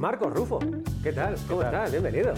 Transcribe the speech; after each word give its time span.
Marcos 0.00 0.32
Rufo, 0.32 0.58
¿qué 1.02 1.12
tal? 1.12 1.34
¿Cómo 1.46 1.62
estás? 1.62 1.90
Bienvenido. 1.92 2.32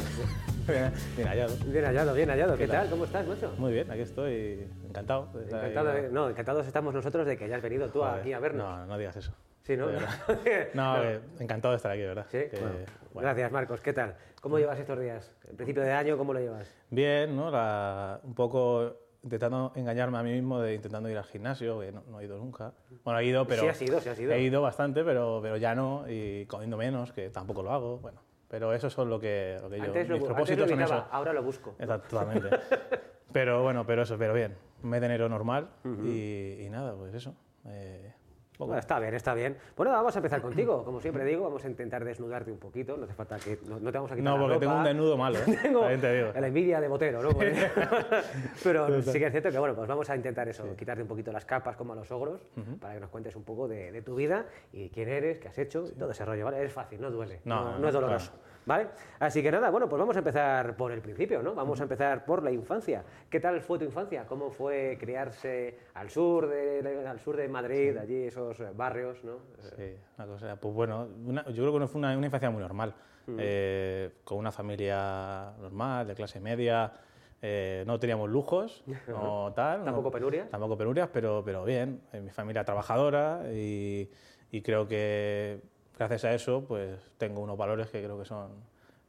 Bien, 0.67 0.93
bien 1.17 1.29
hallado. 1.29 1.55
Bien 1.67 1.85
hallado, 1.85 2.13
bien 2.15 2.29
hallado. 2.31 2.53
¿Qué, 2.57 2.65
¿Qué 2.67 2.73
tal? 2.73 2.91
¿Cómo 2.91 3.05
estás, 3.05 3.25
macho? 3.27 3.55
Muy 3.57 3.73
bien, 3.73 3.89
aquí 3.89 4.01
estoy 4.01 4.67
encantado. 4.89 5.29
de 5.33 5.45
estar 5.45 5.61
Encantado, 5.61 5.91
ahí. 5.97 6.03
de- 6.03 6.09
no, 6.11 6.29
encantados 6.29 6.67
estamos 6.67 6.93
nosotros 6.93 7.25
de 7.25 7.37
que 7.37 7.45
hayas 7.45 7.63
venido 7.63 7.89
tú 7.91 8.01
Joder, 8.01 8.21
aquí 8.21 8.33
a 8.33 8.41
vernos. 8.41 8.67
No, 8.69 8.87
no 8.87 8.99
digas 8.99 9.17
eso. 9.17 9.33
Sí, 9.63 9.77
¿no? 9.77 9.87
No, 10.75 10.97
encantado 11.39 11.71
de 11.73 11.77
estar 11.77 11.93
aquí, 11.93 12.01
verdad. 12.03 12.27
Sí, 12.31 12.39
Que, 12.51 12.59
bueno, 12.61 12.75
bueno, 13.13 13.29
Gracias, 13.29 13.53
Marcos. 13.53 13.81
¿Qué 13.81 13.93
tal? 13.93 14.17
¿Cómo 14.41 14.59
llevas 14.59 14.81
estos 14.81 14.99
días? 14.99 15.33
¿En 15.49 15.57
principio 15.57 15.83
de 15.85 15.93
año 15.93 16.19
cómo 16.19 16.33
lo 16.33 16.41
llevas? 16.41 16.69
Bien, 16.91 17.37
¿no? 17.37 17.49
La- 17.51 18.19
un 18.25 18.35
poco 18.35 18.97
intentando 19.23 19.73
engañarme 19.77 20.19
a 20.19 20.23
mí 20.23 20.33
mismo, 20.33 20.61
de 20.61 20.75
intentando 20.75 21.09
ir 21.09 21.17
al 21.17 21.25
gimnasio, 21.25 21.79
que 21.81 21.93
no, 21.93 22.03
no 22.09 22.21
he 22.21 22.25
ido 22.25 22.39
nunca. 22.39 22.73
Bueno, 23.05 23.21
he 23.21 23.25
ido, 23.27 23.47
pero... 23.47 23.63
Sí 23.63 23.69
has 23.69 23.83
ido, 23.83 24.01
sí 24.01 24.09
has 24.09 24.19
ido. 24.19 24.33
He 24.33 24.41
ido 24.43 24.61
bastante, 24.63 25.05
pero, 25.05 25.39
pero 25.43 25.57
ya 25.57 25.75
no, 25.75 26.05
y 26.09 26.45
comiendo 26.47 26.77
menos, 26.77 27.13
que 27.13 27.31
tampoco 27.31 27.63
lo 27.63 27.73
hago, 27.73 27.99
bueno. 27.99 28.21
Pero 28.49 28.75
eso 28.75 28.91
son 28.91 29.09
lo 29.09 29.19
que, 29.19 29.59
lo 29.63 29.71
que 29.71 29.79
yo... 29.79 29.85
Antes 29.85 30.09
lo, 30.09 30.15
mis 30.17 30.23
bu- 30.25 30.27
antes 30.27 30.35
propósitos 30.35 30.59
lo 30.65 30.69
son 30.69 30.81
evitaba, 30.81 31.01
eso. 31.03 31.09
ahora 31.15 31.33
lo 31.33 31.43
busco. 31.43 31.75
Exactamente. 31.79 32.49
pero 33.33 33.63
bueno, 33.63 33.87
pero 33.87 34.03
eso, 34.03 34.19
pero 34.19 34.35
bien. 34.35 34.57
Un 34.83 34.91
mes 34.91 35.01
de 35.01 35.07
enero 35.07 35.29
normal 35.29 35.69
y, 36.05 36.61
y 36.65 36.69
nada, 36.71 36.95
pues 36.95 37.15
eso. 37.15 37.35
eh. 37.67 38.13
Bueno, 38.59 38.79
está 38.79 39.01
bien, 39.01 39.15
está 39.15 39.35
bien. 39.35 39.57
Bueno, 39.77 39.93
vamos 39.93 40.15
a 40.15 40.19
empezar 40.19 40.41
contigo. 40.41 40.85
Como 40.85 41.01
siempre 41.01 41.25
digo, 41.25 41.43
vamos 41.43 41.65
a 41.65 41.69
intentar 41.69 42.05
desnudarte 42.05 42.53
un 42.53 42.59
poquito. 42.59 42.97
No 42.97 43.05
hace 43.05 43.15
falta 43.15 43.37
que... 43.39 43.59
No, 43.67 43.81
no 43.81 43.91
te 43.91 43.99
vamos 43.99 44.13
a 44.13 44.15
quitar 44.15 44.25
No, 44.33 44.37
la 44.39 44.43
porque 44.45 44.59
tengo 44.61 44.77
un 44.77 44.85
desnudo 44.85 45.17
malo, 45.17 45.39
¿eh? 45.39 45.59
Tengo 45.63 45.81
También 45.81 46.01
te 46.01 46.15
digo. 46.15 46.33
la 46.41 46.47
envidia 46.47 46.81
de 46.81 46.89
Botero, 46.89 47.23
¿no? 47.23 47.31
Pero 48.63 49.03
sí 49.03 49.19
que 49.19 49.27
es 49.27 49.33
cierto 49.33 49.51
que, 49.51 49.59
bueno, 49.59 49.75
pues 49.75 49.89
vamos 49.89 50.09
a 50.11 50.17
intentar 50.17 50.49
eso, 50.49 50.65
quitarte 50.77 51.03
un 51.03 51.09
poquito 51.09 51.33
las 51.33 51.45
capas 51.45 51.77
como 51.77 51.93
a 51.93 51.97
los 51.97 52.11
ogros, 52.13 52.41
para 52.81 52.95
que 52.95 53.01
nos 53.01 53.11
cuentes 53.11 53.35
un 53.37 53.43
poco 53.45 53.67
de, 53.67 53.91
de 53.91 54.03
tu 54.03 54.15
vida 54.15 54.47
y 54.73 54.91
quién 54.91 55.09
eres, 55.09 55.39
qué 55.39 55.49
has 55.49 55.59
hecho, 55.59 55.85
y 55.91 55.99
todo 55.99 56.11
ese 56.11 56.25
rollo, 56.25 56.45
¿vale? 56.45 56.63
Es 56.65 56.73
fácil, 56.73 57.01
no 57.01 57.11
duele, 57.11 57.41
No, 57.45 57.65
no, 57.65 57.79
no, 57.79 57.89
es 57.89 57.95
doloroso, 57.95 58.33
claro. 58.33 58.52
¿Vale? 58.67 58.89
Así 59.19 59.43
que 59.43 59.51
nada, 59.51 59.71
bueno, 59.71 59.89
pues 59.89 59.99
vamos 59.99 60.17
a 60.17 60.21
empezar 60.21 60.77
por 60.77 60.93
el 60.93 61.01
principio, 61.01 61.43
¿no? 61.43 61.55
Vamos 61.55 61.81
a 61.81 61.85
empezar 61.85 62.25
por 62.25 62.43
la 62.43 62.51
infancia. 62.51 63.05
¿Qué 63.31 63.41
tal 63.41 63.61
fue 63.61 63.79
tu 63.79 63.85
infancia? 63.85 64.27
¿Cómo 64.27 64.51
fue 64.51 64.97
criarse 64.99 65.79
al 65.95 66.11
sur 66.11 66.49
de, 66.49 67.07
al 67.07 67.19
sur 67.21 67.37
de 67.37 67.49
Madrid, 67.49 67.97
allí 67.97 68.25
esos 68.25 68.63
barrios, 68.77 69.23
¿no? 69.25 69.39
Sí, 69.77 69.97
una 70.19 70.27
cosa, 70.27 70.57
pues 70.61 70.75
bueno, 70.75 71.09
una- 71.27 71.45
yo 71.47 71.63
creo 71.63 71.73
que 71.73 71.79
no 71.81 71.89
fue 71.89 71.99
una, 71.99 72.17
una 72.17 72.27
infancia 72.27 72.51
muy 72.51 72.61
normal, 72.63 72.95
eh, 73.39 74.11
con 74.25 74.39
una 74.39 74.51
familia 74.53 75.53
normal, 75.61 76.07
de 76.07 76.15
clase 76.15 76.41
media, 76.41 76.93
eh, 77.41 77.85
no 77.87 77.99
teníamos 77.99 78.29
lujos, 78.31 78.85
no 79.09 79.53
tal. 79.55 79.81
no- 79.81 79.85
¿Tampoco 79.87 80.11
penurias? 80.11 80.49
Tampoco 80.51 80.77
penurias, 80.77 81.09
pero, 81.13 81.43
pero 81.45 81.65
bien, 81.65 82.03
eh, 82.13 82.21
mi 82.21 82.31
familia 82.31 82.65
trabajadora 82.65 83.43
y, 83.53 84.11
y 84.51 84.63
creo 84.63 84.87
que 84.87 85.61
gracias 85.97 86.25
a 86.25 86.35
eso 86.35 86.65
pues 86.65 86.99
tengo 87.19 87.41
unos 87.41 87.57
valores 87.57 87.89
que 87.89 88.03
creo 88.03 88.19
que 88.19 88.25
son 88.25 88.51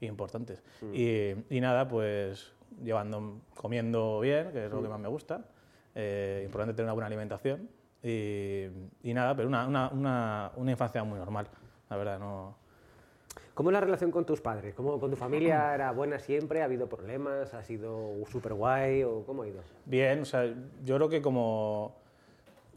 importantes. 0.02 0.62
Y, 0.94 1.31
y 1.50 1.62
nada, 1.62 1.88
pues 1.88 2.53
llevando, 2.81 3.39
comiendo 3.56 4.20
bien, 4.20 4.52
que 4.52 4.66
es 4.66 4.72
lo 4.72 4.81
que 4.81 4.89
más 4.89 5.00
me 5.00 5.08
gusta, 5.08 5.45
eh, 5.95 6.42
importante 6.45 6.73
tener 6.73 6.86
una 6.86 6.94
buena 6.94 7.08
alimentación 7.08 7.70
y, 8.02 8.66
y 9.04 9.14
nada, 9.14 9.36
pero 9.36 9.48
una, 9.48 9.67
una, 9.67 9.89
una, 9.89 10.52
una 10.56 10.72
infancia 10.72 11.04
muy 11.04 11.20
normal, 11.20 11.48
la 11.89 11.98
verdad, 11.98 12.20
no... 12.20 12.61
¿Cómo 13.54 13.70
es 13.70 13.73
la 13.73 13.81
relación 13.81 14.09
con 14.09 14.26
tus 14.26 14.42
padres? 14.42 14.73
¿Cómo, 14.73 15.00
¿Con 15.00 15.11
tu 15.11 15.16
familia 15.16 15.76
era 15.76 15.92
buena 15.92 16.17
siempre? 16.17 16.64
¿Ha 16.64 16.66
habido 16.66 16.89
problemas? 16.89 17.54
¿Ha 17.54 17.64
sido 17.64 18.16
súper 18.31 18.56
guay? 18.56 19.04
¿O 19.04 19.23
cómo 19.28 19.44
ha 19.44 19.48
ido? 19.48 19.61
Bien, 19.86 20.22
o 20.22 20.26
sea, 20.26 20.52
yo 20.84 20.95
creo 20.95 21.08
que 21.08 21.22
como... 21.22 21.95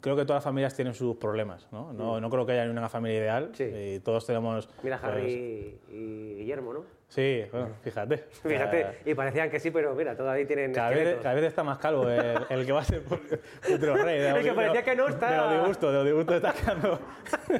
Creo 0.06 0.14
que 0.14 0.22
todas 0.24 0.36
las 0.36 0.44
familias 0.44 0.72
tienen 0.72 0.94
sus 0.94 1.16
problemas, 1.16 1.66
¿no? 1.72 1.92
No, 1.92 2.20
no 2.20 2.30
creo 2.30 2.46
que 2.46 2.52
haya 2.52 2.70
una 2.70 2.88
familia 2.88 3.18
ideal 3.18 3.50
Sí. 3.54 3.64
y 3.64 3.98
todos 3.98 4.24
tenemos... 4.24 4.68
Mira, 4.84 5.00
pues, 5.00 5.12
Harry 5.12 5.80
y 5.90 6.34
Guillermo, 6.36 6.74
¿no? 6.74 6.84
sí, 7.08 7.42
bueno, 7.50 7.70
fíjate. 7.82 8.18
Fíjate, 8.44 8.98
y 9.04 9.14
parecían 9.14 9.50
que 9.50 9.58
sí, 9.58 9.72
pero 9.72 9.96
mira, 9.96 10.16
todavía 10.16 10.46
tienen 10.46 10.72
Cada 10.72 10.90
vez, 10.90 11.18
cada 11.20 11.34
vez 11.34 11.42
está 11.42 11.64
más 11.64 11.78
calvo 11.78 12.08
el, 12.08 12.38
el 12.50 12.64
que 12.64 12.70
va 12.70 12.82
a 12.82 12.84
ser 12.84 13.00
futuro 13.62 13.96
rey. 13.96 14.20
El 14.20 14.44
que 14.44 14.52
parecía 14.52 14.84
que 14.84 14.94
no 14.94 15.08
está- 15.08 15.28
De 15.32 15.36
lo 15.38 15.50
disgusto, 15.58 15.90
de 15.90 15.98
lo 15.98 16.04
disgusto 16.04 16.36
está 16.36 16.52
quedando. 16.52 17.00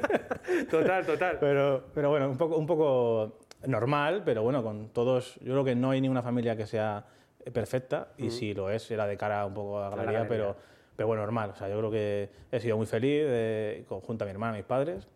Total, 0.71 1.05
total. 1.05 1.37
Pero, 1.41 1.83
pero 1.93 2.09
bueno, 2.11 2.29
un 2.29 2.37
poco, 2.37 2.55
un 2.55 2.65
poco 2.65 3.39
normal, 3.65 4.21
pero 4.23 4.41
bueno, 4.41 4.63
con 4.63 4.87
todos. 4.93 5.35
Yo 5.41 5.51
creo 5.51 5.65
que 5.65 5.75
no 5.75 5.91
hay 5.91 5.99
ninguna 5.99 6.21
familia 6.21 6.55
que 6.55 6.65
sea 6.65 7.05
perfecta, 7.53 8.13
y 8.17 8.31
si 8.31 8.53
lo 8.53 8.69
es, 8.69 8.89
era 8.89 9.05
de 9.05 9.17
cara 9.17 9.45
un 9.45 9.53
poco 9.53 9.79
a 9.79 9.89
la 9.89 9.89
galería, 9.97 10.19
galería. 10.23 10.29
pero, 10.29 10.76
pero 10.97 11.07
bueno, 11.07 11.21
normal. 11.21 11.51
O 11.51 11.55
sea, 11.55 11.69
yo 11.69 11.77
creo 11.77 11.91
que 11.91 12.29
he 12.51 12.59
sido 12.59 12.75
muy 12.75 12.85
feliz, 12.87 13.23
eh, 13.25 13.85
conjunto 13.87 14.25
a 14.25 14.27
mi 14.27 14.31
hermana, 14.31 14.53
a 14.53 14.55
mis 14.57 14.65
padres, 14.65 15.07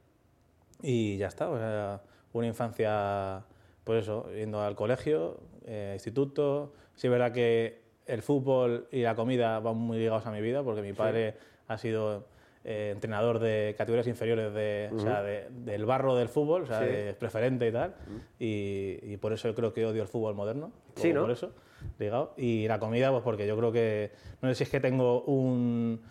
y 0.81 1.17
ya 1.17 1.27
está. 1.27 1.49
O 1.49 1.57
sea, 1.57 2.01
una 2.31 2.47
infancia, 2.47 3.43
pues 3.83 4.03
eso, 4.03 4.31
yendo 4.33 4.61
al 4.61 4.75
colegio, 4.75 5.41
eh, 5.65 5.91
instituto. 5.95 6.71
Sí, 6.95 7.07
es 7.07 7.11
verdad 7.11 7.33
que 7.33 7.81
el 8.05 8.21
fútbol 8.21 8.87
y 8.91 9.01
la 9.01 9.15
comida 9.15 9.59
van 9.59 9.75
muy 9.77 9.97
ligados 9.97 10.25
a 10.25 10.31
mi 10.31 10.39
vida, 10.41 10.63
porque 10.63 10.81
mi 10.81 10.93
padre 10.93 11.35
ha 11.67 11.77
sido 11.77 12.25
eh, 12.63 12.91
entrenador 12.93 13.39
de 13.39 13.73
categorías 13.75 14.05
inferiores 14.05 14.53
de, 14.53 14.91
o 14.93 14.99
sea, 14.99 15.23
de- 15.23 15.47
del 15.49 15.83
barro 15.85 16.15
del 16.15 16.29
fútbol, 16.29 16.63
o 16.63 16.67
sea, 16.67 16.79
Sí. 16.81 16.85
de 16.85 17.13
preferente 17.15 17.67
y 17.67 17.71
tal. 17.71 17.95
y, 18.37 18.99
y 19.01 19.17
por 19.17 19.33
eso 19.33 19.47
yo 19.47 19.55
creo 19.55 19.73
que 19.73 19.83
odio 19.85 20.03
el 20.03 20.07
fútbol 20.07 20.35
moderno. 20.35 20.71
Sí, 20.95 21.11
¿no? 21.11 21.21
Por 21.21 21.31
eso, 21.31 21.53
ligado. 21.99 22.33
Y 22.37 22.67
la 22.67 22.79
comida, 22.79 23.11
pues 23.11 23.23
porque 23.23 23.45
yo 23.47 23.57
creo 23.57 23.71
que, 23.71 24.11
no 24.41 24.49
sé 24.49 24.55
si 24.55 24.63
es 24.63 24.69
que 24.69 24.79
tengo 24.79 25.21
un 25.23 26.01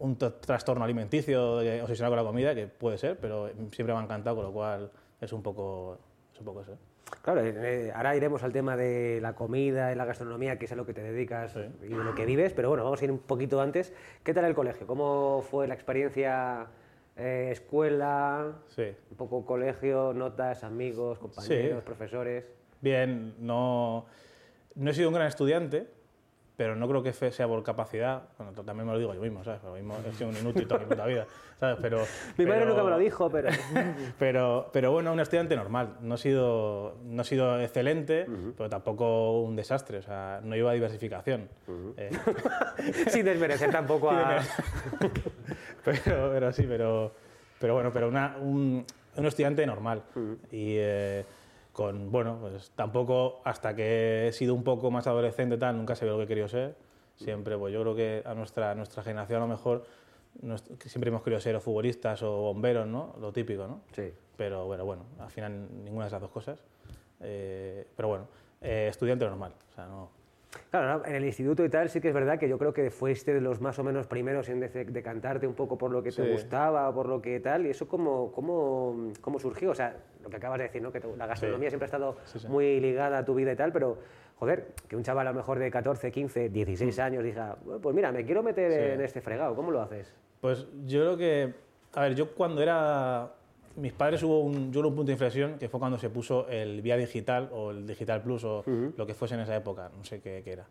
un 0.00 0.16
trastorno 0.16 0.84
alimenticio 0.84 1.56
obsesionado 1.56 2.10
con 2.12 2.16
la 2.18 2.22
comida, 2.22 2.54
que 2.54 2.68
puede 2.68 2.98
ser, 2.98 3.18
pero 3.18 3.48
siempre 3.72 3.92
me 3.94 4.00
ha 4.00 4.02
encantado, 4.04 4.36
con 4.36 4.44
lo 4.44 4.52
cual 4.52 4.90
es 5.20 5.32
un 5.32 5.42
poco, 5.42 5.98
es 6.32 6.38
un 6.38 6.44
poco 6.44 6.60
eso. 6.62 6.78
Claro, 7.22 7.40
eh, 7.44 7.90
ahora 7.94 8.14
iremos 8.14 8.42
al 8.44 8.52
tema 8.52 8.76
de 8.76 9.18
la 9.20 9.34
comida 9.34 9.90
y 9.90 9.96
la 9.96 10.04
gastronomía, 10.04 10.56
que 10.58 10.66
es 10.66 10.72
a 10.72 10.76
lo 10.76 10.86
que 10.86 10.94
te 10.94 11.02
dedicas 11.02 11.56
y 11.82 11.88
de 11.88 12.04
lo 12.04 12.14
que 12.14 12.26
vives, 12.26 12.52
pero 12.52 12.68
bueno, 12.68 12.84
vamos 12.84 13.00
a 13.00 13.04
ir 13.06 13.10
un 13.10 13.18
poquito 13.18 13.60
antes. 13.60 13.92
¿Qué 14.22 14.32
tal 14.32 14.44
el 14.44 14.54
colegio? 14.54 14.86
¿Cómo 14.86 15.42
fue 15.50 15.66
la 15.66 15.74
experiencia 15.74 16.66
eh, 17.16 17.48
escuela? 17.50 18.52
Sí. 18.68 18.94
Un 19.10 19.16
poco 19.16 19.44
colegio, 19.44 20.12
notas, 20.12 20.62
amigos, 20.62 21.18
compañeros, 21.18 21.78
Sí. 21.80 21.84
profesores. 21.86 22.44
Bien, 22.80 23.34
no, 23.40 24.06
no 24.78 24.90
he 24.90 24.94
sido 24.94 25.08
un 25.08 25.14
gran 25.14 25.26
estudiante, 25.26 25.86
pero 26.56 26.74
no 26.74 26.88
creo 26.88 27.02
que 27.04 27.12
sea 27.12 27.46
por 27.46 27.62
capacidad. 27.62 28.22
Bueno, 28.36 28.52
también 28.64 28.84
me 28.86 28.92
lo 28.92 28.98
digo 28.98 29.14
yo 29.14 29.20
mismo, 29.20 29.44
¿sabes? 29.44 29.62
Lo 29.62 29.74
mismo 29.74 29.96
he 30.04 30.12
sido 30.14 30.30
un 30.30 30.36
inútil 30.36 30.66
toda 30.66 30.80
mi 30.80 30.86
puta 30.86 31.06
vida, 31.06 31.24
¿sabes? 31.60 31.78
Pero, 31.80 32.02
Mi 32.36 32.46
madre 32.46 32.66
nunca 32.66 32.82
me 32.82 32.90
lo 32.90 32.98
dijo, 32.98 33.30
pero... 33.30 33.48
pero, 34.18 34.68
pero 34.72 34.90
bueno, 34.90 35.12
un 35.12 35.20
estudiante 35.20 35.54
normal. 35.54 35.98
No 36.00 36.16
he 36.16 36.18
sido, 36.18 36.96
no 37.04 37.22
he 37.22 37.24
sido 37.24 37.60
excelente, 37.60 38.26
pero 38.56 38.68
tampoco 38.68 39.40
un 39.42 39.54
desastre. 39.54 39.98
O 39.98 40.02
sea, 40.02 40.40
no 40.42 40.56
iba 40.56 40.72
a 40.72 40.74
diversificación. 40.74 41.48
Eh, 41.96 42.10
Sin 43.08 43.24
desmerecer 43.24 43.70
tampoco 43.70 44.10
a... 44.10 44.40
pero, 45.84 46.30
pero 46.32 46.52
sí, 46.52 46.64
pero, 46.68 47.12
pero 47.60 47.74
bueno, 47.74 47.92
pero 47.92 48.08
una- 48.08 48.36
un, 48.40 48.84
un 49.16 49.26
estudiante 49.26 49.64
normal. 49.66 50.02
Y 50.50 50.74
eh, 50.78 51.24
con, 51.78 52.10
bueno, 52.10 52.38
pues 52.40 52.72
tampoco 52.74 53.40
hasta 53.44 53.76
que 53.76 54.26
he 54.26 54.32
sido 54.32 54.52
un 54.52 54.64
poco 54.64 54.90
más 54.90 55.06
adolescente 55.06 55.56
tal, 55.58 55.76
nunca 55.76 55.94
sabía 55.94 56.10
lo 56.10 56.18
que 56.18 56.24
he 56.24 56.26
querido 56.26 56.48
ser. 56.48 56.74
Siempre, 57.14 57.56
pues 57.56 57.72
yo 57.72 57.80
creo 57.82 57.94
que 57.94 58.20
a 58.26 58.34
nuestra, 58.34 58.74
nuestra 58.74 59.04
generación 59.04 59.42
a 59.42 59.46
lo 59.46 59.52
mejor 59.52 59.84
siempre 60.84 61.10
hemos 61.10 61.22
querido 61.22 61.40
ser 61.40 61.54
o 61.54 61.60
futbolistas 61.60 62.20
o 62.24 62.32
bomberos, 62.32 62.88
¿no? 62.88 63.14
Lo 63.20 63.32
típico, 63.32 63.68
¿no? 63.68 63.82
Sí. 63.92 64.12
Pero 64.36 64.66
bueno, 64.66 64.84
bueno, 64.84 65.04
al 65.20 65.30
final 65.30 65.68
ninguna 65.84 66.06
de 66.06 66.08
esas 66.08 66.20
dos 66.20 66.32
cosas. 66.32 66.58
Eh, 67.20 67.86
pero 67.94 68.08
bueno, 68.08 68.26
eh, 68.60 68.88
estudiante 68.90 69.24
normal. 69.24 69.54
O 69.70 69.74
sea, 69.76 69.86
no, 69.86 70.10
Claro, 70.70 71.04
en 71.06 71.14
el 71.14 71.24
instituto 71.24 71.64
y 71.64 71.68
tal 71.68 71.88
sí 71.90 72.00
que 72.00 72.08
es 72.08 72.14
verdad 72.14 72.38
que 72.38 72.48
yo 72.48 72.58
creo 72.58 72.72
que 72.72 72.90
fuiste 72.90 73.34
de 73.34 73.40
los 73.40 73.60
más 73.60 73.78
o 73.78 73.84
menos 73.84 74.06
primeros 74.06 74.48
en 74.48 74.60
decantarte 74.60 75.46
un 75.46 75.54
poco 75.54 75.76
por 75.76 75.90
lo 75.90 76.02
que 76.02 76.10
te 76.10 76.22
Sí. 76.24 76.30
gustaba, 76.30 76.92
por 76.94 77.06
lo 77.06 77.20
que 77.20 77.40
tal, 77.40 77.66
y 77.66 77.70
eso 77.70 77.86
cómo, 77.88 78.32
cómo, 78.32 79.12
cómo 79.20 79.38
surgió. 79.38 79.70
O 79.70 79.74
sea, 79.74 79.96
lo 80.22 80.30
que 80.30 80.36
acabas 80.36 80.58
de 80.58 80.64
decir, 80.64 80.80
¿no? 80.82 80.90
que 80.92 81.00
la 81.16 81.26
gastronomía 81.26 81.68
Sí. 81.68 81.72
siempre 81.72 81.84
ha 81.84 81.88
estado 81.88 82.16
Sí, 82.24 82.46
muy 82.48 82.80
ligada 82.80 83.18
a 83.18 83.24
tu 83.24 83.34
vida 83.34 83.52
y 83.52 83.56
tal, 83.56 83.72
pero 83.72 83.98
joder, 84.36 84.68
que 84.88 84.96
un 84.96 85.02
chaval 85.02 85.26
a 85.26 85.30
lo 85.32 85.36
mejor 85.36 85.58
de 85.58 85.70
14, 85.70 86.10
15, 86.10 86.48
16 86.48 86.98
años 86.98 87.24
diga, 87.24 87.56
"Bueno, 87.64 87.80
pues 87.80 87.94
mira, 87.94 88.10
me 88.12 88.24
quiero 88.24 88.42
meter 88.42 88.72
en 88.72 89.00
este 89.00 89.20
fregado, 89.20 89.54
¿cómo 89.54 89.70
lo 89.70 89.82
haces? 89.82 90.14
Pues 90.40 90.66
yo 90.86 91.00
creo 91.00 91.16
que, 91.16 91.54
a 91.94 92.02
ver, 92.02 92.14
yo 92.14 92.34
cuando 92.34 92.62
era, 92.62 93.32
mis 93.76 93.92
padres 93.92 94.22
hubo 94.22 94.40
un, 94.40 94.72
yo 94.72 94.80
creo 94.80 94.90
un 94.90 94.96
punto 94.96 95.06
de 95.06 95.12
inflexión 95.12 95.58
que 95.58 95.68
fue 95.68 95.80
cuando 95.80 95.98
se 95.98 96.10
puso 96.10 96.48
el 96.48 96.82
Vía 96.82 96.96
Digital 96.96 97.48
o 97.52 97.70
el 97.70 97.86
Digital 97.86 98.22
Plus 98.22 98.44
o 98.44 98.64
lo 98.66 99.06
que 99.06 99.14
fuese 99.14 99.34
en 99.34 99.40
esa 99.40 99.56
época, 99.56 99.90
no 99.96 100.04
sé 100.04 100.20
qué, 100.20 100.42
qué 100.44 100.52
era. 100.52 100.66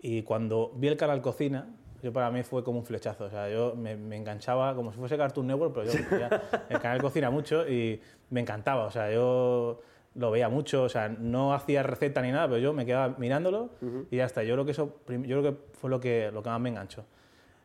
Y 0.00 0.22
cuando 0.22 0.72
vi 0.74 0.88
el 0.88 0.96
canal 0.96 1.20
Cocina, 1.20 1.66
yo 2.02 2.12
para 2.12 2.30
mí 2.30 2.42
fue 2.42 2.64
como 2.64 2.80
un 2.80 2.84
flechazo, 2.84 3.24
o 3.24 3.30
sea, 3.30 3.48
yo 3.48 3.74
me, 3.76 3.96
me 3.96 4.16
enganchaba 4.16 4.74
como 4.74 4.92
si 4.92 4.98
fuese 4.98 5.16
Cartoon 5.16 5.46
Network, 5.46 5.74
pero 5.74 5.92
yo 5.92 5.98
ya, 6.18 6.66
el 6.68 6.80
canal 6.80 7.00
Cocina 7.00 7.30
mucho 7.30 7.68
y 7.68 8.00
me 8.30 8.40
encantaba, 8.40 8.84
o 8.84 8.90
sea, 8.90 9.12
yo 9.12 9.80
lo 10.14 10.30
veía 10.30 10.48
mucho, 10.48 10.82
o 10.82 10.88
sea, 10.88 11.08
no 11.08 11.54
hacía 11.54 11.82
receta 11.82 12.20
ni 12.20 12.32
nada, 12.32 12.48
pero 12.48 12.58
yo 12.58 12.72
me 12.72 12.84
quedaba 12.84 13.14
mirándolo 13.18 13.70
y 14.10 14.16
ya 14.16 14.26
está. 14.26 14.42
Yo 14.42 14.54
creo 14.54 14.66
que 14.66 14.72
eso, 14.72 14.98
yo 15.08 15.40
creo 15.40 15.42
que 15.42 15.56
fue 15.72 15.88
lo 15.88 16.00
que, 16.00 16.30
lo 16.30 16.42
que 16.42 16.50
más 16.50 16.60
me 16.60 16.68
enganchó 16.68 17.04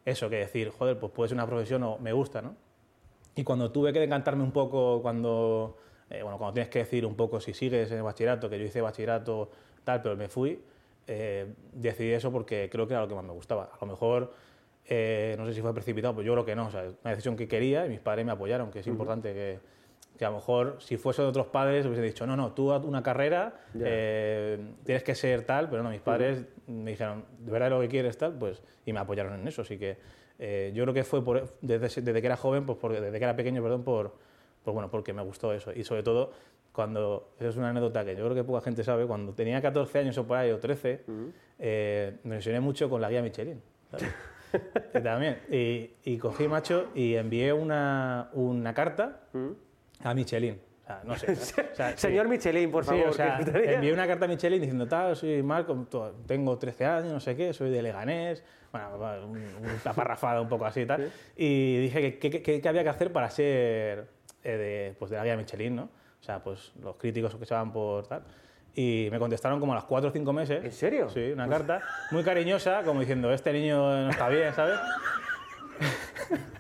eso, 0.08 0.30
que 0.30 0.38
decir, 0.38 0.70
joder, 0.70 0.98
pues 0.98 1.12
puede 1.12 1.28
ser 1.28 1.36
una 1.36 1.46
profesión 1.46 1.84
o 1.84 1.98
me 1.98 2.14
gusta, 2.14 2.42
¿no? 2.42 2.56
Y 3.38 3.44
cuando 3.44 3.72
tuve 3.72 3.94
que 3.94 4.00
decantarme 4.00 4.44
un 4.44 4.52
poco, 4.52 5.02
cuando 5.02 5.78
eh, 6.10 6.22
bueno, 6.22 6.38
cuando 6.38 6.54
tienes 6.54 6.70
que 6.70 6.80
decir 6.80 7.06
un 7.06 7.16
poco 7.16 7.40
si 7.40 7.54
sigues 7.54 7.92
en 7.92 7.98
el 7.98 8.04
bachillerato, 8.04 8.50
que 8.50 8.58
yo 8.58 8.66
hice 8.66 8.82
bachillerato 8.82 9.50
tal, 9.84 10.02
pero 10.02 10.16
me 10.16 10.30
fui, 10.30 10.62
eh, 11.06 11.54
decidí 11.74 12.12
eso 12.12 12.32
porque 12.32 12.70
creo 12.72 12.88
que 12.88 12.94
era 12.94 13.02
lo 13.02 13.08
que 13.08 13.16
más 13.16 13.26
me 13.26 13.34
gustaba. 13.34 13.72
A 13.74 13.78
lo 13.82 13.88
mejor, 13.88 14.34
eh, 14.86 15.36
no 15.38 15.46
sé 15.46 15.54
si 15.54 15.62
fue 15.62 15.74
precipitado, 15.74 16.16
pues 16.16 16.26
yo 16.26 16.34
creo 16.34 16.46
que 16.46 16.56
no, 16.56 16.68
o 16.68 16.72
sea, 16.72 16.84
una 16.84 17.12
decisión 17.12 17.36
que 17.36 17.48
quería 17.48 17.86
y 17.86 17.90
mis 17.90 18.00
padres 18.00 18.26
me 18.26 18.32
apoyaron, 18.32 18.72
que 18.72 18.80
es 18.80 18.88
importante 18.88 19.34
que, 19.34 19.60
que, 20.18 20.26
a 20.26 20.30
lo 20.30 20.38
mejor 20.38 20.78
si 20.80 20.96
fuese 20.96 21.22
de 21.22 21.28
otros 21.28 21.48
padres 21.48 21.86
hubiese 21.86 22.02
dicho, 22.02 22.26
no, 22.26 22.38
no, 22.38 22.54
tú 22.54 22.72
haz 22.72 22.86
una 22.86 23.04
carrera, 23.04 23.60
tienes 23.74 25.04
que 25.04 25.14
ser 25.14 25.44
tal, 25.44 25.70
pero 25.70 25.84
no, 25.84 25.90
mis 25.90 26.02
padres 26.02 26.46
me 26.68 26.92
dijeron, 26.92 27.26
¿de 27.40 27.52
verdad 27.52 27.70
lo 27.70 27.82
que 27.82 27.90
quieres 27.90 28.18
tal? 28.18 28.34
Pues, 28.34 28.64
y 28.86 28.94
me 28.94 29.00
apoyaron 29.00 29.40
en 29.40 29.48
eso, 29.48 29.62
así 29.62 29.78
que 29.78 29.98
yo 30.40 30.84
creo 30.84 30.94
que 30.94 31.04
fue 31.04 31.24
por, 31.24 31.58
desde, 31.62 32.02
desde, 32.02 32.22
que 32.22 32.28
era 32.28 32.38
joven, 32.38 32.66
pues 32.66 32.78
porque, 32.80 33.02
desde 33.02 33.18
que 33.18 33.24
era 33.24 33.36
pequeño, 33.36 33.62
perdón, 33.64 33.84
por 33.84 34.14
pues 34.68 34.74
bueno, 34.74 34.92
porque 34.92 35.14
me 35.14 35.22
gustó 35.22 35.54
eso. 35.54 35.72
Y 35.74 35.86
sobre 35.86 36.04
todo, 36.04 36.34
cuando, 36.74 37.30
eso 37.40 37.48
es 37.48 37.56
una 37.56 37.70
anécdota 37.70 38.04
que 38.04 38.18
yo 38.18 38.26
creo 38.26 38.36
que 38.36 38.44
poca 38.44 38.60
gente 38.60 38.84
sabe, 38.84 39.08
cuando 39.08 39.32
tenía 39.32 39.62
14 39.62 40.00
años 40.00 40.18
o 40.18 40.28
por 40.28 40.36
ahí, 40.36 40.52
o 40.52 40.60
13, 40.60 41.06
eh, 41.60 42.18
me 42.24 42.36
lesioné 42.36 42.60
mucho 42.60 42.90
con 42.90 43.00
la 43.00 43.10
guía 43.10 43.22
Michelin. 43.22 43.62
también. 45.02 45.40
Y, 45.50 45.92
y, 46.04 46.18
cogí, 46.18 46.50
macho, 46.50 46.88
y 46.94 47.16
envié 47.16 47.54
una, 47.54 48.30
una 48.34 48.74
carta 48.74 49.22
a 50.04 50.14
Michelin. 50.14 50.60
O 50.88 50.88
sea, 50.88 51.02
no 51.04 51.16
sé. 51.16 51.36
Señor 51.98 52.30
Michelin, 52.30 52.72
por 52.72 52.86
favor. 52.86 53.04
Sí, 53.04 53.10
o 53.10 53.14
sea, 53.14 53.40
envié 53.40 53.92
una 53.92 54.08
carta 54.08 54.26
a 54.26 54.28
Michelin 54.28 54.62
diciendo, 54.62 54.88
tal, 54.88 55.16
soy 55.16 55.44
Marco, 55.44 55.86
tengo 56.26 56.58
13 56.58 56.86
años, 56.86 57.12
no 57.12 57.20
sé 57.20 57.36
qué, 57.36 57.54
soy 57.54 57.72
de 57.72 57.82
Leganés, 57.82 58.44
bueno, 58.72 59.28
una 59.84 59.94
parrafada 59.94 60.40
un 60.42 60.48
poco 60.48 60.66
así 60.66 60.82
y 60.82 60.86
tal. 60.86 61.12
Y 61.36 61.78
dije 61.80 62.20
que, 62.20 62.42
que, 62.42 62.70
había 62.70 62.84
que 62.84 62.90
hacer 62.90 63.12
para 63.12 63.30
ser 63.30 64.08
eh, 64.44 64.58
de, 64.58 64.96
pues 64.98 65.12
de 65.12 65.18
la 65.18 65.26
guía 65.26 65.36
Michelin, 65.36 65.76
¿no? 65.76 65.84
O 65.84 66.24
sea, 66.24 66.42
pues 66.42 66.72
los 66.82 66.96
críticos 66.96 67.36
que 67.36 67.46
se 67.46 67.54
van 67.54 67.72
por 67.72 68.08
tal. 68.08 68.24
Y 68.74 69.10
me 69.12 69.20
contestaron 69.20 69.60
como 69.60 69.74
a 69.74 69.76
las 69.76 69.86
4 69.86 70.10
o 70.10 70.14
5 70.14 70.34
meses. 70.34 70.64
¿En 70.64 70.72
serio? 70.72 71.10
Sí, 71.10 71.32
una 71.32 71.50
carta 71.50 71.82
muy 72.12 72.24
cariñosa, 72.24 72.84
como 72.84 73.00
diciendo, 73.00 73.34
este 73.34 73.52
niño 73.52 73.78
no 73.78 74.10
está 74.10 74.30
bien, 74.30 74.54
¿sabes? 74.54 74.80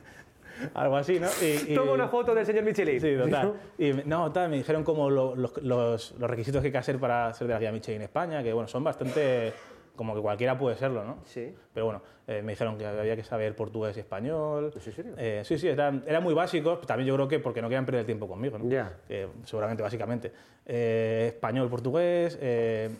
Algo 0.73 0.97
así, 0.97 1.19
¿no? 1.19 1.27
Y, 1.41 1.75
Toma 1.75 1.91
una 1.91 2.07
foto 2.07 2.33
del 2.33 2.45
señor 2.45 2.63
Michelin. 2.63 2.99
Sí, 2.99 3.15
total. 3.15 3.53
Y 3.77 3.91
no, 4.05 4.31
tal, 4.31 4.49
me 4.49 4.57
dijeron 4.57 4.83
como 4.83 5.09
los, 5.09 5.37
los, 5.37 5.53
los, 5.61 6.29
requisitos 6.29 6.61
que 6.61 6.67
hay 6.67 6.71
que 6.71 6.77
hacer 6.77 6.99
para 6.99 7.33
ser 7.33 7.47
de 7.47 7.53
la 7.53 7.59
guía 7.59 7.71
Michelin 7.71 8.01
en 8.01 8.05
España, 8.05 8.43
que 8.43 8.53
bueno, 8.53 8.67
son 8.67 8.83
bastante 8.83 9.53
como 9.97 10.15
que 10.15 10.21
cualquiera 10.21 10.57
puede 10.57 10.77
serlo, 10.77 11.03
¿no? 11.03 11.17
Sí. 11.25 11.53
Pero 11.73 11.87
bueno, 11.87 12.01
eh, 12.27 12.41
me 12.41 12.53
dijeron 12.53 12.77
que 12.77 12.85
había 12.85 13.15
que 13.15 13.23
saber 13.23 13.55
portugués 13.55 13.97
y 13.97 13.99
español. 13.99 14.71
¿En 14.73 14.81
serio? 14.81 15.13
Eh, 15.17 15.41
sí, 15.43 15.57
sí, 15.57 15.67
eran, 15.67 16.03
eran 16.07 16.23
muy 16.23 16.33
básicos, 16.33 16.79
también 16.87 17.07
yo 17.07 17.15
creo 17.15 17.27
que 17.27 17.39
porque 17.39 17.61
no 17.61 17.67
querían 17.67 17.85
perder 17.85 18.01
el 18.01 18.05
tiempo 18.05 18.27
conmigo, 18.27 18.57
¿no? 18.57 18.69
Ya. 18.69 18.97
seguramente, 19.43 19.83
básicamente. 19.83 20.31
Eh, 20.65 21.25
español, 21.33 21.69
portugués, 21.69 22.39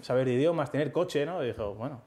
saber 0.02 0.28
idiomas, 0.28 0.72
tener 0.72 0.92
coche, 0.92 1.26
¿no? 1.26 1.42
Y 1.44 1.48
dijo, 1.48 1.76
bueno, 1.76 2.02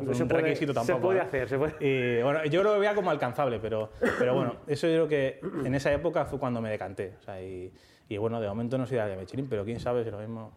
no 0.00 0.10
es 0.10 0.20
un 0.20 0.28
requisito 0.28 0.74
tampoco. 0.74 0.98
Se 0.98 1.02
puede 1.02 1.20
hacer, 1.20 1.48
se 1.48 1.58
puede. 1.58 1.74
Y 1.80 2.22
bueno, 2.22 2.44
yo 2.46 2.64
lo 2.64 2.78
veía 2.80 2.94
como 2.94 3.10
alcanzable, 3.10 3.60
pero, 3.60 3.90
pero 4.18 4.34
bueno, 4.34 4.56
eso 4.66 4.88
yo 4.88 5.06
creo 5.06 5.08
que 5.08 5.40
en 5.64 5.74
esa 5.74 5.92
época 5.92 6.24
fue 6.24 6.38
cuando 6.38 6.60
me 6.60 6.70
decanté. 6.70 7.14
O 7.20 7.22
sea, 7.22 7.40
y, 7.42 7.72
y 8.08 8.16
bueno, 8.16 8.40
de 8.40 8.48
momento 8.48 8.78
no 8.78 8.86
soy 8.86 8.98
de 8.98 9.16
Michelin, 9.16 9.48
pero 9.48 9.64
quién 9.64 9.78
sabe 9.78 10.02
si 10.02 10.10
lo 10.10 10.18
mismo... 10.18 10.56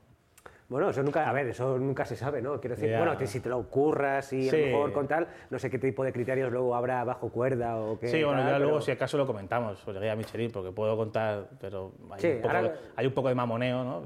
Bueno, 0.70 0.90
eso 0.90 1.04
nunca, 1.04 1.30
a 1.30 1.34
ver, 1.34 1.48
eso 1.48 1.78
nunca 1.78 2.06
se 2.06 2.16
sabe, 2.16 2.42
¿no? 2.42 2.60
Quiero 2.60 2.76
decir, 2.76 2.96
bueno, 2.98 3.16
si 3.26 3.40
te 3.40 3.50
lo 3.50 3.58
ocurras 3.58 4.32
y 4.34 4.50
a 4.50 4.52
lo 4.52 4.58
mejor 4.58 4.94
con 4.94 5.08
tal, 5.08 5.28
no 5.50 5.60
sé 5.60 5.70
qué 5.70 5.78
tipo 5.78 6.04
de 6.04 6.12
criterios 6.12 6.52
luego 6.52 6.76
habrá 6.76 7.04
bajo 7.04 7.30
cuerda 7.30 7.78
o 7.78 8.00
qué. 8.00 8.08
Sí, 8.08 8.24
bueno, 8.24 8.42
ya 8.44 8.60
luego 8.60 8.82
si 8.82 8.92
acaso 8.92 9.18
lo 9.18 9.28
comentamos 9.28 9.80
sobre 9.80 10.10
a 10.10 10.16
Michelin, 10.16 10.52
porque 10.52 10.72
puedo 10.72 10.96
contar, 10.98 11.48
pero 11.60 11.92
hay, 12.12 12.36
un, 12.36 12.42
poco, 12.42 12.72
hay 12.96 13.06
un 13.06 13.14
poco 13.14 13.30
de 13.30 13.36
mamoneo, 13.36 13.84
¿no? 13.84 14.04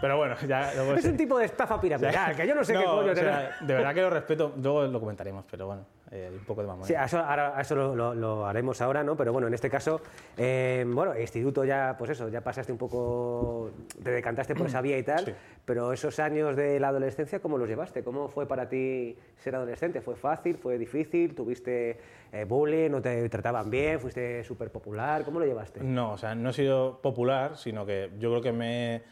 pero 0.00 0.16
bueno, 0.16 0.36
ya. 0.46 0.72
es 0.96 1.04
un 1.04 1.16
tipo 1.16 1.38
de 1.38 1.46
estafa 1.46 1.80
piramidal, 1.80 2.36
que 2.36 2.46
yo 2.46 2.54
no 2.54 2.64
sé 2.64 2.72
qué 2.72 2.84
coño. 2.84 3.12
O 3.12 3.14
sea, 3.14 3.56
de 3.60 3.74
verdad 3.74 3.94
que 3.94 4.00
lo 4.02 4.10
respeto, 4.10 4.52
luego 4.60 4.86
lo 4.86 5.00
comentaremos, 5.00 5.44
pero 5.50 5.66
bueno. 5.66 5.84
Eh, 6.12 6.28
un 6.32 6.44
poco 6.44 6.62
de 6.62 6.66
mamoneo. 6.66 6.88
Sí, 6.88 6.94
eso, 6.94 7.20
ahora, 7.20 7.60
eso 7.60 7.76
lo, 7.76 8.14
lo, 8.16 8.44
haremos 8.44 8.80
ahora, 8.80 9.04
¿no? 9.04 9.16
Pero 9.16 9.32
bueno, 9.32 9.46
en 9.46 9.54
este 9.54 9.70
caso, 9.70 10.00
eh, 10.36 10.84
bueno, 10.84 11.16
instituto 11.16 11.64
ya, 11.64 11.94
pues 11.96 12.10
eso, 12.10 12.28
ya 12.28 12.40
pasaste 12.40 12.72
un 12.72 12.78
poco, 12.78 13.70
te 14.02 14.10
decantaste 14.10 14.56
por 14.56 14.66
esa 14.66 14.80
vía 14.80 14.98
y 14.98 15.04
tal, 15.04 15.36
pero 15.64 15.92
esos 15.92 16.18
años 16.18 16.56
de 16.56 16.80
la 16.80 16.88
adolescencia, 16.88 17.38
¿cómo 17.38 17.58
los 17.58 17.68
llevaste? 17.68 18.02
¿Cómo 18.02 18.26
fue 18.26 18.48
para 18.48 18.68
ti 18.68 19.16
ser 19.36 19.54
adolescente? 19.54 20.00
¿Fue 20.00 20.16
fácil? 20.16 20.56
¿Fue 20.56 20.78
difícil? 20.78 21.36
¿Tuviste 21.36 22.00
eh, 22.32 22.44
bullying? 22.44 22.90
¿No 22.90 23.00
te 23.00 23.28
trataban 23.28 23.70
bien? 23.70 24.00
¿Fuiste 24.00 24.42
súper 24.42 24.72
popular? 24.72 25.24
¿Cómo 25.24 25.38
lo 25.38 25.46
llevaste? 25.46 25.80
No, 25.80 26.14
o 26.14 26.18
sea, 26.18 26.34
no 26.34 26.50
he 26.50 26.52
sido 26.52 27.00
popular, 27.00 27.56
sino 27.56 27.86
que 27.86 28.10
yo 28.18 28.30
creo 28.30 28.42
que 28.42 28.52
me, 28.52 29.02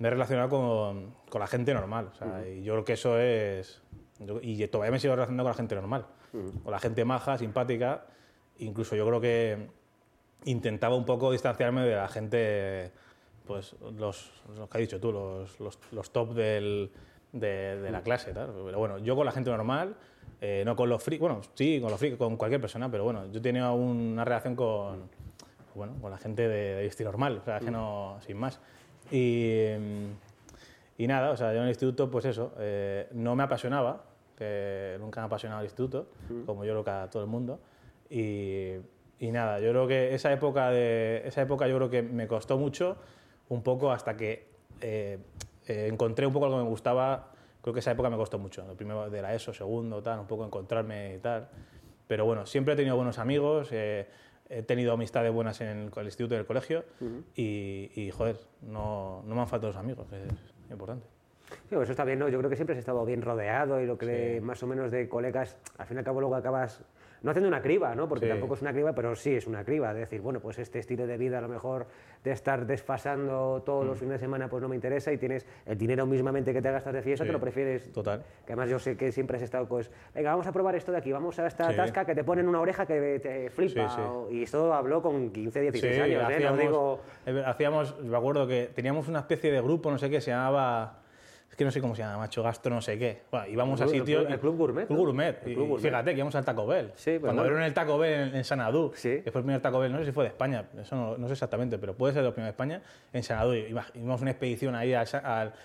me 0.00 0.08
he 0.08 0.10
relacionado 0.10 0.48
con, 0.48 1.14
con, 1.30 1.40
la 1.40 1.46
gente 1.46 1.72
normal. 1.72 2.10
O 2.10 2.14
sea, 2.16 2.44
y 2.48 2.64
yo 2.64 2.72
creo 2.72 2.84
que 2.84 2.94
eso 2.94 3.16
es... 3.20 3.80
y 4.42 4.66
todavía 4.66 4.90
me 4.90 4.98
sigo 4.98 5.14
relacionando 5.14 5.44
con 5.44 5.50
la 5.50 5.56
gente 5.56 5.76
normal. 5.76 6.06
O 6.64 6.70
la 6.70 6.78
gente 6.78 7.04
maja, 7.04 7.38
simpática. 7.38 8.06
Incluso 8.58 8.96
yo 8.96 9.06
creo 9.06 9.20
que 9.20 9.68
intentaba 10.44 10.96
un 10.96 11.04
poco 11.04 11.32
distanciarme 11.32 11.82
de 11.82 11.96
la 11.96 12.08
gente, 12.08 12.92
pues 13.46 13.76
los, 13.96 14.32
que 14.70 14.78
has 14.78 14.80
dicho 14.80 15.00
tú, 15.00 15.12
los, 15.12 15.80
los, 15.92 16.10
top 16.10 16.34
del, 16.34 16.90
de, 17.32 17.90
la 17.90 18.02
clase. 18.02 18.32
Pero 18.32 18.78
bueno, 18.78 18.98
yo 18.98 19.16
con 19.16 19.26
la 19.26 19.32
gente 19.32 19.50
normal, 19.50 19.96
eh, 20.40 20.62
no 20.64 20.76
con 20.76 20.88
los 20.88 21.02
frikis, 21.02 21.20
bueno, 21.20 21.40
sí, 21.54 21.80
con 21.80 21.90
los 21.90 21.98
frikis, 21.98 22.18
con 22.18 22.36
cualquier 22.36 22.60
persona, 22.60 22.90
pero 22.90 23.04
bueno, 23.04 23.30
yo 23.30 23.40
tenía 23.40 23.70
una 23.70 24.24
relación 24.24 24.56
con, 24.56 25.08
bueno, 25.74 25.94
con 26.00 26.10
la 26.10 26.18
gente 26.18 26.48
de, 26.48 26.74
de 26.76 26.86
estilo 26.86 27.10
normal, 27.10 27.38
o 27.42 27.44
sea, 27.44 27.60
que 27.60 27.70
no, 27.70 28.18
sin 28.20 28.36
más. 28.36 28.60
Y, 29.10 29.66
y 30.98 31.06
nada, 31.06 31.30
o 31.30 31.36
sea, 31.36 31.52
yo 31.52 31.58
en 31.58 31.64
el 31.64 31.70
instituto, 31.70 32.10
pues 32.10 32.24
eso, 32.24 32.54
eh, 32.58 33.08
no 33.12 33.34
me 33.34 33.42
apasionaba, 33.42 34.04
que 34.36 34.96
nunca 35.00 35.20
me 35.20 35.24
ha 35.24 35.26
apasionado 35.26 35.60
el 35.60 35.66
instituto, 35.66 36.08
como 36.46 36.64
yo 36.64 36.72
creo 36.72 36.84
que 36.84 36.90
a 36.90 37.10
todo 37.10 37.22
el 37.22 37.28
mundo. 37.28 37.60
Y, 38.10 38.74
y, 39.18 39.30
nada, 39.30 39.60
yo 39.60 39.70
creo 39.70 39.86
que 39.86 40.14
esa 40.14 40.32
época, 40.32 40.70
de, 40.70 41.22
esa 41.24 41.42
época 41.42 41.66
yo 41.68 41.76
creo 41.76 41.90
que 41.90 42.02
me 42.02 42.26
costó 42.26 42.58
mucho, 42.58 42.96
un 43.48 43.62
poco 43.62 43.90
hasta 43.90 44.16
que 44.16 44.48
eh, 44.80 45.18
eh, 45.66 45.88
encontré 45.90 46.26
un 46.26 46.32
poco 46.32 46.46
lo 46.46 46.58
que 46.58 46.62
me 46.64 46.68
gustaba, 46.68 47.32
creo 47.60 47.72
que 47.72 47.80
esa 47.80 47.92
época 47.92 48.10
me 48.10 48.16
costó 48.16 48.38
mucho, 48.38 48.68
el 48.68 48.76
primero 48.76 49.08
de 49.08 49.22
la 49.22 49.34
ESO, 49.34 49.52
segundo, 49.52 50.02
tal, 50.02 50.20
un 50.20 50.26
poco 50.26 50.44
encontrarme 50.44 51.14
y 51.14 51.18
tal. 51.18 51.48
Pero 52.06 52.24
bueno, 52.24 52.46
siempre 52.46 52.74
he 52.74 52.76
tenido 52.76 52.96
buenos 52.96 53.18
amigos, 53.18 53.68
eh, 53.72 54.08
he 54.48 54.62
tenido 54.62 54.92
amistades 54.92 55.32
buenas 55.32 55.60
en 55.60 55.68
el, 55.68 56.04
instituto 56.04 56.34
y 56.34 56.36
en 56.36 56.40
el 56.40 56.46
colegio 56.46 56.84
y, 57.34 57.90
y, 57.94 58.10
joder, 58.10 58.38
no, 58.60 59.22
no 59.24 59.34
me 59.34 59.40
han 59.40 59.48
faltado 59.48 59.72
los 59.72 59.80
amigos, 59.80 60.06
es 60.12 60.70
importante. 60.70 61.06
Sí, 61.68 61.74
eso 61.74 61.90
está 61.90 62.04
bien, 62.04 62.18
¿no? 62.18 62.28
Yo 62.28 62.38
creo 62.38 62.50
que 62.50 62.56
siempre 62.56 62.74
has 62.74 62.78
estado 62.80 63.04
bien 63.04 63.22
rodeado 63.22 63.80
y 63.80 63.86
lo 63.86 63.98
que 63.98 64.40
más 64.42 64.62
o 64.62 64.66
menos 64.66 64.90
de 64.90 65.08
colegas, 65.08 65.58
al 65.78 65.86
fin 65.86 65.96
y 65.96 65.98
al 65.98 66.04
cabo 66.04 66.20
luego 66.20 66.36
acabas 66.36 66.84
no 67.22 67.30
haciendo 67.30 67.48
una 67.48 67.62
criba, 67.62 67.94
¿no? 67.94 68.08
Porque 68.08 68.26
tampoco 68.26 68.54
es 68.54 68.62
una 68.62 68.72
criba, 68.72 68.92
pero 68.94 69.14
sí 69.14 69.34
es 69.34 69.46
una 69.46 69.64
criba. 69.64 69.94
De 69.94 70.00
decir, 70.00 70.20
bueno, 70.20 70.40
pues 70.40 70.58
este 70.58 70.78
estilo 70.78 71.06
de 71.06 71.16
vida 71.16 71.38
a 71.38 71.40
lo 71.40 71.48
mejor 71.48 71.86
de 72.24 72.32
estar 72.32 72.66
desfasando 72.66 73.62
todos 73.64 73.84
los 73.84 73.96
mm. 73.96 74.00
fines 74.00 74.12
de 74.14 74.18
semana 74.18 74.48
pues 74.48 74.62
no 74.62 74.68
me 74.68 74.76
interesa 74.76 75.12
y 75.12 75.18
tienes 75.18 75.46
el 75.66 75.76
dinero 75.76 76.06
mismamente 76.06 76.52
que 76.52 76.62
te 76.62 76.70
gastas 76.70 76.92
de 76.92 77.02
fiesta, 77.02 77.24
te 77.24 77.32
lo 77.32 77.40
prefieres. 77.40 77.92
Total. 77.92 78.22
Que 78.44 78.52
además 78.52 78.70
yo 78.70 78.78
sé 78.78 78.96
que 78.96 79.12
siempre 79.12 79.36
has 79.36 79.42
estado, 79.42 79.66
pues, 79.66 79.90
venga, 80.14 80.30
vamos 80.30 80.46
a 80.46 80.52
probar 80.52 80.74
esto 80.74 80.92
de 80.92 80.98
aquí, 80.98 81.12
vamos 81.12 81.38
a 81.38 81.46
esta 81.46 81.74
tasca 81.74 82.04
que 82.04 82.14
te 82.14 82.24
ponen 82.24 82.48
una 82.48 82.60
oreja 82.60 82.86
que 82.86 83.20
te 83.20 83.50
flipa. 83.50 84.26
y 84.30 84.42
esto 84.42 84.72
habló 84.74 85.02
con 85.02 85.30
15, 85.30 85.60
16 85.60 86.00
años, 86.00 86.22
¿eh? 86.30 86.34
Hacíamos, 86.34 86.58
digo... 86.58 87.00
hacíamos, 87.46 88.00
me 88.00 88.16
acuerdo 88.16 88.46
que 88.46 88.70
teníamos 88.74 89.08
una 89.08 89.20
especie 89.20 89.52
de 89.52 89.60
grupo, 89.60 89.90
no 89.90 89.98
sé 89.98 90.10
qué, 90.10 90.20
se 90.20 90.30
llamaba 90.30 91.01
es 91.52 91.56
que 91.56 91.66
no 91.66 91.70
sé 91.70 91.82
cómo 91.82 91.94
se 91.94 92.00
llama, 92.00 92.16
macho, 92.16 92.42
gastro 92.42 92.74
no 92.74 92.80
sé 92.80 92.98
qué. 92.98 93.24
Bueno, 93.30 93.46
íbamos 93.46 93.78
a 93.82 93.86
sitios... 93.86 94.24
El, 94.26 94.40
Club 94.40 94.56
Gourmet. 94.56 94.86
Club 94.86 94.98
Gourmet. 94.98 95.38
Fíjate 95.82 96.12
que 96.12 96.16
íbamos 96.16 96.34
al 96.34 96.46
Taco 96.46 96.66
Bell. 96.66 96.92
Sí, 96.94 97.18
pues 97.18 97.24
Cuando 97.24 97.42
bueno. 97.42 97.62
el 97.62 97.74
Taco 97.74 97.98
Bell 97.98 98.34
en, 98.34 98.42
Sanadú, 98.42 98.90
sí. 98.94 99.20
que 99.22 99.30
fue 99.30 99.40
el 99.40 99.44
primer 99.44 99.60
Taco 99.60 99.78
Bell, 99.78 99.92
no 99.92 99.98
sé 99.98 100.06
si 100.06 100.12
fue 100.12 100.24
de 100.24 100.28
España, 100.28 100.64
eso 100.80 101.18
no, 101.18 101.26
sé 101.26 101.32
exactamente, 101.34 101.76
pero 101.76 101.94
puede 101.94 102.14
ser 102.14 102.24
el 102.24 102.32
primer 102.32 102.46
de 102.46 102.52
España, 102.52 102.80
en 103.12 103.22
Sanadú. 103.22 103.52
Íbamos 103.52 104.22
una 104.22 104.30
expedición 104.30 104.74
ahí 104.74 104.94
al, 104.94 105.06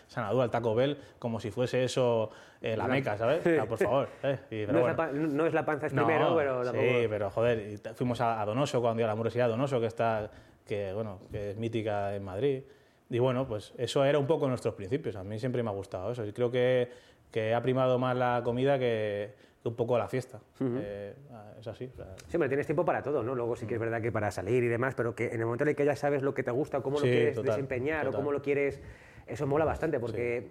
Sanadú, 0.08 0.41
al 0.41 0.51
Taco 0.51 0.75
Bell, 0.75 0.98
como 1.20 1.39
si 1.39 1.51
fuese 1.51 1.86
eso 1.86 2.32
eh, 2.62 2.75
la 2.75 2.89
meca, 2.89 3.17
¿sabes? 3.17 3.39
por 3.65 3.77
favor. 3.77 4.10
Eh, 4.51 4.67
no, 4.70 4.89
es 4.89 4.98
la, 4.98 5.08
no, 5.13 5.46
es 5.46 5.53
la, 5.53 5.65
panza 5.65 5.88
es 5.88 5.94
primero, 5.94 6.36
pero... 6.36 6.65
Sí, 6.65 7.08
pero 7.10 7.29
joder, 7.29 7.79
fuimos 7.96 8.20
a, 8.20 8.44
Donoso, 8.44 8.82
cuando 8.82 9.01
iba 9.01 9.10
a 9.10 9.13
la 9.13 9.15
Universidad 9.15 9.46
de 9.46 9.51
Donoso, 9.51 9.79
que 9.79 9.86
está, 9.86 10.29
que, 10.65 10.91
bueno, 10.91 11.22
que 11.32 11.51
es 11.51 11.58
mítica 11.58 12.13
en 12.13 12.24
Madrid. 12.25 12.63
Y 13.10 13.20
bueno, 13.20 13.48
pues 13.48 13.74
eso 13.78 14.04
era 14.04 14.20
un 14.20 14.28
poco 14.28 14.48
nuestros 14.48 14.74
principios. 14.74 15.16
A 15.16 15.24
mí 15.24 15.40
siempre 15.40 15.64
me 15.64 15.70
ha 15.70 15.74
gustado 15.74 16.12
eso. 16.12 16.26
Y 16.26 16.34
creo 16.34 16.52
que, 16.52 16.90
que 17.32 17.54
ha 17.54 17.62
primado 17.62 17.98
más 18.00 18.16
la 18.18 18.42
comida 18.44 18.78
que, 18.78 19.34
un 19.68 19.76
poco 19.76 19.98
la 19.98 20.08
fiesta. 20.08 20.40
Eh, 20.60 21.14
es 21.60 21.68
así. 21.68 21.90
Siempre 22.28 22.48
tienes 22.48 22.66
tiempo 22.66 22.86
para 22.86 23.02
todo, 23.02 23.24
¿no? 23.24 23.36
Luego 23.36 23.56
sí 23.56 23.66
que 23.66 23.76
es 23.76 23.80
verdad 23.80 24.02
que 24.02 24.12
para 24.12 24.32
salir 24.32 24.64
y 24.64 24.68
demás, 24.68 24.96
pero 24.96 25.14
que 25.14 25.28
en 25.28 25.40
el 25.40 25.46
momento 25.46 25.64
en 25.64 25.70
el 25.70 25.76
que 25.76 25.86
ya 25.86 25.96
sabes 25.96 26.22
lo 26.22 26.34
que 26.34 26.44
te 26.44 26.52
gusta, 26.52 26.82
cómo 26.82 26.98
lo 26.98 27.04
quieres 27.04 27.42
desempeñar 27.42 28.08
o 28.08 28.12
cómo 28.12 28.32
lo 28.32 28.42
quieres, 28.42 28.82
eso 29.28 29.46
mola 29.48 29.66
bastante 29.66 30.00
porque... 30.00 30.50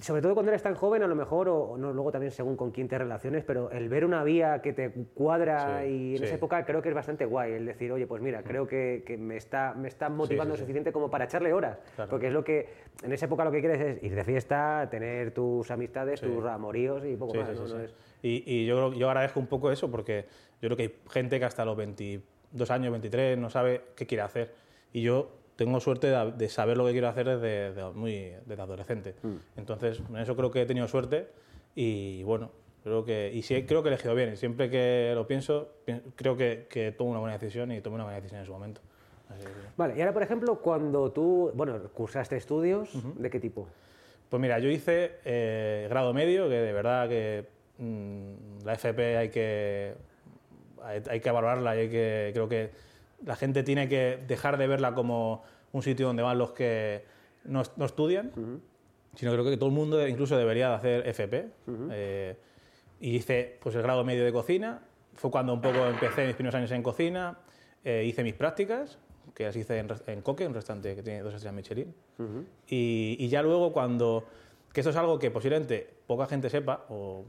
sobre 0.00 0.22
todo 0.22 0.34
cuando 0.34 0.50
eres 0.50 0.62
tan 0.62 0.74
joven, 0.74 1.02
a 1.02 1.06
lo 1.06 1.14
mejor, 1.14 1.48
o, 1.48 1.76
no, 1.76 1.92
luego 1.92 2.10
también 2.10 2.32
según 2.32 2.56
con 2.56 2.70
quién 2.70 2.88
te 2.88 2.96
relaciones, 2.98 3.44
pero 3.44 3.70
el 3.70 3.88
ver 3.88 4.04
una 4.04 4.24
vía 4.24 4.62
que 4.62 4.72
te 4.72 4.90
cuadra 5.14 5.86
y 5.86 6.16
en 6.16 6.24
esa 6.24 6.34
época 6.34 6.64
creo 6.64 6.80
que 6.80 6.88
es 6.88 6.94
bastante 6.94 7.26
guay, 7.26 7.52
el 7.52 7.66
decir, 7.66 7.92
oye, 7.92 8.06
pues 8.06 8.22
mira, 8.22 8.42
creo 8.42 8.66
que, 8.66 9.02
que 9.06 9.16
me, 9.16 9.36
está, 9.36 9.74
me 9.74 9.88
está 9.88 10.08
motivando 10.08 10.56
suficiente 10.56 10.92
como 10.92 11.10
para 11.10 11.26
echarle 11.26 11.52
horas, 11.52 11.78
porque 12.08 12.28
es 12.28 12.32
lo 12.32 12.42
que, 12.44 12.68
en 13.02 13.12
esa 13.12 13.26
época 13.26 13.44
lo 13.44 13.52
que 13.52 13.60
quieres 13.60 13.80
es 13.80 14.02
ir 14.02 14.14
de 14.14 14.24
fiesta, 14.24 14.88
tener 14.90 15.32
tus 15.32 15.70
amistades, 15.70 16.20
tus 16.20 16.44
amoríos 16.44 17.04
y 17.04 17.16
poco 17.16 17.34
más. 17.34 17.50
y, 18.22 18.42
y, 18.46 18.66
yo, 18.66 18.92
yo 18.94 19.08
agradezco 19.08 19.38
un 19.38 19.46
poco 19.46 19.70
eso, 19.70 19.90
porque 19.90 20.26
yo 20.62 20.68
creo 20.68 20.76
que 20.76 20.82
hay 20.84 20.94
gente 21.10 21.38
que 21.38 21.44
hasta 21.44 21.64
los 21.64 21.76
22 21.76 22.70
años, 22.70 22.90
23, 22.90 23.36
no 23.36 23.50
sabe 23.50 23.82
qué 23.96 24.06
quiere 24.06 24.22
hacer, 24.22 24.54
y 24.92 25.02
yo 25.02 25.43
tengo 25.56 25.80
suerte 25.80 26.08
de, 26.36 26.48
saber 26.48 26.76
lo 26.76 26.86
que 26.86 26.92
quiero 26.92 27.08
hacer 27.08 27.38
desde, 27.38 27.90
muy, 27.92 28.32
desde 28.44 28.62
adolescente. 28.62 29.14
Mm. 29.22 29.36
Entonces, 29.56 30.00
en 30.08 30.16
eso 30.16 30.36
creo 30.36 30.50
que 30.50 30.62
he 30.62 30.66
tenido 30.66 30.88
suerte 30.88 31.28
y 31.74 32.22
bueno, 32.24 32.50
creo 32.82 33.04
que, 33.04 33.30
y 33.32 33.42
sí, 33.42 33.64
creo 33.64 33.82
que 33.82 33.88
he 33.88 33.92
elegido 33.92 34.14
bien. 34.14 34.32
Y 34.32 34.36
siempre 34.36 34.70
que 34.70 35.12
lo 35.14 35.26
pienso, 35.26 35.68
creo 36.16 36.36
que, 36.36 36.66
que 36.68 36.92
tomo 36.92 37.10
una 37.10 37.20
buena 37.20 37.38
decisión 37.38 37.70
y 37.72 37.80
tomo 37.80 37.94
una 37.94 38.04
buena 38.04 38.16
decisión 38.16 38.40
en 38.40 38.46
su 38.46 38.52
momento. 38.52 38.80
Vale, 39.76 39.96
y 39.96 40.00
ahora, 40.00 40.12
por 40.12 40.22
ejemplo, 40.22 40.60
cuando 40.60 41.10
tú, 41.10 41.50
bueno, 41.54 41.78
cursaste 41.92 42.36
estudios, 42.36 42.90
¿de 43.16 43.30
qué 43.30 43.40
tipo? 43.40 43.66
Pues 44.28 44.40
mira, 44.40 44.58
yo 44.58 44.68
hice 44.68 45.18
eh, 45.24 45.86
grado 45.88 46.12
medio, 46.12 46.48
que 46.48 46.54
de 46.54 46.72
verdad 46.72 47.08
que 47.08 47.46
mm, 47.78 48.64
la 48.64 48.74
FP 48.74 49.16
hay 49.16 49.28
que, 49.30 49.94
hay, 50.82 51.02
hay 51.08 51.20
que 51.20 51.30
valorarla 51.30 51.76
y 51.76 51.80
hay 51.80 51.88
que, 51.88 52.30
creo 52.32 52.48
que 52.48 52.70
la 53.24 53.36
gente 53.36 53.62
tiene 53.62 53.88
que 53.88 54.22
dejar 54.26 54.58
de 54.58 54.66
verla 54.66 54.94
como 54.94 55.42
un 55.72 55.82
sitio 55.82 56.06
donde 56.06 56.22
van 56.22 56.38
los 56.38 56.52
que 56.52 57.04
no, 57.44 57.62
estudian, 57.62 58.30
sino 59.14 59.32
creo 59.32 59.44
que 59.44 59.56
todo 59.56 59.68
el 59.68 59.74
mundo 59.74 60.06
incluso 60.06 60.36
debería 60.36 60.68
de 60.70 60.74
hacer 60.74 61.08
FP. 61.08 61.50
Eh, 61.90 62.36
y 63.00 63.16
hice 63.16 63.58
pues, 63.60 63.74
el 63.74 63.82
grado 63.82 64.04
medio 64.04 64.24
de 64.24 64.32
cocina, 64.32 64.80
fue 65.14 65.30
cuando 65.30 65.52
un 65.52 65.60
poco 65.60 65.86
empecé 65.86 66.26
mis 66.26 66.34
primeros 66.34 66.54
años 66.54 66.70
en 66.70 66.82
cocina, 66.82 67.38
eh, 67.84 68.04
hice 68.06 68.22
mis 68.22 68.34
prácticas, 68.34 68.98
que 69.34 69.44
las 69.44 69.56
hice 69.56 69.78
en, 69.78 70.22
Coque, 70.22 70.46
un 70.46 70.54
restaurante 70.54 70.94
que 70.94 71.02
tiene 71.02 71.22
dos 71.22 71.34
estrellas 71.34 71.54
Michelin. 71.54 71.94
y, 72.68 73.16
y, 73.18 73.28
ya 73.28 73.42
luego 73.42 73.72
cuando, 73.72 74.24
que 74.72 74.80
esto 74.80 74.90
es 74.90 74.96
algo 74.96 75.18
que 75.18 75.30
posiblemente 75.30 75.88
poca 76.06 76.26
gente 76.26 76.48
sepa, 76.50 76.86
o 76.88 77.24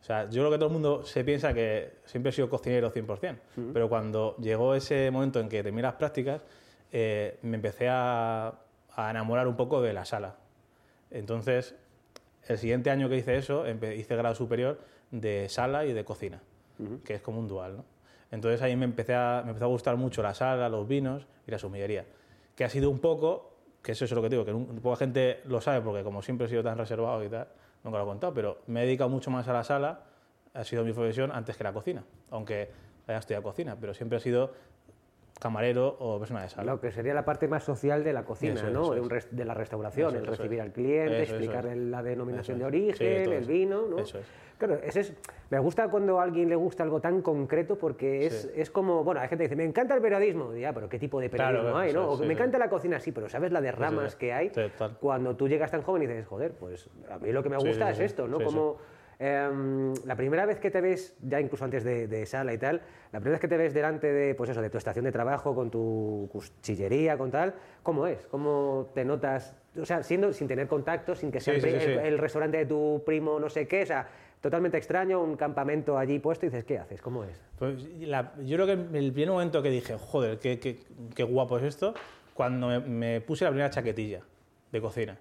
o 0.00 0.04
sea, 0.04 0.24
yo 0.30 0.42
creo 0.42 0.50
que 0.50 0.56
todo 0.58 0.68
el 0.68 0.72
mundo 0.72 1.04
se 1.04 1.24
piensa 1.24 1.52
que 1.52 1.98
siempre 2.04 2.30
he 2.30 2.32
sido 2.32 2.48
cocinero 2.48 2.92
100%, 2.92 3.36
pero 3.72 3.88
cuando 3.88 4.36
llegó 4.36 4.74
ese 4.74 5.10
momento 5.10 5.40
en 5.40 5.48
que 5.48 5.62
terminé 5.62 5.82
las 5.82 5.94
prácticas, 5.94 6.42
eh, 6.92 7.38
me 7.42 7.56
empecé 7.56 7.88
a, 7.90 8.54
enamorar 8.96 9.46
un 9.46 9.56
poco 9.56 9.80
de 9.80 9.92
la 9.92 10.04
sala. 10.04 10.36
Entonces, 11.10 11.74
el 12.48 12.58
siguiente 12.58 12.90
año 12.90 13.08
que 13.08 13.16
hice 13.16 13.36
eso, 13.36 13.64
hice 13.68 14.16
grado 14.16 14.34
superior 14.34 14.80
de 15.10 15.48
sala 15.48 15.84
y 15.84 15.92
de 15.92 16.04
cocina, 16.04 16.40
que 17.04 17.14
es 17.14 17.22
como 17.22 17.38
un 17.38 17.46
dual. 17.48 17.76
¿no? 17.76 17.84
Entonces 18.30 18.60
ahí 18.62 18.76
me, 18.76 18.84
empecé 18.84 19.14
a, 19.14 19.42
me 19.44 19.50
empezó 19.50 19.66
a 19.66 19.68
gustar 19.68 19.96
mucho 19.96 20.22
la 20.22 20.34
sala, 20.34 20.68
los 20.68 20.86
vinos 20.86 21.26
y 21.46 21.50
la 21.50 21.58
sumillería, 21.58 22.04
que 22.54 22.64
ha 22.64 22.68
sido 22.68 22.90
un 22.90 22.98
poco, 22.98 23.52
que 23.82 23.92
eso 23.92 24.04
es 24.04 24.10
lo 24.10 24.22
que 24.22 24.28
digo, 24.28 24.44
que 24.44 24.52
poca 24.52 24.96
gente 24.96 25.40
lo 25.44 25.60
sabe 25.60 25.80
porque 25.80 26.02
como 26.02 26.22
siempre 26.22 26.46
he 26.46 26.50
sido 26.50 26.62
tan 26.62 26.76
reservado 26.76 27.24
y 27.24 27.28
tal, 27.28 27.48
nunca 27.84 27.98
lo 27.98 28.04
he 28.04 28.06
contado, 28.06 28.34
pero 28.34 28.58
me 28.66 28.82
he 28.82 28.86
dedicado 28.86 29.10
mucho 29.10 29.30
más 29.30 29.48
a 29.48 29.52
la 29.52 29.64
sala, 29.64 30.00
ha 30.54 30.64
sido 30.64 30.84
mi 30.84 30.92
profesión 30.92 31.30
antes 31.32 31.56
que 31.56 31.64
la 31.64 31.72
cocina, 31.72 32.04
aunque 32.30 32.70
haya 33.06 33.18
estudiado 33.18 33.42
cocina, 33.42 33.76
pero 33.80 33.94
siempre 33.94 34.18
he 34.18 34.20
sido 34.20 34.52
camarero 35.38 35.96
o 35.98 36.18
persona 36.18 36.42
de 36.42 36.48
sala. 36.48 36.72
Lo 36.72 36.80
que 36.80 36.90
sería 36.90 37.14
la 37.14 37.24
parte 37.24 37.48
más 37.48 37.64
social 37.64 38.04
de 38.04 38.12
la 38.12 38.24
cocina, 38.24 38.70
¿no? 38.70 38.90
De, 38.90 39.44
la 39.44 39.54
restauración, 39.54 40.16
el 40.16 40.26
recibir 40.26 40.60
al 40.60 40.72
cliente, 40.72 41.22
explicarle 41.22 41.76
la 41.76 42.02
denominación 42.02 42.58
de 42.58 42.64
origen, 42.64 43.32
el 43.32 43.44
vino, 43.44 43.86
¿no? 43.86 43.98
Eso 43.98 44.18
es. 44.18 44.26
Claro, 44.58 44.74
ese 44.82 45.00
es, 45.00 45.14
me 45.50 45.60
gusta 45.60 45.88
cuando 45.88 46.18
a 46.18 46.24
alguien 46.24 46.48
le 46.48 46.56
gusta 46.56 46.82
algo 46.82 47.00
tan 47.00 47.22
concreto 47.22 47.78
porque 47.78 48.26
es, 48.26 48.50
es 48.56 48.72
como, 48.72 49.04
bueno, 49.04 49.20
hay 49.20 49.28
gente 49.28 49.44
que 49.44 49.48
dice, 49.50 49.56
me 49.56 49.64
encanta 49.64 49.94
el 49.94 50.02
periodismo, 50.02 50.52
ya, 50.52 50.72
pero 50.72 50.88
¿qué 50.88 50.98
tipo 50.98 51.20
de 51.20 51.30
periodismo 51.30 51.76
hay, 51.76 51.92
no? 51.92 52.16
me 52.16 52.32
encanta 52.32 52.58
la 52.58 52.68
cocina, 52.68 52.98
sí, 52.98 53.12
pero 53.12 53.28
¿sabes 53.28 53.52
la 53.52 53.60
de 53.60 53.70
ramas 53.70 54.16
que 54.16 54.32
hay? 54.32 54.50
Cuando 55.00 55.36
tú 55.36 55.48
llegas 55.48 55.70
tan 55.70 55.82
joven 55.82 56.02
y 56.02 56.06
dices, 56.08 56.26
joder, 56.26 56.52
pues 56.54 56.90
a 57.08 57.18
mí 57.18 57.30
lo 57.30 57.42
que 57.44 57.50
me 57.50 57.56
gusta 57.56 57.88
es 57.90 58.00
esto, 58.00 58.26
¿no? 58.26 58.40
Como 58.40 58.78
Em, 59.20 59.94
la 60.04 60.14
primera 60.14 60.46
vez 60.46 60.60
que 60.60 60.70
te 60.70 60.80
ves, 60.80 61.16
ya 61.20 61.40
incluso 61.40 61.64
antes 61.64 61.82
de, 61.82 62.26
sala 62.26 62.54
y 62.54 62.58
tal, 62.58 62.80
la 63.12 63.18
primera 63.18 63.32
vez 63.32 63.40
que 63.40 63.48
te 63.48 63.56
ves 63.56 63.74
delante 63.74 64.12
de, 64.12 64.34
pues 64.36 64.50
eso, 64.50 64.62
de 64.62 64.70
tu 64.70 64.78
estación 64.78 65.04
de 65.04 65.10
trabajo, 65.10 65.56
con 65.56 65.70
tu 65.70 66.28
cuchillería, 66.30 67.18
con 67.18 67.30
tal, 67.32 67.54
¿cómo 67.82 68.06
es? 68.06 68.26
¿Cómo 68.26 68.90
te 68.94 69.04
notas? 69.04 69.56
O 69.76 69.84
sea, 69.84 70.04
siendo, 70.04 70.32
sin 70.32 70.46
tener 70.46 70.68
contacto, 70.68 71.16
sin 71.16 71.32
que 71.32 71.40
sea 71.40 71.54
el, 71.54 72.18
restaurante 72.18 72.58
de 72.58 72.66
tu 72.66 73.02
primo, 73.04 73.40
no 73.40 73.48
sé 73.48 73.66
qué, 73.66 73.82
o 73.82 73.86
sea, 73.86 74.08
totalmente 74.40 74.78
extraño, 74.78 75.20
un 75.20 75.36
campamento 75.36 75.98
allí 75.98 76.20
puesto 76.20 76.46
y 76.46 76.50
dices, 76.50 76.64
¿qué 76.64 76.78
haces? 76.78 77.02
¿Cómo 77.02 77.24
es? 77.24 77.40
Pues 77.58 77.88
yo 77.88 78.56
creo 78.56 78.66
que 78.66 78.98
el 78.98 79.12
primer 79.12 79.30
momento 79.30 79.60
que 79.62 79.70
dije, 79.70 79.96
joder, 79.98 80.38
qué, 80.38 80.60
qué, 80.60 81.24
guapo 81.24 81.58
es 81.58 81.64
esto, 81.64 81.92
cuando 82.34 82.80
me, 82.82 83.20
puse 83.20 83.44
la 83.44 83.50
primera 83.50 83.70
chaquetilla 83.70 84.22
de 84.70 84.80
cocina. 84.80 85.18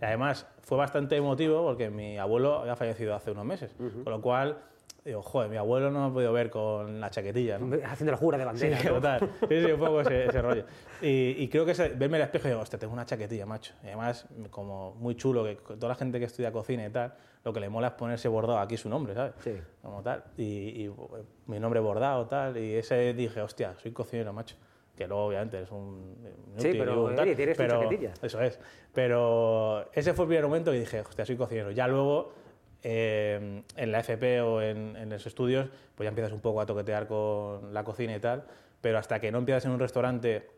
Y 0.00 0.04
además 0.04 0.46
fue 0.62 0.78
bastante 0.78 1.16
emotivo 1.16 1.64
porque 1.64 1.90
mi 1.90 2.18
abuelo 2.18 2.60
había 2.60 2.76
fallecido 2.76 3.14
hace 3.14 3.30
unos 3.32 3.44
meses, 3.44 3.74
con 3.76 4.12
lo 4.12 4.20
cual 4.20 4.58
digo, 5.04 5.22
joder, 5.22 5.50
mi 5.50 5.56
abuelo 5.56 5.90
no 5.90 6.00
me 6.00 6.06
ha 6.10 6.12
podido 6.12 6.32
ver 6.32 6.50
con 6.50 7.00
la 7.00 7.10
chaquetilla. 7.10 7.58
¿no? 7.58 7.76
Haciendo 7.84 8.12
la 8.12 8.18
jura 8.18 8.38
de 8.38 8.44
bandera. 8.44 8.78
Sí, 8.78 8.88
total. 8.88 9.20
Sí, 9.48 9.64
sí, 9.64 9.72
un 9.72 9.80
poco 9.80 10.00
ese, 10.08 10.42
rollo. 10.42 10.64
Y, 11.00 11.48
creo 11.48 11.64
que 11.64 11.72
verme 11.96 12.18
el 12.18 12.24
espejo 12.24 12.48
y 12.48 12.50
digo, 12.50 12.60
hostia, 12.60 12.78
tengo 12.78 12.92
una 12.92 13.06
chaquetilla, 13.06 13.46
macho. 13.46 13.74
Y 13.82 13.86
además, 13.86 14.26
como 14.50 14.94
muy 14.96 15.14
chulo, 15.16 15.44
que 15.44 15.54
toda 15.54 15.88
la 15.88 15.94
gente 15.94 16.18
que 16.18 16.26
estudia 16.26 16.52
cocina 16.52 16.84
y 16.84 16.90
tal, 16.90 17.14
lo 17.44 17.52
que 17.52 17.60
le 17.60 17.68
mola 17.68 17.88
es 17.88 17.92
ponerse 17.94 18.28
bordado 18.28 18.58
aquí 18.58 18.76
su 18.76 18.88
nombre, 18.88 19.14
¿sabes? 19.14 19.34
Sí. 19.38 19.54
Como 19.82 20.02
tal. 20.02 20.24
Y, 20.36 20.84
y 20.84 20.94
mi 21.46 21.58
nombre 21.58 21.80
bordado, 21.80 22.26
tal. 22.26 22.56
Y 22.56 22.74
ese 22.74 23.14
dije, 23.14 23.40
hostia, 23.40 23.74
soy 23.78 23.92
cocinero, 23.92 24.32
macho 24.32 24.56
que 24.98 25.06
luego 25.06 25.26
obviamente 25.26 25.62
es 25.62 25.70
un... 25.70 26.16
Sí, 26.56 26.72
pero 26.72 27.14
tienes 27.14 27.56
pero, 27.56 27.80
chaquetilla. 27.80 28.12
Eso 28.20 28.42
es. 28.42 28.58
Pero 28.92 29.88
ese 29.92 30.12
fue 30.12 30.24
el 30.24 30.28
primer 30.28 30.44
momento 30.46 30.72
que 30.72 30.80
dije, 30.80 31.00
hostia, 31.00 31.24
soy 31.24 31.36
cocinero. 31.36 31.70
Ya 31.70 31.86
luego, 31.86 32.32
eh, 32.82 33.62
en 33.76 33.92
la 33.92 34.00
FP 34.00 34.40
o 34.40 34.60
en, 34.60 34.96
en, 34.96 35.08
los 35.08 35.24
estudios, 35.24 35.68
pues 35.94 36.04
ya 36.04 36.08
empiezas 36.08 36.32
un 36.32 36.40
poco 36.40 36.60
a 36.60 36.66
toquetear 36.66 37.06
con 37.06 37.72
la 37.72 37.84
cocina 37.84 38.16
y 38.16 38.20
tal, 38.20 38.44
pero 38.80 38.98
hasta 38.98 39.20
que 39.20 39.30
no 39.30 39.38
empiezas 39.38 39.66
en 39.66 39.70
un 39.70 39.78
restaurante 39.78 40.48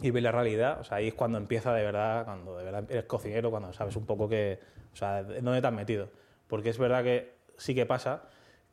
y 0.00 0.10
ves 0.10 0.22
la 0.22 0.32
realidad, 0.32 0.80
o 0.80 0.84
sea, 0.84 0.98
ahí 0.98 1.08
es 1.08 1.14
cuando 1.14 1.38
empieza 1.38 1.72
de 1.74 1.84
verdad, 1.84 2.24
cuando 2.24 2.56
de 2.56 2.64
verdad 2.64 2.84
eres 2.90 3.04
cocinero, 3.04 3.50
cuando 3.50 3.72
sabes 3.74 3.96
un 3.96 4.06
poco 4.06 4.28
que, 4.28 4.58
o 4.92 4.96
sea, 4.96 5.22
dónde 5.22 5.60
te 5.60 5.66
has 5.66 5.72
metido. 5.72 6.08
Porque 6.48 6.70
es 6.70 6.78
verdad 6.78 7.04
que 7.04 7.34
sí 7.56 7.74
que 7.74 7.86
pasa 7.86 8.22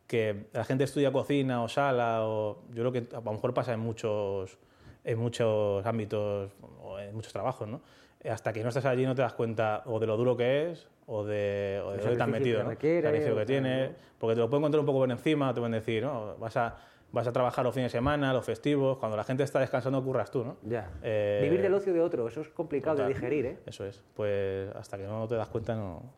que 0.07 0.47
la 0.53 0.63
gente 0.63 0.83
estudia 0.83 1.11
cocina 1.11 1.63
o 1.63 1.67
sala, 1.67 2.25
o 2.25 2.63
yo 2.69 2.83
creo 2.83 2.91
que 2.91 3.15
a 3.15 3.21
lo 3.21 3.33
mejor 3.33 3.53
pasa 3.53 3.73
en 3.73 3.79
muchos 3.79 4.57
en 5.03 5.19
muchos 5.19 5.85
ámbitos 5.85 6.51
o 6.81 6.99
en 6.99 7.13
muchos 7.13 7.33
trabajos, 7.33 7.67
¿no? 7.67 7.81
Hasta 8.29 8.53
que 8.53 8.63
no 8.63 8.69
estás 8.69 8.85
allí 8.85 9.05
no 9.05 9.15
te 9.15 9.21
das 9.21 9.33
cuenta 9.33 9.83
o 9.85 9.99
de 9.99 10.07
lo 10.07 10.15
duro 10.15 10.37
que 10.37 10.71
es 10.71 10.87
o 11.07 11.25
de, 11.25 11.81
o 11.83 11.91
de 11.91 11.97
dónde 11.97 12.15
te 12.15 12.23
has 12.23 12.29
metido, 12.29 12.59
que 12.59 12.63
¿no? 12.63 13.09
el 13.09 13.35
que 13.35 13.45
tiene, 13.45 13.91
porque 14.17 14.35
te 14.35 14.39
lo 14.39 14.49
pueden 14.49 14.61
encontrar 14.61 14.79
un 14.79 14.85
poco 14.85 14.99
por 14.99 15.11
encima, 15.11 15.53
te 15.53 15.59
pueden 15.59 15.73
decir, 15.73 16.03
¿no? 16.03 16.37
Vas 16.37 16.55
a, 16.55 16.77
vas 17.11 17.27
a 17.27 17.33
trabajar 17.33 17.65
los 17.65 17.73
fines 17.73 17.91
de 17.91 17.97
semana, 17.97 18.31
los 18.31 18.45
festivos, 18.45 18.97
cuando 18.97 19.17
la 19.17 19.25
gente 19.25 19.43
está 19.43 19.59
descansando 19.59 20.01
curras 20.01 20.31
tú, 20.31 20.45
¿no? 20.45 20.57
Ya. 20.63 20.89
Eh, 21.03 21.41
Vivir 21.43 21.61
del 21.61 21.73
ocio 21.73 21.93
de 21.93 21.99
otro, 21.99 22.27
eso 22.27 22.41
es 22.41 22.49
complicado 22.49 22.97
de 22.97 23.07
digerir, 23.07 23.45
¿eh? 23.45 23.57
Eso 23.65 23.85
es, 23.85 24.01
pues 24.13 24.73
hasta 24.75 24.97
que 24.97 25.03
no 25.03 25.27
te 25.27 25.35
das 25.35 25.49
cuenta 25.49 25.75
no, 25.75 26.13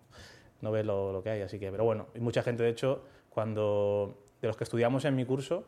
no 0.62 0.72
ves 0.72 0.86
lo, 0.86 1.12
lo, 1.12 1.24
que 1.24 1.32
hay, 1.32 1.42
así 1.42 1.58
que, 1.58 1.72
pero 1.72 1.86
bueno, 1.86 2.08
y 2.14 2.20
mucha 2.20 2.44
gente, 2.44 2.62
de 2.62 2.70
hecho, 2.70 3.02
cuando, 3.30 4.20
de 4.42 4.48
los 4.48 4.56
que 4.56 4.64
estudiamos 4.64 5.04
en 5.06 5.16
mi 5.16 5.26
curso, 5.26 5.66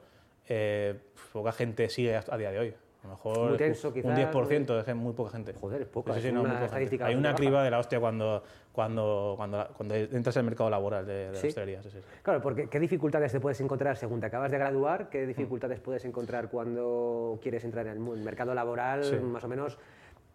eh, 0.48 1.00
poca 1.34 1.52
gente 1.52 1.90
sigue 1.90 2.16
a 2.16 2.38
día 2.38 2.52
de 2.52 2.60
hoy. 2.60 2.76
Lo 3.08 3.14
mejor 3.14 3.52
un 3.52 3.58
10% 3.58 4.84
de 4.84 4.94
muy 4.94 5.14
poca 5.14 5.32
gente. 5.32 5.54
Joder, 5.54 5.82
es 5.84 5.88
poca. 5.88 6.14
Hay 6.14 7.16
una 7.16 7.36
criba 7.36 7.64
de 7.64 7.72
la 7.72 7.80
hostia 7.80 8.00
cuando, 8.00 8.44
cuando, 8.74 9.34
cuando, 9.38 9.68
cuando 9.76 9.96
entras 9.96 10.36
en 10.36 10.42
el 10.42 10.46
mercado 10.46 10.70
laboral 10.70 11.06
de, 11.06 11.32
de 11.32 11.38
¿Sí? 11.38 11.48
hostelería. 11.48 11.82
Claro, 12.22 12.42
porque 12.42 12.68
¿qué 12.68 12.80
dificultades 12.80 13.32
te 13.32 13.40
puedes 13.40 13.62
encontrar 13.62 13.96
según 13.98 14.20
te 14.20 14.26
acabas 14.26 14.52
de 14.52 14.58
graduar? 14.58 15.10
¿Qué 15.10 15.26
dificultades 15.26 15.80
puedes 15.80 16.04
encontrar 16.06 16.50
cuando 16.50 17.40
quieres 17.42 17.64
entrar 17.64 17.88
en 17.88 17.94
el 17.94 18.24
mercado 18.24 18.54
laboral, 18.54 19.22
más 19.22 19.44
o 19.44 19.48
menos, 19.48 19.78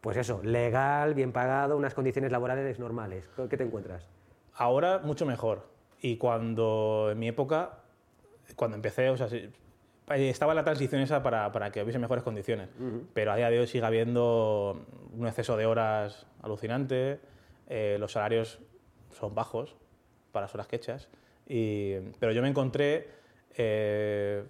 pues 0.00 0.16
eso, 0.16 0.40
legal, 0.42 1.14
bien 1.14 1.32
pagado, 1.32 1.76
unas 1.76 1.94
condiciones 1.94 2.32
laborales 2.32 2.78
normales? 2.78 3.28
¿Qué 3.50 3.56
te 3.56 3.64
encuentras? 3.64 4.08
Ahora 4.54 4.98
mucho 4.98 5.26
mejor. 5.26 5.66
Y 6.00 6.16
cuando 6.16 7.10
en 7.12 7.18
mi 7.18 7.28
época, 7.28 7.78
cuando 8.56 8.76
empecé, 8.76 9.10
o 9.10 9.16
sea, 9.16 9.28
estaba 10.10 10.54
la 10.54 10.64
transición 10.64 11.00
esa 11.00 11.22
para, 11.22 11.50
para 11.52 11.70
que 11.70 11.82
hubiese 11.82 11.98
mejores 11.98 12.22
condiciones, 12.24 12.68
pero 13.14 13.32
a 13.32 13.36
día 13.36 13.50
de 13.50 13.60
hoy 13.60 13.66
sigue 13.66 13.84
habiendo 13.84 14.84
un 15.16 15.26
exceso 15.26 15.56
de 15.56 15.66
horas 15.66 16.26
alucinante, 16.42 17.20
eh, 17.68 17.96
los 17.98 18.12
salarios 18.12 18.58
son 19.12 19.34
bajos 19.34 19.76
para 20.32 20.44
las 20.46 20.54
horas 20.54 20.66
que 20.66 20.76
echas, 20.76 21.08
y, 21.46 21.94
pero 22.18 22.32
yo 22.32 22.42
me 22.42 22.48
encontré, 22.48 23.08
eh, 23.56 24.44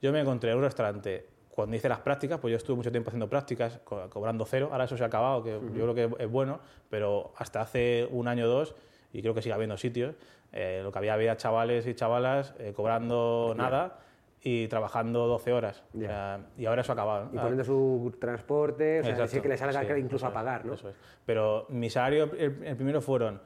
yo 0.00 0.12
me 0.12 0.20
encontré 0.20 0.50
en 0.52 0.58
un 0.58 0.64
restaurante 0.64 1.26
cuando 1.50 1.76
hice 1.76 1.88
las 1.88 2.00
prácticas, 2.00 2.40
pues 2.40 2.50
yo 2.50 2.56
estuve 2.56 2.76
mucho 2.76 2.90
tiempo 2.90 3.10
haciendo 3.10 3.28
prácticas, 3.28 3.78
co- 3.84 4.08
cobrando 4.10 4.44
cero, 4.44 4.70
ahora 4.72 4.84
eso 4.84 4.96
se 4.96 5.04
ha 5.04 5.06
acabado, 5.06 5.42
que 5.44 5.50
yo 5.74 5.92
creo 5.92 5.94
que 5.94 6.24
es 6.24 6.30
bueno, 6.30 6.58
pero 6.90 7.32
hasta 7.36 7.60
hace 7.60 8.08
un 8.10 8.26
año 8.26 8.46
o 8.46 8.48
dos, 8.48 8.74
y 9.12 9.22
creo 9.22 9.34
que 9.34 9.42
sigue 9.42 9.54
habiendo 9.54 9.76
sitios, 9.76 10.16
eh, 10.52 10.80
lo 10.82 10.90
que 10.90 10.98
había 10.98 11.14
había 11.14 11.36
chavales 11.36 11.86
y 11.86 11.94
chavalas 11.94 12.54
eh, 12.58 12.72
cobrando 12.74 13.54
nada 13.56 13.98
y 14.46 14.68
trabajando 14.68 15.26
12 15.26 15.52
horas. 15.54 15.82
O 15.96 15.98
sea, 16.00 16.38
y 16.58 16.66
ahora 16.66 16.82
eso 16.82 16.92
ha 16.92 16.94
acabado. 16.94 17.30
Y 17.32 17.38
Ah, 17.38 17.40
poniendo 17.40 17.64
su 17.64 18.14
transporte, 18.20 19.00
o 19.00 19.02
sea, 19.02 19.12
Exacto, 19.12 19.32
sí 19.32 19.40
que 19.40 19.48
le 19.48 19.56
salga 19.56 19.80
sí, 19.82 19.86
incluso 20.00 20.26
a 20.26 20.34
pagar, 20.34 20.66
¿no? 20.66 20.74
eso 20.74 20.90
es. 20.90 20.96
Pero 21.24 21.64
mi 21.70 21.88
salario, 21.88 22.30
el, 22.38 22.62
el 22.62 22.76
primero 22.76 23.00
fueron, 23.00 23.40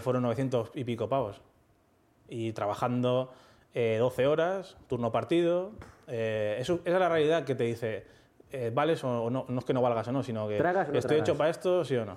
fueron 0.00 0.22
900 0.22 0.70
y 0.74 0.84
pico 0.84 1.08
pavos. 1.10 1.42
Y 2.28 2.52
trabajando 2.54 3.32
eh, 3.74 3.96
12 4.00 4.26
horas, 4.26 4.78
turno 4.88 5.12
partido. 5.12 5.72
eh, 6.06 6.56
eso, 6.58 6.80
esa 6.86 6.94
es 6.94 7.00
la 7.00 7.08
realidad 7.10 7.44
que 7.44 7.54
te 7.54 7.64
dice, 7.64 8.06
eh, 8.50 8.70
¿vales 8.74 9.04
o 9.04 9.28
no? 9.28 9.44
No 9.46 9.58
es 9.58 9.64
que 9.66 9.74
no 9.74 9.82
valgas 9.82 10.08
o 10.08 10.12
no, 10.12 10.22
sino 10.22 10.48
que 10.48 10.56
¿Tragas 10.56 10.88
o 10.88 10.92
no 10.92 10.98
estoy 10.98 11.16
tragas? 11.16 11.28
hecho 11.28 11.36
para 11.38 11.50
esto, 11.50 11.84
sí 11.84 11.96
o 11.96 12.06
no. 12.06 12.16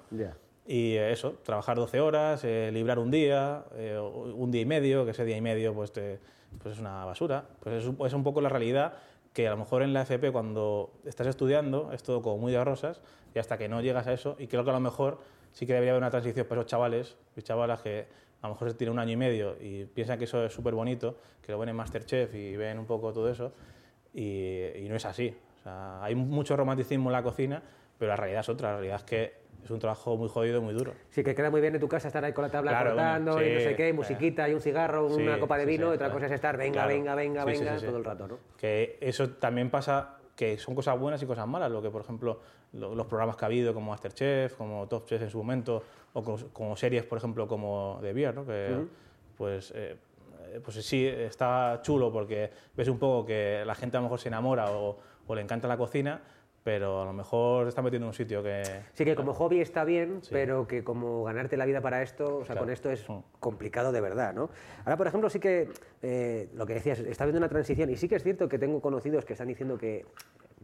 Y 0.65 0.95
eso, 0.95 1.33
trabajar 1.43 1.77
12 1.77 1.99
horas, 1.99 2.43
eh, 2.43 2.69
librar 2.71 2.99
un 2.99 3.11
día, 3.11 3.65
eh, 3.75 3.99
un 3.99 4.49
día 4.51 4.61
y 4.61 4.65
medio, 4.65 5.03
que 5.05 5.11
ese 5.11 5.25
día 5.25 5.35
y 5.37 5.41
medio 5.41 5.73
pues, 5.73 5.91
te- 5.91 6.19
pues 6.61 6.75
es 6.75 6.79
una 6.79 7.03
basura. 7.05 7.45
Pues 7.61 7.83
es, 7.83 7.93
es 8.05 8.13
un 8.13 8.23
poco 8.23 8.39
la 8.41 8.49
realidad 8.49 8.93
que 9.33 9.47
a 9.47 9.51
lo 9.51 9.57
mejor 9.57 9.81
en 9.81 9.93
la 9.93 10.03
FP 10.03 10.31
cuando 10.31 10.91
estás 11.05 11.27
estudiando 11.27 11.91
es 11.91 12.03
todo 12.03 12.21
como 12.21 12.37
muy 12.37 12.51
de 12.51 12.63
rosas 12.63 13.01
y 13.33 13.39
hasta 13.39 13.57
que 13.57 13.67
no 13.67 13.81
llegas 13.81 14.07
a 14.07 14.13
eso, 14.13 14.35
y 14.39 14.47
creo 14.47 14.63
que 14.63 14.69
a 14.69 14.73
lo 14.73 14.79
mejor 14.79 15.19
sí 15.51 15.65
que 15.65 15.73
debería 15.73 15.93
haber 15.93 16.03
una 16.03 16.11
transición 16.11 16.45
para 16.45 16.61
esos 16.61 16.69
chavales 16.69 17.17
y 17.35 17.41
chavalas 17.41 17.81
que 17.81 18.05
a 18.41 18.47
lo 18.47 18.53
mejor 18.53 18.69
se 18.69 18.75
tienen 18.75 18.93
un 18.93 18.99
año 18.99 19.13
y 19.13 19.17
medio 19.17 19.55
y 19.59 19.85
piensan 19.85 20.19
que 20.19 20.25
eso 20.25 20.45
es 20.45 20.53
súper 20.53 20.75
bonito, 20.75 21.17
que 21.41 21.51
lo 21.51 21.57
ven 21.57 21.69
en 21.69 21.75
Masterchef 21.75 22.33
y 22.35 22.55
ven 22.55 22.77
un 22.77 22.85
poco 22.85 23.11
todo 23.11 23.29
eso, 23.29 23.53
y, 24.13 24.85
no 24.87 24.95
es 24.95 25.05
así. 25.05 25.35
Hay 25.65 26.13
mucho 26.13 26.55
romanticismo 26.55 27.09
en 27.09 27.13
la 27.13 27.23
cocina, 27.23 27.63
pero 27.97 28.09
la 28.09 28.15
realidad 28.17 28.41
es 28.41 28.49
otra, 28.49 28.69
la 28.69 28.75
realidad 28.75 28.97
es 28.97 29.03
que 29.03 29.33
es 29.63 29.69
un 29.71 29.79
trabajo 29.79 30.17
muy 30.17 30.27
jodido 30.29 30.57
y 30.57 30.61
muy 30.61 30.73
duro. 30.73 30.93
Sí, 31.09 31.23
que 31.23 31.33
queda 31.33 31.49
muy 31.49 31.61
bien 31.61 31.73
en 31.75 31.79
tu 31.81 31.87
casa 31.87 32.07
estar 32.07 32.23
ahí 32.25 32.33
con 32.33 32.43
la 32.43 32.49
tabla 32.51 32.71
Claro, 32.71 32.89
cortando 32.91 33.33
bueno, 33.33 33.47
y 33.47 33.53
no 33.53 33.59
sí, 33.59 33.65
sé 33.65 33.75
qué, 33.75 33.87
sí. 33.87 33.93
musiquita 33.93 34.49
y 34.49 34.53
un 34.53 34.61
cigarro, 34.61 35.09
Sí, 35.09 35.21
una 35.21 35.39
copa 35.39 35.57
de 35.57 35.63
sí, 35.65 35.69
vino, 35.71 35.85
sí, 35.87 35.91
y 35.91 35.95
otra 35.95 36.07
claro. 36.07 36.13
cosa 36.13 36.25
es 36.27 36.31
estar 36.33 36.57
venga, 36.57 36.73
Claro. 36.73 36.87
venga, 36.89 37.15
venga, 37.15 37.43
Sí, 37.45 37.53
sí, 37.55 37.59
venga 37.59 37.73
sí, 37.75 37.79
sí. 37.79 37.85
todo 37.85 37.97
el 37.97 38.03
rato, 38.03 38.27
¿no? 38.27 38.39
Que 38.57 38.97
eso 39.01 39.29
también 39.31 39.69
pasa, 39.69 40.17
que 40.35 40.57
son 40.57 40.75
cosas 40.75 40.99
buenas 40.99 41.21
y 41.23 41.25
cosas 41.25 41.47
malas, 41.47 41.71
lo 41.71 41.81
que 41.81 41.89
por 41.89 42.01
ejemplo 42.01 42.39
lo- 42.73 42.93
los 42.95 43.05
programas 43.07 43.35
que 43.37 43.45
ha 43.45 43.47
habido 43.47 43.73
como 43.73 43.91
Masterchef, 43.91 44.55
como 44.55 44.87
Top 44.87 45.05
Chef 45.05 45.21
en 45.21 45.29
su 45.29 45.37
momento, 45.37 45.83
o 46.13 46.23
como, 46.23 46.37
como 46.51 46.75
series 46.75 47.03
por 47.05 47.17
ejemplo 47.17 47.47
como 47.47 47.99
The 48.01 48.13
Beer, 48.13 48.35
¿no? 48.35 48.45
que 48.45 48.83
pues, 49.37 49.71
eh, 49.75 49.95
eh, 50.49 50.59
pues 50.63 50.85
sí, 50.85 51.07
está 51.07 51.79
chulo 51.81 52.11
porque 52.11 52.51
ves 52.75 52.87
un 52.87 52.99
poco 52.99 53.25
que 53.25 53.63
la 53.65 53.75
gente 53.75 53.97
a 53.97 53.99
lo 53.99 54.05
mejor 54.05 54.19
se 54.19 54.27
enamora 54.27 54.69
o, 54.71 54.97
o 55.25 55.35
le 55.35 55.41
encanta 55.41 55.67
la 55.67 55.77
cocina, 55.77 56.21
pero 56.63 57.01
a 57.01 57.05
lo 57.05 57.13
mejor 57.13 57.67
está 57.67 57.81
metiendo 57.81 58.05
en 58.05 58.09
un 58.09 58.13
sitio 58.13 58.41
que... 58.41 58.63
Sí, 58.93 59.03
que 59.03 59.15
como 59.15 59.33
hobby 59.33 59.59
está 59.59 59.83
bien, 59.83 60.21
pero 60.31 60.65
que 60.67 60.83
como 60.83 61.23
ganarte 61.25 61.57
la 61.57 61.65
vida 61.65 61.81
para 61.81 62.01
esto, 62.01 62.37
o 62.37 62.45
sea, 62.45 62.53
Claro. 62.53 62.61
con 62.61 62.69
esto 62.71 62.89
es 62.89 63.07
Mm. 63.09 63.17
complicado 63.39 63.91
de 63.91 63.99
verdad, 63.99 64.33
¿no? 64.33 64.49
Ahora, 64.85 64.95
por 64.97 65.07
ejemplo, 65.07 65.29
sí 65.29 65.39
que, 65.39 65.69
eh, 66.01 66.49
lo 66.55 66.65
que 66.65 66.75
decías, 66.75 66.99
está 66.99 67.25
habiendo 67.25 67.39
una 67.39 67.49
transición 67.49 67.89
y 67.89 67.97
sí 67.97 68.07
que 68.07 68.15
es 68.15 68.23
cierto 68.23 68.47
que 68.47 68.57
tengo 68.57 68.79
conocidos 68.81 69.25
que 69.25 69.33
están 69.33 69.49
diciendo 69.49 69.77
que, 69.77 70.05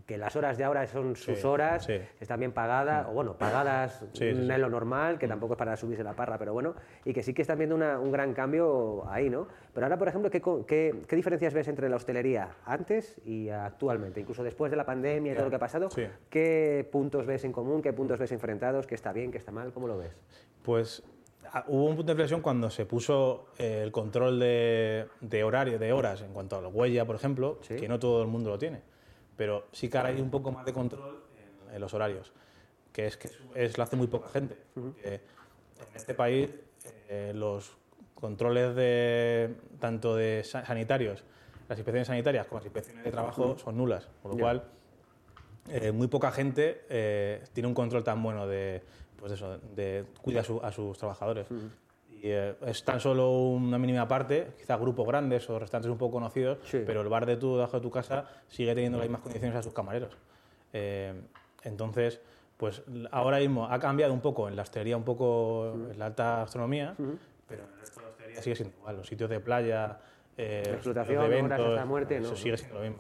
que 0.09 0.17
las 0.17 0.35
horas 0.35 0.57
de 0.57 0.63
ahora 0.63 0.87
son 0.87 1.15
sus 1.15 1.37
Sí, 1.39 1.45
horas, 1.45 1.85
sí. 1.85 1.93
están 2.19 2.39
bien 2.39 2.51
pagadas, 2.51 3.05
o 3.07 3.11
bueno, 3.11 3.35
pagadas 3.37 4.03
Sí, 4.13 4.31
no 4.33 4.51
es 4.55 4.59
lo 4.59 4.67
normal, 4.67 5.19
que 5.19 5.27
tampoco 5.27 5.53
es 5.53 5.59
para 5.59 5.77
subirse 5.77 6.03
la 6.03 6.13
parra, 6.15 6.39
pero 6.39 6.51
bueno, 6.51 6.73
y 7.05 7.13
que 7.13 7.21
sí 7.21 7.31
que 7.31 7.43
están 7.43 7.59
viendo 7.59 7.75
una- 7.75 7.99
un 7.99 8.11
gran 8.11 8.33
cambio 8.33 9.07
ahí, 9.07 9.29
¿no? 9.29 9.47
Pero 9.71 9.85
ahora, 9.85 9.99
por 9.99 10.07
ejemplo, 10.07 10.31
¿qué, 10.31 10.41
qué, 10.65 11.03
qué 11.07 11.15
diferencias 11.15 11.53
ves 11.53 11.67
entre 11.67 11.87
la 11.89 11.95
hostelería 11.97 12.49
antes 12.65 13.21
y 13.23 13.49
actualmente? 13.49 14.19
Incluso 14.19 14.43
después 14.43 14.71
de 14.71 14.77
la 14.77 14.85
pandemia 14.87 15.33
y 15.33 15.35
todo 15.35 15.45
lo 15.45 15.51
que 15.51 15.57
ha 15.57 15.59
pasado. 15.59 15.89
¿qué 16.31 16.89
puntos 16.91 17.27
ves 17.27 17.43
en 17.43 17.51
común, 17.51 17.83
qué 17.83 17.93
puntos 17.93 18.17
ves 18.17 18.31
enfrentados, 18.31 18.87
qué 18.87 18.95
está 18.95 19.13
bien, 19.13 19.29
qué 19.31 19.37
está 19.37 19.51
mal, 19.51 19.71
cómo 19.73 19.87
lo 19.87 19.95
ves? 19.99 20.11
Pues 20.63 21.03
ah, 21.53 21.65
hubo 21.67 21.85
un 21.85 21.95
punto 21.95 22.07
de 22.07 22.13
inflexión 22.13 22.41
cuando 22.41 22.71
se 22.71 22.87
puso 22.87 23.45
eh, 23.59 23.81
el 23.83 23.91
control 23.91 24.39
de, 24.39 25.05
de 25.21 25.43
horario, 25.43 25.77
de 25.77 25.93
horas, 25.93 26.23
en 26.23 26.33
cuanto 26.33 26.57
a 26.57 26.61
la 26.63 26.67
huella, 26.67 27.05
por 27.05 27.15
ejemplo, 27.15 27.59
que 27.67 27.87
no 27.87 27.99
todo 27.99 28.23
el 28.23 28.27
mundo 28.27 28.49
lo 28.49 28.57
tiene. 28.57 28.81
Pero 29.39 29.67
sí 29.71 29.87
que 29.89 29.97
ahora 29.97 30.09
hay 30.09 30.19
un 30.19 30.29
poco 30.29 30.51
más 30.51 30.65
de 30.65 30.73
control 30.73 31.23
en, 31.69 31.75
en 31.75 31.79
los 31.79 31.93
horarios, 31.93 32.33
que 32.91 33.07
es 33.07 33.15
que 33.15 33.29
es, 33.55 33.77
lo 33.77 33.83
hace 33.85 33.95
muy 33.95 34.07
poca 34.07 34.27
gente. 34.27 34.57
en 34.75 35.21
este 35.95 36.13
país 36.13 36.49
eh, 37.07 37.31
los 37.33 37.71
controles 38.15 38.75
de 38.75 39.55
tanto 39.79 40.17
de 40.17 40.43
sa- 40.43 40.65
sanitarios, 40.65 41.23
las 41.69 41.77
inspecciones 41.79 42.07
sanitarias 42.07 42.47
como 42.47 42.57
las 42.59 42.65
inspecciones 42.65 43.01
de 43.05 43.11
trabajo 43.11 43.57
son 43.57 43.77
nulas, 43.77 44.09
con 44.21 44.31
lo 44.31 44.37
Ya. 44.37 44.41
cual 44.43 44.63
eh, 45.69 45.93
muy 45.93 46.07
poca 46.07 46.33
gente 46.33 46.81
eh, 46.89 47.41
tiene 47.53 47.67
un 47.67 47.73
control 47.73 48.03
tan 48.03 48.21
bueno 48.21 48.45
de, 48.45 48.83
pues 49.15 49.31
eso, 49.31 49.57
de 49.57 50.03
cuidar 50.21 50.41
a, 50.41 50.43
su- 50.45 50.59
a 50.61 50.71
sus 50.73 50.97
trabajadores. 50.97 51.47
Y 52.21 52.27
eh, 52.31 52.55
es 52.65 52.83
tan 52.83 52.99
solo 52.99 53.31
una 53.31 53.77
mínima 53.77 54.07
parte, 54.07 54.51
quizás 54.57 54.79
grupos 54.79 55.07
grandes 55.07 55.49
o 55.49 55.57
restaurantes 55.57 55.89
un 55.89 55.97
poco 55.97 56.13
conocidos, 56.13 56.57
Sí. 56.63 56.83
pero 56.85 57.01
el 57.01 57.07
bar 57.07 57.25
de 57.25 57.37
tu, 57.37 57.55
debajo 57.55 57.77
de 57.77 57.81
tu 57.81 57.89
casa 57.89 58.25
sigue 58.49 58.73
teniendo 58.75 58.97
las 58.97 59.07
mismas 59.07 59.21
condiciones 59.21 59.55
a 59.57 59.63
sus 59.63 59.73
camareros. 59.73 60.17
Eh, 60.73 61.13
entonces, 61.63 62.19
pues 62.57 62.83
ahora 63.11 63.39
mismo 63.39 63.67
ha 63.67 63.79
cambiado 63.79 64.13
un 64.13 64.19
poco 64.19 64.49
en 64.49 64.55
la 64.57 64.63
hostelería, 64.63 64.97
un 64.97 65.05
poco 65.05 65.73
en 65.91 65.97
la 65.97 66.07
alta 66.07 66.37
gastronomía, 66.39 66.93
pero 67.47 67.63
en 67.63 67.69
el 67.73 67.79
resto 67.79 67.99
de 68.01 68.05
la 68.05 68.11
hostelería 68.11 68.41
sigue 68.41 68.55
siendo 68.57 68.77
igual. 68.77 68.97
Los 68.97 69.07
sitios 69.07 69.29
de 69.29 69.39
playa, 69.39 69.99
eh, 70.35 70.63
La 70.65 70.73
explotación, 70.73 71.19
de 71.19 71.25
horas 71.25 71.39
eventos, 71.39 71.67
hasta 71.69 71.85
muerte, 71.85 72.17
eso 72.17 72.31
no, 72.31 72.35
sigue 72.35 72.57
siendo 72.57 72.79
lo 72.79 72.81
mismo. 72.81 72.99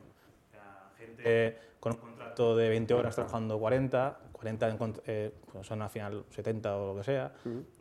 Sea, 0.51 0.91
gente 0.97 1.57
con 1.81 1.91
un 1.93 1.97
contrato 1.99 2.55
de 2.55 2.69
20 2.69 2.93
horas 2.93 3.15
trabajando 3.15 3.59
40, 3.59 4.17
40 4.39 4.69
en 4.69 4.93
eh, 5.05 5.31
pues 5.51 5.67
son 5.67 5.81
al 5.81 5.89
final 5.89 6.23
70 6.29 6.77
o 6.77 6.93
lo 6.93 6.97
que 6.99 7.03
sea, 7.03 7.33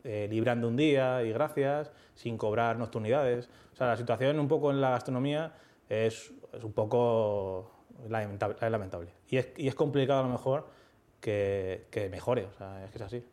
eh, 0.03 0.27
librando 0.29 0.67
un 0.67 0.75
día 0.75 1.23
y 1.23 1.31
gracias, 1.31 1.89
sin 2.15 2.37
cobrar 2.37 2.77
nocturnidades. 2.77 3.49
O 3.71 3.75
sea, 3.77 3.87
la 3.87 3.95
situación 3.95 4.37
un 4.39 4.49
poco 4.49 4.69
en 4.71 4.81
la 4.81 4.89
gastronomía 4.89 5.53
es, 5.87 6.33
es 6.51 6.63
un 6.63 6.73
poco 6.73 7.71
lamentable, 8.09 8.57
es 8.61 8.69
lamentable. 8.71 9.09
Y 9.29 9.37
es, 9.37 9.49
y 9.55 9.69
es 9.69 9.75
complicado 9.75 10.19
a 10.19 10.23
lo 10.23 10.29
mejor 10.29 10.67
que, 11.21 11.85
que 11.91 12.09
mejore, 12.09 12.45
o 12.45 12.53
sea, 12.57 12.83
es 12.83 12.91
que 12.91 12.97
es 12.97 13.01
así. 13.03 13.23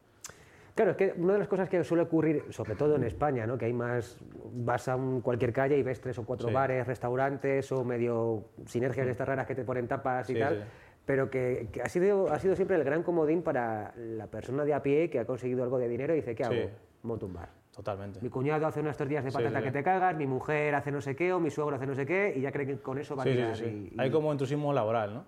Claro, 0.76 0.90
es 0.90 0.96
que 0.98 1.14
una 1.16 1.32
de 1.32 1.38
las 1.38 1.48
cosas 1.48 1.68
que 1.70 1.82
suele 1.82 2.02
ocurrir, 2.02 2.44
sobre 2.50 2.74
todo 2.76 2.96
en 2.96 3.04
España, 3.04 3.46
¿no? 3.46 3.56
que 3.56 3.64
hay 3.64 3.72
más, 3.72 4.18
vas 4.52 4.86
a 4.88 4.94
un- 4.96 5.22
cualquier 5.22 5.50
calle 5.52 5.76
y 5.78 5.82
ves 5.82 6.00
tres 6.02 6.18
o 6.18 6.24
cuatro 6.26 6.48
Sí. 6.48 6.54
bares, 6.54 6.86
restaurantes 6.86 7.72
o 7.72 7.82
medio 7.82 8.44
sinergias 8.66 9.06
de 9.06 9.12
estas 9.12 9.26
raras 9.26 9.46
que 9.46 9.54
te 9.54 9.64
ponen 9.64 9.88
tapas 9.88 10.28
y 10.28 10.34
Sí, 10.34 10.38
tal, 10.38 10.56
sí. 10.56 10.62
Pero 11.06 11.30
que, 11.30 11.68
que 11.72 11.80
ha, 11.80 11.88
sido, 11.88 12.30
ha 12.30 12.38
sido 12.38 12.54
siempre 12.56 12.76
el 12.76 12.84
gran 12.84 13.02
comodín 13.04 13.42
para 13.42 13.94
la 13.96 14.26
persona 14.26 14.64
de 14.64 14.74
a 14.74 14.82
pie 14.82 15.08
que 15.08 15.20
ha 15.20 15.24
conseguido 15.24 15.62
algo 15.62 15.78
de 15.78 15.88
dinero 15.88 16.12
y 16.12 16.16
dice, 16.16 16.34
¿qué 16.34 16.44
hago? 16.44 16.54
Sí. 16.54 16.68
Monto 17.04 17.26
un 17.26 17.34
bar. 17.34 17.48
Totalmente. 17.72 18.20
Mi 18.20 18.28
cuñado 18.28 18.66
hace 18.66 18.80
unas 18.80 18.96
tortillas 18.96 19.22
de 19.24 19.30
Sí, 19.30 19.36
patata 19.36 19.58
sí, 19.58 19.62
que 19.64 19.68
sí. 19.70 19.72
te 19.74 19.82
cagas, 19.84 20.16
mi 20.16 20.26
mujer 20.26 20.74
hace 20.74 20.90
no 20.90 21.00
sé 21.00 21.14
qué 21.14 21.32
o 21.32 21.38
mi 21.38 21.50
suegro 21.50 21.76
hace 21.76 21.86
no 21.86 21.94
sé 21.94 22.04
qué 22.06 22.34
y 22.36 22.40
ya 22.40 22.50
cree 22.50 22.66
que 22.66 22.78
con 22.78 22.98
eso 22.98 23.14
va 23.14 23.22
a 23.22 23.26
tirar. 23.26 23.56
y- 23.60 23.92
y- 23.94 23.96
Hay 23.98 24.10
como 24.10 24.32
entusiasmo 24.32 24.72
laboral, 24.72 25.14
¿no? 25.14 25.24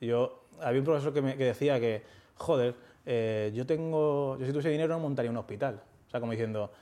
Yo, 0.00 0.44
había 0.60 0.80
un 0.80 0.84
profesor 0.86 1.12
que, 1.14 1.22
me, 1.22 1.36
que 1.36 1.44
decía 1.44 1.78
que, 1.78 2.02
joder, 2.36 2.74
eh, 3.06 3.52
yo 3.54 3.66
tengo, 3.66 4.36
yo 4.38 4.46
si 4.46 4.50
tuviese 4.50 4.70
dinero 4.70 4.94
no 4.94 5.00
montaría 5.00 5.30
un 5.30 5.36
hospital. 5.36 5.80
O 6.06 6.10
sea, 6.10 6.18
como 6.20 6.32
diciendo, 6.32 6.72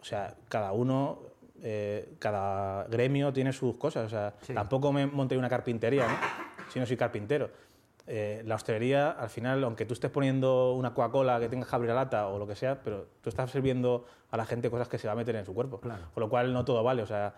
o 0.00 0.04
sea, 0.04 0.34
cada 0.48 0.72
uno, 0.72 1.18
eh, 1.60 2.14
cada 2.20 2.84
gremio 2.84 3.32
tiene 3.32 3.52
sus 3.52 3.76
cosas. 3.76 4.06
O 4.06 4.08
sea, 4.08 4.32
tampoco 4.54 4.92
me 4.92 5.06
montaría 5.06 5.40
una 5.40 5.50
carpintería, 5.50 6.06
¿no? 6.06 6.14
Si 6.72 6.78
no 6.78 6.86
soy 6.86 6.96
carpintero. 6.96 7.50
Eh, 8.06 8.42
la 8.44 8.56
hostelería, 8.56 9.10
al 9.10 9.30
final, 9.30 9.62
aunque 9.62 9.86
tú 9.86 9.94
estés 9.94 10.10
poniendo 10.10 10.74
una 10.74 10.92
Coca-Cola 10.92 11.38
que 11.38 11.48
tenga 11.48 11.66
que 11.66 11.74
abrir 11.74 11.90
la 11.90 11.94
lata 11.94 12.28
o 12.28 12.38
lo 12.38 12.46
que 12.46 12.56
sea, 12.56 12.82
pero 12.82 13.06
tú 13.20 13.28
estás 13.28 13.50
sirviendo 13.50 14.04
a 14.30 14.36
la 14.36 14.44
gente 14.44 14.70
cosas 14.70 14.88
que 14.88 14.98
se 14.98 15.06
va 15.06 15.12
a 15.12 15.16
meter 15.16 15.36
en 15.36 15.44
su 15.44 15.54
cuerpo. 15.54 15.80
Claro. 15.80 16.06
Con 16.12 16.20
lo 16.22 16.28
cual 16.28 16.52
no 16.52 16.64
todo 16.64 16.82
vale. 16.82 17.02
O 17.02 17.06
sea, 17.06 17.34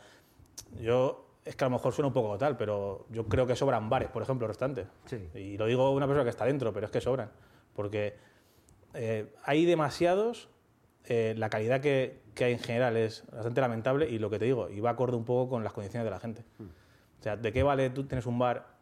yo, 0.81 1.27
es 1.45 1.55
que 1.55 1.65
a 1.65 1.69
lo 1.69 1.73
mejor 1.73 1.93
suena 1.93 2.09
un 2.09 2.15
poco 2.15 2.39
tal, 2.39 2.57
pero 2.57 3.07
yo 3.11 3.27
creo 3.27 3.47
que 3.47 3.57
sobran 3.57 3.91
bares, 3.91 4.09
por 4.09 4.23
ejemplo, 4.23 4.47
restaurantes. 4.47 4.87
Sí. 5.05 5.29
Y 5.35 5.59
lo 5.59 5.67
digo 5.67 5.91
una 5.91 6.07
persona 6.07 6.25
que 6.25 6.31
está 6.31 6.47
dentro, 6.47 6.73
pero 6.73 6.87
es 6.87 6.93
que 6.93 7.01
sobran. 7.01 7.31
Porque 7.75 8.17
eh, 8.95 9.35
hay 9.45 9.67
demasiados, 9.67 10.49
eh, 11.05 11.35
la 11.37 11.51
calidad 11.51 11.81
que, 11.81 12.23
que 12.35 12.45
hay 12.45 12.53
en 12.53 12.59
general 12.59 12.97
es 12.97 13.25
bastante 13.31 13.61
lamentable 13.61 14.09
y 14.09 14.19
lo 14.19 14.31
que 14.31 14.39
te 14.39 14.47
digo, 14.47 14.71
y 14.71 14.81
va 14.81 14.91
acorde 14.91 15.17
un 15.17 15.25
poco 15.25 15.51
con 15.51 15.65
las 15.65 15.73
condiciones 15.73 16.05
de 16.05 16.11
la 16.11 16.21
gente. 16.21 16.45
O 17.21 17.23
sea, 17.23 17.37
¿de 17.37 17.53
qué 17.53 17.63
vale 17.63 17.91
tú 17.91 18.05
tienes 18.05 18.27
un 18.27 18.39
bar, 18.39 18.74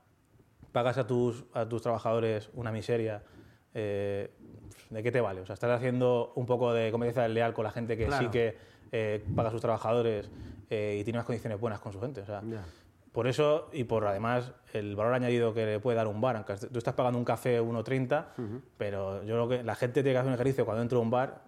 pagas 0.73 0.99
a 0.99 1.07
tus, 1.07 1.45
a 1.53 1.69
tus 1.69 1.83
trabajadores 1.83 2.51
una 2.55 2.73
miseria? 2.73 3.23
eh, 3.75 4.31
¿De 4.91 5.03
qué 5.03 5.11
te 5.11 5.21
vale? 5.23 5.41
O 5.41 5.47
sea, 5.47 5.55
estás 5.55 5.71
haciendo 5.71 6.33
un 6.35 6.45
poco 6.45 6.73
de 6.75 6.91
competencia 6.91 7.23
desleal 7.23 7.55
con 7.55 7.65
la 7.65 7.71
gente 7.71 7.97
que 7.97 8.07
Claro. 8.07 8.25
sí 8.27 8.31
que 8.31 8.57
eh, 8.93 9.25
paga 9.35 9.49
a 9.49 9.53
sus 9.53 9.61
trabajadores 9.63 10.29
eh, 10.69 10.99
y 11.01 11.05
tiene 11.05 11.19
unas 11.19 11.27
condiciones 11.27 11.59
buenas 11.59 11.81
con 11.81 11.93
su 11.93 12.01
gente. 12.01 12.21
O 12.21 12.27
sea, 12.27 12.43
por 13.13 13.27
eso 13.27 13.71
y 13.73 13.85
por 13.85 14.07
además 14.07 14.53
el 14.75 14.95
valor 14.97 15.15
añadido 15.15 15.55
que 15.55 15.65
le 15.65 15.81
puede 15.81 15.97
dar 15.97 16.07
un 16.09 16.21
bar, 16.21 16.37
aunque 16.37 16.55
tú 16.57 16.77
estás 16.79 16.93
pagando 16.95 17.19
un 17.19 17.25
café 17.25 17.61
1,30, 17.63 18.25
pero 18.77 19.23
yo 19.25 19.35
creo 19.35 19.49
que 19.49 19.63
la 19.65 19.75
gente 19.75 20.03
tiene 20.03 20.13
que 20.15 20.19
hacer 20.19 20.29
un 20.29 20.35
ejercicio 20.35 20.65
cuando 20.67 20.83
entra 20.83 20.99
a 20.99 21.01
un 21.01 21.11
bar 21.11 21.43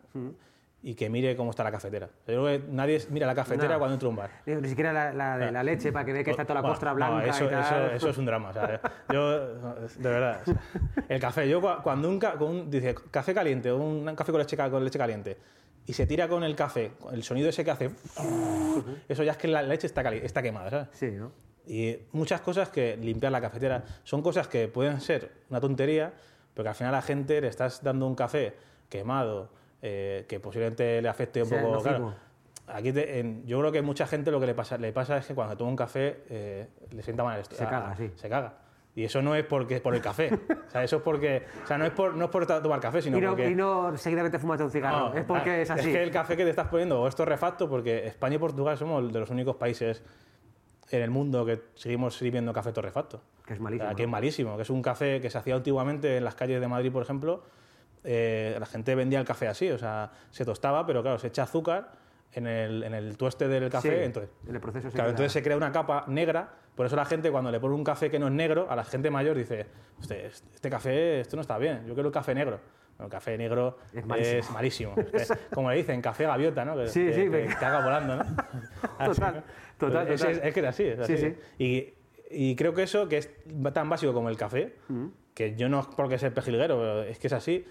y 0.87 0.95
que 0.95 1.09
mire 1.09 1.35
cómo 1.35 1.49
está 1.51 1.65
la 1.65 1.71
cafetera. 1.73 2.09
Yo 2.29 2.45
creo 2.45 2.45
que 2.45 2.63
nadie 2.69 3.03
mira 3.09 3.27
la 3.27 3.35
cafetera 3.35 3.73
No. 3.73 3.79
cuando 3.79 3.95
entra 3.95 4.07
a 4.07 4.11
un 4.11 4.17
bar. 4.17 4.31
Ni 4.45 4.69
siquiera 4.69 4.93
la, 4.93 5.13
la 5.15 5.39
de 5.39 5.51
la 5.51 5.63
leche 5.63 5.91
para 5.93 6.05
que 6.05 6.13
vea 6.13 6.23
que 6.23 6.31
está 6.31 6.45
toda 6.45 6.61
la 6.61 6.69
costra 6.69 6.93
Bueno, 6.93 7.07
no, 7.09 7.15
blanca 7.23 7.31
eso, 7.31 7.45
y 7.47 7.49
tal. 7.49 7.61
eso- 7.87 7.95
eso 7.97 8.09
es 8.11 8.19
un 8.19 8.27
drama. 8.27 8.51
o 8.51 8.53
sea, 8.53 8.81
yo, 9.11 9.55
de 9.97 10.11
verdad. 10.11 10.41
o 10.43 10.45
sea, 10.45 10.63
el 11.09 11.21
café, 11.21 11.49
yo 11.49 11.63
cua- 11.63 11.83
cuando 11.83 12.09
un, 12.11 12.19
con 12.21 12.43
un- 12.43 12.71
dice 12.71 12.95
café 13.11 13.33
caliente, 13.33 13.73
un, 13.73 14.07
un 14.07 14.15
café 14.15 14.31
con 14.31 14.41
leche, 14.41 14.57
con 14.59 14.85
leche 14.85 14.99
caliente, 14.99 15.39
y 15.87 15.95
se 15.95 16.07
tira 16.07 16.29
con 16.29 16.45
el 16.45 16.55
café, 16.55 16.93
el 17.13 17.23
sonido 17.23 17.49
ese 17.49 17.65
que 17.65 17.71
hace, 17.71 17.91
eso 19.09 19.23
ya 19.23 19.33
es 19.33 19.39
que 19.39 19.49
la 19.49 19.63
leche 19.63 19.87
está, 19.87 20.03
cali- 20.03 20.21
está 20.23 20.43
quemada, 20.43 20.69
¿sabes? 20.71 20.89
Sí, 20.93 21.11
¿no? 21.13 21.33
Y 21.67 21.97
muchas 22.13 22.43
cosas 22.43 22.69
que 22.69 22.97
limpiar 22.99 23.33
la 23.33 23.41
cafetera 23.41 23.85
son 24.03 24.21
cosas 24.21 24.49
que 24.49 24.69
pueden 24.69 25.01
ser 25.01 25.31
una 25.49 25.61
tontería, 25.61 26.13
pero 26.53 26.65
que 26.65 26.69
al 26.69 26.75
final 26.75 26.93
a 26.95 26.99
la 26.99 27.03
gente 27.03 27.41
le 27.41 27.49
estás 27.49 27.83
dando 27.83 28.07
un 28.07 28.15
café 28.15 28.55
quemado, 28.91 29.49
eh, 29.87 30.25
que 30.27 30.41
posiblemente 30.41 31.03
le 31.03 31.09
afecte 31.11 31.43
un 31.43 31.49
Sea 31.49 31.61
poco. 31.63 31.83
Claro, 31.83 32.15
aquí 32.69 32.91
te- 32.91 33.19
en- 33.21 33.45
yo 33.47 33.59
creo 33.61 33.71
que 33.71 33.83
mucha 33.83 34.07
gente 34.07 34.31
lo 34.31 34.41
que 34.41 34.47
le 34.47 34.55
pasa, 34.55 34.79
le 34.79 34.93
pasa 34.95 35.19
es 35.19 35.27
que 35.27 35.35
cuando 35.35 35.57
toma 35.59 35.69
un 35.71 35.77
café 35.77 36.23
eh, 36.31 36.69
le 36.91 37.03
sienta 37.03 37.23
mal 37.23 37.35
el 37.37 37.43
esto- 37.43 37.55
Se 37.55 37.65
a- 37.65 37.69
caga, 37.69 37.95
sí. 37.95 38.11
Se 38.17 38.29
caga. 38.31 38.55
Y 38.97 39.05
eso 39.05 39.21
no 39.21 39.35
es 39.35 39.45
porque 39.45 39.81
por 39.81 39.95
el 39.95 40.01
café. 40.01 40.31
o 40.69 40.71
sea, 40.71 40.83
eso 40.85 40.97
es 40.97 41.03
porque. 41.03 41.43
O 41.65 41.67
sea, 41.67 41.77
no 41.77 41.85
es 41.85 41.91
por, 41.91 42.15
no 42.15 42.25
es 42.27 42.31
por 42.31 42.47
tomar 42.47 42.81
café, 42.81 43.03
sino 43.03 43.19
Y 43.19 43.21
no, 43.21 43.31
porque. 43.31 43.51
y 43.51 43.55
no 43.55 43.95
seguidamente 43.99 44.39
fumas 44.39 44.59
un 44.61 44.71
cigarro, 44.71 45.11
No, 45.11 45.15
es 45.15 45.25
porque 45.25 45.51
ah, 45.51 45.61
es 45.61 45.71
así. 45.71 45.89
Es 45.91 45.97
que 45.97 46.03
el 46.03 46.11
café 46.13 46.37
que 46.37 46.45
te 46.45 46.51
estás 46.51 46.69
poniendo 46.69 47.03
o 47.03 47.07
es 47.09 47.15
torrefacto, 47.15 47.69
porque 47.69 48.07
España 48.07 48.37
y 48.37 48.39
Portugal 48.39 48.79
somos 48.79 49.13
de 49.13 49.19
los 49.21 49.29
únicos 49.31 49.57
países 49.57 50.03
en 50.91 51.03
el 51.03 51.11
mundo 51.11 51.45
que 51.45 51.61
seguimos 51.75 52.17
sirviendo 52.17 52.53
café 52.53 52.73
torrefacto. 52.73 53.21
Que 53.45 53.55
es 53.55 53.61
malísimo, 53.61 53.85
O 53.85 53.89
sea, 53.91 53.97
que 53.97 54.03
es 54.05 54.09
malísimo, 54.09 54.57
que 54.57 54.63
es 54.63 54.71
un 54.71 54.81
café 54.81 55.21
que 55.21 55.29
se 55.29 55.37
hacía 55.39 55.57
antiguamente 55.57 56.17
en 56.17 56.25
las 56.25 56.35
calles 56.37 56.61
de 56.61 56.69
Madrid, 56.69 56.93
por 56.93 57.03
ejemplo. 57.03 57.43
Eh, 58.05 58.57
la 58.61 58.67
gente 58.67 58.95
vendía 58.95 59.19
el 59.19 59.25
café 59.27 59.49
así, 59.49 59.71
o 59.71 59.79
sea, 59.79 60.11
se 60.31 60.45
tostaba, 60.45 60.87
pero 60.87 61.03
claro, 61.03 61.19
se 61.19 61.29
echa 61.29 61.45
azúcar 61.45 61.93
en 62.33 62.47
el, 62.47 62.83
en 62.83 62.95
el 62.95 63.17
tueste 63.17 63.49
del 63.49 63.71
café. 63.71 63.89
Sí, 63.99 64.05
entonces, 64.05 64.31
en 64.47 64.55
el 64.55 64.61
proceso 64.61 64.91
se 64.91 64.95
Claro, 64.95 65.11
entonces 65.11 65.33
se 65.33 65.43
crea 65.43 65.57
una 65.57 65.73
capa 65.73 66.05
negra, 66.09 66.49
por 66.75 66.87
eso 66.87 66.97
la 66.97 67.05
gente 67.05 67.31
cuando 67.31 67.51
le 67.51 67.61
pone 67.61 67.75
un 67.75 67.85
café 67.85 68.11
que 68.11 68.19
no 68.19 68.27
es 68.27 68.33
negro, 68.33 68.67
a 68.71 68.77
la 68.77 68.85
gente 68.85 69.11
mayor 69.11 69.37
dice, 69.37 69.67
"Hostia, 70.01 70.17
este 70.27 70.69
café, 70.71 71.21
esto 71.21 71.37
no 71.37 71.43
está 71.43 71.57
bien, 71.59 71.85
yo 71.87 71.95
quiero 71.95 72.09
el 72.09 72.13
café 72.13 72.35
negro. 72.35 72.59
Bueno, 72.97 73.07
el 73.07 73.11
café 73.11 73.37
negro 73.39 73.79
Es 73.93 73.99
es 73.99 74.07
malísimo. 74.07 74.53
malísimo. 74.53 74.95
Es 75.13 75.29
que, 75.31 75.39
como 75.55 75.71
le 75.71 75.77
dicen, 75.77 76.01
café 76.01 76.25
gaviota, 76.27 76.65
¿no? 76.65 76.77
Que, 76.77 76.87
Sí, 76.89 77.07
que- 77.07 77.13
sí, 77.13 77.21
que 77.23 77.31
me- 77.31 77.47
caga 77.57 77.83
volando, 77.85 78.17
¿no? 78.17 78.25
Total, 79.05 79.43
total, 79.79 80.09
Es, 80.13 80.21
total. 80.21 80.41
es- 80.45 80.55
que 80.55 80.61
es 80.61 80.67
así, 80.67 80.83
es 80.85 81.07
Sí, 81.07 81.13
así. 81.15 81.19
sí. 81.19 81.37
Y, 81.59 81.95
y 82.31 82.57
creo 82.57 82.73
que 82.75 82.83
eso, 82.85 83.09
que 83.09 83.19
es 83.19 83.31
tan 83.73 83.89
básico 83.89 84.13
como 84.13 84.29
el 84.29 84.37
café, 84.37 84.75
que 85.35 85.55
yo 85.57 85.69
no 85.69 85.81
es 85.81 85.87
porque 85.97 86.19
sea 86.19 86.33
pejilguero, 86.33 86.77
pero 86.79 87.03
es 87.03 87.19
que 87.19 87.27
es 87.29 87.33
así. 87.33 87.65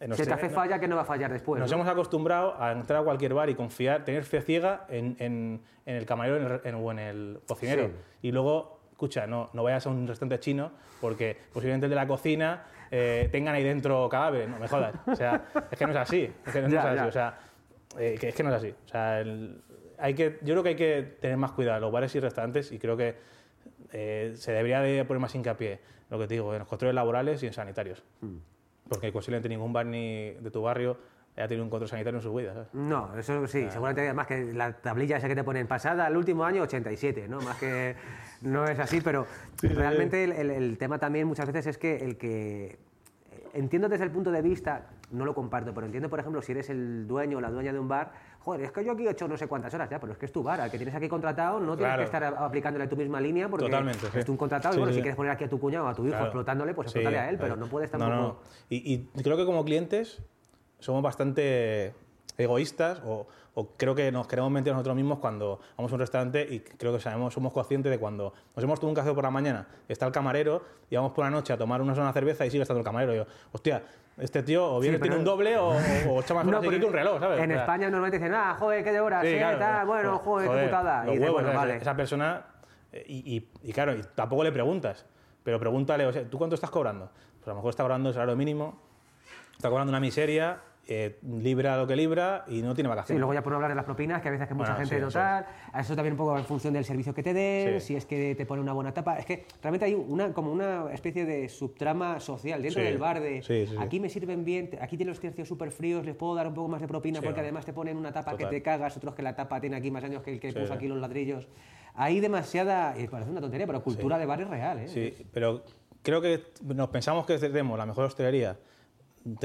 Eh, 0.00 0.08
nos 0.08 0.16
Si 0.16 0.22
el 0.22 0.28
café 0.28 0.48
falla, 0.48 0.78
que 0.78 0.86
no 0.88 0.96
va 0.96 1.02
a 1.02 1.04
fallar 1.04 1.32
después. 1.32 1.60
nos 1.60 1.70
¿no? 1.70 1.76
hemos 1.78 1.88
acostumbrado 1.88 2.60
a 2.60 2.72
entrar 2.72 3.00
a 3.00 3.04
cualquier 3.04 3.34
bar 3.34 3.48
y 3.50 3.54
confiar, 3.54 4.04
tener 4.04 4.24
fe 4.24 4.40
ciega 4.42 4.86
en, 4.88 5.16
en- 5.18 5.60
en 5.86 5.96
el 5.96 6.06
camarero 6.06 6.60
en 6.64 6.74
o 6.74 6.90
en 6.92 6.98
el 6.98 7.40
cocinero. 7.46 7.86
Sí. 7.86 7.92
Y 8.28 8.32
luego, 8.32 8.80
escucha, 8.92 9.26
no, 9.26 9.50
no 9.52 9.62
vayas 9.62 9.86
a 9.86 9.90
un 9.90 10.06
restaurante 10.06 10.38
chino 10.40 10.70
porque 11.00 11.36
posiblemente 11.52 11.86
el 11.86 11.90
de 11.90 11.96
la 11.96 12.06
cocina 12.06 12.64
eh, 12.90 13.28
tengan 13.32 13.54
ahí 13.54 13.62
dentro 13.64 14.08
cadáveres. 14.08 14.48
No 14.48 14.58
me 14.58 14.68
jodas. 14.68 14.94
O 15.06 15.14
sea, 15.16 15.44
es 15.70 15.78
que 15.78 15.84
no 15.86 15.92
es 15.92 15.98
así. 15.98 16.32
Es 16.46 16.52
que 16.52 16.62
no, 16.62 16.68
Ya, 16.68 16.92
es 16.94 17.00
así. 17.00 17.08
O 17.08 17.12
sea, 17.12 17.38
eh, 17.98 18.16
que 18.20 18.28
es 18.28 18.34
que 18.34 18.42
no 18.42 18.50
es 18.50 18.56
así. 18.56 18.74
O 18.84 18.88
sea, 18.88 19.20
el- 19.20 19.60
hay 19.98 20.14
que, 20.14 20.38
yo 20.42 20.54
creo 20.54 20.62
que 20.62 20.68
hay 20.70 20.76
que 20.76 21.02
tener 21.20 21.36
más 21.36 21.50
cuidado 21.52 21.80
los 21.80 21.90
bares 21.90 22.14
y 22.14 22.20
restaurantes 22.20 22.70
y 22.70 22.78
creo 22.78 22.96
que 22.96 23.16
eh, 23.92 24.32
se 24.36 24.52
debería 24.52 24.80
de 24.80 25.04
poner 25.04 25.20
más 25.20 25.34
hincapié, 25.34 25.80
lo 26.10 26.18
que 26.18 26.26
te 26.28 26.34
digo, 26.34 26.52
en 26.52 26.60
los 26.60 26.68
controles 26.68 26.94
laborales 26.94 27.42
y 27.42 27.46
en 27.46 27.52
sanitarios. 27.52 28.02
Mm. 28.20 28.36
Porque 28.88 29.12
posiblemente 29.12 29.48
ningún 29.48 29.72
bar 29.72 29.86
ni 29.86 30.30
de 30.32 30.50
tu 30.50 30.62
barrio 30.62 30.96
haya 31.36 31.46
tenido 31.46 31.62
un 31.64 31.70
control 31.70 31.88
sanitario 31.88 32.18
en 32.18 32.22
su 32.22 32.34
vida. 32.34 32.52
¿sabes? 32.54 32.68
No, 32.72 33.16
eso 33.16 33.46
sí, 33.46 33.66
seguramente 33.70 34.02
además 34.02 34.26
que 34.26 34.52
la 34.52 34.72
tablilla 34.72 35.18
esa 35.18 35.28
que 35.28 35.36
te 35.36 35.44
ponen 35.44 35.66
pasada 35.68 36.06
al 36.06 36.16
último 36.16 36.44
año 36.44 36.62
87, 36.62 37.28
¿no? 37.28 37.40
Más 37.40 37.56
que 37.58 37.94
no 38.42 38.64
es 38.66 38.78
así, 38.78 39.00
pero 39.00 39.26
realmente 39.62 40.24
el, 40.24 40.32
el- 40.32 40.50
el 40.50 40.78
tema 40.78 40.98
también 40.98 41.26
muchas 41.28 41.46
veces 41.46 41.66
es 41.68 41.78
que 41.78 41.96
el 42.04 42.16
que 42.16 42.78
entiendo 43.54 43.88
desde 43.88 44.04
el 44.04 44.10
punto 44.10 44.30
de 44.32 44.42
vista, 44.42 44.86
no 45.10 45.24
lo 45.24 45.34
comparto, 45.34 45.72
pero 45.74 45.86
entiendo, 45.86 46.08
por 46.10 46.20
ejemplo, 46.20 46.42
si 46.42 46.52
eres 46.52 46.68
el 46.70 47.06
dueño 47.06 47.38
o 47.38 47.40
la 47.40 47.50
dueña 47.50 47.72
de 47.72 47.78
un 47.78 47.88
bar, 47.88 48.12
joder, 48.40 48.62
es 48.62 48.72
que 48.72 48.84
yo 48.84 48.92
aquí 48.92 49.06
he 49.06 49.10
hecho 49.10 49.26
no 49.26 49.36
sé 49.36 49.46
cuántas 49.46 49.72
horas 49.74 49.88
ya, 49.88 49.98
pero 49.98 50.12
es 50.12 50.18
que 50.18 50.26
es 50.26 50.32
tu 50.32 50.42
bar, 50.42 50.60
al 50.60 50.70
que 50.70 50.76
tienes 50.76 50.94
aquí 50.94 51.08
contratado 51.08 51.58
no 51.60 51.76
tienes 51.76 51.94
Claro. 51.94 51.98
que 52.00 52.04
estar 52.04 52.24
aplicándole 52.24 52.86
tu 52.88 52.96
misma 52.96 53.20
línea 53.20 53.48
porque 53.48 53.66
Totalmente, 53.66 54.06
sí. 54.10 54.18
es 54.18 54.24
tu 54.26 54.36
contratado 54.36 54.74
Sí, 54.74 54.78
y 54.78 54.80
bueno, 54.80 54.92
sí, 54.92 54.94
si 54.96 54.98
sí. 55.00 55.02
quieres 55.02 55.16
poner 55.16 55.32
aquí 55.32 55.44
a 55.44 55.48
tu 55.48 55.58
cuñado 55.58 55.86
o 55.86 55.88
a 55.88 55.94
tu 55.94 56.02
hijo 56.02 56.10
Claro. 56.10 56.24
explotándole, 56.26 56.74
pues 56.74 56.90
Sí, 56.90 56.98
explótale 56.98 57.18
a 57.18 57.30
él, 57.30 57.38
pero 57.38 57.56
no 57.56 57.66
puedes 57.66 57.92
No, 57.92 57.98
tampoco... 57.98 58.22
no. 58.22 58.38
Y, 58.68 59.08
y 59.16 59.22
creo 59.22 59.36
que 59.36 59.44
como 59.46 59.64
clientes 59.64 60.22
somos 60.78 61.02
bastante 61.02 61.94
egoístas 62.36 63.00
o, 63.04 63.26
o 63.54 63.68
creo 63.76 63.94
que 63.94 64.12
nos 64.12 64.28
queremos 64.28 64.50
mentir 64.52 64.72
a 64.72 64.76
nosotros 64.76 64.94
mismos 64.94 65.18
cuando 65.18 65.58
vamos 65.76 65.90
a 65.90 65.94
un 65.96 66.00
restaurante 66.00 66.46
y 66.48 66.60
creo 66.60 66.92
que 66.92 67.00
sabemos, 67.00 67.34
somos 67.34 67.52
conscientes 67.52 67.90
de 67.90 67.98
cuando 67.98 68.32
nos 68.54 68.64
hemos 68.64 68.78
tomado 68.78 68.90
un 68.90 68.94
café 68.94 69.12
por 69.12 69.24
la 69.24 69.30
mañana, 69.30 69.66
está 69.88 70.06
el 70.06 70.12
camarero 70.12 70.62
y 70.88 70.94
vamos 70.96 71.12
por 71.12 71.24
la 71.24 71.30
noche 71.30 71.52
a 71.52 71.56
tomar 71.58 71.82
una 71.82 71.94
sola 71.96 72.12
cerveza 72.12 72.46
y 72.46 72.50
sigue 72.50 72.62
estando 72.62 72.78
el 72.80 72.84
camarero. 72.84 73.12
Y 73.14 73.16
yo, 73.16 73.26
hostia, 73.52 73.82
este 74.18 74.42
tío 74.42 74.64
o 74.74 74.80
bien 74.80 74.94
Sí, 74.96 75.00
tiene 75.00 75.16
un 75.16 75.24
doble 75.24 75.56
o, 75.56 75.68
o, 75.68 76.10
o 76.12 76.20
echa 76.20 76.34
más 76.34 76.46
horas 76.46 76.60
y 76.62 76.66
pero 76.66 76.76
quita 76.76 76.86
un 76.86 76.92
reloj, 76.92 77.20
¿sabes? 77.20 77.38
En 77.38 77.50
O 77.50 77.54
sea, 77.54 77.60
España 77.62 77.90
normalmente 77.90 78.18
dicen, 78.18 78.34
ah, 78.34 78.56
joder, 78.58 78.84
qué 78.84 78.92
de 78.92 79.00
horas, 79.00 79.22
Sí, 79.22 79.28
eh, 79.28 79.38
claro, 79.38 79.58
tal, 79.58 79.86
bueno, 79.86 80.18
joder, 80.18 80.50
qué 80.50 80.64
putada. 80.66 81.04
Y 81.06 81.18
huevos, 81.18 81.42
bueno, 81.42 81.56
vale. 81.56 81.76
esa 81.76 81.94
persona, 81.96 82.44
eh, 82.92 83.04
y, 83.06 83.36
y- 83.36 83.50
y 83.68 83.72
claro, 83.72 83.94
y 83.94 84.02
tampoco 84.14 84.42
le 84.44 84.52
preguntas, 84.52 85.06
pero 85.44 85.58
pregúntale, 85.60 86.06
o 86.06 86.12
sea, 86.12 86.24
¿tú 86.28 86.36
cuánto 86.38 86.54
estás 86.54 86.70
cobrando? 86.70 87.10
Pues 87.38 87.46
a 87.46 87.50
lo 87.50 87.56
mejor 87.56 87.70
está 87.70 87.82
cobrando 87.84 88.08
el 88.08 88.14
salario 88.14 88.36
mínimo, 88.36 88.80
está 89.56 89.68
cobrando 89.68 89.90
una 89.90 90.00
miseria, 90.00 90.58
eh, 90.90 91.18
libra 91.22 91.76
lo 91.76 91.86
que 91.86 91.94
libra 91.94 92.44
y 92.48 92.62
no 92.62 92.74
tiene 92.74 92.88
Sí, 92.88 92.96
vacaciones. 92.96 93.20
luego 93.20 93.34
ya 93.34 93.42
por 93.42 93.52
hablar 93.52 93.68
de 93.70 93.74
las 93.76 93.84
propinas, 93.84 94.22
que 94.22 94.28
a 94.28 94.30
veces 94.30 94.48
que 94.48 94.54
mucha 94.54 94.70
Bueno, 94.72 94.78
gente 94.88 94.94
sí, 94.96 95.00
no 95.02 95.08
eso 95.08 95.46
eso 95.78 95.94
también 95.94 96.14
un 96.14 96.16
poco 96.16 96.38
en 96.38 96.44
función 96.46 96.72
del 96.72 96.84
servicio 96.84 97.12
que 97.14 97.22
te 97.22 97.34
den, 97.34 97.78
Sí. 97.80 97.88
si 97.88 97.96
es 97.96 98.06
que 98.06 98.34
te 98.34 98.46
pone 98.46 98.62
una 98.62 98.72
buena 98.72 98.94
tapa, 98.94 99.18
es 99.18 99.26
que 99.26 99.44
realmente 99.62 99.84
hay 99.84 99.94
una 99.94 100.32
como 100.32 100.50
una 100.50 100.90
especie 100.92 101.26
de 101.26 101.48
subtrama 101.50 102.20
social 102.20 102.62
dentro 102.62 102.82
del 102.82 102.96
bar 102.96 103.20
de 103.20 103.42
aquí 103.78 104.00
me 104.00 104.08
sirven 104.08 104.44
bien, 104.46 104.70
aquí 104.80 104.96
tienen 104.96 105.10
los 105.10 105.20
tercios 105.20 105.46
súper 105.46 105.70
fríos, 105.72 106.06
les 106.06 106.14
puedo 106.14 106.34
dar 106.34 106.48
un 106.48 106.54
poco 106.54 106.68
más 106.68 106.80
de 106.80 106.88
propina 106.88 107.20
porque 107.20 107.40
además 107.40 107.66
te 107.66 107.74
ponen 107.74 107.96
una 107.98 108.10
tapa 108.10 108.30
Total. 108.30 108.48
que 108.48 108.56
te 108.56 108.62
cagas, 108.62 108.96
otros 108.96 109.14
que 109.14 109.22
la 109.22 109.36
tapa 109.36 109.60
tiene 109.60 109.76
aquí 109.76 109.90
más 109.90 110.02
años 110.04 110.22
que 110.22 110.32
el 110.32 110.40
que 110.40 110.52
puso 110.54 110.72
aquí 110.72 110.88
los 110.88 110.98
ladrillos. 110.98 111.48
Hay 111.94 112.20
demasiada, 112.20 112.94
y 112.98 113.08
parece 113.08 113.30
una 113.30 113.40
tontería, 113.40 113.66
pero 113.66 113.82
cultura 113.82 114.16
de 114.18 114.24
bar 114.24 114.40
es 114.40 114.48
real, 114.48 114.78
¿eh? 114.78 114.88
Sí, 114.88 115.26
pero 115.32 115.64
creo 116.02 116.20
que 116.22 116.44
nos 116.64 116.88
pensamos 116.88 117.26
que 117.26 117.36
tenemos 117.38 117.76
la 117.76 117.84
mejor 117.86 118.04
hostelería, 118.04 118.54
te- 118.54 118.60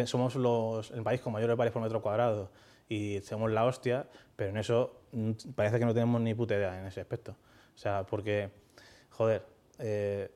somos 0.05 0.35
los, 0.35 0.91
el 0.91 1.03
país 1.03 1.21
con 1.21 1.33
mayores 1.33 1.55
bares 1.57 1.73
por 1.73 1.81
metro 1.81 2.01
cuadrado 2.01 2.49
y 2.89 3.19
somos 3.21 3.51
la 3.51 3.65
hostia, 3.65 4.07
pero 4.35 4.49
en 4.51 4.57
eso 4.57 5.01
mm, 5.11 5.31
parece 5.55 5.79
que 5.79 5.85
no 5.85 5.93
tenemos 5.93 6.21
ni 6.21 6.33
puta 6.33 6.55
idea 6.55 6.79
en 6.79 6.85
ese 6.85 7.01
aspecto. 7.01 7.31
O 7.73 7.77
sea, 7.77 8.05
porque, 8.05 8.51
joder, 9.09 9.45
eh, 9.79 10.29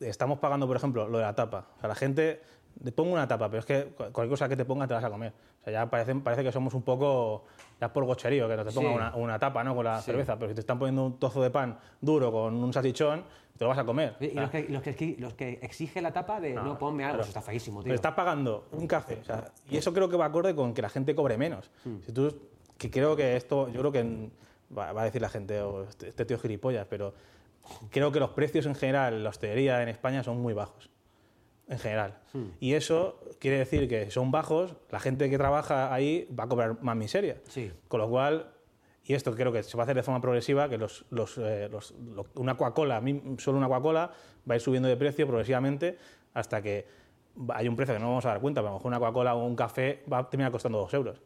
estamos 0.00 0.38
pagando, 0.38 0.66
por 0.66 0.76
ejemplo, 0.76 1.08
lo 1.08 1.18
de 1.18 1.24
la 1.24 1.34
tapa. 1.34 1.68
O 1.76 1.80
sea, 1.80 1.88
la 1.88 1.94
gente, 1.94 2.40
te 2.82 2.90
pongo 2.92 3.12
una 3.12 3.28
tapa, 3.28 3.48
pero 3.48 3.60
es 3.60 3.66
que 3.66 3.84
cu- 3.84 4.04
cualquier 4.12 4.28
cosa 4.30 4.48
que 4.48 4.56
te 4.56 4.64
ponga 4.64 4.86
te 4.86 4.94
vas 4.94 5.04
a 5.04 5.10
comer. 5.10 5.32
O 5.60 5.64
sea, 5.64 5.72
ya 5.72 5.90
parece, 5.90 6.14
parece 6.16 6.42
que 6.42 6.50
somos 6.52 6.74
un 6.74 6.82
poco, 6.82 7.44
ya 7.80 7.92
por 7.92 8.04
gocherío, 8.04 8.48
que 8.48 8.56
no 8.56 8.64
te 8.64 8.72
ponga 8.72 8.90
Sí. 8.90 8.94
una, 8.96 9.14
una 9.14 9.38
tapa 9.38 9.62
¿no? 9.64 9.74
con 9.74 9.84
la 9.84 10.00
cerveza, 10.02 10.36
pero 10.36 10.48
si 10.50 10.54
te 10.54 10.60
están 10.60 10.78
poniendo 10.78 11.04
un 11.04 11.18
trozo 11.18 11.42
de 11.42 11.50
pan 11.50 11.78
duro 12.00 12.32
con 12.32 12.54
un 12.54 12.72
salchichón, 12.72 13.24
te 13.56 13.64
lo 13.64 13.68
vas 13.68 13.78
a 13.78 13.84
comer. 13.84 14.16
Y 14.20 14.26
O 14.26 14.32
sea, 14.32 14.42
los 14.42 14.50
que, 14.50 14.66
los, 14.68 14.82
que, 14.82 15.16
los 15.18 15.34
que 15.34 15.58
exige 15.62 16.02
la 16.02 16.12
tapa 16.12 16.40
de 16.40 16.54
no, 16.54 16.78
ponme 16.78 17.04
algo, 17.04 17.16
claro. 17.18 17.22
eso 17.22 17.30
está 17.38 17.42
feísimo, 17.42 17.80
tío. 17.80 17.84
Pero 17.84 17.94
estás 17.94 18.14
pagando 18.14 18.66
un 18.72 18.86
café. 18.86 19.18
o 19.20 19.24
sea, 19.24 19.52
y 19.70 19.76
eso 19.76 19.92
creo 19.92 20.08
que 20.08 20.16
va 20.16 20.26
acorde 20.26 20.54
con 20.54 20.74
que 20.74 20.82
la 20.82 20.88
gente 20.88 21.14
cobre 21.14 21.36
menos. 21.38 21.70
Hmm. 21.84 21.98
Si 22.04 22.12
tú, 22.12 22.36
que 22.78 22.90
creo 22.90 23.14
que 23.14 23.36
esto, 23.36 23.68
yo 23.68 23.80
creo 23.80 23.92
que 23.92 24.30
va, 24.76 24.92
va 24.92 25.02
a 25.02 25.04
decir 25.04 25.22
la 25.22 25.28
gente, 25.28 25.60
"Oh, 25.60 25.84
este, 25.84 26.08
este 26.08 26.24
tío 26.24 26.38
gilipollas, 26.38 26.86
pero 26.90 27.14
creo 27.90 28.10
que 28.10 28.20
los 28.20 28.30
precios 28.30 28.66
en 28.66 28.74
general 28.74 29.14
en 29.14 29.24
la 29.24 29.30
hostelería 29.30 29.82
en 29.82 29.88
España 29.88 30.22
son 30.24 30.40
muy 30.40 30.52
bajos. 30.52 30.90
En 31.66 31.78
general. 31.78 32.18
Hmm. 32.34 32.48
Y 32.60 32.74
eso 32.74 33.20
quiere 33.38 33.58
decir 33.58 33.88
que 33.88 34.10
son 34.10 34.30
bajos, 34.30 34.74
la 34.90 35.00
gente 35.00 35.30
que 35.30 35.38
trabaja 35.38 35.94
ahí 35.94 36.28
va 36.38 36.44
a 36.44 36.48
cobrar 36.48 36.82
más 36.82 36.96
miseria. 36.96 37.40
Sí. 37.48 37.72
Con 37.88 38.00
lo 38.00 38.10
cual, 38.10 38.50
y 39.06 39.14
esto 39.14 39.34
creo 39.34 39.52
que 39.52 39.62
se 39.62 39.76
va 39.76 39.82
a 39.82 39.84
hacer 39.84 39.96
de 39.96 40.02
forma 40.02 40.20
progresiva, 40.20 40.68
que 40.68 40.78
los, 40.78 41.04
los, 41.10 41.36
eh, 41.38 41.68
los- 41.70 41.92
lo- 42.14 42.26
una 42.36 42.56
Coca-Cola, 42.56 43.02
solo 43.38 43.58
una 43.58 43.68
Coca-Cola, 43.68 44.10
va 44.48 44.52
a 44.52 44.56
ir 44.56 44.60
subiendo 44.60 44.88
de 44.88 44.96
precio 44.96 45.26
progresivamente 45.26 45.98
hasta 46.32 46.62
que 46.62 46.86
hay 47.50 47.68
un 47.68 47.76
precio 47.76 47.94
que 47.94 48.00
no 48.00 48.08
vamos 48.08 48.24
a 48.26 48.28
dar 48.28 48.40
cuenta, 48.40 48.60
pero 48.60 48.68
a 48.68 48.72
lo 48.72 48.78
mejor 48.78 48.88
una 48.88 48.98
Coca-Cola 48.98 49.34
o 49.34 49.44
un 49.44 49.56
café 49.56 50.02
va 50.10 50.18
a 50.18 50.30
terminar 50.30 50.50
costando 50.52 50.78
dos 50.78 50.92
euros. 50.94 51.20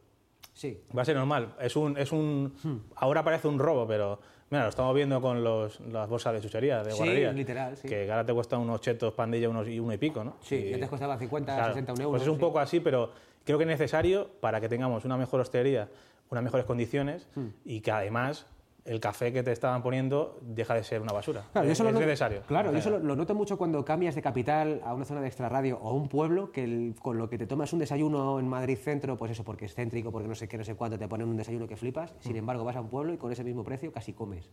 Sí. 0.54 0.80
Va 0.96 1.02
a 1.02 1.04
ser 1.04 1.14
normal. 1.16 1.54
Es 1.60 1.76
un, 1.76 1.96
es 1.96 2.10
un, 2.10 2.52
Ahora 2.96 3.22
parece 3.22 3.46
un 3.46 3.60
robo, 3.60 3.86
pero 3.86 4.18
mira, 4.50 4.64
lo 4.64 4.70
estamos 4.70 4.92
viendo 4.92 5.20
con 5.20 5.44
los, 5.44 5.78
las 5.80 6.08
bolsas 6.08 6.32
de 6.34 6.40
chuchería, 6.40 6.82
de 6.82 6.90
Sí, 6.90 7.04
literal, 7.32 7.76
sí. 7.76 7.86
Que 7.86 8.10
ahora 8.10 8.26
te 8.26 8.34
cuesta 8.34 8.58
unos 8.58 8.80
chetos 8.80 9.12
pandilla 9.14 9.48
unos, 9.48 9.68
y 9.68 9.78
uno 9.78 9.92
y 9.92 9.98
pico, 9.98 10.24
¿no? 10.24 10.34
Sí, 10.40 10.56
Y- 10.56 10.74
antes 10.74 10.88
costaba 10.88 11.16
50, 11.16 11.54
Claro, 11.54 11.68
60 11.74 11.92
un 11.92 12.00
euro. 12.00 12.10
Pues 12.10 12.22
es 12.22 12.28
un 12.28 12.34
sí. 12.34 12.40
poco 12.40 12.58
así, 12.58 12.80
pero 12.80 13.12
creo 13.44 13.56
que 13.56 13.64
es 13.64 13.68
necesario 13.68 14.28
para 14.40 14.60
que 14.60 14.68
tengamos 14.68 15.04
una 15.04 15.16
mejor 15.16 15.40
hostelería, 15.40 15.88
unas 16.30 16.44
mejores 16.44 16.66
condiciones 16.66 17.26
Hmm. 17.34 17.46
y 17.64 17.80
que 17.80 17.90
además 17.90 18.46
el 18.84 19.00
café 19.00 19.34
que 19.34 19.42
te 19.42 19.52
estaban 19.52 19.82
poniendo 19.82 20.38
deja 20.40 20.72
de 20.72 20.82
ser 20.82 21.02
una 21.02 21.12
basura. 21.12 21.42
Claro, 21.52 21.66
yo 21.66 21.72
es, 21.72 21.80
noto- 21.82 22.00
necesario. 22.00 22.40
Claro, 22.46 22.70
yo 22.72 22.78
O 22.78 22.80
sea, 22.80 22.90
solo 22.90 23.04
lo 23.04 23.16
noto 23.16 23.34
mucho 23.34 23.58
cuando 23.58 23.84
cambias 23.84 24.14
de 24.14 24.22
capital 24.22 24.80
a 24.82 24.94
una 24.94 25.04
zona 25.04 25.20
de 25.20 25.26
extrarradio 25.26 25.78
o 25.82 25.90
a 25.90 25.92
un 25.92 26.08
pueblo 26.08 26.52
que 26.52 26.64
el- 26.64 26.94
con 27.02 27.18
lo 27.18 27.28
que 27.28 27.36
te 27.36 27.46
tomas 27.46 27.70
un 27.74 27.80
desayuno 27.80 28.40
en 28.40 28.48
Madrid 28.48 28.78
centro, 28.78 29.18
pues 29.18 29.32
eso, 29.32 29.44
porque 29.44 29.66
es 29.66 29.74
céntrico, 29.74 30.10
porque 30.10 30.26
no 30.26 30.34
sé 30.34 30.48
qué, 30.48 30.56
no 30.56 30.64
sé 30.64 30.74
cuánto, 30.74 30.98
te 30.98 31.06
ponen 31.06 31.28
un 31.28 31.36
desayuno 31.36 31.66
que 31.68 31.76
flipas. 31.76 32.14
Sin 32.20 32.32
Mm. 32.32 32.36
embargo, 32.38 32.64
vas 32.64 32.76
a 32.76 32.80
un 32.80 32.88
pueblo 32.88 33.12
y 33.12 33.18
con 33.18 33.30
ese 33.30 33.44
mismo 33.44 33.62
precio 33.62 33.92
casi 33.92 34.14
comes. 34.14 34.48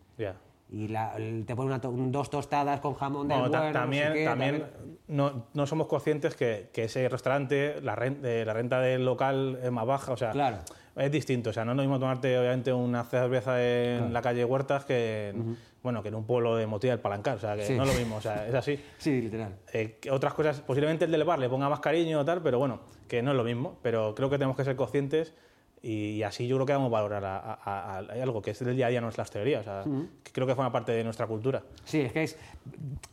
Y 0.69 0.89
la- 0.89 1.15
el- 1.15 1.45
te 1.45 1.55
ponen 1.55 1.79
to- 1.79 1.93
dos 1.95 2.29
tostadas 2.29 2.81
con 2.81 2.95
jamón 2.95 3.29
del 3.29 3.38
Bueno, 3.38 3.51
ta- 3.51 3.59
bueno, 3.59 3.71
no 3.71 3.73
sé 3.73 3.79
también, 3.79 4.13
qué, 4.13 4.25
también 4.25 4.65
no, 5.07 5.45
no 5.53 5.65
somos 5.65 5.88
conscientes 5.88 6.35
que, 6.35 6.71
que 6.73 6.85
ese 6.85 7.07
restaurante, 7.07 7.79
la 7.81 7.95
renta, 7.95 8.27
la 8.27 8.53
renta 8.53 8.81
del 8.81 9.05
local 9.05 9.59
es 9.63 9.71
más 9.71 9.85
baja, 9.85 10.11
o 10.11 10.17
sea, 10.17 10.31
Claro. 10.31 10.57
Es 10.95 11.12
distinto. 11.12 11.49
O 11.49 11.53
sea, 11.53 11.65
no 11.65 11.71
es 11.71 11.77
lo 11.77 11.84
mismo 11.84 11.99
tomarte, 11.99 12.38
obviamente, 12.38 12.71
una 12.73 13.03
cerveza 13.03 13.62
en 13.63 14.13
la 14.13 14.21
calle 14.21 14.45
Huertas 14.45 14.86
que, 14.86 15.29
en, 15.29 15.58
bueno, 15.84 16.01
que 16.01 16.08
en 16.10 16.15
un 16.15 16.25
pueblo 16.25 16.55
de 16.55 16.67
Motilla 16.67 16.93
del 16.93 17.01
Palancar. 17.01 17.38
O 17.38 17.39
sea, 17.39 17.55
que 17.55 17.63
Sí. 17.65 17.73
no 17.75 17.84
es 17.84 17.93
lo 17.93 17.99
mismo, 17.99 18.15
o 18.17 18.21
sea, 18.21 18.47
es 18.47 18.53
así. 18.55 18.79
Sí, 18.97 19.21
literal. 19.21 19.55
Eh, 19.73 19.99
otras 20.12 20.34
cosas, 20.34 20.62
posiblemente 20.62 21.05
el 21.05 21.12
del 21.12 21.23
bar 21.23 21.39
le 21.39 21.49
ponga 21.49 21.67
más 21.69 21.79
cariño 21.79 22.19
o 22.19 22.25
tal, 22.25 22.41
pero 22.41 22.60
bueno, 22.60 22.79
que 23.08 23.21
no 23.21 23.31
es 23.31 23.38
lo 23.38 23.43
mismo. 23.43 23.77
Pero 23.81 24.15
creo 24.15 24.29
que 24.29 24.38
tenemos 24.38 24.55
que 24.58 24.63
ser 24.63 24.75
conscientes 24.75 25.34
y, 25.81 26.23
así 26.23 26.47
yo 26.47 26.55
creo 26.55 26.65
que 26.65 26.73
vamos 26.73 26.88
a 26.88 26.91
valorar 26.93 27.23
a, 27.25 27.38
a- 27.38 27.53
a- 27.63 27.97
a 27.97 28.23
algo 28.23 28.41
que 28.41 28.51
es 28.51 28.60
del 28.65 28.75
día 28.75 28.88
a 28.88 28.89
día, 28.89 29.01
no 29.01 29.10
es 29.10 29.17
la 29.17 29.23
hostelería. 29.23 29.60
O 29.60 29.63
sea, 29.63 29.84
que 30.23 30.31
creo 30.31 30.47
que 30.47 30.55
forma 30.55 30.71
parte 30.71 30.91
de 30.93 31.03
nuestra 31.03 31.27
cultura. 31.27 31.62
Sí, 31.84 31.99
es 32.01 32.12
que 32.12 32.23
es, 32.23 32.38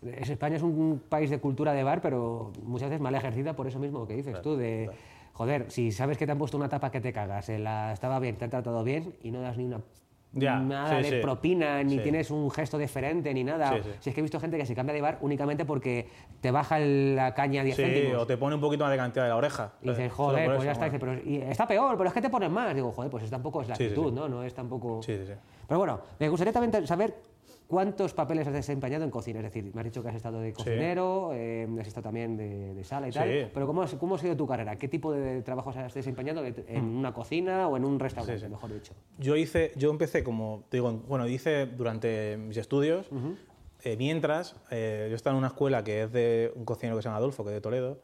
es- 0.06 0.30
España 0.30 0.56
es 0.56 0.62
un 0.62 1.02
país 1.08 1.28
de 1.28 1.38
cultura 1.38 1.72
de 1.74 1.82
bar, 1.82 2.00
pero 2.00 2.50
muchas 2.62 2.88
veces 2.88 3.02
mal 3.02 3.14
ejercida 3.14 3.54
por 3.54 3.66
eso 3.66 3.78
mismo 3.78 4.06
que 4.06 4.14
dices 4.14 4.40
tú, 4.40 4.56
de, 4.56 4.88
joder, 5.32 5.70
si 5.70 5.92
sabes 5.92 6.18
que 6.18 6.26
te 6.26 6.32
han 6.32 6.38
puesto 6.38 6.56
una 6.56 6.68
tapa 6.68 6.90
que 6.90 7.00
te 7.00 7.12
cagas, 7.12 7.48
eh, 7.48 7.58
la, 7.58 7.92
estaba 7.92 8.18
bien, 8.18 8.36
te 8.36 8.44
han 8.44 8.50
tratado 8.50 8.82
bien 8.84 9.14
y 9.22 9.30
no 9.30 9.40
das 9.40 9.56
ni 9.56 9.64
una... 9.64 9.80
Ya, 10.34 10.58
nada 10.58 10.96
sí, 11.02 11.10
de 11.10 11.16
sí. 11.18 11.22
propina, 11.22 11.82
ni 11.82 11.96
Sí. 11.96 11.98
tienes 12.04 12.30
un 12.30 12.50
gesto 12.50 12.78
deferente, 12.78 13.34
ni 13.34 13.44
nada. 13.44 13.74
Si 14.00 14.08
es 14.08 14.14
que 14.14 14.20
he 14.20 14.22
visto 14.22 14.40
gente 14.40 14.56
que 14.56 14.64
se 14.64 14.74
cambia 14.74 14.94
de 14.94 15.02
bar 15.02 15.18
únicamente 15.20 15.66
porque 15.66 16.08
te 16.40 16.50
baja 16.50 16.78
la 16.78 17.34
caña 17.34 17.62
10 17.62 17.76
Sí, 17.76 17.82
céntimos. 17.82 18.22
o 18.22 18.26
te 18.26 18.38
pone 18.38 18.54
un 18.54 18.60
poquito 18.62 18.82
más 18.84 18.92
de 18.92 18.96
cantidad 18.96 19.24
de 19.24 19.28
la 19.28 19.36
oreja. 19.36 19.72
Y 19.82 19.90
dices, 19.90 20.10
joder, 20.10 20.46
pues 20.54 20.64
ya 20.64 20.72
está. 20.72 20.88
bueno. 20.88 20.98
Pero, 21.00 21.20
y 21.28 21.36
está 21.36 21.66
peor, 21.66 21.98
pero 21.98 22.08
es 22.08 22.14
que 22.14 22.22
te 22.22 22.30
ponen 22.30 22.50
más. 22.50 22.74
Digo, 22.74 22.90
joder, 22.92 23.10
pues 23.10 23.24
es 23.24 23.30
tampoco 23.30 23.60
es 23.60 23.68
la 23.68 23.74
actitud. 23.74 24.10
¿no? 24.10 24.26
No 24.26 24.42
es 24.42 24.54
tampoco... 24.54 25.02
Sí, 25.02 25.18
sí, 25.18 25.26
sí. 25.26 25.32
Pero 25.68 25.78
bueno, 25.80 26.00
me 26.18 26.30
gustaría 26.30 26.50
también 26.54 26.86
saber 26.86 27.14
cuántos 27.72 28.12
papeles 28.12 28.46
has 28.46 28.52
desempeñado 28.52 29.02
en 29.02 29.10
cocina. 29.10 29.38
Es 29.38 29.44
decir, 29.46 29.74
me 29.74 29.80
has 29.80 29.86
dicho 29.86 30.02
que 30.02 30.10
has 30.10 30.14
estado 30.14 30.40
de 30.40 30.52
cocinero, 30.52 31.30
eh, 31.32 31.66
has 31.80 31.86
estado 31.88 32.04
también 32.04 32.36
de, 32.36 32.74
de 32.74 32.84
sala 32.84 33.08
y 33.08 33.12
tal. 33.12 33.26
Sí. 33.26 33.46
Pero 33.54 33.66
¿cómo, 33.66 33.80
has- 33.80 33.94
¿cómo 33.94 34.16
ha 34.16 34.18
sido 34.18 34.36
tu 34.36 34.46
carrera? 34.46 34.76
¿Qué 34.76 34.88
tipo 34.88 35.10
de 35.10 35.40
trabajos 35.40 35.74
has 35.78 35.94
desempeñado 35.94 36.42
de- 36.42 36.66
en 36.68 36.84
una 36.84 37.14
cocina 37.14 37.66
o 37.68 37.78
en 37.78 37.86
un 37.86 37.98
restaurante, 37.98 38.34
Mm. 38.34 38.40
Sí, 38.40 38.44
sí. 38.44 38.50
mejor 38.50 38.74
dicho? 38.74 38.92
Yo 39.18 39.36
hice, 39.36 39.72
yo 39.76 39.90
empecé 39.90 40.22
como, 40.22 40.64
digo, 40.70 40.90
en- 40.90 41.02
bueno, 41.08 41.26
hice 41.26 41.64
durante 41.64 42.36
mis 42.36 42.58
estudios, 42.58 43.08
eh, 43.84 43.96
mientras, 43.96 44.54
eh, 44.70 45.06
yo 45.08 45.16
estaba 45.16 45.32
en 45.34 45.38
una 45.38 45.48
escuela 45.48 45.82
que 45.82 46.02
es 46.02 46.12
de 46.12 46.52
un 46.54 46.66
cocinero 46.66 46.96
que 46.96 47.02
se 47.02 47.08
llama 47.08 47.16
Adolfo, 47.16 47.42
que 47.42 47.50
es 47.50 47.54
de 47.54 47.60
Toledo, 47.62 48.02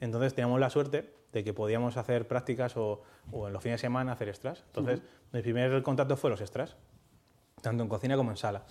entonces 0.00 0.34
teníamos 0.34 0.60
la 0.60 0.68
suerte 0.68 1.10
de 1.32 1.42
que 1.42 1.54
podíamos 1.54 1.96
hacer 1.96 2.28
prácticas 2.28 2.76
o, 2.76 3.00
o 3.32 3.46
en 3.46 3.52
los 3.54 3.62
fines 3.62 3.80
de 3.80 3.86
semana 3.86 4.12
hacer 4.12 4.28
extras. 4.28 4.62
Entonces, 4.68 5.02
mi 5.32 5.40
primer 5.42 5.82
contacto 5.82 6.16
fue 6.18 6.30
los 6.30 6.40
extras, 6.42 6.76
tanto 7.66 7.82
en 7.82 7.88
cocina 7.88 8.16
como 8.16 8.30
en 8.30 8.36
sala. 8.36 8.64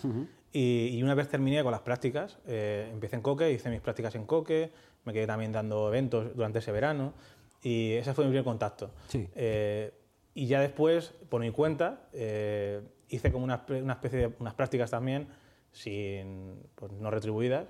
y, 0.54 0.88
y 0.98 1.04
una 1.04 1.16
vez 1.16 1.28
terminé 1.28 1.62
con 1.64 1.72
las 1.72 1.82
prácticas, 1.82 2.38
eh, 2.48 2.90
empecé 2.92 3.16
en 3.18 3.22
Coque, 3.22 3.52
hice 3.52 3.70
mis 3.70 3.82
prácticas 3.82 4.16
en 4.16 4.26
Coque, 4.26 4.72
me 5.04 5.14
quedé 5.14 5.28
también 5.28 5.52
dando 5.52 5.90
eventos 5.90 6.36
durante 6.36 6.60
ese 6.60 6.72
verano 6.72 7.14
y 7.62 7.94
ese 7.94 8.14
fue 8.14 8.24
mi 8.26 8.30
primer 8.30 8.46
contacto. 8.46 8.92
Sí. 9.08 9.28
Eh, 9.36 9.92
y 10.34 10.48
ya 10.48 10.60
después, 10.60 11.14
por 11.30 11.42
mi 11.42 11.52
cuenta, 11.52 12.08
eh, 12.14 12.82
hice 13.10 13.32
como 13.32 13.44
una, 13.44 13.66
una 13.70 13.94
especie 13.94 14.20
de 14.20 14.34
unas 14.40 14.54
prácticas 14.54 14.92
también, 14.92 15.28
sin, 15.72 16.62
pues, 16.76 16.92
no 16.94 17.12
retribuidas, 17.12 17.68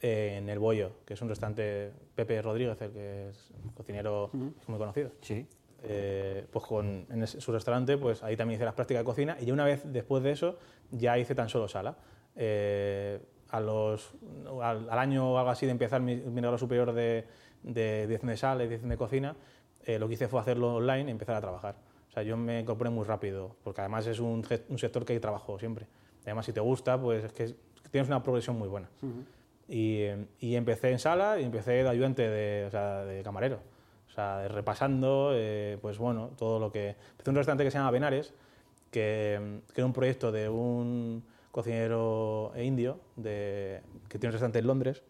en 0.00 0.48
El 0.50 0.58
Bollo, 0.58 0.92
que 1.06 1.14
es 1.14 1.22
un 1.22 1.30
restaurante, 1.30 1.90
Pepe 2.14 2.42
Rodríguez, 2.42 2.78
el 2.82 2.92
que 2.92 3.28
es 3.30 3.50
un 3.64 3.70
cocinero 3.70 4.28
muy 4.32 4.78
conocido. 4.78 5.12
Sí. 5.22 5.46
Eh, 5.86 6.46
pues 6.50 6.64
con, 6.64 7.06
en 7.10 7.26
su 7.26 7.52
restaurante, 7.52 7.96
pues 7.98 8.22
ahí 8.22 8.36
también 8.36 8.56
hice 8.58 8.64
las 8.64 8.74
prácticas 8.74 9.02
de 9.02 9.04
cocina 9.04 9.36
y 9.40 9.44
ya 9.46 9.52
una 9.52 9.64
vez 9.64 9.82
después 9.84 10.22
de 10.22 10.30
eso 10.32 10.58
ya 10.90 11.18
hice 11.18 11.34
tan 11.34 11.48
solo 11.48 11.68
sala. 11.68 11.96
Eh, 12.36 13.20
a 13.50 13.60
los, 13.60 14.12
al, 14.60 14.88
al 14.90 14.98
año 14.98 15.32
o 15.32 15.38
algo 15.38 15.50
así 15.50 15.66
de 15.66 15.72
empezar 15.72 16.00
mi, 16.00 16.16
mi 16.16 16.40
grado 16.40 16.58
superior 16.58 16.92
de, 16.92 17.24
de 17.62 18.06
dirección 18.06 18.30
de 18.30 18.36
sala 18.36 18.64
y 18.64 18.66
dirección 18.66 18.90
de 18.90 18.96
cocina, 18.96 19.36
eh, 19.84 19.98
lo 19.98 20.08
que 20.08 20.14
hice 20.14 20.26
fue 20.26 20.40
hacerlo 20.40 20.74
online 20.76 21.08
y 21.08 21.10
empezar 21.12 21.36
a 21.36 21.40
trabajar. 21.40 21.76
O 22.08 22.12
sea, 22.12 22.22
yo 22.24 22.36
me 22.36 22.60
incorporé 22.60 22.90
muy 22.90 23.04
rápido, 23.04 23.54
porque 23.62 23.80
además 23.82 24.06
es 24.06 24.18
un, 24.18 24.44
un 24.68 24.78
sector 24.78 25.04
que 25.04 25.12
hay 25.12 25.20
trabajo 25.20 25.58
siempre. 25.58 25.86
Además, 26.24 26.46
si 26.46 26.52
te 26.52 26.60
gusta, 26.60 27.00
pues 27.00 27.24
es 27.24 27.32
que 27.32 27.44
es- 27.44 27.54
tienes 27.90 28.08
una 28.08 28.22
progresión 28.22 28.58
muy 28.58 28.66
buena. 28.68 28.88
Y, 29.68 29.98
eh, 30.00 30.26
y 30.40 30.56
empecé 30.56 30.90
en 30.90 30.98
sala 30.98 31.38
y 31.38 31.44
empecé 31.44 31.72
de 31.72 31.88
ayudante 31.88 32.28
de, 32.28 32.64
o 32.66 32.70
sea, 32.70 33.04
de 33.04 33.22
camarero. 33.22 33.60
O 34.14 34.16
sea, 34.16 34.38
de 34.38 34.48
repasando, 34.48 35.32
eh, 35.34 35.76
pues 35.82 35.98
bueno, 35.98 36.30
todo 36.38 36.60
lo 36.60 36.70
que... 36.70 36.90
Empecé 37.10 37.30
un 37.30 37.34
restaurante 37.36 37.64
que 37.64 37.72
se 37.72 37.78
llama 37.78 37.90
Benares, 37.90 38.32
que, 38.92 39.40
mm, 39.42 39.72
que 39.72 39.80
era 39.80 39.86
un 39.86 39.92
proyecto 39.92 40.30
de 40.30 40.48
un 40.48 41.24
cocinero 41.50 42.52
indio 42.56 43.00
de, 43.16 43.80
que 44.08 44.20
tiene 44.20 44.28
un 44.28 44.32
restaurante 44.34 44.60
en 44.60 44.68
Londres, 44.68 45.02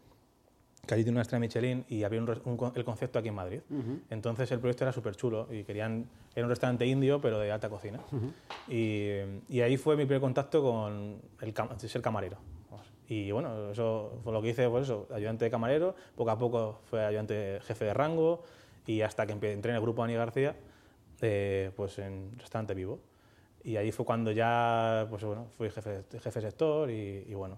que 0.86 0.94
allí 0.94 1.02
tiene 1.02 1.16
una 1.16 1.20
estrella 1.20 1.40
Michelin 1.40 1.84
y 1.86 2.04
había 2.04 2.18
un 2.18 2.30
un 2.30 2.72
el 2.74 2.84
concepto 2.86 3.18
aquí 3.18 3.28
en 3.28 3.34
Madrid. 3.34 3.60
Entonces 4.08 4.50
el 4.52 4.58
proyecto 4.58 4.84
era 4.84 4.92
súper 4.92 5.16
chulo 5.16 5.48
y 5.50 5.64
querían, 5.64 6.08
era 6.34 6.46
un 6.46 6.50
restaurante 6.50 6.86
indio 6.86 7.20
pero 7.20 7.38
de 7.38 7.52
alta 7.52 7.68
cocina. 7.68 8.00
y, 8.68 9.18
y 9.50 9.60
ahí 9.60 9.76
fue 9.76 9.96
mi 9.96 10.06
primer 10.06 10.22
contacto 10.22 10.62
con 10.62 11.20
el, 11.42 11.54
ser 11.76 12.00
camarero. 12.00 12.38
Y 13.06 13.30
bueno, 13.32 13.70
eso 13.70 14.18
fue 14.24 14.32
lo 14.32 14.40
que 14.40 14.48
hice, 14.48 14.66
pues 14.70 14.84
eso, 14.84 15.06
ayudante 15.12 15.44
de 15.44 15.50
camarero, 15.50 15.94
poco 16.16 16.30
a 16.30 16.38
poco 16.38 16.80
fue 16.88 17.04
ayudante 17.04 17.60
jefe 17.62 17.84
de 17.84 17.92
rango 17.92 18.42
y 18.86 19.00
hasta 19.02 19.26
que 19.26 19.32
entré 19.32 19.70
en 19.70 19.76
el 19.76 19.80
grupo 19.80 20.02
Ani 20.02 20.14
García, 20.14 20.54
eh, 21.20 21.70
pues 21.76 21.98
en 21.98 22.38
restaurante 22.38 22.74
vivo. 22.74 22.98
Y 23.62 23.76
ahí 23.76 23.92
fue 23.92 24.04
cuando 24.04 24.30
ya, 24.30 25.06
pues 25.08 25.24
bueno, 25.24 25.46
fui 25.56 25.70
jefe, 25.70 26.02
jefe 26.20 26.40
sector 26.40 26.90
y, 26.90 27.24
y 27.28 27.34
bueno. 27.34 27.56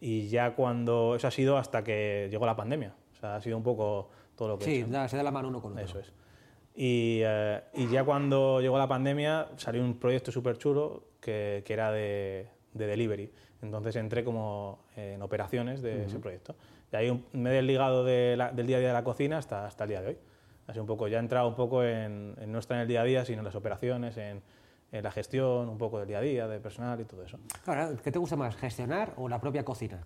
Y 0.00 0.28
ya 0.28 0.54
cuando, 0.54 1.14
eso 1.16 1.28
ha 1.28 1.30
sido 1.30 1.56
hasta 1.56 1.84
que 1.84 2.28
llegó 2.30 2.46
la 2.46 2.56
pandemia. 2.56 2.94
O 3.12 3.20
sea, 3.20 3.36
ha 3.36 3.40
sido 3.40 3.56
un 3.56 3.62
poco 3.62 4.10
todo 4.34 4.48
lo 4.48 4.58
que 4.58 4.64
he 4.64 4.68
Sí, 4.68 4.80
hecho. 4.80 4.90
da- 4.90 5.08
se 5.08 5.16
da 5.16 5.22
la 5.22 5.30
mano 5.30 5.48
uno 5.48 5.62
con 5.62 5.72
otro. 5.72 5.84
Eso 5.84 6.00
es. 6.00 6.12
Y, 6.74 7.20
eh, 7.24 7.62
y 7.74 7.88
ya 7.88 8.04
cuando 8.04 8.60
llegó 8.60 8.76
la 8.76 8.88
pandemia 8.88 9.48
salió 9.56 9.82
un 9.82 9.98
proyecto 9.98 10.30
súper 10.32 10.58
chulo 10.58 11.04
que, 11.20 11.62
que 11.64 11.72
era 11.72 11.90
de, 11.92 12.48
de 12.74 12.86
delivery. 12.86 13.30
Entonces 13.62 13.96
entré 13.96 14.22
como 14.24 14.80
en 14.96 15.22
operaciones 15.22 15.80
de 15.80 16.04
ese 16.04 16.18
proyecto. 16.18 16.54
Y 16.92 16.96
ahí 16.96 17.24
me 17.32 17.50
he 17.50 17.54
desligado 17.54 18.04
de 18.04 18.34
la- 18.36 18.50
del 18.52 18.66
día 18.66 18.76
a 18.76 18.80
día 18.80 18.88
de 18.88 18.94
la 18.94 19.04
cocina 19.04 19.38
hasta, 19.38 19.64
hasta 19.66 19.84
el 19.84 19.90
día 19.90 20.02
de 20.02 20.08
hoy. 20.08 20.18
Así 20.66 20.80
un 20.80 20.86
poco, 20.86 21.06
ya 21.08 21.18
he 21.18 21.20
entrado 21.20 21.48
un 21.48 21.54
poco 21.54 21.84
en, 21.84 22.34
en 22.40 22.50
no 22.50 22.58
estar 22.58 22.76
en 22.76 22.82
el 22.82 22.88
día 22.88 23.02
a 23.02 23.04
día, 23.04 23.24
sino 23.24 23.38
en 23.38 23.44
las 23.44 23.54
operaciones, 23.54 24.16
en, 24.16 24.42
en 24.92 25.04
la 25.04 25.10
gestión, 25.10 25.68
un 25.68 25.78
poco 25.78 25.98
del 25.98 26.08
día 26.08 26.18
a 26.18 26.22
día, 26.22 26.48
de 26.48 26.58
personal 26.60 27.00
y 27.00 27.04
todo 27.04 27.22
eso. 27.22 27.38
Ahora, 27.66 27.90
¿qué 28.02 28.10
te 28.10 28.18
gusta 28.18 28.36
más, 28.36 28.56
gestionar 28.56 29.14
o 29.16 29.28
la 29.28 29.40
propia 29.40 29.64
cocina? 29.64 30.04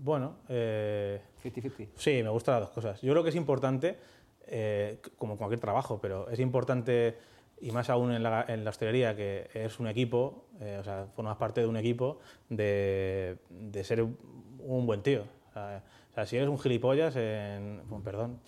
Bueno, 0.00 0.36
eh, 0.48 1.20
50-50. 1.42 1.88
Sí, 1.94 2.22
me 2.22 2.30
gustan 2.30 2.54
las 2.54 2.62
dos 2.62 2.70
cosas. 2.70 3.02
Yo 3.02 3.12
creo 3.12 3.22
que 3.22 3.30
es 3.30 3.36
importante, 3.36 3.98
eh, 4.46 5.00
como 5.18 5.36
cualquier 5.36 5.60
trabajo, 5.60 6.00
pero 6.00 6.30
es 6.30 6.38
importante, 6.40 7.18
y 7.60 7.70
más 7.70 7.90
aún 7.90 8.12
en 8.12 8.22
la, 8.22 8.44
en 8.48 8.64
la 8.64 8.70
hostelería, 8.70 9.16
que 9.16 9.50
es 9.52 9.78
un 9.80 9.88
equipo, 9.88 10.46
eh, 10.60 10.78
o 10.80 10.84
sea, 10.84 11.06
formas 11.14 11.36
parte 11.36 11.60
de 11.60 11.66
un 11.66 11.76
equipo, 11.76 12.20
de, 12.48 13.36
de 13.50 13.84
ser 13.84 14.02
un 14.02 14.86
buen 14.86 15.02
tío. 15.02 15.24
O 15.50 15.52
sea, 15.52 15.82
o 16.10 16.14
sea, 16.14 16.26
si 16.26 16.36
eres 16.36 16.48
un 16.48 16.58
gilipollas, 16.58 17.16
en, 17.16 17.82
bueno, 17.88 18.04
perdón, 18.04 18.38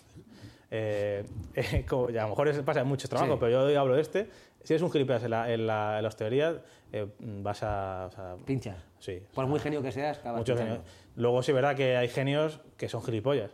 eh, 0.71 1.23
eh, 1.53 1.85
como- 1.89 2.09
y 2.09 2.17
a 2.17 2.23
lo 2.23 2.29
mejor 2.29 2.47
es- 2.47 2.59
pasa 2.61 2.81
en 2.81 2.87
muchos 2.87 3.09
trabajos, 3.09 3.35
Sí. 3.35 3.39
pero 3.41 3.69
yo 3.71 3.79
hablo 3.79 3.95
de 3.95 4.01
este, 4.01 4.29
si 4.63 4.73
eres 4.73 4.81
un 4.81 4.91
gilipollas 4.91 5.23
en 5.23 5.29
la, 5.31 5.51
en 5.51 5.67
la- 5.67 5.97
en 5.97 6.03
la 6.03 6.07
hostelería, 6.07 6.61
eh, 6.93 7.07
vas 7.19 7.61
a... 7.63 8.07
o 8.07 8.11
sea, 8.11 8.35
Pinchas. 8.45 8.77
sí, 8.99 9.21
Por 9.33 9.45
muy 9.47 9.59
genio 9.59 9.81
que 9.81 9.91
seas, 9.91 10.19
Muchos 10.25 10.57
genios. 10.57 10.79
Luego 11.15 11.43
sí 11.43 11.51
es 11.51 11.55
verdad 11.55 11.75
que 11.75 11.97
hay 11.97 12.07
genios 12.07 12.61
que 12.77 12.87
son 12.89 13.03
gilipollas. 13.03 13.51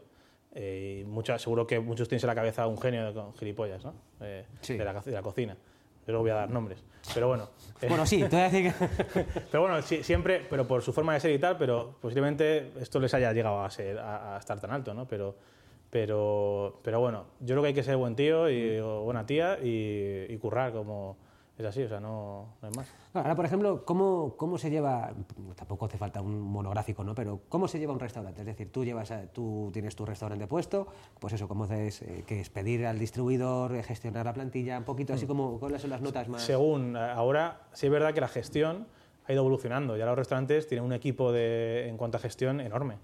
Eh, 0.53 1.01
y 1.01 1.05
muchas, 1.05 1.41
seguro 1.41 1.67
que 1.67 1.79
muchos 1.79 2.07
tienen 2.07 2.23
en 2.23 2.27
la 2.27 2.35
cabeza 2.35 2.65
un 2.67 2.79
genio 2.79 3.13
con 3.13 3.33
gilipollas, 3.35 3.83
¿no? 3.83 3.93
Eh, 4.21 4.45
Sí. 4.61 4.75
de, 4.77 4.83
la, 4.85 4.93
de 4.93 5.11
la 5.11 5.21
cocina. 5.21 5.55
Yo 6.07 6.13
no 6.13 6.19
voy 6.19 6.29
a 6.31 6.35
dar 6.35 6.49
nombres. 6.49 6.83
Pero 7.13 7.27
bueno. 7.27 7.49
eh, 7.81 7.87
Bueno, 7.89 8.05
sí, 8.05 8.23
te 8.23 8.27
voy 8.29 8.39
a 8.39 8.49
decir 8.49 8.73
que... 8.73 9.23
pero 9.51 9.61
bueno, 9.61 9.81
sí- 9.81 10.03
siempre, 10.03 10.45
pero 10.49 10.65
por 10.67 10.81
su 10.81 10.93
forma 10.93 11.13
de 11.13 11.19
ser 11.19 11.31
y 11.31 11.37
tal, 11.39 11.57
pero 11.57 11.95
posiblemente 12.01 12.71
esto 12.79 12.99
les 12.99 13.13
haya 13.13 13.33
llegado 13.33 13.61
a, 13.63 13.69
ser, 13.69 13.99
a, 13.99 14.35
a 14.35 14.39
estar 14.39 14.59
tan 14.59 14.71
alto, 14.71 14.93
¿no? 14.93 15.07
Pero, 15.07 15.35
pero, 15.97 16.79
pero 16.83 16.99
bueno, 16.99 17.25
yo 17.39 17.55
creo 17.55 17.63
que 17.63 17.67
hay 17.69 17.73
que 17.73 17.81
ser 17.81 17.97
buen 17.97 18.15
tío 18.15 18.51
y 18.51 18.77
o 18.77 19.01
buena 19.01 19.25
tía 19.25 19.57
y, 19.57 20.27
y 20.29 20.37
currar 20.37 20.71
como 20.71 21.17
es 21.57 21.65
así, 21.65 21.81
o 21.81 21.89
sea, 21.89 21.99
no, 21.99 22.53
no 22.61 22.67
hay 22.67 22.73
más. 22.75 22.87
Ahora, 23.15 23.35
por 23.35 23.43
ejemplo, 23.43 23.83
¿cómo, 23.83 24.35
¿cómo 24.37 24.59
se 24.59 24.69
lleva, 24.69 25.11
tampoco 25.55 25.87
hace 25.87 25.97
falta 25.97 26.21
un 26.21 26.39
monográfico, 26.39 27.03
¿no? 27.03 27.15
Pero 27.15 27.41
¿cómo 27.49 27.67
se 27.67 27.79
lleva 27.79 27.93
un 27.93 27.99
restaurante? 27.99 28.41
Es 28.41 28.45
decir, 28.45 28.71
tú, 28.71 28.85
llevas 28.85 29.11
tú 29.33 29.71
tienes 29.73 29.95
tu 29.95 30.05
restaurante 30.05 30.45
puesto, 30.45 30.85
pues 31.19 31.33
eso, 31.33 31.47
¿cómo 31.47 31.63
haces? 31.63 32.03
Eh, 32.03 32.23
que 32.27 32.41
es 32.41 32.51
pedir 32.51 32.85
al 32.85 32.99
distribuidor, 32.99 33.73
eh, 33.73 33.81
gestionar 33.81 34.27
la 34.27 34.33
plantilla, 34.33 34.77
un 34.77 34.83
poquito 34.83 35.13
así 35.13 35.25
mm. 35.25 35.27
como, 35.27 35.59
¿cuáles 35.59 35.81
son 35.81 35.89
las 35.89 36.01
notas 36.01 36.29
más? 36.29 36.43
Según, 36.43 36.95
ahora 36.95 37.61
sí 37.73 37.87
es 37.87 37.91
verdad 37.91 38.13
que 38.13 38.21
la 38.21 38.27
gestión 38.27 38.85
ha 39.25 39.33
ido 39.33 39.41
evolucionando, 39.41 39.97
ya 39.97 40.05
los 40.05 40.15
restaurantes 40.15 40.67
tienen 40.67 40.85
un 40.85 40.93
equipo 40.93 41.31
de, 41.31 41.89
en 41.89 41.97
cuanto 41.97 42.17
a 42.17 42.19
gestión 42.19 42.61
enorme. 42.61 42.97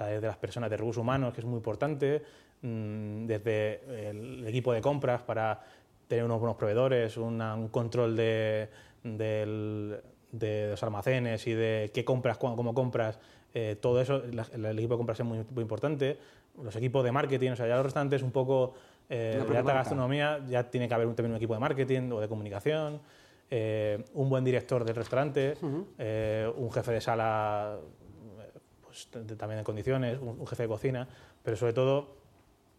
Sea, 0.00 0.14
desde 0.14 0.26
las 0.26 0.38
personas 0.38 0.70
de 0.70 0.78
recursos 0.78 1.02
humanos, 1.02 1.34
que 1.34 1.40
es 1.40 1.46
muy 1.46 1.58
importante, 1.58 2.22
mm, 2.62 3.26
desde 3.26 4.08
el 4.10 4.46
equipo 4.46 4.72
de 4.72 4.80
compras 4.80 5.22
para 5.22 5.60
tener 6.08 6.24
unos 6.24 6.40
buenos 6.40 6.56
proveedores, 6.56 7.18
un 7.18 7.68
control 7.70 8.16
de, 8.16 8.68
los 9.02 10.82
almacenes 10.82 11.46
y 11.46 11.52
de 11.52 11.90
qué 11.92 12.02
compras, 12.04 12.38
cómo 12.38 12.74
compras, 12.74 13.18
eh, 13.52 13.76
todo 13.78 14.00
eso, 14.00 14.22
el, 14.24 14.78
equipo 14.78 14.94
de 14.94 14.98
compras 14.98 15.20
es 15.20 15.26
muy, 15.26 15.38
importante. 15.38 16.18
Los 16.62 16.74
equipos 16.76 17.04
de 17.04 17.12
marketing, 17.12 17.50
o 17.50 17.56
sea, 17.56 17.68
ya 17.68 17.76
los 17.76 17.84
restaurantes 17.84 18.22
un 18.22 18.32
poco 18.32 18.72
eh, 19.08 19.44
alta 19.54 19.74
gastronomía, 19.74 20.40
ya 20.48 20.70
tiene 20.70 20.88
que 20.88 20.94
haber 20.94 21.06
un, 21.06 21.14
también 21.14 21.32
un 21.32 21.36
equipo 21.36 21.52
de 21.54 21.60
marketing 21.60 22.10
o 22.10 22.20
de 22.20 22.28
comunicación, 22.28 23.00
eh, 23.52 24.04
un 24.14 24.30
buen 24.30 24.44
director 24.44 24.84
del 24.84 24.94
restaurante, 24.94 25.56
eh, 25.98 26.52
un 26.56 26.70
jefe 26.70 26.92
de 26.92 27.00
sala 27.00 27.78
pues, 28.90 29.38
también 29.38 29.58
en 29.58 29.64
condiciones, 29.64 30.18
un, 30.20 30.46
jefe 30.46 30.64
de 30.64 30.68
cocina, 30.68 31.08
pero 31.42 31.56
sobre 31.56 31.72
todo 31.72 32.16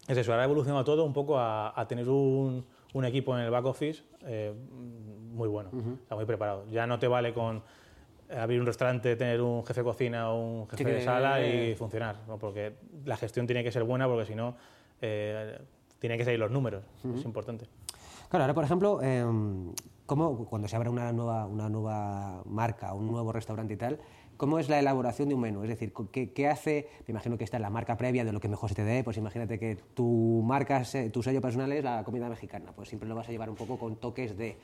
es 0.06 0.16
eso, 0.16 0.32
ahora 0.32 0.42
ha 0.42 0.46
evolucionado 0.46 0.84
todo 0.84 1.04
un 1.04 1.12
poco 1.12 1.38
a 1.38 1.84
tener 1.88 2.08
un 2.08 2.64
un 2.92 3.04
equipo 3.04 3.36
en 3.36 3.44
el 3.44 3.50
back 3.50 3.64
office 3.64 4.02
eh, 4.22 4.52
muy 5.32 5.48
bueno, 5.48 5.70
está 6.02 6.14
muy 6.14 6.24
preparado. 6.24 6.66
Ya 6.70 6.86
no 6.86 6.98
te 6.98 7.08
vale 7.08 7.32
con 7.32 7.62
abrir 8.30 8.60
un 8.60 8.66
restaurante, 8.66 9.16
tener 9.16 9.40
un 9.40 9.64
jefe 9.64 9.80
de 9.80 9.84
cocina 9.84 10.30
o 10.30 10.60
un 10.62 10.68
jefe 10.68 10.84
de 10.84 11.02
sala 11.02 11.44
y 11.44 11.74
funcionar, 11.74 12.16
porque 12.38 12.74
la 13.04 13.16
gestión 13.16 13.46
tiene 13.46 13.64
que 13.64 13.72
ser 13.72 13.84
buena, 13.84 14.06
porque 14.06 14.26
si 14.26 14.34
no, 14.34 14.56
eh, 15.00 15.58
tiene 15.98 16.18
que 16.18 16.24
seguir 16.24 16.40
los 16.40 16.50
números, 16.50 16.84
es 17.16 17.24
importante. 17.24 17.66
Claro, 18.28 18.44
ahora 18.44 18.54
por 18.54 18.64
ejemplo, 18.64 19.00
eh, 19.02 19.24
¿cómo, 20.06 20.46
cuando 20.46 20.68
se 20.68 20.76
abre 20.76 20.88
una 20.88 21.12
nueva, 21.12 21.46
una 21.46 21.68
nueva 21.68 22.42
marca, 22.46 22.92
un 22.94 23.10
nuevo 23.10 23.32
restaurante 23.32 23.74
y 23.74 23.76
tal, 23.76 23.98
¿Cómo 24.42 24.58
es 24.58 24.68
la 24.68 24.80
elaboración 24.80 25.28
de 25.28 25.36
un 25.36 25.40
menú? 25.40 25.62
Es 25.62 25.68
decir, 25.68 25.92
¿qué, 26.10 26.48
hace? 26.48 26.88
Me 27.06 27.12
imagino 27.12 27.38
que 27.38 27.44
está 27.44 27.58
en 27.58 27.62
la 27.62 27.70
marca 27.70 27.96
previa 27.96 28.24
de 28.24 28.32
lo 28.32 28.40
que 28.40 28.48
mejor 28.48 28.70
se 28.70 28.74
te 28.74 28.82
dé. 28.82 29.04
Pues 29.04 29.16
imagínate 29.16 29.56
que 29.56 29.76
tu 29.94 30.42
marca, 30.44 30.82
tu 31.12 31.22
sello 31.22 31.40
personal 31.40 31.70
es 31.70 31.84
la 31.84 32.02
comida 32.02 32.28
mexicana. 32.28 32.72
Pues 32.74 32.88
siempre 32.88 33.08
lo 33.08 33.14
vas 33.14 33.28
a 33.28 33.30
llevar 33.30 33.48
un 33.48 33.54
poco 33.54 33.78
con 33.78 33.94
toques 33.94 34.36
de. 34.36 34.56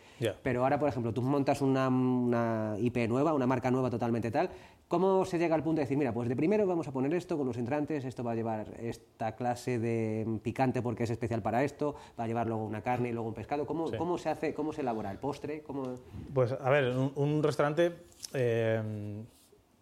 Pero 0.42 0.64
ahora, 0.64 0.80
por 0.80 0.88
ejemplo, 0.88 1.14
tú 1.14 1.22
montas 1.22 1.62
una, 1.62 2.74
IP 2.80 3.08
nueva, 3.08 3.32
una 3.32 3.46
marca 3.46 3.70
nueva 3.70 3.88
totalmente 3.88 4.32
tal. 4.32 4.50
¿Cómo 4.88 5.24
se 5.24 5.38
llega 5.38 5.54
al 5.54 5.62
punto 5.62 5.78
de 5.78 5.84
decir, 5.84 5.96
mira, 5.96 6.12
pues 6.12 6.28
de 6.28 6.34
primero 6.34 6.66
vamos 6.66 6.88
a 6.88 6.92
poner 6.92 7.14
esto 7.14 7.36
con 7.36 7.46
los 7.46 7.56
entrantes, 7.56 8.04
esto 8.04 8.24
va 8.24 8.32
a 8.32 8.34
llevar 8.34 8.74
esta 8.80 9.36
clase 9.36 9.78
de 9.78 10.40
picante 10.42 10.82
porque 10.82 11.04
es 11.04 11.10
especial 11.10 11.40
para 11.40 11.62
esto, 11.62 11.94
va 12.18 12.24
a 12.24 12.26
llevar 12.26 12.48
luego 12.48 12.64
una 12.64 12.82
carne 12.82 13.10
y 13.10 13.12
luego 13.12 13.28
un 13.28 13.34
pescado? 13.34 13.64
¿Cómo, 13.64 13.92
¿cómo 13.96 14.18
se 14.18 14.28
hace, 14.28 14.54
cómo 14.54 14.72
se 14.72 14.80
elabora 14.80 15.12
el 15.12 15.18
postre? 15.18 15.62
¿Cómo... 15.62 15.94
Pues 16.34 16.50
a 16.50 16.68
ver, 16.68 16.96
un, 17.14 17.42
restaurante. 17.44 17.92
Eh, 18.34 19.22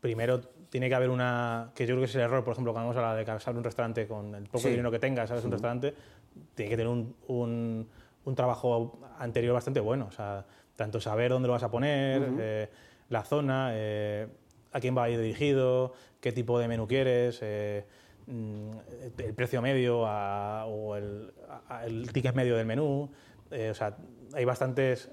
primero 0.07 0.41
tiene 0.71 0.89
que 0.89 0.95
haber 0.95 1.11
una, 1.11 1.73
que 1.75 1.85
yo 1.85 1.95
creo 1.95 2.03
que 2.03 2.05
es 2.05 2.15
el 2.15 2.21
error, 2.21 2.45
por 2.45 2.53
ejemplo, 2.53 2.73
cuando 2.73 2.91
vamos 2.91 2.97
a 2.97 3.01
hablar 3.01 3.19
de 3.19 3.25
casar 3.25 3.57
un 3.57 3.65
restaurante 3.65 4.07
con 4.07 4.37
el 4.37 4.45
poco 4.45 4.69
dinero 4.69 4.89
que 4.93 5.01
tengas, 5.01 5.29
sabes, 5.29 5.45
un 5.45 5.51
restaurante, 5.51 5.93
tiene 6.55 6.71
que 6.71 6.77
tener 6.77 6.93
un, 6.93 7.17
un, 8.25 8.35
trabajo 8.37 9.01
anterior 9.19 9.55
bastante 9.55 9.81
bueno, 9.81 10.07
o 10.09 10.13
sea, 10.13 10.45
tanto 10.77 11.01
saber 11.01 11.33
dónde 11.33 11.49
lo 11.49 11.55
vas 11.55 11.65
a 11.65 11.73
poner, 11.73 12.23
eh, 12.39 12.69
la 13.09 13.25
zona, 13.25 13.71
eh, 13.73 14.29
a 14.71 14.79
quién 14.79 14.97
va 14.97 15.05
a 15.05 15.11
ir 15.11 15.19
dirigido, 15.19 15.93
qué 16.21 16.31
tipo 16.31 16.57
de 16.61 16.69
menú 16.69 16.87
quieres, 16.87 17.41
eh, 17.43 17.85
mm, 18.29 18.71
el 19.19 19.35
precio 19.35 19.61
medio 19.61 20.03
o 20.03 20.95
el, 20.95 21.33
el, 21.85 22.13
ticket 22.13 22.37
medio 22.37 22.57
del 22.57 22.67
menú, 22.67 23.11
o 23.51 23.75
sea, 23.75 23.97
hay 24.35 24.45
bastantes 24.45 25.09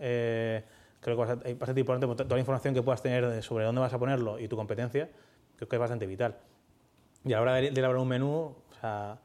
creo 1.03 1.17
que 1.17 1.49
es 1.49 1.59
bastante 1.59 1.81
importante 1.81 2.23
toda 2.23 2.35
la 2.35 2.39
información 2.39 2.73
que 2.73 2.81
puedas 2.81 3.01
tener 3.01 3.43
sobre 3.43 3.65
dónde 3.65 3.81
vas 3.81 3.93
a 3.93 3.99
ponerlo 3.99 4.39
y 4.39 4.47
tu 4.47 4.55
competencia, 4.55 5.09
creo 5.57 5.67
que 5.67 5.75
es 5.75 5.79
bastante 5.79 6.07
vital. 6.07 6.37
Y 7.25 7.33
a 7.33 7.37
la 7.37 7.41
hora 7.41 7.53
de, 7.55 7.67
elaborar 7.67 8.01
un 8.01 8.07
menú, 8.07 8.55
o 8.71 8.79
sea, 8.79 9.17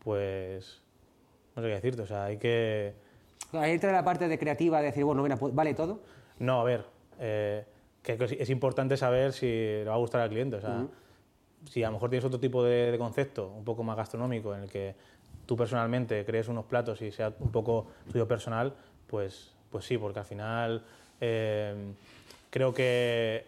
pues 0.00 0.82
no 1.54 1.62
sé 1.62 1.68
qué 1.68 1.74
decirte, 1.74 2.02
o 2.02 2.06
sea, 2.06 2.24
hay 2.24 2.38
que... 2.38 2.94
Ahí 3.52 3.72
entra 3.72 3.92
la 3.92 4.04
parte 4.04 4.28
de 4.28 4.38
creativa, 4.38 4.78
de 4.80 4.86
decir, 4.86 5.04
bueno, 5.04 5.22
mira, 5.22 5.36
pues, 5.36 5.54
¿vale 5.54 5.74
todo? 5.74 6.00
No, 6.38 6.60
a 6.60 6.64
ver, 6.64 6.84
eh, 7.18 7.64
que 8.02 8.18
es 8.38 8.50
importante 8.50 8.96
saber 8.96 9.32
si 9.32 9.46
le 9.46 9.84
va 9.84 9.94
a 9.94 9.98
gustar 9.98 10.20
al 10.20 10.30
cliente, 10.30 10.56
o 10.56 10.60
sea, 10.60 10.86
si 11.68 11.82
a 11.82 11.88
lo 11.88 11.94
mejor 11.94 12.10
tienes 12.10 12.24
otro 12.24 12.40
tipo 12.40 12.62
de, 12.62 12.92
de, 12.92 12.98
concepto, 12.98 13.48
un 13.48 13.64
poco 13.64 13.82
más 13.82 13.96
gastronómico, 13.96 14.54
en 14.54 14.62
el 14.62 14.70
que 14.70 14.94
tú 15.46 15.56
personalmente 15.56 16.24
crees 16.24 16.48
unos 16.48 16.64
platos 16.64 17.02
y 17.02 17.10
sea 17.10 17.34
un 17.40 17.50
poco 17.50 17.88
tuyo 18.10 18.26
personal, 18.28 18.72
pues, 19.06 19.52
pues 19.70 19.84
sí, 19.84 19.98
porque 19.98 20.20
al 20.20 20.24
final 20.24 20.84
eh, 21.20 21.74
creo 22.50 22.74
que 22.74 23.46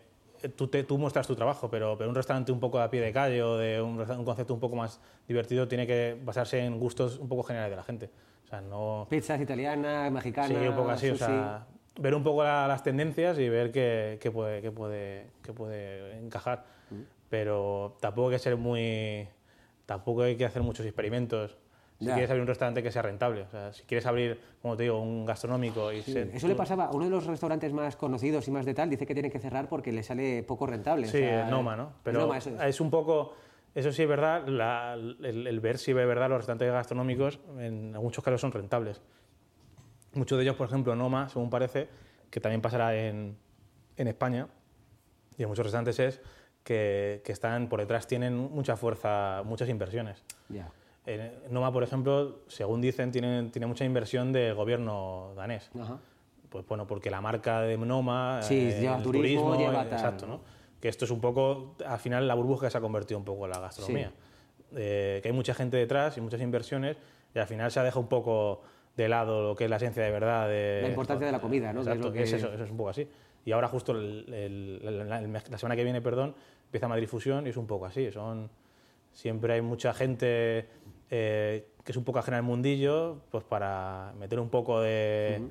tú, 0.57 0.69
tú, 0.69 0.99
muestras 0.99 1.27
tu 1.27 1.35
trabajo, 1.35 1.71
pero, 1.71 1.97
pero, 1.97 2.11
un 2.11 2.17
restaurante 2.17 2.53
un 2.53 2.61
poco 2.61 2.81
a 2.81 2.91
pie 2.91 3.01
de 3.01 3.13
calle 3.13 3.43
o 3.43 3.57
de 3.57 3.81
un, 3.81 3.97
concepto 4.25 4.55
un 4.55 4.61
poco 4.61 4.77
más 4.77 5.01
divertido 5.29 5.69
tiene 5.69 5.87
que 5.87 6.17
basarse 6.25 6.65
en 6.65 6.79
gustos 6.79 7.19
un 7.19 7.29
poco 7.29 7.43
generales 7.43 7.71
de 7.73 7.77
la 7.77 7.85
gente. 7.85 8.11
O 8.45 8.49
sea, 8.49 8.61
no... 8.61 9.07
Pizzas 9.09 9.41
italianas, 9.41 10.11
mexicanas. 10.13 10.49
Sí, 10.49 10.55
un 10.67 10.77
poco 10.77 10.91
así. 10.91 11.11
O 11.11 11.17
sea, 11.17 11.67
ver 11.99 12.15
un 12.15 12.23
poco 12.23 12.45
las 12.45 12.83
tendencias 12.83 13.39
y 13.39 13.49
ver 13.49 13.71
qué, 13.73 14.19
qué, 14.21 14.31
puede, 14.31 14.61
qué, 14.61 14.71
puede, 14.71 15.27
qué 15.43 15.53
puede 15.53 16.19
encajar. 16.19 16.65
Mm. 16.91 17.03
Pero 17.29 17.97
tampoco 18.01 18.29
hay 18.29 18.35
que 18.35 18.39
ser 18.39 18.57
muy. 18.57 19.29
Tampoco 19.87 20.23
hay 20.23 20.37
que 20.37 20.45
hacer 20.45 20.63
muchos 20.63 20.87
experimentos 20.87 21.57
si 22.03 22.11
quieres 22.11 22.31
abrir 22.31 22.43
un 22.43 22.49
restaurante 22.49 22.83
que 22.83 22.91
sea 22.91 23.03
rentable. 23.03 23.43
O 23.43 23.51
sea, 23.51 23.73
si 23.73 23.85
quieres 23.85 24.07
abrir, 24.07 24.39
como 24.61 24.77
te 24.77 24.85
digo, 24.85 25.01
un 25.01 25.25
gastronómico 25.25 25.93
y 25.93 25.99
Eso 25.99 26.49
le 26.49 26.55
pasaba 26.55 26.87
a 26.87 26.91
uno 26.91 27.05
de 27.05 27.11
los 27.11 27.27
restaurantes 27.27 27.73
más 27.73 27.97
conocidos 27.97 28.47
y 28.49 28.51
más 28.51 28.67
de 28.67 28.75
tal, 28.75 28.91
dice 28.91 29.07
que 29.07 29.15
tiene 29.15 29.31
que 29.31 29.39
cerrar 29.39 29.69
porque 29.69 29.93
le 29.93 30.03
sale 30.03 30.43
poco 30.43 30.67
rentable. 30.67 31.07
Sí, 31.07 31.23
Noma, 31.49 31.77
¿no? 31.77 31.93
Pero 32.03 32.33
es. 32.35 32.81
un 32.81 32.91
poco... 32.91 33.35
Eso 33.75 33.91
sí 33.91 34.03
es 34.03 34.09
verdad, 34.09 34.47
el, 34.47 35.61
ver 35.61 35.79
si 35.79 35.93
es 35.93 35.97
verdad 35.97 36.29
los 36.29 36.39
restaurantes 36.39 36.71
gastronómicos 36.71 37.41
en 37.59 37.93
muchos 37.93 38.23
casos 38.23 38.43
son 38.43 38.53
rentables. 38.53 39.01
Muchos 40.13 40.37
de 40.37 40.45
ellos, 40.45 40.57
por 40.57 40.69
ejemplo, 40.69 40.95
Noma, 40.95 41.31
según 41.31 41.49
parece, 41.49 41.89
que 42.29 42.39
también 42.39 42.61
pasará 42.61 42.95
en, 42.95 43.39
en 43.97 44.09
España, 44.09 44.47
y 45.39 45.43
en 45.43 45.49
muchos 45.49 45.65
restaurantes 45.65 45.99
es 46.01 46.21
que, 46.65 47.23
que, 47.25 47.33
están 47.33 47.71
por 47.71 47.81
detrás 47.81 48.07
tienen 48.07 48.37
mucha 48.37 48.77
fuerza, 48.77 49.43
muchas 49.43 49.71
inversiones. 49.71 50.23
Ya. 51.07 51.33
Noma, 51.51 51.73
por 51.73 51.83
ejemplo, 51.83 52.43
según 52.49 52.81
dicen, 52.81 53.11
tiene, 53.11 53.51
tiene 53.51 53.67
mucha 53.67 53.85
inversión 53.85 54.33
del 54.33 54.55
gobierno 54.55 55.33
danés. 55.37 55.71
Pues 56.49 56.67
bueno, 56.67 56.87
porque 56.87 57.11
la 57.11 57.21
marca 57.21 57.63
de 57.63 57.77
Noma, 57.79 58.41
sí, 58.43 58.69
eh, 58.69 58.81
lleva 58.81 59.03
turismo, 59.03 59.57
lleva 59.57 59.83
exacto, 59.83 60.27
¿no? 60.27 60.41
Que 60.81 60.89
esto 60.89 61.05
es 61.05 61.11
un 61.11 61.21
poco, 61.21 61.77
al 61.87 61.99
final, 61.99 62.29
la 62.29 62.35
burbuja 62.35 62.67
que 62.67 62.71
se 62.71 62.79
ha 62.79 62.81
convertido 62.81 63.19
un 63.19 63.25
poco 63.25 63.47
en 63.47 63.53
la 63.53 63.61
gastronomía. 63.61 64.13
Eh, 64.75 65.21
que 65.23 65.29
hay 65.29 65.35
mucha 65.35 65.55
gente 65.55 65.77
detrás 65.77 66.17
y 66.17 66.21
muchas 66.21 66.41
inversiones 66.41 66.97
y 67.35 67.39
al 67.39 67.47
final 67.47 67.71
se 67.71 67.81
ha 67.81 67.83
dejado 67.83 68.01
un 68.01 68.09
poco 68.09 68.63
de 68.97 69.09
lado 69.09 69.49
lo 69.49 69.55
que 69.55 69.65
es 69.65 69.71
la 69.71 69.77
esencia 69.77 70.03
de 70.03 70.11
verdad. 70.11 70.49
De, 70.49 70.81
la 70.83 70.89
importancia 70.89 71.27
de 71.27 71.33
la 71.33 71.41
comida, 71.41 71.73
¿no? 71.73 71.81
Exacto, 71.81 72.13
es, 72.15 72.33
eso, 72.33 72.53
eso, 72.53 72.65
es 72.65 72.71
un 72.71 72.77
poco 72.77 72.91
así. 72.91 73.09
Y 73.45 73.53
ahora 73.53 73.69
justo 73.69 73.93
la 73.95 75.59
semana 75.59 75.77
que 75.77 75.85
viene, 75.85 76.01
perdón, 76.01 76.35
empieza 76.67 76.89
Madrid 76.89 77.09
Fusión 77.09 77.47
y 77.47 77.51
es 77.51 77.57
un 77.57 77.67
poco 77.67 77.87
así. 77.87 78.11
Son, 78.13 78.51
siempre 79.13 79.55
hay 79.55 79.63
mucha 79.63 79.93
gente 79.95 80.69
eh, 81.15 81.69
que 81.85 81.93
es 81.93 81.99
un 81.99 82.05
poco 82.05 82.21
ajena 82.21 82.39
al 82.39 82.43
mundillo, 82.43 83.21
pues 83.31 83.45
para 83.45 84.15
meter 84.19 84.41
un 84.41 84.49
poco 84.49 84.81
de, 84.81 85.43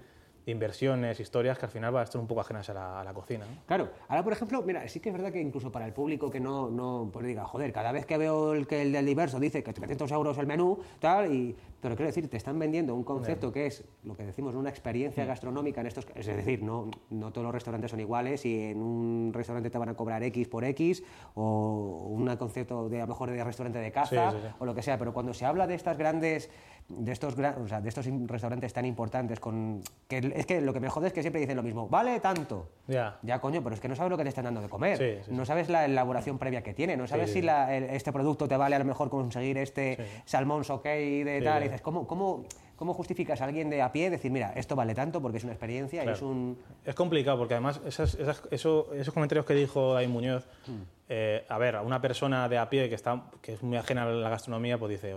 inversiones, 0.46 1.20
historias 1.20 1.58
que 1.58 1.66
al 1.66 1.72
final 1.72 1.92
van 1.92 2.02
a 2.02 2.04
estar 2.04 2.20
un 2.20 2.28
poco 2.28 2.42
ajenas 2.42 2.70
a 2.70 3.04
la, 3.04 3.14
cocina. 3.14 3.46
Claro, 3.68 3.90
ahora 4.08 4.24
por 4.24 4.34
ejemplo, 4.34 4.62
mira, 4.64 4.88
sí 4.88 5.00
que 5.00 5.10
es 5.10 5.14
verdad 5.14 5.32
que 5.32 5.42
incluso 5.42 5.72
para 5.72 5.86
el 5.86 5.94
público 5.94 6.30
que 6.30 6.40
no, 6.40 6.70
no 6.70 7.10
pues 7.12 7.26
diga, 7.26 7.46
joder, 7.46 7.72
cada 7.72 7.92
vez 7.92 8.06
que 8.06 8.18
veo 8.18 8.54
el 8.54 8.68
que 8.68 8.82
el 8.82 8.92
del 8.92 9.06
diverso 9.06 9.40
dice 9.40 9.64
que 9.64 9.74
300 9.74 10.12
euros 10.12 10.38
el 10.38 10.48
menú, 10.48 10.80
tal, 11.00 11.34
y, 11.34 11.56
pero 11.82 11.96
quiero 11.96 12.08
decir, 12.08 12.30
te 12.30 12.38
están 12.38 12.58
vendiendo 12.58 12.96
un 12.96 13.04
concepto 13.04 13.52
que 13.52 13.68
es 13.68 13.84
lo 14.04 14.16
que 14.16 14.24
decimos, 14.24 14.56
una 14.56 14.70
experiencia 14.70 15.26
gastronómica 15.26 15.82
en 15.82 15.88
estos, 15.88 16.08
es 16.16 16.26
decir, 16.26 16.64
no, 16.64 16.90
no 17.10 17.32
todos 17.32 17.46
los 17.46 17.54
restaurantes 17.54 17.92
son 17.92 18.00
iguales 18.00 18.46
y 18.46 18.60
en 18.72 18.82
un 18.82 19.32
restaurante 19.34 19.70
te 19.70 19.78
van 19.78 19.90
a 19.90 19.96
cobrar 19.96 20.24
X 20.24 20.48
por 20.48 20.64
X 20.64 21.04
o 21.36 22.08
un 22.10 22.36
concepto 22.38 22.90
de 22.90 23.00
a 23.00 23.02
lo 23.02 23.08
mejor 23.08 23.32
de 23.32 23.44
restaurante 23.44 23.80
de 23.80 23.92
caza 23.92 24.34
o 24.60 24.66
lo 24.66 24.74
que 24.74 24.82
sea, 24.82 24.98
pero 24.98 25.14
cuando 25.14 25.34
se 25.34 25.46
habla 25.46 25.68
de 25.68 25.76
estas 25.76 25.98
grandes 25.98 26.50
de 26.98 27.12
estos, 27.12 27.36
o 27.36 27.68
sea, 27.68 27.82
de 27.82 27.90
estos 27.90 28.06
restaurantes 28.26 28.74
tan 28.74 28.86
importantes 28.86 29.40
con 29.40 29.82
que 30.08 30.32
es 30.36 30.46
que 30.46 30.62
lo 30.62 30.74
que 30.74 30.80
me 30.80 30.90
jode 30.90 31.08
es 31.08 31.14
que 31.14 31.22
siempre 31.22 31.42
dicen 31.42 31.58
lo 31.58 31.64
mismo, 31.64 31.88
vale 31.88 32.20
tanto. 32.20 32.70
Ya. 32.88 33.18
Ya, 33.22 33.40
coño, 33.40 33.64
pero 33.64 33.76
es 33.76 33.82
que 33.82 33.88
no 33.88 33.96
sabes 33.96 34.10
lo 34.10 34.18
que 34.18 34.24
te 34.24 34.30
están 34.30 34.46
dando 34.46 34.62
de 34.62 34.70
comer. 34.70 35.24
no 35.30 35.46
sabes 35.46 35.70
la 35.70 35.86
elaboración 35.86 36.38
previa 36.38 36.64
que 36.64 36.74
tiene, 36.74 36.98
no 36.98 37.08
sabes 37.08 37.32
si 37.32 37.42
este 37.42 38.12
producto 38.12 38.48
te 38.48 38.58
vale 38.58 38.76
a 38.76 38.80
lo 38.80 38.86
mejor 38.86 39.10
conseguir 39.10 39.58
este 39.58 39.98
salmón 40.26 40.64
soquei 40.64 41.24
de 41.24 41.42
tal. 41.42 41.62
Y 41.62 41.66
dices, 41.66 41.82
¿cómo, 41.82 42.08
cómo, 42.08 42.46
¿Cómo 42.82 42.96
justificas 42.96 43.40
a 43.42 43.46
alguien 43.46 43.70
de 43.70 43.80
a 43.80 43.92
pie 43.92 44.10
decir, 44.10 44.32
mira, 44.32 44.54
esto 44.56 44.76
vale 44.76 44.96
tanto 44.96 45.22
porque 45.22 45.38
es 45.38 45.44
una 45.44 45.54
experiencia 45.54 46.04
y 46.04 46.08
es 46.08 46.24
un... 46.24 46.58
Es 46.84 46.96
complicado 46.96 47.38
porque 47.38 47.54
además 47.54 47.80
esos, 47.86 48.18
esos 48.50 49.14
comentarios 49.14 49.46
que 49.46 49.54
dijo 49.54 49.94
David 49.94 50.08
Muñoz, 50.08 50.48
mm. 50.66 50.82
eh, 51.08 51.46
a 51.48 51.60
ver, 51.60 51.76
a 51.76 51.84
una 51.84 52.02
persona 52.02 52.50
de 52.50 52.58
a 52.58 52.72
pie 52.72 52.90
que, 52.90 52.96
está, 52.96 53.26
que 53.40 53.54
es 53.54 53.62
muy 53.62 53.78
ajena 53.78 54.02
a 54.02 54.08
la 54.08 54.30
gastronomía, 54.32 54.80
pues 54.80 54.94
dice, 54.94 55.14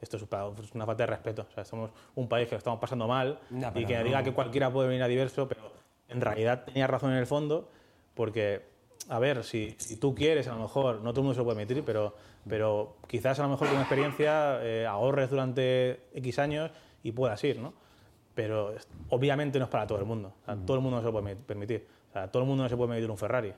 esto 0.00 0.16
es 0.16 0.74
una 0.74 0.86
falta 0.86 1.02
de 1.02 1.08
respeto. 1.08 1.46
O 1.48 1.52
sea, 1.52 1.64
somos 1.64 1.90
un 2.14 2.28
país 2.28 2.48
que 2.48 2.54
lo 2.54 2.58
estamos 2.58 2.80
pasando 2.80 3.06
mal 3.06 3.38
y 3.74 3.84
que 3.84 4.02
diga 4.02 4.22
que 4.22 4.32
cualquiera 4.32 4.72
puede 4.72 4.88
venir 4.88 5.02
a 5.02 5.08
diverso, 5.08 5.46
pero 5.46 5.62
en 6.08 6.20
realidad 6.20 6.64
tenía 6.64 6.86
razón 6.86 7.12
en 7.12 7.18
el 7.18 7.26
fondo, 7.26 7.68
porque, 8.14 8.62
a 9.08 9.18
ver, 9.18 9.44
si, 9.44 9.74
si 9.78 9.96
tú 9.96 10.14
quieres, 10.14 10.48
a 10.48 10.54
lo 10.54 10.60
mejor, 10.60 10.96
no 11.02 11.12
todo 11.12 11.20
el 11.20 11.24
mundo 11.24 11.34
se 11.34 11.38
lo 11.40 11.44
puede 11.44 11.56
permitir, 11.56 11.84
pero, 11.84 12.14
pero 12.48 12.96
quizás 13.06 13.38
a 13.38 13.42
lo 13.44 13.50
mejor 13.50 13.68
con 13.68 13.78
experiencia 13.78 14.58
eh, 14.62 14.86
ahorres 14.86 15.30
durante 15.30 16.00
X 16.14 16.38
años 16.38 16.70
y 17.02 17.12
puedas 17.12 17.42
ir, 17.44 17.58
¿no? 17.58 17.74
Pero 18.34 18.74
obviamente 19.10 19.58
no 19.58 19.66
es 19.66 19.70
para 19.70 19.86
todo 19.86 19.98
el 19.98 20.04
mundo. 20.04 20.32
Todo 20.64 20.76
el 20.76 20.82
mundo 20.82 20.96
no 20.96 21.02
se 21.02 21.06
lo 21.06 21.12
puede 21.12 21.36
permitir. 21.36 21.86
O 22.10 22.12
sea, 22.12 22.30
todo 22.30 22.42
el 22.42 22.48
mundo 22.48 22.62
no 22.62 22.68
se 22.68 22.76
puede 22.76 22.88
permitir 22.88 23.10
un 23.10 23.18
Ferrari. 23.18 23.52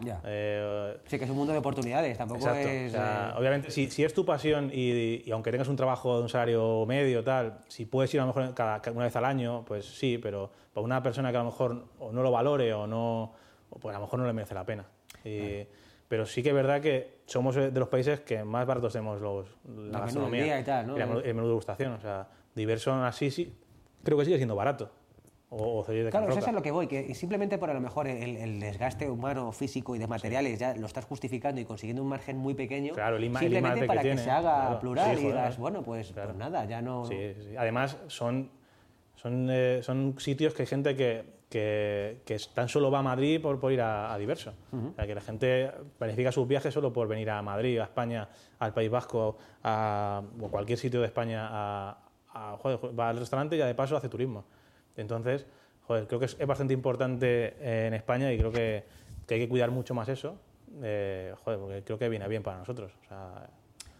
Ya. 0.00 0.20
Eh, 0.24 0.96
sí, 1.06 1.18
que 1.18 1.24
es 1.24 1.30
un 1.30 1.36
mundo 1.36 1.52
de 1.52 1.58
oportunidades, 1.58 2.16
tampoco 2.18 2.48
es... 2.50 2.94
Eh, 2.94 3.32
obviamente, 3.36 3.70
si, 3.70 3.90
si, 3.90 4.04
es 4.04 4.12
tu 4.14 4.24
pasión 4.24 4.70
y, 4.72 5.30
aunque 5.30 5.50
tengas 5.50 5.68
un 5.68 5.76
trabajo 5.76 6.16
de 6.16 6.22
un 6.22 6.28
salario 6.28 6.84
medio, 6.86 7.22
tal, 7.22 7.58
si 7.68 7.84
puedes 7.84 8.12
ir 8.14 8.20
a 8.20 8.24
lo 8.24 8.28
mejor 8.28 8.54
cada, 8.54 8.80
una 8.92 9.04
vez 9.04 9.16
al 9.16 9.24
año, 9.24 9.64
pues 9.64 9.84
sí, 9.86 10.18
pero 10.18 10.50
para 10.72 10.84
una 10.84 11.02
persona 11.02 11.30
que 11.30 11.36
a 11.36 11.40
lo 11.40 11.46
mejor 11.46 11.84
o 11.98 12.12
no 12.12 12.22
lo 12.22 12.30
valore 12.30 12.72
o 12.72 12.86
no, 12.86 13.32
pues 13.80 13.94
a 13.94 13.98
lo 13.98 14.04
mejor 14.04 14.18
no 14.20 14.26
le 14.26 14.32
merece 14.32 14.54
la 14.54 14.64
pena. 14.64 14.84
Pero 16.08 16.26
sí 16.26 16.42
que 16.42 16.50
es 16.50 16.54
verdad 16.54 16.80
que 16.80 17.20
somos 17.26 17.54
de 17.54 17.72
los 17.72 17.88
países 17.88 18.20
que 18.20 18.44
más 18.44 18.66
baratos 18.66 18.92
tenemos 18.92 19.20
los, 19.20 19.46
la, 19.90 20.00
gastronomía. 20.00 20.60
Y 20.60 20.64
tal, 20.64 20.86
¿no? 20.86 20.96
el, 20.96 21.34
menú 21.34 21.48
de 21.48 21.54
gustación, 21.54 21.92
o 21.92 22.00
sea, 22.00 22.28
diverso 22.54 22.92
así, 23.04 23.30
sí, 23.30 23.54
creo 24.02 24.18
que 24.18 24.24
sigue 24.24 24.36
siendo 24.36 24.54
barato 24.54 24.90
claro, 26.10 26.28
eso 26.28 26.38
es 26.38 26.48
a 26.48 26.52
lo 26.52 26.62
que 26.62 26.70
voy, 26.70 26.86
que 26.86 27.14
simplemente 27.14 27.58
por 27.58 27.70
a 27.70 27.74
lo 27.74 27.80
mejor 27.80 28.08
el, 28.08 28.60
desgaste 28.60 29.08
humano, 29.08 29.52
físico 29.52 29.94
y 29.94 29.98
de 29.98 30.06
materiales 30.06 30.58
ya 30.58 30.74
lo 30.74 30.86
estás 30.86 31.04
justificando 31.04 31.60
y 31.60 31.64
consiguiendo 31.64 32.02
un 32.02 32.08
margen 32.08 32.36
muy 32.36 32.54
pequeño, 32.54 32.94
claro, 32.94 33.16
el 33.16 33.36
simplemente 33.36 33.86
para 33.86 34.02
que, 34.02 34.16
se 34.16 34.30
haga 34.30 34.78
plural 34.80 35.18
y 35.18 35.26
digas, 35.26 35.58
bueno, 35.58 35.82
pues, 35.82 36.12
pues, 36.12 36.34
nada, 36.34 36.64
ya 36.64 36.82
no... 36.82 37.04
Sí, 37.06 37.34
Además, 37.56 37.98
son, 38.08 38.50
son, 39.14 39.48
eh, 39.50 39.80
son 39.82 40.16
sitios 40.18 40.54
que 40.54 40.62
hay 40.62 40.66
gente 40.66 40.96
que, 40.96 41.24
que, 41.48 42.22
que, 42.24 42.36
tan 42.52 42.68
solo 42.68 42.90
va 42.90 42.98
a 42.98 43.02
Madrid 43.02 43.40
por, 43.40 43.60
por 43.60 43.72
ir 43.72 43.80
a, 43.80 44.16
diverso. 44.18 44.54
o 44.72 44.94
sea, 44.94 45.06
que 45.06 45.14
la 45.14 45.20
gente 45.20 45.70
planifica 45.98 46.32
sus 46.32 46.48
viajes 46.48 46.74
solo 46.74 46.92
por 46.92 47.06
venir 47.06 47.30
a 47.30 47.42
Madrid, 47.42 47.78
a 47.78 47.84
España, 47.84 48.28
al 48.58 48.72
País 48.72 48.90
Vasco, 48.90 49.36
a, 49.62 50.22
o 50.40 50.48
cualquier 50.48 50.78
sitio 50.78 51.00
de 51.00 51.06
España, 51.06 51.46
a, 51.48 51.98
a 52.32 52.56
va 52.98 53.10
al 53.10 53.18
restaurante 53.18 53.54
y 53.54 53.58
ya 53.60 53.66
de 53.66 53.74
paso 53.74 53.96
hace 53.96 54.08
turismo. 54.08 54.44
Entonces, 54.96 55.46
joder, 55.86 56.06
creo 56.06 56.20
que 56.20 56.26
es, 56.26 56.46
bastante 56.46 56.74
importante 56.74 57.54
eh, 57.60 57.86
en 57.86 57.94
España 57.94 58.32
y 58.32 58.38
creo 58.38 58.52
que, 58.52 58.84
hay 59.28 59.38
que 59.38 59.48
cuidar 59.48 59.70
mucho 59.70 59.94
más 59.94 60.08
eso, 60.08 60.36
eh, 60.82 61.34
joder, 61.44 61.58
porque 61.58 61.82
creo 61.82 61.98
que 61.98 62.08
viene 62.08 62.28
bien 62.28 62.42
para 62.42 62.58
nosotros. 62.58 62.92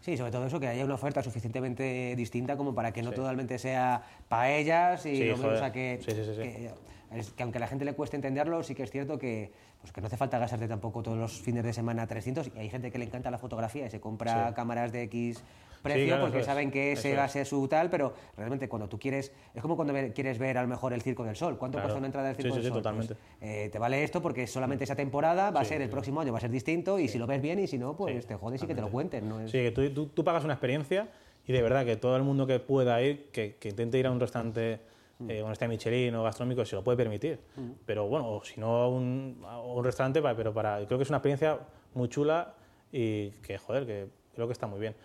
Sí, 0.01 0.17
sobre 0.17 0.31
todo 0.31 0.45
eso, 0.45 0.59
que 0.59 0.67
haya 0.67 0.85
una 0.85 0.93
oferta 0.93 1.23
suficientemente 1.23 2.13
distinta 2.15 2.57
como 2.57 2.75
para 2.75 2.91
que 2.91 3.01
no 3.01 3.11
totalmente 3.11 3.57
sea 3.57 4.03
paellas 4.29 5.05
y 5.07 5.31
no 5.31 5.37
menos 5.37 5.61
a 5.61 5.71
que, 5.71 5.99
que, 6.05 7.43
aunque 7.43 7.57
a 7.57 7.61
la 7.61 7.67
gente 7.67 7.85
le 7.85 7.93
cueste 7.93 8.15
entenderlo, 8.15 8.61
sí 8.61 8.75
que 8.75 8.83
es 8.83 8.91
cierto 8.91 9.17
que, 9.17 9.51
pues 9.81 9.91
que 9.91 10.01
no 10.01 10.07
hace 10.07 10.17
falta 10.17 10.37
gastarte 10.37 10.67
tampoco 10.67 11.01
todos 11.01 11.17
los 11.17 11.41
fines 11.41 11.63
de 11.63 11.73
semana 11.73 12.05
300 12.05 12.51
y 12.55 12.59
hay 12.59 12.69
gente 12.69 12.91
que 12.91 12.99
le 12.99 13.05
encanta 13.05 13.31
la 13.31 13.37
fotografía 13.37 13.87
y 13.87 13.89
se 13.89 13.99
compra 13.99 14.53
cámaras 14.53 14.91
de 14.91 15.03
X 15.03 15.43
precio 15.85 16.19
porque 16.19 16.43
saben 16.43 16.71
que 16.71 16.93
ese 16.93 17.15
va 17.15 17.25
a 17.25 17.29
ser 17.29 17.45
su 17.45 17.67
tal, 17.67 17.89
pero 17.89 18.13
realmente 18.35 18.67
cuando 18.67 18.89
tú 18.89 18.99
quieres, 18.99 19.31
es 19.53 19.61
como 19.61 19.75
cuando 19.75 19.93
quieres 20.13 20.37
ver 20.39 20.57
a 20.57 20.61
lo 20.61 20.67
mejor 20.67 20.93
el 20.93 21.01
Circo 21.01 21.23
del 21.23 21.35
Sol. 21.35 21.57
¿Cuánto 21.57 21.79
cuesta 21.79 21.97
una 21.97 22.07
entrada 22.07 22.27
del 22.27 22.35
Circo 22.35 22.55
del 22.55 22.63
Sol? 22.63 22.73
Totalmente. 22.73 23.15
Pues, 23.15 23.49
eh, 23.49 23.69
te 23.71 23.79
vale 23.79 24.03
esto 24.03 24.21
porque 24.21 24.47
solamente 24.47 24.83
esa 24.83 24.95
temporada 24.95 25.51
va 25.51 25.61
a 25.61 25.65
ser 25.65 25.81
el 25.81 25.89
próximo 25.89 26.21
año, 26.21 26.31
va 26.31 26.39
a 26.39 26.41
ser 26.41 26.51
distinto 26.51 26.99
y 26.99 27.07
si 27.07 27.17
lo 27.17 27.27
ves 27.27 27.41
bien 27.41 27.59
y 27.59 27.67
si 27.67 27.77
no, 27.77 27.95
pues 27.95 28.25
te 28.25 28.35
jodes 28.35 28.63
y 28.63 28.67
que 28.67 28.75
te 28.75 28.81
lo 28.81 28.89
cuenten. 28.89 29.29
¿no? 29.29 29.47
Sí, 29.47 29.59
que 29.59 29.71
tú, 29.71 30.07
tú, 30.07 30.23
pagas 30.23 30.43
una 30.43 30.53
experiencia 30.53 31.09
y 31.47 31.53
de 31.53 31.61
verdad 31.61 31.85
que 31.85 31.95
todo 31.95 32.15
el 32.17 32.23
mundo 32.23 32.47
que 32.47 32.59
pueda 32.59 33.01
ir, 33.01 33.29
que, 33.31 33.55
que 33.55 33.69
intente 33.69 33.99
ir 33.99 34.07
a 34.07 34.11
un 34.11 34.19
restaurante 34.19 34.79
mm. 35.19 35.29
eh, 35.29 35.43
un 35.43 35.51
este 35.51 35.67
Michelin 35.67 36.15
o 36.15 36.23
gastronómico 36.23 36.65
se 36.65 36.75
lo 36.75 36.83
puede 36.83 36.97
permitir. 36.97 37.39
Mm. 37.55 37.71
Pero 37.85 38.07
bueno, 38.07 38.41
si 38.43 38.59
no 38.59 38.89
un, 38.89 39.45
un 39.65 39.83
restaurante, 39.83 40.21
pero 40.35 40.53
para, 40.53 40.85
creo 40.85 40.97
que 40.97 41.03
es 41.03 41.09
una 41.09 41.17
experiencia 41.17 41.59
muy 41.93 42.09
chula 42.09 42.55
y 42.91 43.29
que, 43.41 43.57
joder, 43.57 43.85
que 43.85 44.07
creo 44.33 44.47
que 44.47 44.53
está 44.53 44.67
muy 44.67 44.79
bien 44.79 44.95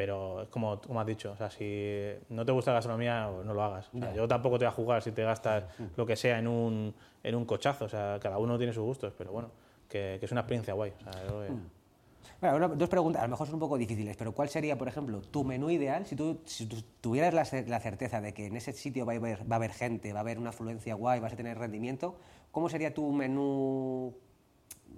pero 0.00 0.40
es 0.40 0.48
como, 0.48 0.80
como 0.80 0.98
has 0.98 1.06
dicho, 1.06 1.32
o 1.32 1.36
sea, 1.36 1.50
si 1.50 2.08
no 2.30 2.42
te 2.46 2.52
gusta 2.52 2.70
la 2.70 2.76
gastronomía, 2.76 3.28
pues 3.34 3.44
no 3.44 3.52
lo 3.52 3.62
hagas. 3.62 3.90
yo 4.16 4.26
tampoco 4.26 4.58
te 4.58 4.64
voy 4.64 4.72
a 4.72 4.74
jugar 4.74 5.02
si 5.02 5.12
te 5.12 5.22
gastas 5.22 5.64
lo 5.94 6.06
que 6.06 6.16
sea 6.16 6.38
en 6.38 6.48
un, 6.48 6.94
en 7.22 7.34
un 7.34 7.44
cochazo, 7.44 7.84
o 7.84 7.88
sea, 7.90 8.18
cada 8.18 8.38
uno 8.38 8.56
tiene 8.56 8.72
sus 8.72 8.82
gustos, 8.82 9.12
pero 9.18 9.30
bueno, 9.30 9.50
que, 9.90 10.18
es 10.18 10.32
una 10.32 10.40
experiencia 10.40 10.72
guay. 10.72 10.92
Mm. 11.50 12.40
Bueno, 12.40 12.68
dos 12.70 12.88
preguntas, 12.88 13.20
a 13.20 13.26
lo 13.26 13.32
mejor 13.32 13.46
son 13.46 13.56
un 13.56 13.60
poco 13.60 13.76
difíciles, 13.76 14.16
pero 14.16 14.32
¿cuál 14.32 14.48
sería, 14.48 14.78
por 14.78 14.88
ejemplo, 14.88 15.20
tu 15.20 15.44
menú 15.44 15.68
ideal 15.68 16.06
si 16.06 16.16
tú, 16.16 16.40
si 16.46 16.66
tuvieras 17.02 17.34
la, 17.34 17.60
la, 17.66 17.80
certeza 17.80 18.22
de 18.22 18.32
que 18.32 18.46
en 18.46 18.56
ese 18.56 18.72
sitio 18.72 19.04
va 19.04 19.12
a, 19.12 19.16
haber, 19.16 19.40
va 19.40 19.56
a 19.56 19.58
haber 19.58 19.72
gente, 19.72 20.14
va 20.14 20.20
a 20.20 20.22
haber 20.22 20.38
una 20.38 20.48
afluencia 20.48 20.94
guay, 20.94 21.20
vas 21.20 21.34
a 21.34 21.36
tener 21.36 21.58
rendimiento? 21.58 22.16
¿Cómo 22.52 22.70
sería 22.70 22.94
tu 22.94 23.12
menú 23.12 24.14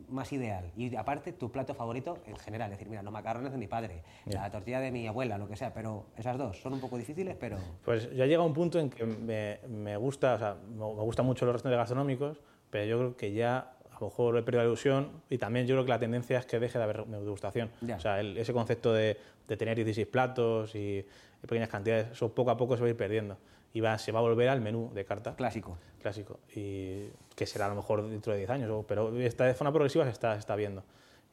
más 0.08 0.32
ideal. 0.32 0.70
Y 0.76 0.94
aparte, 0.94 1.32
tu 1.32 1.50
plato 1.50 1.74
favorito 1.74 2.18
en 2.26 2.36
general. 2.36 2.70
Es 2.70 2.78
decir, 2.78 2.88
mira, 2.88 3.02
los 3.02 3.12
macarrones 3.12 3.52
de 3.52 3.58
mi 3.58 3.66
padre, 3.66 4.02
la 4.26 4.50
tortilla 4.50 4.80
de 4.80 4.90
mi 4.90 5.06
abuela, 5.06 5.38
lo 5.38 5.48
que 5.48 5.56
sea. 5.56 5.72
Pero 5.72 6.06
esas 6.16 6.38
dos 6.38 6.60
son 6.60 6.74
un 6.74 6.80
poco 6.80 6.98
difíciles, 6.98 7.36
pero... 7.38 7.56
Pues 7.84 8.14
ya 8.14 8.26
llega 8.26 8.42
un 8.42 8.54
punto 8.54 8.78
en 8.78 8.90
que 8.90 9.04
me, 9.04 9.96
gusta, 9.96 10.34
o 10.34 10.38
sea, 10.38 10.56
me, 10.68 10.84
gustan 10.84 11.26
mucho 11.26 11.44
los 11.46 11.54
restaurantes 11.54 11.82
gastronómicos, 11.82 12.40
pero 12.70 12.84
yo 12.84 12.98
creo 12.98 13.16
que 13.16 13.32
ya 13.32 13.58
a 13.90 14.00
lo 14.00 14.06
mejor 14.06 14.36
he 14.36 14.42
perdido 14.42 14.62
la 14.62 14.68
ilusión 14.68 15.22
y 15.30 15.38
también 15.38 15.66
yo 15.66 15.74
creo 15.74 15.84
que 15.84 15.90
la 15.90 15.98
tendencia 15.98 16.38
es 16.38 16.46
que 16.46 16.58
deje 16.58 16.78
de 16.78 16.84
haber 16.84 17.06
degustación. 17.06 17.70
O 17.94 18.00
sea, 18.00 18.20
ese 18.20 18.52
concepto 18.52 18.92
de, 18.92 19.16
de, 19.48 19.56
tener 19.56 19.76
16 19.76 20.06
platos 20.06 20.74
y 20.74 21.04
pequeñas 21.40 21.68
cantidades, 21.68 22.10
eso 22.12 22.34
poco 22.34 22.50
a 22.50 22.56
poco 22.56 22.76
se 22.76 22.82
va 22.82 22.88
a 22.88 22.90
ir 22.90 22.96
perdiendo 22.96 23.36
y 23.72 23.80
va, 23.80 23.98
se 23.98 24.12
va 24.12 24.18
a 24.18 24.22
volver 24.22 24.48
al 24.48 24.60
menú 24.60 24.90
de 24.92 25.04
carta. 25.04 25.34
Clásico. 25.34 25.78
Clásico. 26.00 26.40
Y 26.54 27.08
que 27.34 27.46
será 27.46 27.66
a 27.66 27.68
lo 27.68 27.76
mejor 27.76 28.08
dentro 28.08 28.32
de 28.32 28.38
10 28.38 28.50
años, 28.50 28.84
pero 28.86 29.16
esta 29.20 29.44
de 29.44 29.54
forma 29.54 29.72
progresiva 29.72 30.04
se 30.04 30.10
está, 30.10 30.36
está 30.36 30.56
viendo. 30.56 30.84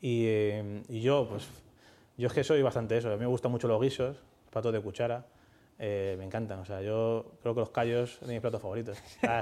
Y, 0.01 0.25
eh, 0.27 0.83
y, 0.87 1.01
yo, 1.01 1.27
pues, 1.29 1.47
yo 2.17 2.27
es 2.27 2.33
que 2.33 2.43
soy 2.43 2.61
bastante 2.61 2.97
eso. 2.97 3.09
A 3.09 3.13
mí 3.13 3.19
me 3.19 3.25
gustan 3.25 3.51
mucho 3.51 3.67
los 3.67 3.81
guisos, 3.81 4.23
platos 4.51 4.71
de 4.71 4.79
cuchara. 4.79 5.25
Eh, 5.77 6.15
me 6.17 6.25
encantan. 6.25 6.59
O 6.59 6.65
sea, 6.65 6.81
yo 6.81 7.33
creo 7.41 7.53
que 7.53 7.59
los 7.61 7.69
callos 7.71 8.17
son 8.19 8.29
mis 8.29 8.41
platos 8.41 8.61
favoritos. 8.61 8.97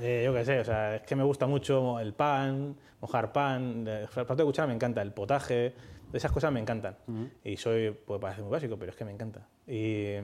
Eh, 0.00 0.22
yo 0.26 0.34
qué 0.34 0.44
sé, 0.44 0.58
o 0.58 0.64
sea, 0.64 0.96
es 0.96 1.02
que 1.02 1.14
me 1.14 1.22
gusta 1.22 1.46
mucho 1.46 2.00
el 2.00 2.12
pan, 2.12 2.76
mojar 3.00 3.32
pan. 3.32 3.86
El 3.86 4.08
plato 4.08 4.34
de 4.34 4.44
cuchara 4.44 4.66
me 4.66 4.74
encanta, 4.74 5.00
el 5.00 5.12
potaje. 5.12 5.74
Esas 6.12 6.32
cosas 6.32 6.52
me 6.52 6.60
encantan. 6.60 6.96
Y 7.44 7.56
soy, 7.56 7.92
pues 7.92 8.20
parece 8.20 8.42
muy 8.42 8.50
básico, 8.50 8.76
pero 8.76 8.90
es 8.90 8.96
que 8.96 9.04
me 9.04 9.12
encanta. 9.12 9.46
Y 9.66 10.16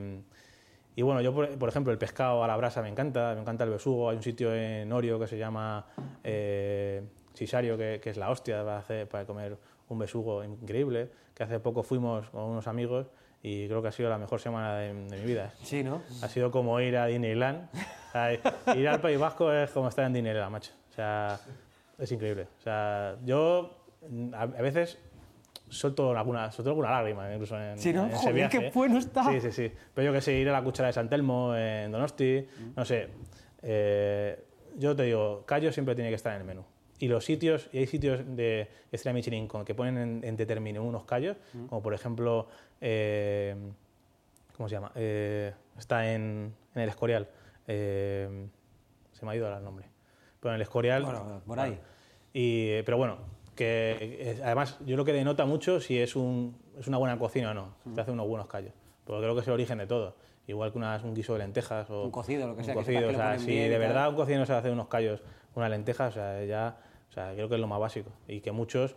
y 0.95 1.01
bueno, 1.01 1.21
yo, 1.21 1.33
por, 1.33 1.69
ejemplo, 1.69 1.91
el 1.91 1.97
pescado 1.97 2.43
a 2.43 2.47
la 2.47 2.55
brasa 2.55 2.81
me 2.81 2.89
encanta, 2.89 3.33
me 3.33 3.41
encanta 3.41 3.63
el 3.63 3.71
besugo. 3.71 4.09
Hay 4.09 4.17
un 4.17 4.23
sitio 4.23 4.53
en 4.53 4.91
Orio 4.91 5.19
que 5.19 5.27
se 5.27 5.37
llama 5.37 5.85
eh, 6.23 7.01
Sisario, 7.33 7.77
que, 7.77 7.99
es 8.03 8.17
la 8.17 8.29
hostia 8.29 8.63
para, 8.63 8.77
hacer, 8.77 9.07
para 9.07 9.25
comer 9.25 9.57
un 9.89 9.99
besugo 9.99 10.43
increíble, 10.43 11.09
que 11.33 11.43
hace 11.43 11.59
poco 11.59 11.83
fuimos 11.83 12.29
con 12.29 12.43
unos 12.43 12.67
amigos 12.67 13.07
y 13.41 13.67
creo 13.67 13.81
que 13.81 13.87
ha 13.87 13.91
sido 13.91 14.09
la 14.09 14.17
mejor 14.17 14.39
semana 14.39 14.77
de, 14.77 14.93
mi 14.93 15.25
vida. 15.25 15.51
Sí, 15.63 15.83
¿no? 15.83 16.01
Ha 16.21 16.29
sido 16.29 16.51
como 16.51 16.79
ir 16.79 16.95
a 16.95 17.07
Disneyland. 17.07 17.69
ir 18.75 18.87
al 18.87 19.01
País 19.01 19.19
Vasco 19.19 19.51
es 19.51 19.71
como 19.71 19.89
estar 19.89 20.05
en 20.05 20.13
Disneyland, 20.13 20.51
macho. 20.51 20.71
O 20.91 20.93
sea, 20.93 21.39
es 21.97 22.11
increíble. 22.11 22.47
O 22.59 22.61
sea, 22.61 23.17
yo 23.25 23.83
a 24.33 24.45
veces 24.45 24.99
suelto 25.73 26.15
alguna, 26.15 26.51
suelto 26.51 26.69
alguna 26.69 26.91
lágrima 26.91 27.31
incluso 27.33 27.59
en, 27.59 27.77
sí, 27.77 27.91
¿no? 27.93 28.05
en 28.05 28.11
ese 28.11 28.31
viaje. 28.31 28.59
qué 28.59 28.71
bueno 28.71 28.99
está. 28.99 29.23
Sí, 29.25 29.41
sí, 29.41 29.51
sí. 29.51 29.71
Pero 29.93 30.07
yo 30.07 30.13
que 30.13 30.21
sé, 30.21 30.33
ir 30.33 30.49
a 30.49 30.53
la 30.53 30.63
cuchara 30.63 30.87
de 30.87 30.93
San 30.93 31.09
Telmo 31.09 31.55
en 31.55 31.91
Donosti, 31.91 32.45
mm. 32.45 32.69
no 32.75 32.85
sé. 32.85 33.09
Eh, 33.61 34.43
yo 34.77 34.95
te 34.95 35.03
digo, 35.03 35.43
Callo 35.45 35.71
siempre 35.71 35.95
tiene 35.95 36.09
que 36.09 36.15
estar 36.15 36.33
en 36.33 36.41
el 36.41 36.47
menú. 36.47 36.63
Y 36.99 37.07
los 37.07 37.25
sitios, 37.25 37.69
y 37.73 37.79
hay 37.79 37.87
sitios 37.87 38.21
de 38.25 38.69
estrella 38.91 39.13
Michelin 39.13 39.47
con, 39.47 39.65
que 39.65 39.75
ponen 39.75 39.97
en, 39.97 40.23
en 40.23 40.35
determinado 40.37 40.85
unos 40.85 41.05
callos, 41.05 41.37
mm. 41.53 41.65
como 41.65 41.81
por 41.81 41.93
ejemplo, 41.93 42.47
eh, 42.79 43.55
¿cómo 44.55 44.69
se 44.69 44.75
llama? 44.75 44.91
Eh, 44.95 45.53
está 45.77 46.13
en, 46.13 46.53
en, 46.75 46.81
el 46.81 46.89
Escorial. 46.89 47.27
se 47.65 49.25
me 49.25 49.31
ha 49.31 49.35
ido 49.35 49.45
ahora 49.45 49.57
el 49.57 49.63
nombre. 49.63 49.87
Pero 50.39 50.51
en 50.51 50.55
el 50.55 50.61
Escorial. 50.61 51.03
Bueno, 51.03 51.41
por 51.45 51.59
ahí. 51.59 51.79
Y, 52.33 52.81
pero 52.83 52.97
bueno, 52.97 53.17
que 53.55 54.39
además 54.43 54.79
yo 54.85 54.97
lo 54.97 55.05
que 55.05 55.13
denota 55.13 55.45
mucho 55.45 55.79
si 55.79 55.99
es, 55.99 56.15
un, 56.15 56.57
es 56.79 56.87
una 56.87 56.97
buena 56.97 57.17
cocina 57.17 57.51
o 57.51 57.53
no, 57.53 57.75
te 57.93 58.01
hace 58.01 58.11
unos 58.11 58.27
buenos 58.27 58.47
callos, 58.47 58.73
porque 59.03 59.21
creo 59.21 59.35
que 59.35 59.41
es 59.41 59.47
el 59.47 59.53
origen 59.53 59.77
de 59.77 59.87
todo. 59.87 60.15
igual 60.47 60.71
que 60.71 60.77
unas, 60.77 61.03
un 61.03 61.13
guiso 61.13 61.33
de 61.33 61.39
lentejas 61.39 61.89
o 61.89 62.03
un 62.03 62.11
cocido, 62.11 62.47
lo 62.47 62.55
que 62.55 62.63
sea. 62.63 62.73
Un 62.73 62.81
cocido, 62.81 63.09
o 63.09 63.13
sea, 63.13 63.39
si 63.39 63.55
de 63.55 63.77
verdad 63.77 64.09
un 64.09 64.15
cocido 64.15 64.39
no 64.39 64.45
sabe 64.45 64.59
hacer 64.59 64.71
unos 64.71 64.87
callos, 64.87 65.21
una 65.55 65.69
lenteja, 65.69 66.07
o 66.07 66.11
sea, 66.11 66.43
ya, 66.45 66.77
o 67.09 67.13
sea, 67.13 67.33
creo 67.33 67.47
que 67.49 67.55
es 67.55 67.61
lo 67.61 67.67
más 67.67 67.79
básico 67.79 68.11
y 68.27 68.41
que 68.41 68.51
muchos 68.51 68.95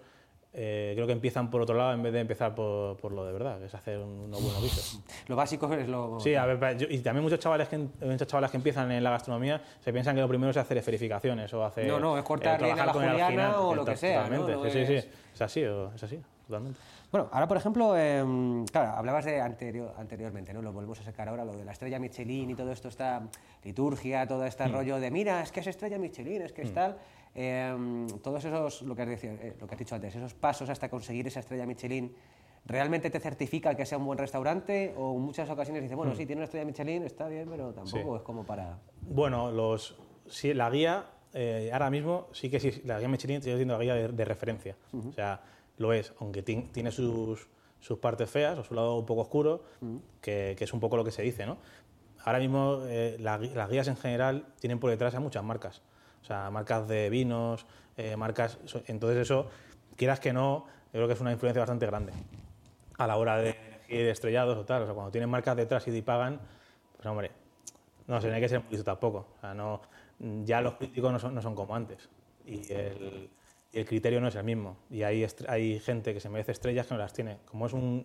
eh, 0.59 0.93
creo 0.95 1.07
que 1.07 1.13
empiezan 1.13 1.51
por 1.51 1.61
otro 1.61 1.77
lado 1.77 1.93
en 1.93 2.03
vez 2.03 2.15
de 2.15 2.21
empezar 2.21 2.55
por, 2.55 2.97
por 2.97 3.13
lo 3.13 3.27
de 3.27 3.33
verdad, 3.35 3.59
que 3.59 3.67
es 3.67 3.75
hacer 3.75 3.99
unos 3.99 4.43
buenos 4.43 4.63
guisos. 4.63 5.03
lo 5.29 5.37
básico 5.37 5.71
es 5.75 5.87
lo... 5.87 6.19
Sí, 6.19 6.35
a 6.35 6.47
ver, 6.47 6.79
y 6.91 6.99
también 7.01 7.23
muchos 7.23 7.39
chavales, 7.39 7.69
que, 7.69 7.77
muchos 7.77 8.27
chavales 8.27 8.51
que 8.51 8.57
empiezan 8.57 8.91
en 8.91 9.05
la 9.05 9.11
gastronomía 9.11 9.61
se 9.81 9.93
piensan 9.93 10.15
que 10.15 10.23
lo 10.23 10.29
primero 10.29 10.51
es 10.51 10.57
hacer 10.57 10.79
esferificaciones 10.79 11.53
o 11.53 11.63
hacer... 11.63 11.87
No, 11.87 12.01
no, 12.01 12.17
es 12.17 12.25
cortar 12.25 12.63
eh, 12.63 12.75
la 12.75 12.91
juliana 12.91 13.61
o 13.61 13.75
lo 13.75 13.85
que 13.85 13.99
sea. 13.99 14.25
Totalmente, 14.25 14.71
sí, 14.71 14.87
sí, 14.87 15.01
sí, 15.01 15.09
es 15.35 15.43
así, 15.43 15.61
es 15.61 16.03
así, 16.03 16.19
totalmente. 16.47 16.79
Bueno, 17.13 17.29
ahora 17.33 17.47
por 17.47 17.57
ejemplo, 17.57 17.97
em, 17.97 18.65
claro, 18.67 18.91
hablabas 18.97 19.25
de 19.25 19.41
anterior, 19.41 19.95
anteriormente, 19.97 20.53
¿no? 20.53 20.61
Lo 20.61 20.73
volvemos 20.73 20.99
a 21.01 21.03
sacar 21.03 21.29
ahora, 21.29 21.45
lo 21.45 21.53
de 21.53 21.65
la 21.65 21.73
estrella 21.73 21.99
Michelin 21.99 22.51
y 22.51 22.55
todo 22.55 22.73
esto, 22.73 22.89
esta 22.89 23.23
liturgia, 23.63 24.27
todo 24.27 24.45
este 24.45 24.67
mm. 24.67 24.73
rollo 24.73 24.99
de, 24.99 25.11
mira, 25.11 25.43
es 25.43 25.53
que 25.53 25.61
es 25.61 25.67
estrella 25.69 25.99
Michelin, 25.99 26.43
es 26.43 26.53
que 26.53 26.63
es 26.63 26.71
mm. 26.71 26.75
tal. 26.75 26.97
Em, 27.39 28.07
todos 28.23 28.43
esos, 28.47 28.81
lo 28.81 28.97
que, 28.97 29.03
has 29.03 29.09
dicho, 29.11 29.27
eh, 29.27 29.55
lo 29.61 29.67
que 29.67 29.75
has 29.75 29.79
dicho 29.79 29.95
antes, 29.95 30.17
esos 30.17 30.33
pasos 30.33 30.71
hasta 30.71 30.89
conseguir 30.89 31.27
esa 31.27 31.41
estrella 31.41 31.67
Michelin, 31.67 32.17
¿realmente 32.65 33.11
te 33.11 33.21
certifica 33.21 33.75
que 33.75 33.85
sea 33.85 33.99
un 33.99 34.07
buen 34.07 34.19
restaurante? 34.19 34.95
O 34.97 35.15
en 35.15 35.21
muchas 35.21 35.51
ocasiones 35.51 35.83
dices, 35.83 35.99
bueno, 35.99 36.13
mm. 36.13 36.17
sí, 36.17 36.25
tiene 36.25 36.41
una 36.41 36.45
estrella 36.47 36.65
Michelin, 36.65 37.03
está 37.03 37.29
bien, 37.29 37.47
pero 37.51 37.75
tampoco 37.75 38.17
es 38.17 38.23
como 38.23 38.45
para... 38.45 38.79
Bueno, 39.03 39.53
los, 39.53 39.99
sí, 40.27 40.55
la 40.55 40.71
guía, 40.71 41.11
eh, 41.35 41.69
ahora 41.75 41.91
mismo 41.91 42.29
sí 42.33 42.49
que 42.49 42.59
sí, 42.59 42.81
la 42.87 42.99
guía 42.99 43.09
Michelin 43.09 43.43
sigue 43.43 43.57
siendo 43.57 43.77
la 43.77 43.85
guía 43.85 43.95
de, 43.95 44.25
referencia. 44.25 44.75
O 44.95 45.13
sea, 45.13 45.43
lo 45.77 45.93
es, 45.93 46.15
aunque 46.21 46.43
tiene 46.43 46.91
sus, 46.91 47.49
sus, 47.81 47.99
partes 47.99 48.31
feas 48.31 48.57
o 48.59 48.65
su 48.65 48.73
lado 48.73 48.97
un 48.97 49.05
poco 49.05 49.21
oscuro, 49.21 49.63
que, 50.23 50.55
que, 50.57 50.65
es 50.65 50.73
un 50.73 50.81
poco 50.81 50.97
lo 50.97 51.05
que 51.05 51.11
se 51.11 51.21
dice, 51.21 51.45
¿no? 51.45 51.59
Ahora 52.25 52.39
mismo 52.39 52.81
eh, 52.87 53.19
las 53.21 53.71
guías 53.71 53.89
en 53.89 53.97
general 53.97 54.47
tienen 54.59 54.81
por 54.81 54.89
detrás 54.89 55.15
a 55.15 55.21
muchas 55.21 55.45
marcas. 55.45 55.83
O 56.27 56.29
sea, 56.29 56.51
marcas 56.51 56.89
de 56.89 57.09
vinos, 57.09 57.67
eh, 57.97 58.17
marcas... 58.17 58.59
Entonces 58.89 59.19
eso, 59.19 59.49
quieras 59.95 60.19
que 60.19 60.33
no, 60.33 60.67
yo 60.87 60.99
creo 60.99 61.07
que 61.07 61.15
es 61.15 61.21
una 61.21 61.31
influencia 61.31 61.61
bastante 61.61 61.87
grande 61.87 62.13
a 62.99 63.07
la 63.07 63.17
hora 63.17 63.37
de 63.37 63.51
elegir 63.51 64.09
estrellados 64.09 64.59
o 64.59 64.65
tal. 64.65 64.83
O 64.83 64.87
sea, 64.87 64.95
cuando 64.95 65.13
tienen 65.13 65.31
marcas 65.31 65.57
detrás 65.57 65.87
y 65.87 66.03
pagan, 66.03 66.41
pues 66.97 67.07
hombre, 67.07 67.31
no 68.09 68.19
no 68.19 68.35
hay 68.35 68.41
que 68.41 68.49
ser 68.49 68.61
muy 68.69 68.83
tampoco. 68.83 69.29
O 69.37 69.41
sea, 69.41 69.55
no, 69.55 69.83
ya 70.19 70.61
los 70.63 70.75
críticos 70.75 71.13
no 71.13 71.21
son, 71.21 71.33
no 71.33 71.41
son 71.41 71.55
como 71.55 71.77
antes. 71.77 72.09
Y 72.45 72.61
el, 72.73 73.87
criterio 73.87 74.21
no 74.21 74.27
es 74.27 74.35
el 74.35 74.43
mismo. 74.43 74.79
Y 74.91 75.05
hay, 75.05 75.25
hay 75.47 75.79
gente 75.79 76.13
que 76.13 76.19
se 76.19 76.29
merece 76.29 76.51
estrellas 76.51 76.89
que 76.89 76.95
no 76.95 76.99
las 76.99 77.13
tiene. 77.13 77.39
Como 77.45 77.67
es 77.67 77.73
un 77.73 78.05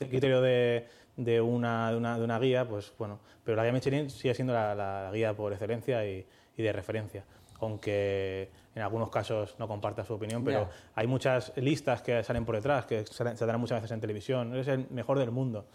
el 0.00 0.08
criterio 0.08 0.40
de, 0.40 0.88
de, 1.16 1.40
una, 1.40 1.92
de, 1.92 1.96
una, 1.96 2.18
de, 2.18 2.24
una, 2.24 2.40
guía, 2.40 2.66
pues 2.66 2.92
bueno. 2.98 3.20
Pero 3.44 3.56
la 3.56 3.62
guía 3.62 3.72
Michelin 3.72 4.10
sigue 4.10 4.34
siendo 4.34 4.52
la, 4.54 4.74
la 4.74 5.12
guía 5.12 5.36
por 5.36 5.52
excelencia 5.52 6.04
y, 6.04 6.26
y 6.56 6.62
de 6.64 6.72
referencia 6.72 7.24
aunque 7.60 8.50
en 8.74 8.82
algunos 8.82 9.10
casos 9.10 9.56
no 9.58 9.66
comparta 9.68 10.04
su 10.04 10.14
opinión, 10.14 10.44
pero 10.44 10.68
hay 10.94 11.06
muchas 11.06 11.52
listas 11.56 12.02
que 12.02 12.22
salen 12.22 12.44
por 12.44 12.56
detrás, 12.56 12.86
que 12.86 13.04
se 13.06 13.46
dan 13.46 13.60
muchas 13.60 13.78
veces 13.78 13.90
en 13.92 14.00
televisión. 14.00 14.52
Eres 14.54 14.68
el 14.68 14.86
mejor 14.90 15.18
del 15.18 15.30
mundo. 15.30 15.66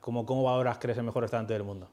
¿cómo, 0.00 0.26
¿Cómo 0.26 0.42
valoras 0.42 0.78
que 0.78 0.88
eres 0.88 0.98
el 0.98 1.04
mejor 1.04 1.22
restaurante 1.22 1.52
del 1.52 1.64
mundo? 1.64 1.88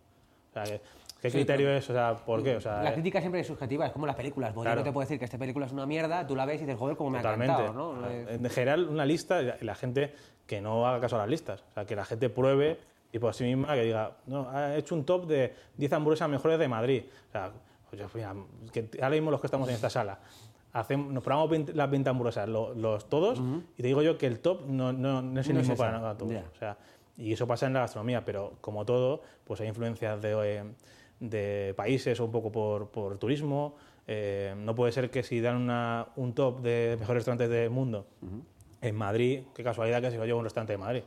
¿Qué 1.22 1.32
criterio 1.32 1.70
es? 1.72 1.90
O 1.90 1.94
sea, 1.94 2.16
¿por 2.16 2.44
qué? 2.44 2.56
O 2.58 2.62
sea, 2.62 2.84
la 2.84 2.94
crítica 2.94 3.20
siempre 3.20 3.42
es 3.42 3.48
subjetiva, 3.48 3.88
es 3.88 3.92
como 3.92 4.06
las 4.06 4.16
películas. 4.16 4.54
Yo 4.54 4.64
no 4.64 4.84
te 4.84 4.92
puedo 4.92 5.06
decir 5.06 5.18
que 5.18 5.26
esta 5.26 5.38
película 5.38 5.66
es 5.66 5.72
una 5.72 5.86
mierda, 5.86 6.26
tú 6.28 6.36
la 6.36 6.46
ves 6.46 6.62
y 6.62 6.66
dices, 6.66 6.78
joder, 6.78 6.96
cómo 6.96 7.10
me 7.10 7.18
ha 7.18 7.22
encantado. 7.22 7.74
¿no? 7.74 8.10
En 8.10 8.50
general, 8.50 8.88
una 8.88 9.06
lista, 9.06 9.42
la 9.62 9.76
gente 9.76 10.14
que 10.46 10.62
no 10.62 10.88
haga 10.88 11.02
caso 11.02 11.16
a 11.16 11.20
las 11.20 11.30
listas. 11.30 11.64
O 11.72 11.74
sea, 11.74 11.86
que 11.86 11.96
la 11.96 12.06
gente 12.06 12.30
pruebe 12.30 12.78
y 13.12 13.20
por 13.20 13.34
sí 13.34 13.44
misma 13.46 13.74
que 13.74 13.84
diga, 13.84 14.12
no, 14.28 14.50
ha 14.50 14.76
hecho 14.76 14.94
un 14.94 15.06
top 15.06 15.26
de 15.26 15.54
10 15.78 15.94
hamburguesas 15.94 16.30
mejores 16.30 16.60
de 16.60 16.68
Madrid. 16.68 17.04
O 17.30 17.32
sea, 17.32 17.52
pues 18.12 18.26
que 18.72 18.90
ahora 19.02 19.16
mismo 19.16 19.32
los 19.32 19.42
que 19.42 19.48
estamos 19.48 19.68
en 19.70 19.76
esta 19.76 19.90
sala, 19.90 20.20
hacemos, 20.74 21.12
nos 21.12 21.24
probamos 21.24 21.74
las 21.74 21.90
20 21.90 22.10
hamburguesas, 22.10 22.50
los, 22.50 23.10
todos, 23.10 23.42
y 23.78 23.82
te 23.82 23.88
digo 23.88 24.02
yo 24.02 24.18
que 24.18 24.28
el 24.28 24.40
top 24.40 24.66
no, 24.68 24.92
no, 24.94 25.40
es 25.40 25.48
el 25.48 25.56
mismo 25.56 25.76
para 25.76 25.94
nada 25.94 26.18
todos. 26.18 26.34
O 26.54 26.58
sea, 26.58 26.78
y 27.18 27.34
eso 27.34 27.48
pasa 27.48 27.68
en 27.68 27.74
la 27.74 27.82
gastronomía, 27.82 28.26
pero 28.26 28.58
como 28.62 28.86
todo, 28.86 29.22
pues 29.46 29.62
hay 29.62 29.68
influencias 29.68 30.22
de, 30.22 30.58
eh, 30.58 30.64
de 31.20 31.74
países 31.76 32.20
o 32.20 32.26
un 32.26 32.32
poco 32.32 32.52
por, 32.52 32.90
por 32.90 33.18
turismo. 33.18 33.76
Eh, 34.08 34.54
no 34.58 34.76
puede 34.76 34.92
ser 34.92 35.10
que 35.10 35.24
si 35.24 35.40
dan 35.40 35.56
una, 35.56 36.08
un 36.16 36.34
top 36.34 36.62
de 36.62 36.98
mejores 37.00 37.22
restaurantes 37.22 37.50
del 37.50 37.70
mundo 37.70 38.06
en 38.82 38.96
Madrid, 38.96 39.44
qué 39.56 39.64
casualidad 39.64 40.02
que 40.02 40.12
se 40.12 40.18
lo 40.18 40.26
lleva 40.26 40.38
un 40.38 40.44
restaurante 40.44 40.74
de 40.74 40.78
Madrid. 40.78 41.04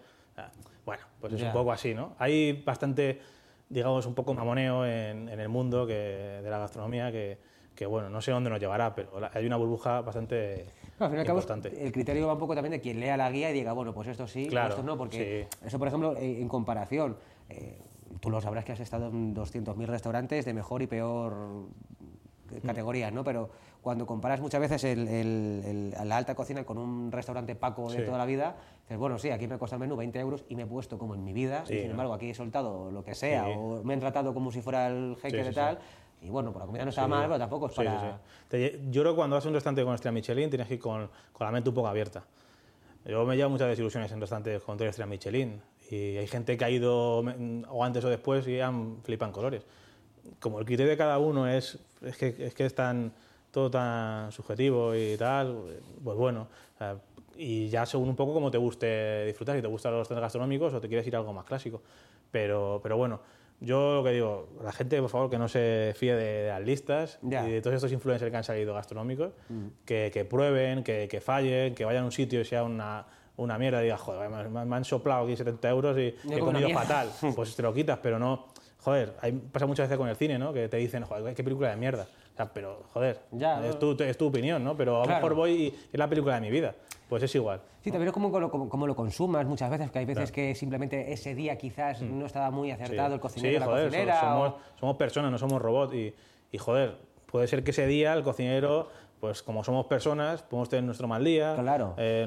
bueno, 0.84 1.04
pues 1.20 1.34
es 1.34 1.42
un 1.42 1.52
poco 1.52 1.72
así, 1.72 1.94
¿no? 1.94 2.16
Hay 2.18 2.62
bastante 2.64 3.20
digamos, 3.68 4.06
un 4.06 4.14
poco 4.14 4.34
mamoneo 4.34 4.86
en, 4.86 5.28
en 5.28 5.40
el 5.40 5.48
mundo 5.48 5.86
que, 5.86 6.40
de 6.42 6.50
la 6.50 6.58
gastronomía 6.58 7.12
que, 7.12 7.38
que, 7.78 7.86
bueno, 7.86 8.10
no 8.10 8.20
sé 8.20 8.32
dónde 8.32 8.50
nos 8.50 8.58
llevará, 8.58 8.92
pero 8.94 9.10
hay 9.32 9.46
una 9.46 9.56
burbuja 9.56 10.00
bastante 10.00 10.66
al 10.98 11.10
final 11.10 11.26
importante. 11.26 11.86
el 11.86 11.92
criterio 11.92 12.26
va 12.26 12.32
un 12.32 12.38
poco 12.40 12.56
también 12.56 12.72
de 12.72 12.80
quien 12.80 12.98
lea 12.98 13.16
la 13.16 13.30
guía 13.30 13.50
y 13.50 13.52
diga, 13.52 13.72
bueno, 13.72 13.94
pues 13.94 14.08
esto 14.08 14.26
sí, 14.26 14.48
esto 14.50 14.82
no, 14.82 14.98
porque 14.98 15.46
eso, 15.64 15.78
por 15.78 15.86
ejemplo, 15.86 16.16
en 16.16 16.48
comparación, 16.48 17.16
eh, 17.48 17.78
tú 18.18 18.30
lo 18.30 18.40
sabrás 18.40 18.64
que 18.64 18.72
has 18.72 18.80
estado 18.80 19.10
en 19.10 19.32
200.000 19.32 19.86
restaurantes 19.86 20.44
de 20.44 20.54
mejor 20.54 20.82
y 20.82 20.88
peor. 20.88 21.68
Categorías, 22.64 23.12
¿no? 23.12 23.24
Pero 23.24 23.50
cuando 23.82 24.06
comparas 24.06 24.40
muchas 24.40 24.60
veces 24.60 24.84
el, 24.84 25.90
la 25.90 26.16
alta 26.16 26.34
cocina 26.34 26.64
con 26.64 26.78
un 26.78 27.12
restaurante 27.12 27.54
Paco 27.54 27.90
de 27.90 28.02
toda 28.02 28.18
la 28.18 28.26
vida, 28.26 28.56
dices, 28.82 28.98
bueno, 28.98 29.18
sí, 29.18 29.30
aquí 29.30 29.46
me 29.46 29.58
cuesta 29.58 29.76
el 29.76 29.80
menú 29.80 29.96
20 29.96 30.18
euros 30.18 30.44
y 30.48 30.56
me 30.56 30.62
he 30.62 30.66
puesto 30.66 30.98
como 30.98 31.14
en 31.14 31.24
mi 31.24 31.32
vida, 31.32 31.64
y 31.66 31.80
sin 31.80 31.90
embargo 31.90 32.14
aquí 32.14 32.30
he 32.30 32.34
soltado 32.34 32.90
lo 32.90 33.04
que 33.04 33.14
sea, 33.14 33.48
o 33.48 33.82
me 33.84 33.94
han 33.94 34.00
tratado 34.00 34.34
como 34.34 34.52
si 34.52 34.60
fuera 34.60 34.88
el 34.88 35.16
jeque 35.20 35.44
de 35.44 35.52
tal, 35.52 35.78
y 36.20 36.30
bueno, 36.30 36.52
por 36.52 36.62
la 36.62 36.66
comida 36.66 36.84
no 36.84 36.90
estaba 36.90 37.08
mal, 37.08 37.26
pero 37.26 37.38
tampoco 37.38 37.66
es 37.66 37.72
para... 37.74 38.20
Yo 38.50 39.02
creo 39.02 39.12
que 39.12 39.16
cuando 39.16 39.36
vas 39.36 39.44
a 39.44 39.48
un 39.48 39.54
restaurante 39.54 39.84
con 39.84 39.94
estrella 39.94 40.12
Michelin 40.12 40.50
tienes 40.50 40.66
que 40.66 40.74
ir 40.74 40.80
con, 40.80 41.08
con 41.32 41.44
la 41.44 41.52
mente 41.52 41.68
un 41.68 41.74
poco 41.74 41.88
abierta. 41.88 42.24
Yo 43.04 43.24
me 43.24 43.36
llevo 43.36 43.50
muchas 43.50 43.68
desilusiones 43.68 44.10
en 44.12 44.20
restaurantes 44.20 44.62
con 44.62 44.76
tres 44.76 44.90
estrellas 44.90 45.08
Michelin 45.08 45.62
y 45.90 46.16
hay 46.16 46.26
gente 46.26 46.56
que 46.56 46.64
ha 46.64 46.70
ido 46.70 47.20
o 47.20 47.84
antes 47.84 48.04
o 48.04 48.08
después 48.10 48.46
y 48.48 48.60
han 48.60 48.98
flipan 49.02 49.32
colores. 49.32 49.64
Como 50.40 50.58
el 50.58 50.64
criterio 50.64 50.90
de 50.90 50.96
cada 50.96 51.18
uno 51.18 51.48
es, 51.48 51.78
es, 52.02 52.16
que, 52.16 52.34
es 52.38 52.54
que 52.54 52.66
es 52.66 52.74
tan 52.74 53.12
todo 53.50 53.70
tan 53.70 54.30
subjetivo 54.30 54.94
y 54.94 55.16
tal, 55.16 55.56
pues 56.04 56.16
bueno, 56.16 56.48
y 57.36 57.68
ya 57.68 57.86
según 57.86 58.10
un 58.10 58.16
poco 58.16 58.34
como 58.34 58.50
te 58.50 58.58
guste 58.58 59.24
disfrutar, 59.26 59.56
si 59.56 59.62
te 59.62 59.68
gustan 59.68 59.92
los 59.92 60.00
restaurantes 60.00 60.26
gastronómicos 60.26 60.74
o 60.74 60.80
te 60.80 60.88
quieres 60.88 61.06
ir 61.06 61.16
a 61.16 61.18
algo 61.18 61.32
más 61.32 61.44
clásico. 61.44 61.82
Pero, 62.30 62.80
pero 62.82 62.96
bueno, 62.96 63.20
yo 63.60 63.94
lo 63.94 64.04
que 64.04 64.10
digo, 64.10 64.48
la 64.62 64.72
gente, 64.72 65.00
por 65.00 65.10
favor, 65.10 65.30
que 65.30 65.38
no 65.38 65.48
se 65.48 65.94
fíe 65.96 66.14
de, 66.14 66.48
las 66.48 66.60
listas 66.62 67.18
y 67.22 67.28
de 67.28 67.62
todos 67.62 67.74
estos 67.74 67.90
influencers 67.92 68.30
que 68.30 68.36
han 68.36 68.44
salido 68.44 68.74
gastronómicos, 68.74 69.32
mm. 69.48 69.66
que, 69.84 70.10
que, 70.12 70.24
prueben, 70.24 70.84
que, 70.84 71.08
que, 71.08 71.20
fallen, 71.20 71.74
que 71.74 71.84
vayan 71.84 72.02
a 72.02 72.06
un 72.06 72.12
sitio 72.12 72.40
y 72.40 72.44
sea 72.44 72.64
una, 72.64 73.06
una 73.38 73.56
mierda 73.56 73.80
y 73.80 73.84
digas, 73.84 74.00
joder, 74.00 74.28
me, 74.30 74.76
han 74.76 74.84
soplado 74.84 75.24
aquí 75.24 75.36
70 75.36 75.68
euros 75.70 75.98
y 75.98 76.14
he 76.30 76.38
comido 76.38 76.68
fatal. 76.70 77.10
Pues 77.34 77.56
te 77.56 77.62
lo 77.62 77.72
quitas, 77.72 77.98
pero 78.02 78.18
no. 78.18 78.48
Joder, 78.78 79.14
hay, 79.20 79.32
pasa 79.32 79.66
muchas 79.66 79.88
veces 79.88 79.98
con 79.98 80.08
el 80.08 80.16
cine, 80.16 80.38
¿no? 80.38 80.52
Que 80.52 80.68
te 80.68 80.76
dicen, 80.76 81.04
joder, 81.04 81.34
qué 81.34 81.42
película 81.42 81.70
de 81.70 81.76
mierda 81.76 82.06
pero, 82.46 82.84
joder, 82.92 83.18
es, 83.64 83.78
tu, 83.78 83.96
es, 84.02 84.16
tu, 84.16 84.26
opinión, 84.26 84.62
¿no? 84.62 84.76
Pero 84.76 85.02
a 85.02 85.06
lo 85.06 85.14
mejor 85.14 85.34
voy 85.34 85.50
y 85.50 85.66
es 85.92 85.98
la 85.98 86.08
película 86.08 86.36
de 86.36 86.40
mi 86.40 86.50
vida. 86.50 86.74
Pues 87.08 87.22
es 87.22 87.34
igual. 87.34 87.60
Sí, 87.82 87.90
también 87.90 88.08
es 88.08 88.12
como, 88.12 88.28
lo, 88.38 88.86
lo 88.86 88.96
consumas 88.96 89.46
muchas 89.46 89.70
veces, 89.70 89.90
que 89.90 89.98
hay 89.98 90.04
veces 90.04 90.30
que 90.30 90.54
simplemente 90.54 91.12
ese 91.12 91.34
día 91.34 91.56
quizás 91.56 92.02
mm. 92.02 92.18
no 92.18 92.26
estaba 92.26 92.50
muy 92.50 92.70
acertado 92.70 93.14
el 93.14 93.20
cocinero 93.20 93.54
sí, 93.54 93.60
la 93.60 93.66
joder, 93.66 93.84
cocinera. 93.86 94.20
Somos, 94.20 94.54
somos, 94.78 94.96
personas, 94.96 95.30
no 95.30 95.38
somos 95.38 95.60
robots. 95.60 95.94
Y, 95.94 96.14
y, 96.52 96.58
joder, 96.58 96.96
puede 97.26 97.48
ser 97.48 97.64
que 97.64 97.70
ese 97.70 97.86
día 97.86 98.12
el 98.12 98.22
cocinero 98.22 98.90
pues 99.20 99.42
como 99.42 99.64
somos 99.64 99.86
personas, 99.86 100.42
podemos 100.42 100.68
tener 100.68 100.84
nuestro 100.84 101.08
mal 101.08 101.24
día. 101.24 101.54
Claro. 101.58 101.94
Eh, 101.96 102.26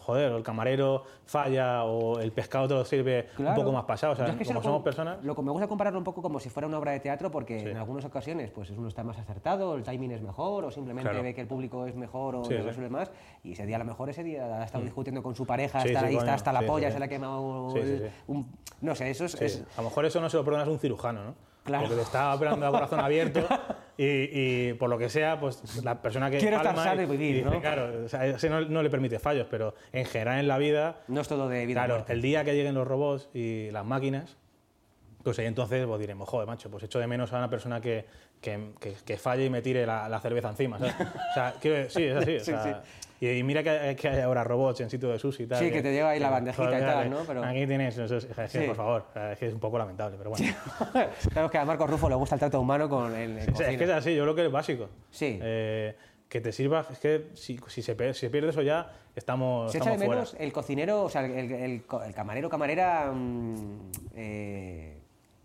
joder, 0.00 0.32
el 0.32 0.42
camarero 0.42 1.04
falla 1.26 1.84
o 1.84 2.20
el 2.20 2.32
pescado 2.32 2.68
te 2.68 2.74
lo 2.74 2.84
sirve 2.84 3.28
un 3.38 3.54
poco 3.54 3.72
más 3.72 3.84
pasado. 3.84 4.12
O 4.12 4.16
sea, 4.16 4.36
como 4.44 4.62
somos 4.62 4.82
personas. 4.82 5.22
Lo 5.24 5.34
que 5.34 5.42
me 5.42 5.50
gusta 5.50 5.66
compararlo 5.66 5.98
un 5.98 6.04
poco 6.04 6.22
como 6.22 6.40
si 6.40 6.48
fuera 6.50 6.66
una 6.66 6.78
obra 6.78 6.92
de 6.92 7.00
teatro, 7.00 7.30
porque 7.30 7.70
en 7.70 7.76
algunas 7.76 8.04
ocasiones 8.04 8.50
pues 8.50 8.70
uno 8.70 8.88
está 8.88 9.04
más 9.04 9.18
acertado, 9.18 9.74
el 9.74 9.82
timing 9.82 10.12
es 10.12 10.22
mejor, 10.22 10.64
o 10.64 10.70
simplemente 10.70 11.20
ve 11.20 11.34
que 11.34 11.40
el 11.40 11.46
público 11.46 11.86
es 11.86 11.94
mejor 11.94 12.36
o 12.36 12.42
resuelve 12.44 12.90
más. 12.90 13.10
Y 13.42 13.52
ese 13.52 13.66
día, 13.66 13.76
a 13.76 13.80
lo 13.80 13.84
mejor, 13.84 14.10
ese 14.10 14.22
día 14.22 14.60
ha 14.60 14.64
estado 14.64 14.82
mm. 14.82 14.86
discutiendo 14.86 15.22
con 15.22 15.34
su 15.34 15.46
pareja, 15.46 15.82
está 15.82 16.06
ahí, 16.06 16.16
está 16.16 16.34
hasta 16.34 16.52
la 16.52 16.62
polla, 16.62 16.90
se 16.90 16.98
le 16.98 17.04
ha 17.06 17.08
quemado. 17.08 17.74
un, 18.26 18.46
no 18.80 18.94
sé, 18.94 19.10
eso 19.10 19.24
es, 19.24 19.64
A 19.76 19.82
lo 19.82 19.88
mejor 19.88 20.04
eso 20.04 20.20
no 20.20 20.30
se 20.30 20.36
lo 20.36 20.44
perdonas 20.44 20.68
a 20.68 20.70
un 20.70 20.78
cirujano, 20.78 21.24
¿no? 21.24 21.34
Claro. 21.64 21.82
Porque 21.82 21.96
le 21.96 22.02
está 22.02 22.34
operando 22.34 22.66
a 22.66 22.70
corazón 22.70 23.00
abierto 23.00 23.40
y, 24.02 24.72
por 24.74 24.88
lo 24.88 24.96
que 24.96 25.10
sea, 25.10 25.38
pues 25.38 25.84
la 25.84 26.00
persona 26.00 26.30
que 26.30 26.38
Quiero 26.38 26.56
estar 26.56 26.74
sano 26.74 27.02
y 27.02 27.06
vivir, 27.06 27.44
¿no? 27.44 27.60
Claro, 27.60 28.04
o 28.04 28.08
sea, 28.08 28.26
ese 28.26 28.48
no, 28.48 28.62
no, 28.62 28.82
le 28.82 28.88
permite 28.88 29.18
fallos, 29.18 29.46
pero 29.50 29.74
en 29.92 30.06
general 30.06 30.40
en 30.40 30.48
la 30.48 30.56
vida... 30.56 31.02
No 31.08 31.20
es 31.20 31.28
todo 31.28 31.48
de 31.48 31.66
vida 31.66 31.84
Claro, 31.84 32.04
el 32.08 32.22
día 32.22 32.44
que 32.44 32.54
lleguen 32.54 32.74
los 32.74 32.88
robots 32.88 33.28
y 33.34 33.70
las 33.70 33.84
máquinas, 33.84 34.38
Pues 35.22 35.38
ahí 35.38 35.46
entonces 35.46 35.86
pues, 35.86 36.00
diremos, 36.00 36.28
joder, 36.28 36.46
macho, 36.46 36.70
pues 36.70 36.84
echo 36.84 36.98
de 36.98 37.06
menos 37.06 37.32
a 37.34 37.38
una 37.38 37.50
persona 37.50 37.80
que, 37.80 38.06
que, 38.40 38.72
que, 38.80 38.94
que 39.04 39.16
falle 39.18 39.44
y 39.44 39.50
me 39.50 39.62
tire 39.62 39.84
la, 39.86 40.08
la 40.08 40.20
cerveza 40.20 40.48
encima. 40.50 40.78
¿sabes? 40.78 40.94
o 41.00 41.34
sea, 41.34 41.54
quiero- 41.60 41.90
sí, 41.90 42.04
es 42.04 42.16
así. 42.16 42.36
o 42.36 42.40
Sí, 42.44 42.44
sea, 42.46 42.62
sí. 42.64 42.70
Y, 43.26 43.28
y 43.28 43.42
mira 43.42 43.62
que, 43.62 43.94
que 43.96 44.08
hay 44.08 44.20
ahora 44.20 44.42
robots 44.44 44.80
en 44.80 44.88
sitio 44.88 45.10
de 45.10 45.18
sushi 45.18 45.42
y 45.42 45.46
tal. 45.46 45.58
Sí, 45.58 45.70
que 45.70 45.82
te 45.82 45.92
lleva 45.92 46.08
ahí 46.10 46.18
la 46.20 46.30
bandejita 46.30 46.78
y 46.78 46.80
tal, 46.80 47.10
¿no? 47.10 47.18
Pero- 47.26 47.44
Aquí 47.44 47.66
tienes, 47.66 47.98
es 47.98 48.24
que, 48.24 48.48
Sí. 48.48 48.58
por 48.66 48.76
favor, 48.76 49.04
es 49.32 49.38
que 49.38 49.46
es 49.48 49.52
un 49.52 49.60
poco 49.60 49.76
lamentable, 49.76 50.16
pero 50.16 50.30
bueno. 50.30 50.46
claro 51.32 51.50
que 51.50 51.58
a 51.58 51.64
Marcos 51.66 51.90
Rufo 51.90 52.08
le 52.08 52.14
gusta 52.14 52.36
el 52.36 52.38
trato 52.38 52.58
humano 52.60 52.88
con 52.88 53.14
el, 53.14 53.36
es 53.38 53.46
que 53.76 53.84
es 53.84 53.90
así, 53.90 54.14
yo 54.14 54.22
creo 54.22 54.34
que 54.34 54.46
es 54.46 54.50
básico. 54.52 54.88
Sí. 55.10 55.38
Eh, 55.42 55.94
que 56.30 56.40
te 56.40 56.50
sirva, 56.52 56.86
es 56.90 56.98
que 56.98 57.26
si, 57.34 57.58
si, 57.66 57.82
se, 57.82 57.94
pe- 57.94 58.14
si 58.14 58.20
se 58.20 58.30
pierde 58.30 58.50
eso 58.50 58.62
ya, 58.62 58.90
estamos, 59.16 59.70
Se 59.72 59.78
echa 59.78 59.90
de 59.90 59.96
fuera. 59.96 60.12
menos 60.12 60.34
el 60.38 60.52
cocinero, 60.52 61.02
o 61.02 61.08
sea, 61.10 61.26
el, 61.26 61.52
el 61.52 61.84
camarero 62.14 62.48
camarera 62.48 63.10
mm, 63.12 63.90
eh, 64.14 64.99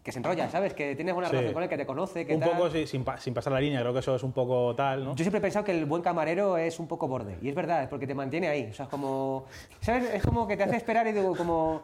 que 0.06 0.12
se 0.12 0.20
enrolla, 0.20 0.48
¿sabes? 0.52 0.76
Que 0.76 0.96
tienes 0.96 1.16
buena 1.16 1.30
Sí. 1.30 1.32
relación 1.34 1.54
con 1.56 1.64
él, 1.64 1.68
que 1.70 1.78
te 1.78 1.86
conoce, 1.88 2.28
que 2.28 2.36
Un 2.36 2.40
tal. 2.40 2.52
poco 2.52 2.70
sí, 2.70 2.86
sin, 2.86 3.04
pa- 3.04 3.18
sin 3.18 3.34
pasar 3.34 3.52
la 3.54 3.60
línea, 3.60 3.80
creo 3.82 3.92
que 3.92 4.00
eso 4.00 4.16
es 4.16 4.22
un 4.22 4.32
poco 4.34 4.76
tal, 4.76 5.04
¿no? 5.04 5.16
Yo 5.16 5.24
siempre 5.24 5.40
he 5.40 5.42
pensado 5.42 5.66
que 5.66 5.72
el 5.72 5.86
buen 5.86 6.04
camarero 6.04 6.58
es 6.58 6.80
un 6.80 6.88
poco 6.88 7.08
borde. 7.08 7.40
Y 7.42 7.50
es 7.50 7.56
verdad, 7.56 7.82
es 7.82 7.90
porque 7.90 8.06
te 8.06 8.14
mantiene 8.14 8.48
ahí. 8.48 8.68
O 8.70 8.74
sea, 8.76 8.86
es 8.86 8.92
como. 8.92 9.46
¿Sabes? 9.82 10.14
Es 10.14 10.22
como 10.24 10.48
que 10.48 10.56
te 10.58 10.62
hace 10.64 10.76
esperar 10.76 11.08
y 11.08 11.12
digo, 11.12 11.36
como. 11.36 11.82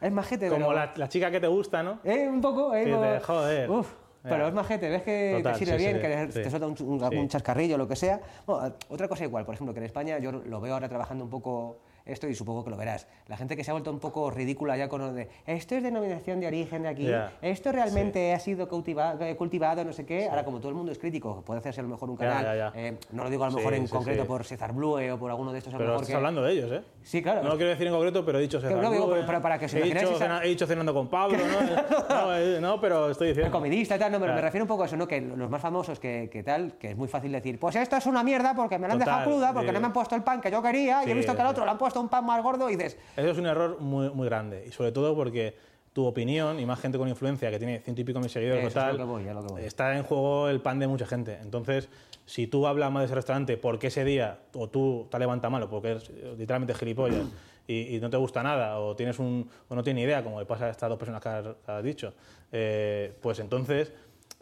Es 0.00 0.12
majete, 0.12 0.48
Como 0.50 0.68
pero. 0.68 0.72
la, 0.78 0.92
la 0.94 1.08
chica 1.08 1.32
que 1.32 1.40
te 1.40 1.48
gusta, 1.48 1.82
¿no? 1.82 1.98
Eh, 2.04 2.28
un 2.28 2.40
poco, 2.40 2.72
eh, 2.76 2.84
como- 2.92 3.02
te- 3.02 3.20
joder. 3.20 3.68
Uf, 3.70 3.92
pero 4.22 4.46
es 4.46 4.54
majete, 4.54 4.88
ves 4.90 5.02
que 5.02 5.34
Total, 5.38 5.52
te 5.54 5.58
sirve 5.58 5.72
sí, 5.72 5.84
bien, 5.84 5.96
sí, 5.96 6.02
que 6.02 6.32
sí. 6.32 6.42
te 6.44 6.50
suelta 6.50 6.66
un, 6.68 6.76
un- 6.80 7.10
Sí. 7.10 7.26
chascarrillo, 7.28 7.76
lo 7.76 7.88
que 7.88 7.96
sea. 7.96 8.20
Bueno, 8.46 8.72
otra 8.88 9.08
cosa 9.08 9.24
igual, 9.24 9.44
por 9.44 9.56
ejemplo, 9.56 9.74
que 9.74 9.80
en 9.80 9.86
España 9.86 10.18
yo 10.20 10.30
lo 10.30 10.60
veo 10.60 10.74
ahora 10.74 10.88
trabajando 10.88 11.24
un 11.24 11.30
poco 11.30 11.78
esto 12.08 12.26
y 12.28 12.34
supongo 12.34 12.64
que 12.64 12.70
lo 12.70 12.76
verás. 12.76 13.06
La 13.26 13.36
gente 13.36 13.56
que 13.56 13.62
se 13.64 13.70
ha 13.70 13.74
vuelto 13.74 13.90
un 13.90 14.00
poco 14.00 14.30
ridícula 14.30 14.76
ya 14.76 14.88
con 14.88 15.00
lo 15.00 15.12
de 15.12 15.28
esto 15.46 15.74
es 15.76 15.82
denominación 15.82 16.40
de 16.40 16.46
origen 16.46 16.82
de 16.82 16.88
aquí, 16.88 17.08
esto 17.42 17.70
realmente 17.72 18.32
ha 18.34 18.38
sido 18.40 18.68
cultiva- 18.68 19.16
eh, 19.20 19.36
cultivado, 19.36 19.84
no 19.84 19.92
sé 19.92 20.04
qué. 20.04 20.28
Ahora, 20.28 20.44
como 20.44 20.58
todo 20.58 20.70
el 20.70 20.74
mundo 20.74 20.90
es 20.92 20.98
crítico, 20.98 21.42
puede 21.44 21.60
hacerse 21.60 21.80
a 21.80 21.82
lo 21.84 21.90
mejor 21.90 22.10
un 22.10 22.16
canal, 22.16 22.72
eh, 22.74 22.96
no 23.12 23.24
lo 23.24 23.30
digo 23.30 23.44
a 23.44 23.46
lo 23.48 23.52
Sí, 23.52 23.56
mejor 23.58 23.74
en 23.74 23.86
concreto 23.86 24.26
por 24.26 24.44
César 24.44 24.72
Blue 24.72 24.98
o 25.12 25.18
por 25.18 25.30
alguno 25.30 25.52
de 25.52 25.58
estos, 25.58 25.72
a 25.74 25.76
lo 25.76 25.78
Pero 25.78 25.90
mejor 25.90 26.02
estás 26.02 26.12
que- 26.12 26.16
hablando 26.16 26.42
de 26.42 26.52
ellos, 26.52 26.72
¿eh? 26.72 26.82
Sí, 27.02 27.22
claro. 27.22 27.42
No 27.42 27.50
lo 27.50 27.56
quiero 27.56 27.70
decir 27.70 27.86
en 27.86 27.92
concreto, 27.92 28.24
pero 28.24 28.38
he 28.38 28.42
dicho 28.42 28.60
César 28.60 28.76
no, 28.80 28.90
digo, 28.90 29.06
Blue, 29.06 29.16
¿eh? 29.16 29.24
pero 29.26 29.40
para 29.42 29.58
que 29.58 29.66
os 29.66 29.74
he 29.74 29.82
dicho, 29.82 30.16
cena- 30.18 30.42
he 30.44 30.48
dicho 30.48 30.66
cenando 30.66 30.92
con 30.94 31.08
Pablo, 31.08 31.38
¿no? 31.38 32.08
no, 32.26 32.36
eh, 32.36 32.58
no, 32.60 32.80
pero 32.80 33.10
estoy 33.10 33.28
El 33.28 33.34
diciendo. 33.34 33.56
comidista 33.56 33.96
y 33.96 33.98
tal, 33.98 34.12
no, 34.12 34.18
pero 34.20 34.34
me 34.34 34.40
refiero 34.40 34.64
un 34.64 34.68
poco 34.68 34.82
a 34.82 34.86
eso, 34.86 34.96
¿no? 34.96 35.06
Que 35.06 35.20
los 35.20 35.50
más 35.50 35.60
famosos 35.60 35.98
que, 36.00 36.28
que 36.32 36.42
tal, 36.42 36.72
que 36.78 36.90
es 36.90 36.96
muy 36.96 37.08
fácil 37.08 37.32
decir, 37.32 37.58
pues 37.58 37.76
esto 37.76 37.96
es 37.96 38.06
una 38.06 38.22
mierda 38.22 38.54
porque 38.54 38.78
me 38.78 38.86
la 38.88 38.94
han 38.94 38.98
Total, 39.00 39.14
dejado 39.16 39.30
cruda, 39.30 39.52
porque 39.52 39.72
no 39.72 39.80
me 39.80 39.86
han 39.86 39.92
puesto 39.92 40.14
el 40.14 40.22
pan 40.22 40.40
que 40.40 40.50
yo 40.50 40.62
quería, 40.62 41.04
y 41.04 41.10
he 41.10 41.14
visto 41.14 41.34
que 41.34 41.40
al 41.42 41.48
otro 41.48 41.64
le 41.64 41.70
han 41.70 41.78
puesto 41.78 41.97
un 42.00 42.08
pan 42.08 42.24
más 42.24 42.42
gordo 42.42 42.68
y 42.70 42.76
dices, 42.76 42.96
Eso 43.16 43.30
es 43.30 43.38
un 43.38 43.46
error 43.46 43.80
muy, 43.80 44.10
muy 44.10 44.26
grande. 44.28 44.64
Y 44.66 44.72
sobre 44.72 44.92
todo 44.92 45.14
porque 45.14 45.54
tu 45.92 46.04
opinión, 46.06 46.60
y 46.60 46.66
más 46.66 46.78
gente 46.80 46.96
con 46.98 47.08
influencia 47.08 47.50
que 47.50 47.58
tiene 47.58 47.80
ciento 47.80 48.00
y 48.00 48.04
pico 48.04 48.20
mil 48.20 48.30
seguidores 48.30 48.60
Eso 48.60 48.66
o 48.66 48.68
es 48.68 48.74
tal, 48.74 48.96
lo 48.96 49.04
que 49.04 49.10
voy, 49.10 49.28
a 49.28 49.34
lo 49.34 49.42
que 49.46 49.52
voy. 49.52 49.62
está 49.64 49.96
en 49.96 50.04
juego 50.04 50.48
el 50.48 50.60
pan 50.60 50.78
de 50.78 50.86
mucha 50.86 51.06
gente. 51.06 51.38
Entonces, 51.42 51.88
si 52.24 52.46
tú 52.46 52.66
hablas 52.66 52.92
mal 52.92 53.00
de 53.02 53.06
ese 53.06 53.14
restaurante 53.14 53.56
porque 53.56 53.88
ese 53.88 54.04
día 54.04 54.38
o 54.54 54.68
tú 54.68 55.08
te 55.10 55.18
levantas 55.18 55.50
mal 55.50 55.62
o 55.62 55.68
porque 55.70 55.90
eres 55.92 56.10
eh, 56.10 56.34
literalmente 56.38 56.74
gilipollas 56.74 57.26
y, 57.66 57.96
y 57.96 58.00
no 58.00 58.10
te 58.10 58.16
gusta 58.16 58.42
nada 58.42 58.78
o 58.78 58.94
tienes 58.94 59.18
un 59.18 59.48
o 59.68 59.74
no 59.74 59.82
tienes 59.82 60.04
idea, 60.04 60.22
como 60.22 60.38
le 60.38 60.46
pasa 60.46 60.66
a 60.66 60.70
estas 60.70 60.88
dos 60.90 60.98
personas 60.98 61.20
que 61.22 61.28
has, 61.30 61.44
que 61.44 61.72
has 61.72 61.82
dicho, 61.82 62.12
eh, 62.52 63.12
pues 63.20 63.38
entonces 63.40 63.92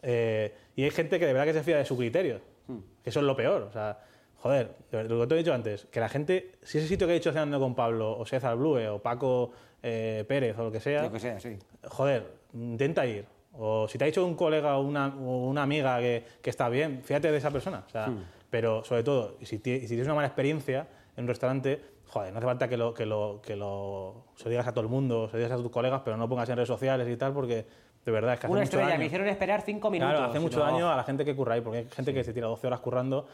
eh, 0.03 0.53
y 0.75 0.83
hay 0.83 0.91
gente 0.91 1.17
que 1.17 1.25
de 1.25 1.33
verdad 1.33 1.47
que 1.47 1.53
se 1.53 1.63
fía 1.63 1.77
de 1.77 1.85
su 1.85 1.97
criterio, 1.97 2.39
Hmm. 2.67 2.79
que 3.01 3.09
eso 3.09 3.21
es 3.21 3.25
lo 3.25 3.33
peor. 3.35 3.61
O 3.61 3.71
sea, 3.71 3.97
joder, 4.37 4.75
lo 4.91 5.19
que 5.21 5.27
te 5.27 5.35
he 5.35 5.37
dicho 5.39 5.53
antes, 5.53 5.85
que 5.85 5.99
la 5.99 6.09
gente, 6.09 6.51
si 6.63 6.77
ese 6.77 6.87
sitio 6.87 7.07
que 7.07 7.13
he 7.13 7.17
dicho 7.17 7.31
cenando 7.31 7.59
con 7.59 7.75
Pablo 7.75 8.17
o 8.17 8.25
César 8.25 8.55
Blue 8.55 8.77
o 8.91 8.99
Paco 8.99 9.51
eh, 9.83 10.25
Pérez 10.27 10.57
o 10.57 10.63
lo 10.63 10.71
que 10.71 10.79
sea, 10.79 11.03
lo 11.03 11.11
que 11.11 11.19
sea, 11.19 11.39
sí. 11.39 11.57
joder, 11.85 12.25
intenta 12.53 13.05
ir. 13.05 13.25
O 13.59 13.87
si 13.87 13.97
te 13.97 14.03
ha 14.03 14.07
dicho 14.07 14.23
un 14.25 14.35
colega 14.35 14.77
o 14.77 14.81
una, 14.81 15.07
o 15.07 15.47
una 15.47 15.63
amiga 15.63 15.97
que, 15.99 16.23
que 16.41 16.49
está 16.49 16.69
bien, 16.69 17.01
fíjate 17.03 17.31
de 17.31 17.37
esa 17.37 17.49
persona. 17.51 17.83
O 17.87 17.89
sea, 17.89 18.13
Pero 18.51 18.83
sobre 18.83 19.03
todo, 19.03 19.35
si, 19.41 19.45
si 19.57 19.59
tienes 19.59 20.05
una 20.05 20.13
mala 20.13 20.27
experiencia 20.27 20.87
en 21.15 21.23
un 21.23 21.27
restaurante, 21.27 21.81
joder, 22.07 22.31
no 22.31 22.37
hace 22.37 22.45
falta 22.45 22.67
que 22.67 22.77
lo, 22.77 22.93
que 22.93 23.05
lo, 23.07 23.41
que 23.43 23.55
lo 23.55 24.25
se 24.35 24.43
lo 24.45 24.51
digas 24.51 24.67
a 24.67 24.71
todo 24.71 24.81
el 24.83 24.89
mundo, 24.89 25.27
se 25.27 25.33
lo 25.37 25.43
digas 25.43 25.59
a 25.59 25.61
tus 25.61 25.71
colegas, 25.71 26.01
pero 26.05 26.15
no 26.17 26.23
lo 26.25 26.29
pongas 26.29 26.47
en 26.49 26.55
redes 26.57 26.67
sociales 26.67 27.07
y 27.09 27.17
tal, 27.17 27.33
porque 27.33 27.65
de 28.05 28.11
verdad 28.11 28.35
es 28.35 28.39
que 28.39 28.45
hace 28.45 28.51
Una 28.53 28.61
mucho 28.61 28.65
estrella, 28.65 28.87
daño. 28.89 28.99
me 28.99 29.05
hicieron 29.07 29.27
esperar 29.27 29.61
cinco 29.63 29.89
minutos. 29.89 30.13
Claro, 30.13 30.29
hace 30.29 30.39
mucho 30.39 30.59
No. 30.59 30.65
daño 30.65 30.91
a 30.91 30.95
la 30.95 31.03
gente 31.03 31.25
que 31.25 31.35
curra 31.35 31.55
ahí, 31.55 31.61
porque 31.61 31.79
hay 31.79 31.87
gente 31.89 32.13
que 32.13 32.23
se 32.23 32.33
tira 32.33 32.47
12 32.47 32.67
horas 32.67 32.79
currando 32.79 33.27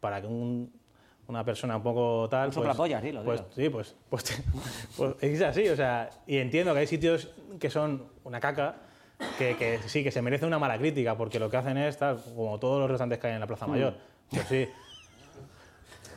para 0.00 0.20
que 0.20 0.26
un- 0.26 0.72
una 1.28 1.44
persona 1.44 1.76
un 1.76 1.82
poco 1.82 2.28
tal. 2.28 2.48
Un 2.48 2.52
soplapollas, 2.54 3.02
dilo, 3.02 3.22
pues, 3.22 3.40
dilo. 3.40 3.52
Sí, 3.54 3.68
pues, 3.70 3.94
pues, 4.08 4.42
pues 4.96 5.14
es 5.20 5.42
así, 5.42 5.68
o 5.68 5.76
sea, 5.76 6.10
y 6.26 6.38
entiendo 6.38 6.72
que 6.74 6.80
hay 6.80 6.86
sitios 6.88 7.30
que 7.60 7.70
son 7.70 8.04
una 8.24 8.40
caca, 8.40 8.76
que, 9.38 9.54
que 9.56 9.78
sí, 9.86 10.02
que 10.02 10.10
se 10.10 10.22
merece 10.22 10.46
una 10.46 10.58
mala 10.58 10.76
crítica, 10.78 11.16
porque 11.16 11.38
lo 11.38 11.48
que 11.50 11.56
hacen 11.58 11.76
es 11.76 11.96
tal, 11.98 12.20
como 12.34 12.58
todos 12.58 12.80
los 12.80 12.88
restaurantes 12.90 13.18
que 13.20 13.26
hay 13.28 13.34
en 13.34 13.40
la 13.40 13.46
Plaza 13.46 13.66
Mayor. 13.66 13.94
Pues 14.30 14.46
sí. 14.48 14.66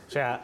O 0.08 0.10
sea, 0.10 0.42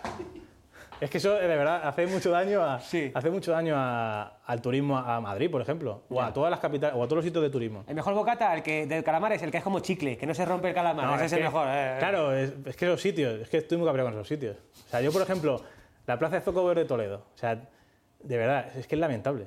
es 1.00 1.10
que 1.10 1.18
eso 1.18 1.34
de 1.34 1.46
verdad 1.46 1.80
hace 1.86 2.06
mucho 2.06 2.30
daño 2.30 2.62
a, 2.62 2.80
Sí. 2.80 3.10
hace 3.14 3.30
mucho 3.30 3.52
daño 3.52 3.74
a- 3.76 4.38
al 4.44 4.60
turismo 4.60 4.96
a 4.98 5.20
Madrid, 5.20 5.50
por 5.50 5.60
ejemplo, 5.62 6.02
o 6.10 6.20
a 6.20 6.32
todas 6.32 6.50
las 6.50 6.60
capitales, 6.60 6.94
o 6.96 7.02
a 7.02 7.06
todos 7.06 7.16
los 7.16 7.24
sitios 7.24 7.42
de 7.42 7.50
turismo. 7.50 7.84
El 7.88 7.94
mejor 7.94 8.14
bocata 8.14 8.54
el 8.54 8.62
que, 8.62 8.86
del 8.86 9.02
calamar 9.04 9.32
es 9.32 9.42
el 9.42 9.50
que 9.50 9.58
es 9.58 9.64
como 9.64 9.80
chicle, 9.80 10.16
que 10.16 10.26
no 10.26 10.34
se 10.34 10.44
rompe 10.44 10.68
el 10.68 10.74
calamar. 10.74 11.06
No, 11.06 11.14
Ese 11.16 11.26
es, 11.26 11.32
el 11.32 11.38
que- 11.38 11.44
mejor. 11.44 11.66
eh. 11.70 11.96
Claro, 11.98 12.34
es, 12.36 12.52
es 12.66 12.76
que 12.76 12.86
los 12.86 13.00
sitios, 13.00 13.40
es 13.40 13.48
que 13.48 13.58
estoy 13.58 13.78
muy 13.78 13.86
cabreado 13.86 14.10
con 14.10 14.18
esos 14.18 14.28
sitios. 14.28 14.56
O 14.86 14.90
sea, 14.90 15.00
yo, 15.00 15.10
por 15.12 15.22
ejemplo, 15.22 15.60
la 16.06 16.18
plaza 16.18 16.36
de 16.36 16.42
Zocover 16.42 16.76
de 16.76 16.84
Toledo, 16.84 17.24
o 17.34 17.38
sea, 17.38 17.56
de 18.22 18.36
verdad, 18.36 18.66
es 18.76 18.86
que 18.86 18.94
es 18.96 19.00
lamentable. 19.00 19.46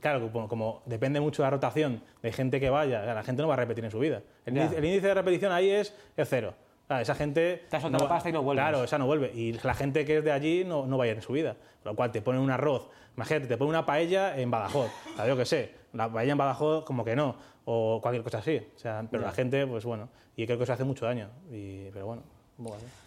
Claro, 0.00 0.30
como, 0.30 0.48
como 0.48 0.82
depende 0.86 1.18
mucho 1.18 1.42
de 1.42 1.46
la 1.46 1.50
rotación 1.50 2.02
de 2.22 2.32
gente 2.32 2.60
que 2.60 2.70
vaya, 2.70 3.02
la 3.14 3.22
gente 3.24 3.42
no 3.42 3.48
va 3.48 3.54
a 3.54 3.56
repetir 3.56 3.84
en 3.84 3.90
su 3.90 3.98
vida. 3.98 4.22
El, 4.46 4.56
índice, 4.56 4.78
el 4.78 4.84
índice 4.84 5.06
de 5.08 5.14
repetición 5.14 5.50
ahí 5.50 5.70
es, 5.70 5.92
es 6.16 6.28
cero. 6.28 6.54
Claro, 6.88 7.02
esa 7.02 7.14
gente... 7.14 7.64
Te 7.70 7.76
has 7.76 7.82
soltado 7.82 8.04
la 8.04 8.08
pasta 8.08 8.28
y 8.30 8.32
no 8.32 8.42
vuelves. 8.42 8.64
Claro, 8.64 8.82
esa 8.82 8.98
no 8.98 9.06
vuelve. 9.06 9.30
Y 9.34 9.52
la 9.62 9.74
gente 9.74 10.04
que 10.04 10.18
es 10.18 10.24
de 10.24 10.32
allí 10.32 10.64
no, 10.64 10.86
no 10.86 10.98
va 10.98 11.04
a 11.04 11.06
ir 11.08 11.14
en 11.14 11.22
su 11.22 11.32
vida. 11.34 11.54
Con 11.82 11.92
lo 11.92 11.96
cual 11.96 12.10
te 12.10 12.20
ponen 12.22 12.40
un 12.40 12.50
arroz, 12.50 12.88
imagínate, 13.14 13.46
te 13.46 13.56
ponen 13.56 13.70
una 13.70 13.86
paella 13.86 14.36
en 14.36 14.50
Badajoz. 14.50 14.90
O 15.12 15.16
sea, 15.16 15.26
yo 15.28 15.36
qué 15.36 15.44
sé, 15.44 15.74
la 15.92 16.10
paella 16.12 16.32
en 16.32 16.38
Badajoz 16.38 16.84
como 16.84 17.04
que 17.04 17.14
no, 17.14 17.36
o 17.66 18.00
cualquier 18.02 18.24
cosa 18.24 18.38
así. 18.38 18.60
O 18.74 18.78
sea, 18.78 19.06
pero 19.10 19.22
la 19.22 19.32
gente, 19.32 19.66
pues 19.66 19.84
bueno, 19.84 20.08
y 20.34 20.46
creo 20.46 20.56
que 20.58 20.64
eso 20.64 20.72
hace 20.72 20.84
mucho 20.84 21.04
daño. 21.04 21.28
Y, 21.52 21.90
pero 21.92 22.06
bueno. 22.06 22.22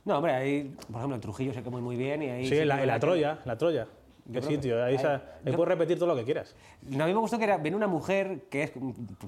No, 0.06 0.18
hombre, 0.18 0.32
ahí, 0.34 0.74
por 0.88 0.98
ejemplo, 0.98 1.16
en 1.16 1.22
Trujillo 1.22 1.54
se 1.54 1.62
come 1.62 1.82
muy 1.82 1.98
bien 1.98 2.22
y 2.24 2.30
ahí... 2.30 2.48
Sí, 2.48 2.60
en 2.60 2.68
la, 2.70 2.86
la 2.86 2.94
que- 2.94 3.00
Troya, 3.02 3.40
la 3.44 3.58
Troya. 3.58 3.88
Qué 4.32 4.40
que- 4.40 4.46
sitio, 4.46 4.84
ahí, 4.84 4.96
ahí- 4.96 5.02
sa- 5.02 5.16
ahí 5.16 5.22
yo- 5.52 5.56
puedes 5.56 5.70
repetir 5.70 5.98
todo 5.98 6.08
lo 6.10 6.16
que 6.16 6.24
quieras. 6.24 6.56
No, 6.84 7.04
a 7.04 7.08
mí 7.08 7.14
me 7.14 7.20
gustó 7.20 7.38
que 7.38 7.44
era, 7.46 7.58
viene 7.58 7.76
una 7.78 7.88
mujer 7.88 8.44
que 8.50 8.64
es 8.64 8.72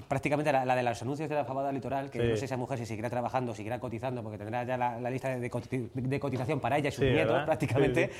prácticamente 0.08 0.52
la, 0.52 0.64
la 0.64 0.76
de 0.76 0.82
los 0.82 1.00
anuncios 1.02 1.28
de 1.28 1.34
la 1.34 1.44
fabada 1.44 1.72
litoral, 1.72 2.10
que 2.10 2.20
Sí. 2.20 2.26
no 2.28 2.36
sé 2.36 2.44
esa 2.44 2.56
mujer 2.56 2.78
si 2.78 2.86
seguirá 2.86 3.10
trabajando, 3.10 3.54
seguirá 3.54 3.80
cotizando, 3.80 4.22
porque 4.22 4.38
tendrá 4.38 4.64
ya 4.64 4.76
la, 4.76 5.00
la 5.00 5.10
lista 5.10 5.28
de, 5.28 5.40
de 5.40 6.20
cotización 6.20 6.60
para 6.60 6.78
ella 6.78 6.88
y 6.88 6.92
sus 6.92 7.04
Sí, 7.04 7.10
nietos 7.10 7.32
¿verdad? 7.32 7.44
prácticamente. 7.46 8.10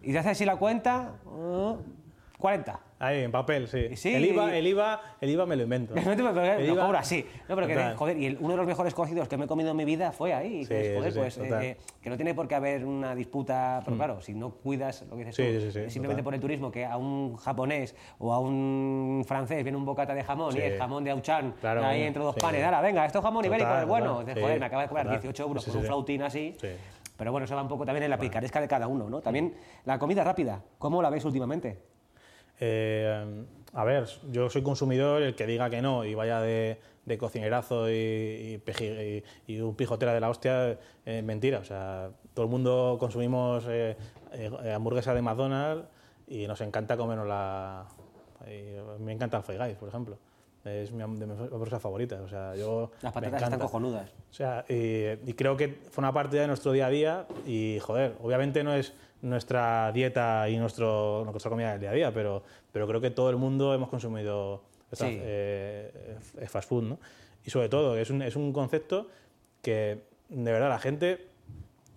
Sí, 0.00 0.08
Y 0.08 0.12
te 0.12 0.18
hace 0.18 0.30
así 0.30 0.44
la 0.44 0.56
cuenta, 0.56 1.12
uh, 1.26 1.76
40. 2.44 2.78
Ahí, 2.98 3.22
en 3.22 3.32
papel, 3.32 3.68
sí. 3.68 3.96
Sí. 3.96 4.14
El, 4.14 4.22
IVA, 4.26 4.54
el, 4.54 4.66
IVA, 4.66 5.00
el 5.18 5.30
IVA 5.30 5.46
me 5.46 5.56
lo 5.56 5.62
invento. 5.62 5.94
El 5.96 6.04
lo 6.04 6.74
IVA- 6.74 6.84
cobro 6.84 6.98
así. 6.98 7.24
No, 7.48 7.54
pero 7.54 7.66
que, 7.66 7.94
joder, 7.96 8.18
y 8.18 8.26
el- 8.26 8.36
uno 8.38 8.50
de 8.50 8.56
los 8.58 8.66
mejores 8.66 8.92
cocidos 8.92 9.28
que 9.28 9.38
me 9.38 9.46
he 9.46 9.48
comido 9.48 9.70
en 9.70 9.76
mi 9.78 9.86
vida 9.86 10.12
fue 10.12 10.34
ahí. 10.34 10.62
Sí, 10.64 10.68
que 10.68 10.94
joder, 10.94 11.12
sí, 11.12 11.18
pues, 11.18 11.38
eh, 11.38 11.78
que 12.02 12.10
no 12.10 12.16
tiene 12.16 12.34
por 12.34 12.46
qué 12.46 12.54
haber 12.54 12.84
una 12.84 13.14
disputa, 13.14 13.80
pero 13.82 13.96
claro, 13.96 14.20
si 14.20 14.34
no 14.34 14.50
cuidas 14.50 15.06
lo 15.08 15.16
que 15.16 15.24
dices 15.24 15.36
tú, 15.72 15.90
simplemente 15.90 16.08
total. 16.20 16.24
por 16.24 16.34
el 16.34 16.40
turismo, 16.42 16.70
que 16.70 16.84
a 16.84 16.98
un 16.98 17.34
japonés 17.38 17.96
o 18.18 18.30
a 18.34 18.38
un 18.40 19.24
francés 19.26 19.62
viene 19.64 19.78
un 19.78 19.86
bocata 19.86 20.12
de 20.14 20.22
jamón 20.22 20.54
y 20.54 20.60
es 20.60 20.78
jamón 20.78 21.02
de 21.02 21.12
Auchan, 21.12 21.54
Claro, 21.62 21.82
ahí 21.82 22.02
entre 22.02 22.22
dos 22.22 22.34
panes, 22.36 22.62
ahora, 22.62 22.82
venga, 22.82 23.06
esto 23.06 23.20
es 23.20 23.24
jamón 23.24 23.42
Total, 23.42 23.58
ibérico, 23.58 23.78
es 23.80 23.86
bueno. 23.86 24.18
total, 24.18 24.40
joder, 24.42 24.60
me 24.60 24.66
acaba 24.66 24.82
de 24.82 24.88
cobrar 24.88 25.06
total. 25.06 25.20
18 25.22 25.42
euros 25.44 25.64
por 25.64 25.76
un 25.78 25.84
flautín 25.84 26.22
así. 26.22 26.54
Sí. 26.60 26.68
Pero 27.16 27.30
bueno, 27.30 27.44
eso 27.44 27.54
va 27.54 27.62
un 27.62 27.68
poco 27.68 27.86
también 27.86 28.02
en 28.04 28.10
la 28.10 28.18
picaresca 28.18 28.60
de 28.60 28.66
cada 28.68 28.88
uno, 28.88 29.08
¿no? 29.08 29.20
También 29.20 29.54
la 29.84 29.98
comida 30.00 30.24
rápida, 30.24 30.60
¿cómo 30.78 31.00
la 31.00 31.10
veis 31.10 31.24
últimamente? 31.24 31.93
Eh, 32.60 33.44
a 33.72 33.84
ver, 33.84 34.06
yo 34.30 34.48
soy 34.50 34.62
consumidor, 34.62 35.22
el 35.22 35.34
que 35.34 35.46
diga 35.46 35.68
que 35.70 35.82
no 35.82 36.04
y 36.04 36.14
vaya 36.14 36.40
de, 36.40 36.78
de 37.04 37.18
cocinerazo 37.18 37.90
y, 37.90 38.62
y 38.66 39.22
y- 39.48 39.60
un 39.60 39.74
pijotera 39.74 40.14
de 40.14 40.20
la 40.20 40.30
hostia, 40.30 40.78
eh, 41.04 41.22
mentira. 41.22 41.58
O 41.58 41.64
sea, 41.64 42.10
todo 42.34 42.44
el 42.44 42.50
mundo 42.50 42.96
consumimos 43.00 43.64
eh, 43.68 43.96
eh, 44.32 44.72
hamburguesa 44.72 45.12
de 45.14 45.22
McDonald's 45.22 45.86
y 46.28 46.46
nos 46.46 46.60
encanta 46.60 46.96
comernos 46.96 47.26
la... 47.26 47.84
me 49.00 49.12
encanta 49.12 49.38
el 49.38 49.42
Five 49.42 49.58
Guys, 49.58 49.76
por 49.76 49.88
ejemplo. 49.88 50.18
Es 50.64 50.92
mi, 50.92 51.00
de 51.18 51.26
mis 51.26 51.38
hamburguesas 51.38 51.82
favoritas. 51.82 52.20
O 52.20 52.28
sea, 52.28 52.54
yo 52.56 52.90
Las 53.02 53.12
patatas 53.12 53.42
están 53.42 53.58
cojonudas. 53.58 54.08
O 54.30 54.32
sea, 54.32 54.64
y, 54.68 55.08
y 55.28 55.34
creo 55.34 55.56
que 55.58 55.68
forma 55.90 56.10
parte 56.12 56.38
de 56.38 56.46
nuestro 56.46 56.72
día 56.72 56.86
a 56.86 56.90
día 56.90 57.26
y, 57.46 57.78
joder, 57.80 58.14
obviamente 58.22 58.64
no 58.64 58.72
es 58.72 58.94
nuestra 59.24 59.90
dieta 59.92 60.48
y 60.48 60.56
nuestro, 60.58 61.24
nuestra 61.24 61.50
comida 61.50 61.72
del 61.72 61.80
día 61.80 61.90
a 61.90 61.94
día, 61.94 62.14
pero, 62.14 62.42
pero 62.72 62.86
creo 62.86 63.00
que 63.00 63.10
todo 63.10 63.30
el 63.30 63.36
mundo 63.36 63.72
hemos 63.74 63.88
consumido 63.88 64.62
esta- 64.92 65.06
Sí. 65.08 65.18
eh, 65.20 66.16
eh, 66.38 66.46
fast 66.46 66.68
food, 66.68 66.84
¿no? 66.84 66.98
Y 67.44 67.50
sobre 67.50 67.68
todo, 67.68 67.96
es 67.96 68.10
un, 68.10 68.22
es 68.22 68.36
un 68.36 68.52
concepto 68.52 69.08
que, 69.62 70.02
de 70.28 70.52
verdad, 70.52 70.68
la 70.68 70.78
gente 70.78 71.26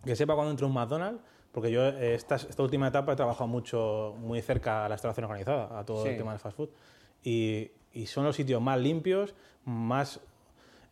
que 0.05 0.15
sepa 0.15 0.36
cuando 0.36 0.51
entra 0.51 0.65
un 0.67 0.73
McDonald's, 0.73 1.21
porque 1.51 1.71
yo 1.71 1.86
esta, 1.88 2.36
esta 2.36 2.63
última 2.63 2.88
etapa 2.88 3.13
he 3.13 3.15
trabajado 3.15 3.47
mucho, 3.47 4.15
muy 4.19 4.41
cerca 4.41 4.86
a 4.86 4.89
la 4.89 4.95
instalación 4.95 5.25
organizada, 5.25 5.80
a 5.80 5.84
todo 5.86 6.03
Sí. 6.03 6.09
el 6.09 6.17
tema 6.17 6.32
del 6.32 6.39
fast 6.39 6.55
food, 6.55 6.69
y, 7.23 7.71
y 7.93 8.05
son 8.05 8.23
los 8.25 8.36
sitios 8.36 8.61
más 8.61 8.80
limpios, 8.80 9.34
más 9.65 10.19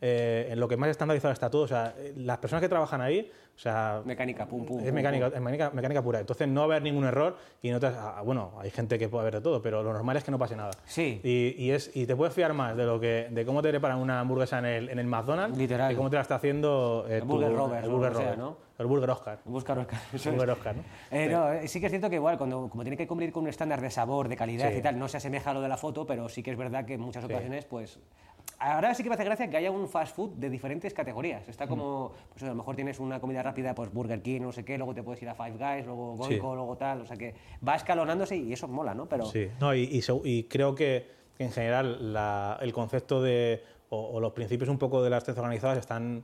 eh, 0.01 0.49
en 0.51 0.59
lo 0.59 0.67
que 0.67 0.75
más 0.75 0.89
estandarizado 0.89 1.31
está 1.33 1.49
todo. 1.49 1.61
O 1.63 1.67
sea, 1.67 1.95
las 2.17 2.37
personas 2.39 2.61
que 2.61 2.67
trabajan 2.69 2.99
ahí, 3.01 3.31
o 3.55 3.57
sea, 3.59 4.01
mecánica, 4.03 4.45
pum, 4.45 4.65
pum. 4.65 4.81
Es 4.85 4.91
mecánica, 4.91 5.29
pum. 5.29 5.39
mecánica, 5.39 5.69
mecánica 5.71 6.01
pura. 6.01 6.19
Entonces 6.19 6.47
no 6.47 6.61
va 6.67 6.73
a 6.73 6.77
haber 6.77 6.83
ningún 6.83 7.05
error 7.05 7.37
y 7.61 7.69
no 7.71 7.79
te, 7.79 7.87
ah, 7.87 8.21
bueno, 8.25 8.51
hay 8.59 8.69
gente 8.69 8.99
que 8.99 9.07
puede 9.07 9.21
haber 9.21 9.35
de 9.35 9.41
todo, 9.41 9.61
pero 9.61 9.81
lo 9.81 9.93
normal 9.93 10.17
es 10.17 10.23
que 10.25 10.31
no 10.31 10.37
pase 10.37 10.55
nada. 10.57 10.71
Sí. 10.85 11.21
Y, 11.23 11.55
y 11.57 11.71
es, 11.71 11.89
y 11.95 12.05
te 12.05 12.15
puedes 12.17 12.33
fiar 12.33 12.53
más 12.53 12.75
de 12.75 12.85
lo 12.85 12.99
que 12.99 13.27
de 13.31 13.45
cómo 13.45 13.61
te 13.61 13.69
preparan 13.69 13.99
una 13.99 14.19
hamburguesa 14.19 14.59
en 14.59 14.65
el, 14.65 14.89
en 14.89 14.99
el 14.99 15.07
McDonald's 15.07 15.57
Literal. 15.57 15.89
que 15.89 15.95
cómo 15.95 16.09
te 16.09 16.17
la 16.17 16.21
está 16.23 16.35
haciendo 16.35 17.05
eh, 17.07 17.15
El 17.17 17.21
tu- 17.21 17.27
Burger 17.27 17.53
Robert, 17.55 17.83
el 17.85 17.89
Burger 17.89 18.11
sea, 18.13 18.21
Robert, 18.23 18.37
¿no? 18.39 18.57
el 18.77 18.85
Burger 18.87 19.09
Oscar. 19.09 19.39
Buscar 19.45 19.79
Oscar. 19.79 19.99
eso 20.13 20.29
El. 20.29 20.35
Burger 20.35 20.49
Oscar, 20.51 20.75
¿no? 20.75 20.83
Eh, 21.11 21.29
no, 21.31 21.53
eh, 21.53 21.67
sí 21.69 21.79
que 21.79 21.85
es 21.85 21.91
cierto 21.93 22.09
que 22.09 22.17
igual, 22.17 22.37
cuando, 22.37 22.67
como 22.69 22.83
tiene 22.83 22.97
que 22.97 23.07
cumplir 23.07 23.31
con 23.31 23.43
un 23.43 23.49
estándar 23.49 23.79
de 23.79 23.89
sabor, 23.89 24.27
de 24.27 24.35
calidad 24.35 24.69
Sí. 24.71 24.79
y 24.79 24.81
tal, 24.81 24.99
no 24.99 25.07
se 25.07 25.15
asemeja 25.15 25.51
a 25.51 25.53
lo 25.53 25.61
de 25.61 25.69
la 25.69 25.77
foto, 25.77 26.05
pero 26.05 26.27
sí 26.27 26.43
que 26.43 26.51
es 26.51 26.57
verdad 26.57 26.83
que 26.85 26.95
en 26.95 27.01
muchas 27.01 27.23
Sí. 27.25 27.31
ocasiones, 27.31 27.63
pues... 27.63 27.99
Ahora 28.57 28.93
sí 28.93 29.03
que 29.03 29.09
me 29.09 29.15
hace 29.15 29.25
gracia 29.25 29.49
que 29.49 29.57
haya 29.57 29.69
un 29.69 29.87
fast 29.89 30.15
food 30.15 30.31
de 30.37 30.49
diferentes 30.49 30.93
categorías. 30.93 31.47
Está 31.49 31.67
como, 31.67 32.09
Mm. 32.09 32.29
pues 32.31 32.43
a 32.43 32.47
lo 32.47 32.55
mejor 32.55 32.75
tienes 32.75 32.99
una 32.99 33.19
comida 33.19 33.43
rápida, 33.43 33.75
pues 33.75 33.91
Burger 33.93 34.21
King, 34.21 34.41
no 34.41 34.51
sé 34.51 34.63
qué, 34.63 34.77
luego 34.77 34.93
te 34.93 35.03
puedes 35.03 35.21
ir 35.21 35.29
a 35.29 35.35
Five 35.35 35.57
Guys, 35.57 35.85
luego 35.85 36.13
Sí. 36.21 36.29
Goico, 36.35 36.55
luego 36.55 36.77
tal, 36.77 37.01
o 37.01 37.05
sea 37.05 37.17
que 37.17 37.35
va 37.67 37.75
escalonándose 37.75 38.37
y 38.37 38.53
eso 38.53 38.67
mola, 38.67 38.93
¿no? 38.93 39.07
Pero 39.07 39.25
Sí, 39.25 39.49
no, 39.59 39.73
y, 39.75 39.83
y 39.83 40.01
y 40.23 40.43
creo 40.43 40.73
que, 40.73 41.05
que 41.37 41.43
en 41.43 41.51
general 41.51 42.13
la- 42.13 42.57
el 42.61 42.71
concepto 42.71 43.21
de, 43.21 43.61
o, 43.89 43.97
o 44.13 44.19
los 44.21 44.31
principios 44.31 44.69
un 44.69 44.77
poco 44.77 45.03
de 45.03 45.09
las 45.09 45.23
TEC 45.25 45.37
organizadas 45.37 45.77
están 45.77 46.23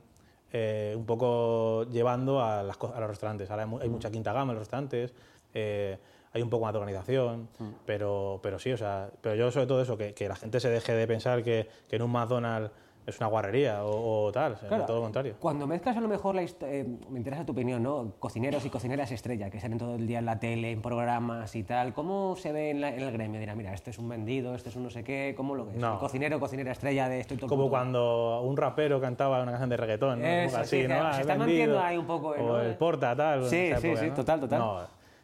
eh, 0.54 0.94
un 0.96 1.06
poco 1.06 1.84
llevando 1.90 2.42
a, 2.42 2.62
las 2.62 2.76
a 2.82 3.00
los 3.00 3.08
restaurantes. 3.08 3.50
Ahora 3.50 3.64
hay, 3.64 3.70
hay 3.82 3.88
mucha 3.88 4.10
quinta 4.10 4.32
gama 4.34 4.52
en 4.52 4.56
los 4.56 4.62
restaurantes, 4.62 5.14
eh, 5.54 5.96
hay 6.34 6.42
un 6.42 6.48
poco 6.50 6.64
más 6.64 6.72
de 6.72 6.78
organización, 6.78 7.48
pero, 7.84 8.40
pero 8.42 8.58
sí, 8.58 8.72
o 8.72 8.76
sea, 8.76 9.10
pero 9.20 9.34
yo 9.34 9.50
sobre 9.50 9.66
todo 9.66 9.82
eso, 9.82 9.96
que, 9.96 10.14
que 10.14 10.28
la 10.28 10.36
gente 10.36 10.60
se 10.60 10.70
deje 10.70 10.92
de 10.94 11.06
pensar 11.06 11.42
que, 11.42 11.68
que 11.88 11.96
en 11.96 12.02
un 12.02 12.10
McDonald's 12.10 12.70
es 13.04 13.18
una 13.18 13.26
guarrería 13.26 13.84
o, 13.84 14.26
o 14.26 14.32
tal, 14.32 14.54
Claro, 14.56 14.86
todo 14.86 14.98
lo 14.98 15.02
contrario. 15.02 15.34
Cuando 15.40 15.66
mezclas 15.66 15.96
a 15.96 16.00
lo 16.00 16.06
mejor, 16.06 16.36
la 16.36 16.42
eh, 16.42 16.86
me 17.10 17.18
interesa 17.18 17.44
tu 17.44 17.50
opinión, 17.50 17.82
¿no? 17.82 18.12
Cocineros 18.20 18.64
y 18.64 18.70
cocineras 18.70 19.10
estrella, 19.10 19.50
que 19.50 19.58
salen 19.60 19.76
todo 19.76 19.96
el 19.96 20.06
día 20.06 20.20
en 20.20 20.24
la 20.26 20.38
tele, 20.38 20.70
en 20.70 20.80
programas 20.80 21.54
y 21.56 21.64
tal, 21.64 21.92
¿cómo 21.94 22.36
se 22.36 22.52
ve 22.52 22.70
en, 22.70 22.80
la- 22.80 22.94
en 22.94 23.00
el 23.00 23.10
gremio? 23.12 23.40
Dirá, 23.40 23.56
mira, 23.56 23.74
este 23.74 23.90
es 23.90 23.98
un 23.98 24.08
vendido, 24.08 24.54
este 24.54 24.68
es 24.68 24.76
un 24.76 24.84
no 24.84 24.90
sé 24.90 25.02
qué, 25.02 25.34
¿cómo 25.36 25.56
lo 25.56 25.66
ves? 25.66 25.74
No. 25.76 25.94
El 25.94 25.98
cocinero, 25.98 26.38
cocinera 26.38 26.70
estrella 26.70 27.08
de 27.08 27.18
esto 27.20 27.34
y 27.34 27.38
todo 27.38 27.48
Como 27.48 27.68
cuando 27.68 28.40
un 28.42 28.56
rapero 28.56 29.00
cantaba 29.00 29.42
una 29.42 29.50
canción 29.50 29.70
de 29.70 29.76
reggaetón, 29.78 30.20
¿no? 30.22 30.26
Eso, 30.26 30.56
sí, 30.58 30.62
así, 30.62 30.82
¿no? 30.84 30.94
se 30.94 30.94
Ah, 30.94 31.20
está 31.20 31.34
vendido, 31.34 31.38
mantiendo 31.38 31.80
ahí 31.80 31.96
un 31.98 32.06
poco, 32.06 32.28
O 32.28 32.36
¿no? 32.36 32.60
el 32.62 32.76
porta, 32.76 33.16
tal. 33.16 33.44
Sí, 33.48 33.72
sí, 33.80 33.96
sí, 33.96 34.10
total, 34.12 34.40
total. 34.40 34.62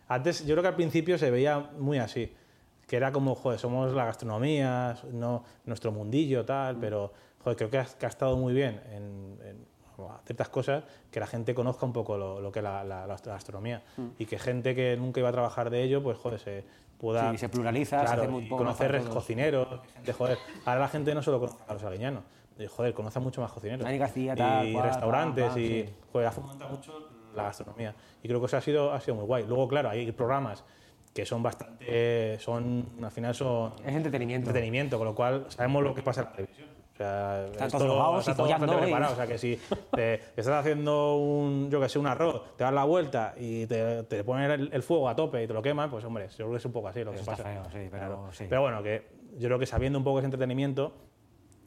Antes, 0.09 0.45
yo 0.47 0.55
creo 0.55 0.63
que 0.63 0.69
al 0.69 0.75
principio 0.77 1.19
se 1.19 1.31
veía 1.31 1.59
muy 1.79 1.99
así, 1.99 2.33
que 2.87 2.97
era 2.97 3.13
como, 3.13 3.35
joder, 3.35 3.59
somos 3.59 3.93
la 3.93 4.07
gastronomía, 4.07 4.97
no, 5.13 5.45
nuestro 5.67 5.93
mundillo, 5.93 6.45
tal, 6.45 6.77
Mm. 6.77 6.81
pero, 6.81 7.13
joder, 7.45 7.57
creo 7.57 7.71
que 7.71 7.79
ha, 7.79 7.85
que 7.85 8.07
ha 8.07 8.09
estado 8.09 8.37
muy 8.37 8.55
bien 8.55 8.81
en, 8.93 9.39
en 9.47 9.67
ciertas 10.25 10.49
cosas 10.49 10.85
que 11.11 11.19
la 11.21 11.27
gente 11.27 11.55
conozca 11.55 11.85
un 11.85 11.93
poco 11.93 12.17
lo, 12.17 12.41
lo 12.41 12.53
que 12.53 12.61
es 12.61 12.63
la, 12.63 12.85
la- 12.85 13.07
la 13.07 13.17
gastronomía 13.17 13.83
y 14.19 14.27
que 14.27 14.39
gente 14.39 14.75
que 14.75 14.97
nunca 14.97 15.19
iba 15.21 15.29
a 15.29 15.33
trabajar 15.33 15.71
de 15.71 15.83
ello, 15.83 16.03
pues, 16.03 16.17
joder, 16.19 16.39
se 16.39 16.65
pueda... 16.99 17.33
Sí, 17.33 17.39
se 17.39 17.49
pluraliza, 17.49 18.01
se 18.01 18.07
Claro, 18.07 18.23
hace 18.23 18.33
un 18.33 18.45
y 18.45 18.49
poco 18.49 18.65
más 18.65 18.77
conocer 18.77 19.05
cocineros, 19.09 19.81
de 20.05 20.13
joder. 20.13 20.39
Ahora 20.65 20.81
la 20.81 20.89
gente 20.89 21.15
no 21.15 21.23
solo 21.23 21.41
conoce 21.41 21.59
a 21.67 21.75
los 21.75 21.83
alguiñanos, 21.83 22.23
y, 22.59 22.67
joder, 22.67 22.95
conoce 22.95 23.19
a 23.19 23.23
mucho 23.23 23.41
más 23.41 23.51
cocineros. 23.53 23.85
Dani 23.85 23.99
García, 23.99 24.35
tal, 24.37 24.67
y 24.69 24.73
cual, 24.73 24.85
restaurantes, 24.87 25.57
y 25.57 25.67
sí. 25.83 25.95
joder, 26.13 26.29
ha 26.29 26.33
fomentado 26.33 26.71
mucho 26.71 27.08
la 27.35 27.45
gastronomía. 27.45 27.95
Y 28.23 28.29
creo 28.29 28.41
que 28.41 28.47
eso 28.47 28.57
ha 28.57 28.61
sido, 28.61 28.93
ha 28.93 29.01
sido 29.01 29.15
muy 29.17 29.25
guay. 29.25 29.45
Luego, 29.47 29.69
claro, 29.69 29.91
hay 29.91 30.11
programas 30.13 30.65
que 31.15 31.25
son 31.27 31.43
bastante, 31.43 32.39
son, 32.39 32.87
al 33.03 33.11
final 33.11 33.35
son 33.35 33.73
Es 33.85 33.95
entretenimiento. 33.95 34.51
entretenimiento, 34.51 34.99
con 34.99 35.07
lo 35.07 35.15
cual 35.15 35.47
sabemos 35.49 35.83
lo 35.83 35.95
que 35.95 36.03
pasa 36.03 36.21
en 36.23 36.27
la 36.27 36.33
televisión. 36.33 36.69
O 36.93 36.97
sea, 36.99 37.45
Están 37.47 37.67
es 37.67 37.73
todos 37.73 37.85
todo- 37.85 37.95
drogados 37.95 38.21
está 38.29 38.37
todo 38.37 38.49
bastante 38.49 38.75
y- 38.75 38.79
preparado. 38.83 39.13
O 39.13 39.17
sea, 39.17 39.27
que 39.29 39.39
si 39.39 39.59
te, 39.95 40.15
estás 40.15 40.49
haciendo 40.49 41.15
un, 41.17 41.71
yo 41.71 41.81
que 41.81 41.89
sé, 41.89 41.99
un 41.99 42.09
arroz, 42.09 42.57
te 42.57 42.65
das 42.65 42.73
la 42.73 42.83
vuelta 42.85 43.35
y 43.37 43.67
te, 43.67 44.03
te 44.05 44.25
ponen 44.25 44.51
el, 44.51 44.71
el 44.73 44.83
fuego 44.83 45.09
a 45.09 45.15
tope 45.15 45.43
y 45.45 45.47
te 45.47 45.55
lo 45.55 45.63
queman, 45.63 45.91
pues 45.91 46.05
hombre, 46.05 46.29
yo 46.31 46.37
creo 46.39 46.51
que 46.51 46.57
es 46.57 46.65
un 46.65 46.73
poco 46.73 46.89
así 46.89 47.05
lo 47.05 47.13
que 47.13 47.21
Eso 47.21 47.31
está 47.31 47.45
pasa. 47.45 47.55
feo, 47.71 47.83
sí, 47.83 47.89
pero 47.91 48.29
sí. 48.33 48.47
Pero 48.49 48.63
bueno, 48.63 48.83
que 48.83 49.07
yo 49.39 49.47
creo 49.49 49.59
que 49.61 49.67
sabiendo 49.67 49.97
un 49.99 50.05
poco 50.05 50.19
ese 50.19 50.25
entretenimiento, 50.27 50.93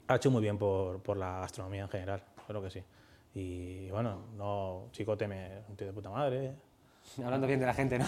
ha 0.08 0.16
hecho 0.18 0.30
muy 0.32 0.42
bien 0.42 0.58
por, 0.58 1.02
por 1.02 1.16
la 1.16 1.40
gastronomía 1.40 1.84
en 1.84 1.90
general, 1.90 2.24
creo 2.46 2.62
que 2.62 2.70
sí. 2.70 2.84
Y 3.34 3.90
bueno, 3.90 4.20
no, 4.38 4.88
Chicote 4.92 5.28
me 5.28 5.60
un 5.70 5.76
tío 5.76 5.88
de 5.88 5.94
puta 5.94 6.10
madre. 6.10 6.54
Hablando 7.24 7.48
bien 7.48 7.60
de 7.60 7.66
la 7.66 7.74
gente, 7.74 7.98
¿no? 7.98 8.06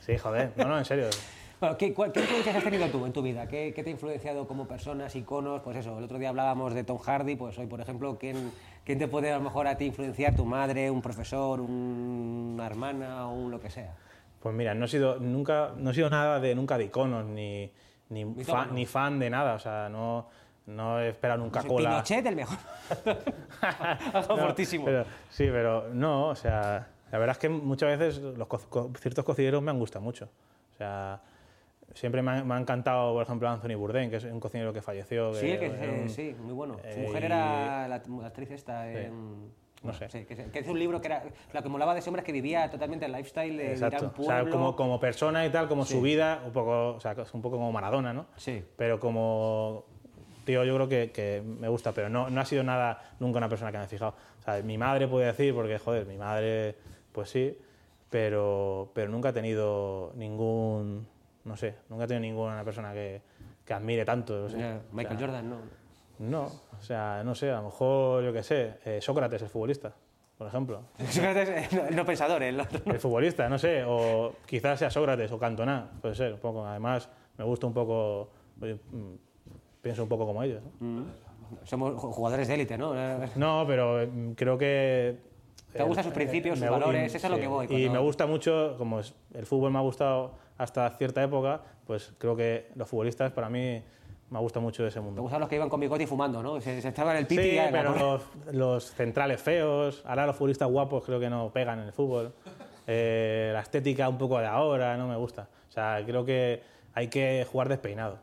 Sí, 0.00 0.16
joder, 0.18 0.52
no, 0.56 0.64
no, 0.68 0.78
en 0.78 0.84
serio. 0.84 1.06
Bueno, 1.58 1.78
¿qué, 1.78 1.94
cuál- 1.94 2.12
qué 2.12 2.20
influencias 2.20 2.54
has 2.54 2.64
tenido 2.64 2.86
tú 2.88 3.06
en 3.06 3.14
tu 3.14 3.22
vida? 3.22 3.48
¿Qué, 3.48 3.72
qué 3.74 3.82
te 3.82 3.88
ha 3.88 3.92
influenciado 3.94 4.46
como 4.46 4.68
personas, 4.68 5.16
iconos? 5.16 5.62
Pues 5.62 5.78
eso, 5.78 5.96
el 5.96 6.04
otro 6.04 6.18
día 6.18 6.28
hablábamos 6.28 6.74
de 6.74 6.84
Tom 6.84 6.98
Hardy, 6.98 7.34
pues 7.34 7.58
hoy, 7.58 7.64
por 7.66 7.80
ejemplo, 7.80 8.18
¿quién, 8.18 8.52
quién 8.84 8.98
te 8.98 9.08
puede 9.08 9.32
a 9.32 9.38
lo 9.38 9.42
mejor 9.42 9.66
a 9.66 9.78
ti 9.78 9.86
influenciar? 9.86 10.36
¿Tu 10.36 10.44
madre, 10.44 10.90
un 10.90 11.00
profesor, 11.00 11.62
un- 11.62 12.50
una 12.56 12.66
hermana 12.66 13.26
o 13.28 13.32
un 13.32 13.50
lo 13.50 13.58
que 13.58 13.70
sea? 13.70 13.94
Pues 14.38 14.54
mira, 14.54 14.74
no 14.74 14.84
he 14.84 14.88
sido 14.88 15.18
nunca, 15.18 15.72
no 15.78 15.92
he 15.92 15.94
sido 15.94 16.10
nada 16.10 16.40
de 16.40 16.54
nunca 16.54 16.76
de 16.76 16.84
iconos 16.84 17.24
ni, 17.24 17.70
ni, 18.10 18.44
fan, 18.44 18.74
ni 18.74 18.84
fan 18.84 19.18
de 19.18 19.30
nada, 19.30 19.54
o 19.54 19.58
sea, 19.58 19.88
no, 19.88 20.28
no 20.66 21.00
he 21.00 21.08
esperado 21.10 21.42
nunca 21.42 21.60
Soy 21.62 21.70
cola. 21.70 21.90
Pinochet, 21.90 22.26
el 22.26 22.36
mejor. 22.36 22.58
Algo 24.12 24.36
No, 24.36 24.42
fortísimo. 24.42 24.84
pero- 24.84 25.04
sí, 25.30 25.46
pero 25.50 25.88
no, 25.92 26.28
o 26.28 26.34
sea, 26.34 26.86
la 27.10 27.18
verdad 27.18 27.32
es 27.34 27.38
que 27.38 27.48
muchas 27.48 27.98
veces 27.98 28.18
los 28.22 28.46
co- 28.48 28.60
co- 28.68 28.90
ciertos 28.98 29.24
cocineros 29.24 29.62
me 29.62 29.70
han 29.70 29.78
gustado 29.78 30.04
mucho. 30.04 30.28
O 30.74 30.76
sea, 30.76 31.20
siempre 31.94 32.22
me 32.22 32.32
ha, 32.32 32.44
me 32.44 32.54
ha 32.54 32.58
encantado, 32.58 33.12
por 33.14 33.22
ejemplo, 33.22 33.48
Anthony 33.48 33.76
Bourdain, 33.76 34.10
que 34.10 34.16
es 34.16 34.24
un 34.24 34.40
cocinero 34.40 34.72
que 34.72 34.82
falleció. 34.82 35.32
Sí, 35.34 35.46
que, 35.58 35.66
eh, 35.66 36.00
un- 36.02 36.10
sí, 36.10 36.34
muy 36.40 36.52
bueno. 36.52 36.74
Su 36.82 37.00
eh, 37.00 37.04
mujer 37.06 37.22
y- 37.22 37.26
era 37.26 37.88
la, 37.88 37.98
la 37.98 38.26
actriz 38.26 38.50
esta. 38.50 38.90
en- 38.90 39.66
No 39.82 39.92
sé. 39.92 40.08
sí, 40.10 40.24
que, 40.24 40.34
que 40.50 40.60
hizo 40.60 40.72
un 40.72 40.78
libro 40.78 41.00
que 41.00 41.06
era. 41.06 41.22
Lo 41.52 41.62
que 41.62 41.68
molaba 41.68 41.92
de 41.94 42.00
ese 42.00 42.10
hombre 42.10 42.20
es 42.20 42.26
que 42.26 42.32
vivía 42.32 42.68
totalmente 42.70 43.06
el 43.06 43.12
lifestyle 43.12 43.56
de 43.56 43.64
ir 43.64 43.70
a 43.70 43.72
un 43.72 43.74
Exacto. 43.94 44.06
O 44.06 44.12
pueblo. 44.12 44.34
sea, 44.44 44.50
como, 44.50 44.74
como 44.76 44.98
persona 45.00 45.46
y 45.46 45.50
tal, 45.50 45.68
como 45.68 45.84
su 45.84 46.00
vida, 46.02 46.42
un 46.44 46.52
poco, 46.52 46.94
o 46.96 47.00
sea, 47.00 47.12
es 47.12 47.32
un 47.34 47.40
poco 47.40 47.56
como 47.56 47.70
Maradona, 47.72 48.12
¿no? 48.12 48.26
Sí. 48.36 48.64
Pero 48.76 48.98
como 48.98 49.84
tío, 50.46 50.64
yo 50.64 50.74
creo 50.76 50.88
que, 50.88 51.10
que 51.10 51.42
me 51.44 51.68
gusta, 51.68 51.92
pero 51.92 52.08
no, 52.08 52.30
no 52.30 52.40
ha 52.40 52.44
sido 52.46 52.62
nada, 52.62 53.02
nunca 53.20 53.36
una 53.36 53.48
persona 53.50 53.70
que 53.70 53.78
me 53.78 53.84
he 53.84 53.88
fijado. 53.88 54.14
O 54.40 54.42
sea, 54.42 54.62
mi 54.62 54.78
madre 54.78 55.06
puede 55.08 55.26
decir, 55.26 55.52
porque, 55.52 55.78
joder, 55.78 56.06
mi 56.06 56.16
madre, 56.16 56.76
pues 57.12 57.28
sí, 57.28 57.58
pero, 58.08 58.90
pero 58.94 59.10
nunca 59.10 59.30
he 59.30 59.32
tenido 59.32 60.12
ningún, 60.14 61.06
no 61.44 61.56
sé, 61.56 61.74
nunca 61.90 62.04
he 62.04 62.06
tenido 62.06 62.22
ninguna 62.22 62.64
persona 62.64 62.94
que, 62.94 63.20
que 63.64 63.74
admire 63.74 64.04
tanto. 64.04 64.44
no 64.44 64.48
sé. 64.48 64.80
Michael 64.92 65.16
O 65.16 65.18
sea, 65.18 65.26
Jordan, 65.26 65.50
no. 65.50 65.56
No, 66.18 66.44
o 66.78 66.82
sea, 66.82 67.22
no 67.24 67.34
sé, 67.34 67.50
a 67.50 67.56
lo 67.56 67.64
mejor, 67.64 68.24
yo 68.24 68.32
qué 68.32 68.42
sé, 68.42 68.78
eh, 68.86 69.00
Sócrates, 69.02 69.42
el 69.42 69.48
futbolista, 69.48 69.92
por 70.38 70.46
ejemplo. 70.46 70.84
Sócrates, 71.10 71.72
el 71.72 71.94
no 71.96 72.06
pensador, 72.06 72.42
el 72.42 72.58
otro. 72.58 72.80
El 72.86 72.98
futbolista, 73.00 73.48
no 73.48 73.58
sé, 73.58 73.82
o 73.84 74.36
quizás 74.46 74.78
sea 74.78 74.90
Sócrates 74.90 75.30
o 75.32 75.38
Cantona, 75.38 75.90
puede 76.00 76.14
ser, 76.14 76.32
un 76.32 76.40
poco. 76.40 76.64
Además, 76.64 77.10
me 77.36 77.44
gusta 77.44 77.66
un 77.66 77.74
poco, 77.74 78.30
mm, 78.60 79.14
pienso 79.86 80.02
un 80.02 80.08
poco 80.08 80.26
como 80.26 80.42
ellos. 80.42 80.62
¿no? 80.80 81.04
Somos 81.64 81.94
ju- 81.94 82.10
jugadores 82.12 82.48
de 82.48 82.54
élite, 82.54 82.76
¿no? 82.76 82.92
No, 83.36 83.64
pero 83.66 84.04
mm, 84.06 84.32
creo 84.32 84.58
que... 84.58 85.16
Te 85.72 85.82
gustan 85.84 86.04
sus 86.04 86.12
principios, 86.12 86.58
sus 86.58 86.64
me- 86.64 86.70
valores, 86.70 87.04
eso 87.06 87.16
es 87.18 87.24
a 87.24 87.28
lo 87.28 87.38
que 87.38 87.46
voy, 87.46 87.66
Y 87.66 87.68
cuando- 87.68 87.92
me 87.92 87.98
gusta 87.98 88.26
mucho, 88.26 88.74
como 88.78 88.98
es- 89.00 89.14
el 89.34 89.46
fútbol 89.46 89.70
me 89.70 89.78
ha 89.78 89.82
gustado 89.82 90.32
hasta 90.58 90.90
cierta 90.96 91.22
época, 91.22 91.60
pues 91.86 92.12
creo 92.18 92.34
que 92.34 92.68
los 92.74 92.88
futbolistas 92.88 93.30
para 93.32 93.48
mí 93.48 93.80
me 94.30 94.38
gusta 94.40 94.58
mucho 94.58 94.84
ese 94.86 95.00
mundo. 95.00 95.22
gustan 95.22 95.38
los 95.40 95.48
que 95.48 95.54
iban 95.56 95.68
con 95.68 95.78
bigote 95.78 96.02
y 96.02 96.06
fumando, 96.06 96.42
¿no? 96.42 96.60
Se, 96.60 96.80
se 96.82 96.88
estaban 96.88 97.14
en 97.16 97.22
el 97.22 97.28
Sí, 97.28 97.36
piti 97.36 97.48
y 97.50 97.54
ya, 97.54 97.68
pero 97.70 97.94
la- 97.94 98.00
los, 98.02 98.22
los 98.52 98.84
centrales 98.92 99.40
feos, 99.40 100.02
ahora 100.06 100.26
los 100.26 100.34
futbolistas 100.34 100.68
guapos 100.68 101.04
creo 101.04 101.20
que 101.20 101.30
no 101.30 101.52
pegan 101.52 101.78
en 101.78 101.86
el 101.86 101.92
fútbol. 101.92 102.32
Eh, 102.88 103.50
la 103.52 103.60
estética 103.60 104.08
un 104.08 104.18
poco 104.18 104.38
de 104.40 104.46
ahora 104.46 104.96
no 104.96 105.06
me 105.06 105.16
gusta. 105.16 105.48
O 105.68 105.72
sea, 105.72 106.02
creo 106.06 106.24
que 106.24 106.60
hay 106.94 107.08
que 107.08 107.46
jugar 107.50 107.68
despeinado. 107.68 108.18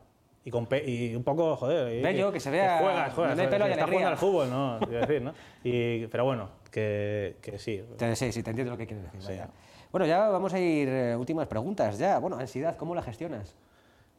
Y, 0.46 0.52
con 0.52 0.66
pe- 0.66 0.84
y 0.86 1.16
un 1.16 1.24
poco, 1.24 1.56
joder. 1.56 2.02
Bello, 2.04 2.32
que 2.32 2.40
se 2.40 2.50
vea 2.52 2.80
juegas. 2.80 3.16
donde 3.16 3.44
hay 3.44 3.48
pelo 3.50 3.66
está 3.66 3.88
jugando 3.88 4.08
al 4.10 4.18
fútbol, 4.18 4.50
¿no? 4.50 4.80
Decir, 4.90 5.22
¿no? 5.22 5.34
Y, 5.64 6.08
pero 6.08 6.26
bueno, 6.26 6.50
que, 6.70 7.38
que 7.42 7.58
sí. 7.58 7.82
Sí, 8.16 8.32
sí, 8.34 8.44
te 8.44 8.50
entiendo 8.50 8.72
lo 8.72 8.78
que 8.78 8.86
quieres 8.86 9.06
decir. 9.06 9.22
vaya. 9.30 9.50
Bueno, 9.92 10.06
ya 10.06 10.28
vamos 10.28 10.54
a 10.54 10.60
ir, 10.60 10.90
eh, 10.90 11.16
últimas 11.16 11.48
preguntas 11.48 11.98
ya. 11.98 12.20
Bueno, 12.20 12.38
ansiedad, 12.38 12.76
¿cómo 12.76 12.94
la 12.94 13.02
gestionas? 13.04 13.56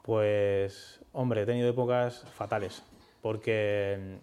Pues, 0.03 1.01
hombre, 1.13 1.43
he 1.43 1.47
tenido 1.47 1.69
épocas 1.69 2.25
fatales. 2.35 2.83
Porque. 3.21 4.19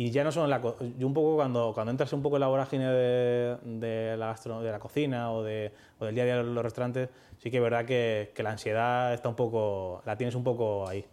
Y 0.00 0.10
ya 0.10 0.24
no 0.24 0.32
solo 0.32 0.44
en 0.46 0.50
la. 0.50 0.62
Yo 0.98 1.06
un 1.06 1.12
poco 1.12 1.34
cuando, 1.36 1.72
cuando 1.74 1.90
entras 1.90 2.10
un 2.14 2.22
poco 2.22 2.36
en 2.36 2.40
la 2.40 2.46
vorágine 2.46 2.86
de, 2.90 3.56
de 3.64 4.16
la, 4.16 4.34
de 4.34 4.70
la 4.70 4.78
cocina 4.78 5.30
o, 5.30 5.42
de, 5.42 5.72
o 5.98 6.06
del 6.06 6.14
día 6.14 6.22
a 6.22 6.26
día 6.26 6.36
de 6.38 6.42
los 6.44 6.62
restaurantes, 6.64 7.10
sí 7.36 7.50
que 7.50 7.58
es 7.58 7.62
verdad 7.62 7.84
que, 7.84 8.32
que 8.34 8.42
la 8.42 8.52
ansiedad 8.52 9.12
está 9.12 9.28
un 9.28 9.34
poco. 9.34 10.00
La 10.06 10.16
tienes 10.16 10.34
un 10.34 10.42
poco 10.42 10.88
ahí. 10.88 11.04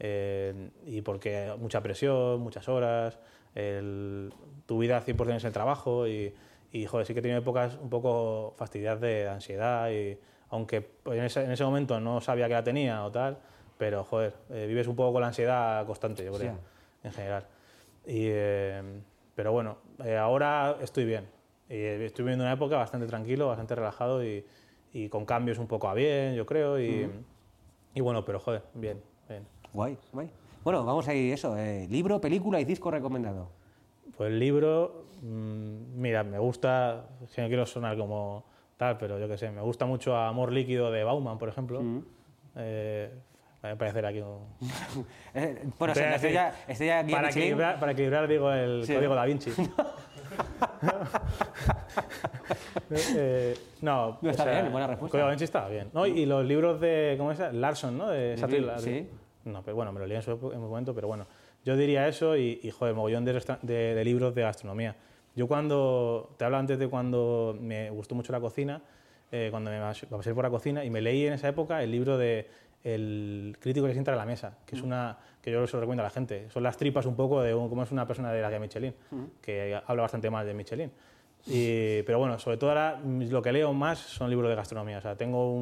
Eh, 0.00 0.68
y 0.84 1.00
porque 1.02 1.54
mucha 1.60 1.80
presión, 1.80 2.40
muchas 2.40 2.68
horas, 2.68 3.20
el- 3.54 4.32
tu 4.66 4.78
vida 4.78 5.00
100% 5.00 5.36
es 5.36 5.44
el 5.44 5.52
trabajo 5.52 6.08
y, 6.08 6.34
y, 6.72 6.86
joder, 6.86 7.06
sí 7.06 7.12
que 7.14 7.20
he 7.20 7.22
tenido 7.22 7.38
épocas 7.38 7.78
un 7.80 7.88
poco 7.88 8.54
fastidiadas 8.56 9.00
de 9.00 9.28
ansiedad 9.28 9.88
y 9.92 10.18
aunque 10.50 10.80
pues, 10.80 11.18
en 11.20 11.24
ese, 11.26 11.44
en 11.44 11.52
ese 11.52 11.62
momento 11.64 12.00
no 12.00 12.20
sabía 12.20 12.48
que 12.48 12.54
la 12.54 12.64
tenía 12.64 13.04
o 13.04 13.12
tal, 13.12 13.38
pero 13.78 14.02
joder, 14.02 14.34
eh, 14.50 14.66
vives 14.66 14.88
un 14.88 14.96
poco 14.96 15.12
con 15.12 15.20
la 15.22 15.28
ansiedad 15.28 15.86
constante, 15.86 16.24
yo 16.24 16.32
creo, 16.32 16.50
en 17.04 17.12
general. 17.12 17.44
Y, 18.06 18.26
eh, 18.28 18.82
pero 19.34 19.52
bueno, 19.52 19.78
eh, 20.04 20.16
ahora 20.16 20.76
estoy 20.80 21.04
bien. 21.04 21.26
Y 21.68 21.76
estoy 21.76 22.24
viviendo 22.24 22.44
una 22.44 22.52
época 22.52 22.76
bastante 22.76 23.06
tranquilo, 23.06 23.48
bastante 23.48 23.74
relajado 23.74 24.24
y, 24.24 24.44
y 24.92 25.08
con 25.08 25.24
cambios 25.24 25.58
un 25.58 25.66
poco 25.66 25.88
a 25.88 25.94
bien, 25.94 26.34
yo 26.34 26.44
creo. 26.46 26.78
Y, 26.78 27.08
y 27.94 28.00
bueno, 28.00 28.24
pero 28.24 28.38
joder, 28.38 28.62
bien, 28.74 29.00
bien. 29.28 29.46
Guay, 29.72 29.98
guay. 30.12 30.30
Bueno, 30.62 30.84
vamos 30.84 31.08
a 31.08 31.14
ir 31.14 31.32
eso. 31.32 31.56
libro, 31.88 32.20
película 32.20 32.60
y 32.60 32.64
disco 32.64 32.90
recomendado. 32.90 33.48
Pues 34.16 34.30
el 34.30 34.38
libro, 34.38 35.06
mm, 35.22 36.00
mira, 36.00 36.22
me 36.22 36.38
gusta, 36.38 37.06
si 37.28 37.40
no 37.40 37.48
quiero 37.48 37.66
sonar 37.66 37.96
como 37.96 38.44
tal, 38.76 38.98
pero 38.98 39.18
yo 39.18 39.28
qué 39.28 39.36
sé, 39.36 39.50
me 39.50 39.60
gusta 39.60 39.86
mucho 39.86 40.16
Amor 40.16 40.52
Líquido 40.52 40.90
de 40.90 41.04
Bauman, 41.04 41.38
por 41.38 41.48
ejemplo. 41.48 41.82
Eh, 42.56 43.10
a 43.64 44.08
aquí 44.08 44.20
un... 44.20 44.40
eh, 45.34 45.62
bueno, 45.78 45.94
estoy 45.94 46.32
ya, 46.32 46.54
estoy 46.68 46.86
ya 46.86 47.04
para, 47.10 47.30
equilibrar, 47.30 47.80
para 47.80 47.92
equilibrar, 47.92 48.28
digo, 48.28 48.52
el 48.52 48.84
código 48.86 49.14
da 49.14 49.24
Vinci. 49.24 49.50
eh, 52.90 53.56
no, 53.80 54.18
no, 54.20 54.30
está 54.30 54.44
bien, 54.44 54.70
buena 54.70 54.86
respuesta. 54.86 55.06
El 55.06 55.10
código 55.10 55.26
da 55.26 55.30
Vinci 55.30 55.44
está 55.44 55.68
bien. 55.68 55.90
¿no? 55.92 56.06
Y 56.06 56.26
los 56.26 56.44
libros 56.44 56.80
de, 56.80 57.14
¿cómo 57.16 57.32
es? 57.32 57.38
Larson, 57.38 57.96
¿no? 57.96 58.10
De 58.10 58.36
Satrill. 58.36 58.70
Sí. 58.78 59.08
No, 59.44 59.62
pero 59.62 59.76
bueno, 59.76 59.92
me 59.92 60.00
lo 60.00 60.06
leí 60.06 60.16
en 60.16 60.22
su 60.22 60.36
momento, 60.36 60.94
pero 60.94 61.08
bueno. 61.08 61.26
Yo 61.64 61.76
diría 61.76 62.06
eso 62.06 62.36
y, 62.36 62.60
y 62.62 62.70
joder, 62.70 62.94
mogollón 62.94 63.24
de, 63.24 63.32
de, 63.62 63.94
de 63.94 64.04
libros 64.04 64.34
de 64.34 64.42
gastronomía. 64.42 64.96
Yo 65.34 65.48
cuando, 65.48 66.34
te 66.36 66.44
hablo 66.44 66.58
antes 66.58 66.78
de 66.78 66.88
cuando 66.88 67.56
me 67.58 67.90
gustó 67.90 68.14
mucho 68.14 68.32
la 68.32 68.40
cocina, 68.40 68.82
eh, 69.32 69.48
cuando 69.50 69.70
me 69.70 69.80
pasé 69.80 70.32
por 70.32 70.44
la 70.44 70.50
cocina 70.50 70.84
y 70.84 70.90
me 70.90 71.00
leí 71.00 71.26
en 71.26 71.32
esa 71.32 71.48
época 71.48 71.82
el 71.82 71.90
libro 71.90 72.16
de 72.16 72.46
El 72.84 73.56
crítico 73.58 73.86
que 73.86 73.92
sienta 73.92 74.12
a 74.12 74.16
la 74.16 74.26
mesa, 74.26 74.58
que 74.66 74.76
es 74.76 74.82
mm. 74.82 74.86
una 74.86 75.18
que 75.42 75.50
yo 75.50 75.66
se 75.66 75.76
lo 75.76 75.80
recomiendo 75.80 76.02
a 76.02 76.06
la 76.06 76.10
gente. 76.10 76.48
Son 76.50 76.62
las 76.62 76.76
tripas 76.76 77.06
un 77.06 77.16
poco 77.16 77.42
de 77.42 77.52
cómo 77.52 77.82
es 77.82 77.90
una 77.90 78.06
persona 78.06 78.30
de 78.30 78.40
la 78.40 78.50
que 78.50 78.58
Michelin, 78.58 78.94
mm. 79.10 79.24
que 79.40 79.80
habla 79.86 80.02
bastante 80.02 80.30
mal 80.30 80.46
de 80.46 80.54
Michelin. 80.54 80.90
Y, 81.46 82.02
pero 82.04 82.18
bueno, 82.18 82.38
sobre 82.38 82.56
todo 82.56 82.70
ahora 82.70 82.98
lo 83.04 83.42
que 83.42 83.52
leo 83.52 83.72
más 83.74 83.98
son 83.98 84.30
libros 84.30 84.48
de 84.48 84.56
gastronomía. 84.56 84.98
O 84.98 85.00
sea, 85.02 85.16
tengo 85.16 85.52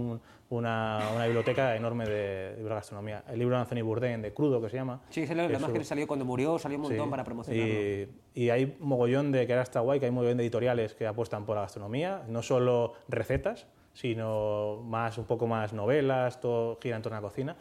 una, 0.50 1.00
una, 1.14 1.24
biblioteca 1.24 1.74
enorme 1.74 2.04
de 2.04 2.50
libros 2.50 2.70
de 2.70 2.74
gastronomía. 2.74 3.24
El 3.28 3.40
libro 3.40 3.56
de 3.56 3.62
Anthony 3.62 3.82
Bourdain, 3.82 4.22
de 4.22 4.32
Crudo, 4.32 4.60
que 4.62 4.68
se 4.68 4.76
llama. 4.76 5.00
Sí, 5.10 5.22
es 5.22 5.34
la 5.34 5.58
más 5.58 5.70
que 5.72 5.82
salió 5.84 6.06
cuando 6.06 6.24
murió, 6.24 6.58
salió 6.58 6.78
un 6.78 6.82
montón 6.82 7.10
para 7.10 7.24
promocionarlo. 7.24 7.74
Y, 7.74 8.08
y, 8.34 8.50
hay 8.50 8.76
mogollón 8.78 9.32
de, 9.32 9.46
que 9.46 9.52
ahora 9.52 9.64
está 9.64 9.80
guay, 9.80 9.98
que 9.98 10.06
hay 10.06 10.12
mogollón 10.12 10.36
de 10.36 10.44
editoriales 10.44 10.94
que 10.94 11.06
apuestan 11.06 11.44
por 11.44 11.56
la 11.56 11.62
gastronomía, 11.62 12.22
no 12.28 12.42
solo 12.42 12.94
recetas, 13.08 13.66
sino 13.92 14.82
más, 14.84 15.18
un 15.18 15.24
poco 15.24 15.46
más 15.46 15.72
novelas, 15.72 16.40
todo 16.40 16.78
gira 16.80 16.96
en 16.96 17.02
torno 17.02 17.18
a 17.18 17.20
la 17.20 17.28
cocina. 17.28 17.56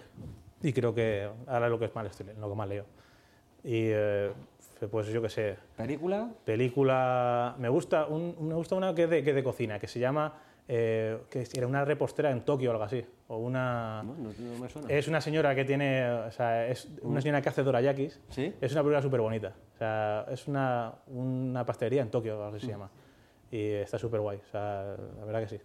Y 0.63 0.73
creo 0.73 0.93
que 0.93 1.29
ahora 1.47 1.65
es 1.65 1.71
lo 1.71 1.79
que, 1.79 1.86
es 1.86 1.95
más, 1.95 2.23
lo 2.39 2.49
que 2.49 2.55
más 2.55 2.69
leo. 2.69 2.86
Y 3.63 3.89
eh, 3.89 4.32
pues 4.89 5.07
yo 5.07 5.21
qué 5.21 5.29
sé. 5.29 5.57
¿Película? 5.75 6.29
Película. 6.43 7.55
Me 7.59 7.69
gusta, 7.69 8.05
un, 8.05 8.36
me 8.47 8.55
gusta 8.55 8.75
una 8.75 8.93
que 8.95 9.03
es 9.03 9.09
de, 9.09 9.23
que 9.23 9.34
de 9.34 9.43
cocina, 9.43 9.79
que 9.79 9.88
se 9.88 9.99
llama. 9.99 10.34
Eh, 10.67 11.17
que 11.29 11.45
era 11.53 11.67
una 11.67 11.84
repostera 11.84 12.32
en 12.32 12.41
Tokio 12.45 12.69
o 12.69 12.73
algo 12.73 12.84
así. 12.84 13.03
O 13.27 13.38
una. 13.38 14.03
No, 14.03 14.15
no, 14.15 14.59
me 14.59 14.69
suena. 14.69 14.88
Es 14.89 15.07
una 15.07 15.21
señora 15.21 15.53
que 15.53 15.65
tiene. 15.65 16.09
O 16.09 16.32
sea, 16.32 16.67
es 16.67 16.88
una 17.01 17.19
mm. 17.19 17.21
señora 17.21 17.41
que 17.41 17.49
hace 17.49 17.63
dorayakis. 17.63 18.19
¿Sí? 18.29 18.53
Es 18.61 18.71
una 18.71 18.82
película 18.82 19.01
súper 19.01 19.21
bonita. 19.21 19.53
O 19.75 19.77
sea, 19.77 20.25
es 20.32 20.47
una, 20.47 20.93
una 21.07 21.65
pastelería 21.65 22.01
en 22.01 22.09
Tokio, 22.09 22.34
algo 22.34 22.55
así 22.55 22.59
se 22.61 22.67
mm. 22.67 22.69
llama. 22.69 22.89
Y 23.51 23.71
está 23.73 23.99
súper 23.99 24.21
guay. 24.21 24.38
O 24.38 24.51
sea, 24.51 24.95
la 25.19 25.25
verdad 25.25 25.41
que 25.41 25.49
sí. 25.49 25.61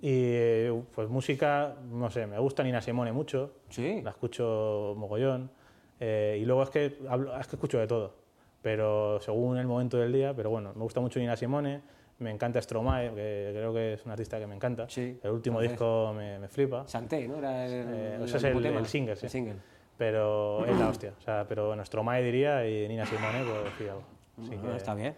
Y 0.00 0.70
pues 0.94 1.08
música, 1.08 1.74
no 1.90 2.10
sé, 2.10 2.26
me 2.26 2.38
gusta 2.38 2.62
Nina 2.62 2.80
Simone 2.80 3.12
mucho. 3.12 3.52
Sí. 3.70 4.02
La 4.02 4.10
escucho 4.10 4.94
mogollón. 4.96 5.50
Eh, 5.98 6.38
y 6.40 6.44
luego 6.44 6.62
es 6.62 6.70
que, 6.70 6.98
hablo, 7.08 7.38
es 7.38 7.46
que 7.46 7.56
escucho 7.56 7.78
de 7.78 7.86
todo 7.86 8.26
pero 8.66 9.20
según 9.20 9.58
el 9.58 9.66
momento 9.68 9.96
del 9.96 10.12
día, 10.12 10.34
pero 10.34 10.50
bueno, 10.50 10.72
me 10.74 10.82
gusta 10.82 10.98
mucho 10.98 11.20
Nina 11.20 11.36
Simone, 11.36 11.82
me 12.18 12.32
encanta 12.32 12.60
Stromae, 12.60 13.10
que 13.10 13.50
creo 13.52 13.72
que 13.72 13.92
es 13.92 14.04
un 14.04 14.10
artista 14.10 14.40
que 14.40 14.46
me 14.48 14.56
encanta. 14.56 14.88
Sí, 14.88 15.20
el 15.22 15.30
último 15.30 15.60
disco 15.60 16.12
me, 16.16 16.40
me, 16.40 16.48
flipa. 16.48 16.84
Santé, 16.88 17.28
¿no? 17.28 17.36
Era 17.36 17.64
el, 17.64 17.72
eh, 17.72 18.18
es 18.24 18.34
el, 18.42 18.66
el, 18.66 18.86
single, 18.86 19.14
sí. 19.14 19.26
El 19.26 19.30
single. 19.30 19.54
Pero 19.96 20.66
es 20.66 20.76
la 20.80 20.88
hostia. 20.88 21.12
O 21.16 21.22
sea, 21.22 21.46
pero 21.48 21.68
bueno, 21.68 21.84
Stromae 21.84 22.24
diría 22.24 22.68
y 22.68 22.88
Nina 22.88 23.06
Simone, 23.06 23.44
pues 23.44 23.72
sí, 23.78 23.84
algo. 23.84 24.02
Así 24.42 24.50
que, 24.50 24.76
está 24.76 24.94
bien. 24.96 25.14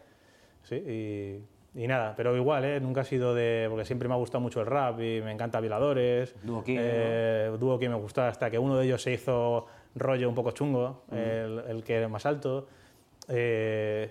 Sí, 0.64 0.74
y, 0.74 1.42
y, 1.82 1.86
nada, 1.86 2.14
pero 2.16 2.36
igual, 2.36 2.64
¿eh? 2.64 2.80
Nunca 2.80 3.02
ha 3.02 3.04
sido 3.04 3.34
de... 3.34 3.66
Porque 3.70 3.84
siempre 3.84 4.08
me 4.08 4.14
ha 4.14 4.18
gustado 4.18 4.40
mucho 4.40 4.60
el 4.60 4.66
rap 4.66 5.00
y 5.00 5.20
me 5.22 5.32
encanta 5.32 5.60
Violadores. 5.60 6.34
Dúo 6.42 6.62
King, 6.62 6.76
eh, 6.80 7.56
¿no? 7.60 7.78
Me 7.78 7.94
gustaba 7.94 8.28
hasta 8.28 8.50
que 8.50 8.58
uno 8.58 8.76
de 8.76 8.86
ellos 8.86 9.02
se 9.02 9.12
hizo 9.12 9.66
rollo 9.94 10.28
un 10.28 10.34
poco 10.34 10.50
chungo, 10.52 11.04
mm. 11.10 11.14
el, 11.14 11.62
el 11.68 11.84
que 11.84 11.94
era 11.96 12.08
más 12.08 12.26
alto. 12.26 12.66
Eh, 13.28 14.10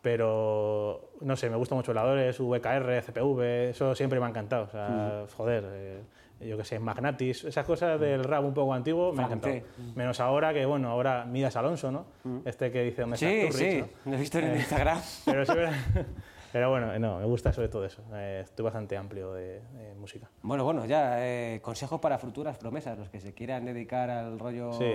pero 0.00 1.10
no 1.20 1.36
sé, 1.36 1.50
me 1.50 1.56
gusta 1.56 1.74
mucho 1.74 1.90
voladores, 1.90 2.38
VKR, 2.38 3.02
CPV, 3.02 3.70
eso 3.70 3.94
siempre 3.94 4.20
me 4.20 4.26
ha 4.26 4.28
encantado. 4.28 4.64
O 4.64 4.70
sea, 4.70 5.24
joder, 5.36 5.64
eh, 5.70 6.02
yo 6.40 6.56
que 6.56 6.64
sé, 6.64 6.78
Magnatis, 6.78 7.44
esas 7.44 7.66
cosas 7.66 7.98
del 7.98 8.22
rap 8.22 8.44
un 8.44 8.54
poco 8.54 8.72
antiguo 8.72 9.12
me 9.12 9.24
han 9.24 9.26
encantado. 9.26 9.60
Menos 9.96 10.20
ahora 10.20 10.54
que, 10.54 10.64
bueno, 10.66 10.88
ahora 10.88 11.24
Midas 11.24 11.56
Alonso, 11.56 11.90
¿no? 11.90 12.06
Este 12.44 12.70
que 12.70 12.84
dice, 12.84 13.02
¿dónde 13.02 13.16
sí, 13.16 13.26
estás 13.26 13.52
tú, 13.52 13.58
Sí, 13.58 13.84
lo 14.04 14.14
he 14.14 14.16
visto 14.16 14.38
en 14.38 14.44
eh, 14.44 14.56
Instagram. 14.58 15.00
Pero, 15.24 15.44
pero, 16.52 16.70
bueno, 16.70 16.98
no, 16.98 17.18
me 17.18 17.24
gusta 17.24 17.52
sobre 17.52 17.68
todo 17.68 17.84
eso. 17.84 18.02
estoy 18.16 18.64
bastante 18.64 18.96
amplio 18.96 19.32
de, 19.32 19.60
de, 19.60 19.94
música. 19.94 20.28
Bueno, 20.42 20.64
bueno, 20.64 20.84
ya, 20.86 21.18
consejos 21.60 22.00
para 22.00 22.18
futuras 22.18 22.58
promesas, 22.58 22.98
los 22.98 23.08
que 23.08 23.20
se 23.20 23.34
quieran 23.34 23.64
dedicar 23.64 24.10
al 24.10 24.38
rollo... 24.38 24.72
Sí. 24.72 24.94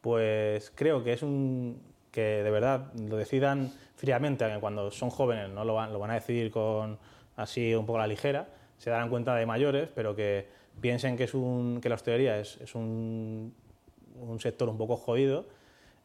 Pues 0.00 0.70
creo 0.76 1.02
que 1.02 1.12
es 1.12 1.22
un, 1.22 1.82
que 2.10 2.42
de 2.42 2.50
verdad 2.50 2.92
lo 2.94 3.16
decidan 3.16 3.72
fríamente, 3.96 4.46
cuando 4.60 4.90
son 4.90 5.10
jóvenes 5.10 5.50
no 5.50 5.64
lo 5.64 5.74
van, 5.74 5.92
lo 5.92 5.98
van 5.98 6.10
a 6.10 6.14
decidir 6.14 6.50
con 6.50 6.98
así 7.36 7.74
un 7.74 7.86
poco 7.86 7.98
a 7.98 8.02
la 8.02 8.06
ligera, 8.06 8.48
se 8.76 8.90
darán 8.90 9.08
cuenta 9.08 9.34
de 9.34 9.46
mayores, 9.46 9.88
pero 9.94 10.14
que 10.14 10.46
piensen 10.80 11.16
que, 11.16 11.24
es 11.24 11.34
un, 11.34 11.80
que 11.80 11.88
la 11.88 11.96
hostelería 11.96 12.38
es, 12.38 12.60
es 12.60 12.74
un, 12.74 13.54
un, 14.20 14.40
sector 14.40 14.68
un 14.68 14.78
poco 14.78 14.96
jodido, 14.96 15.46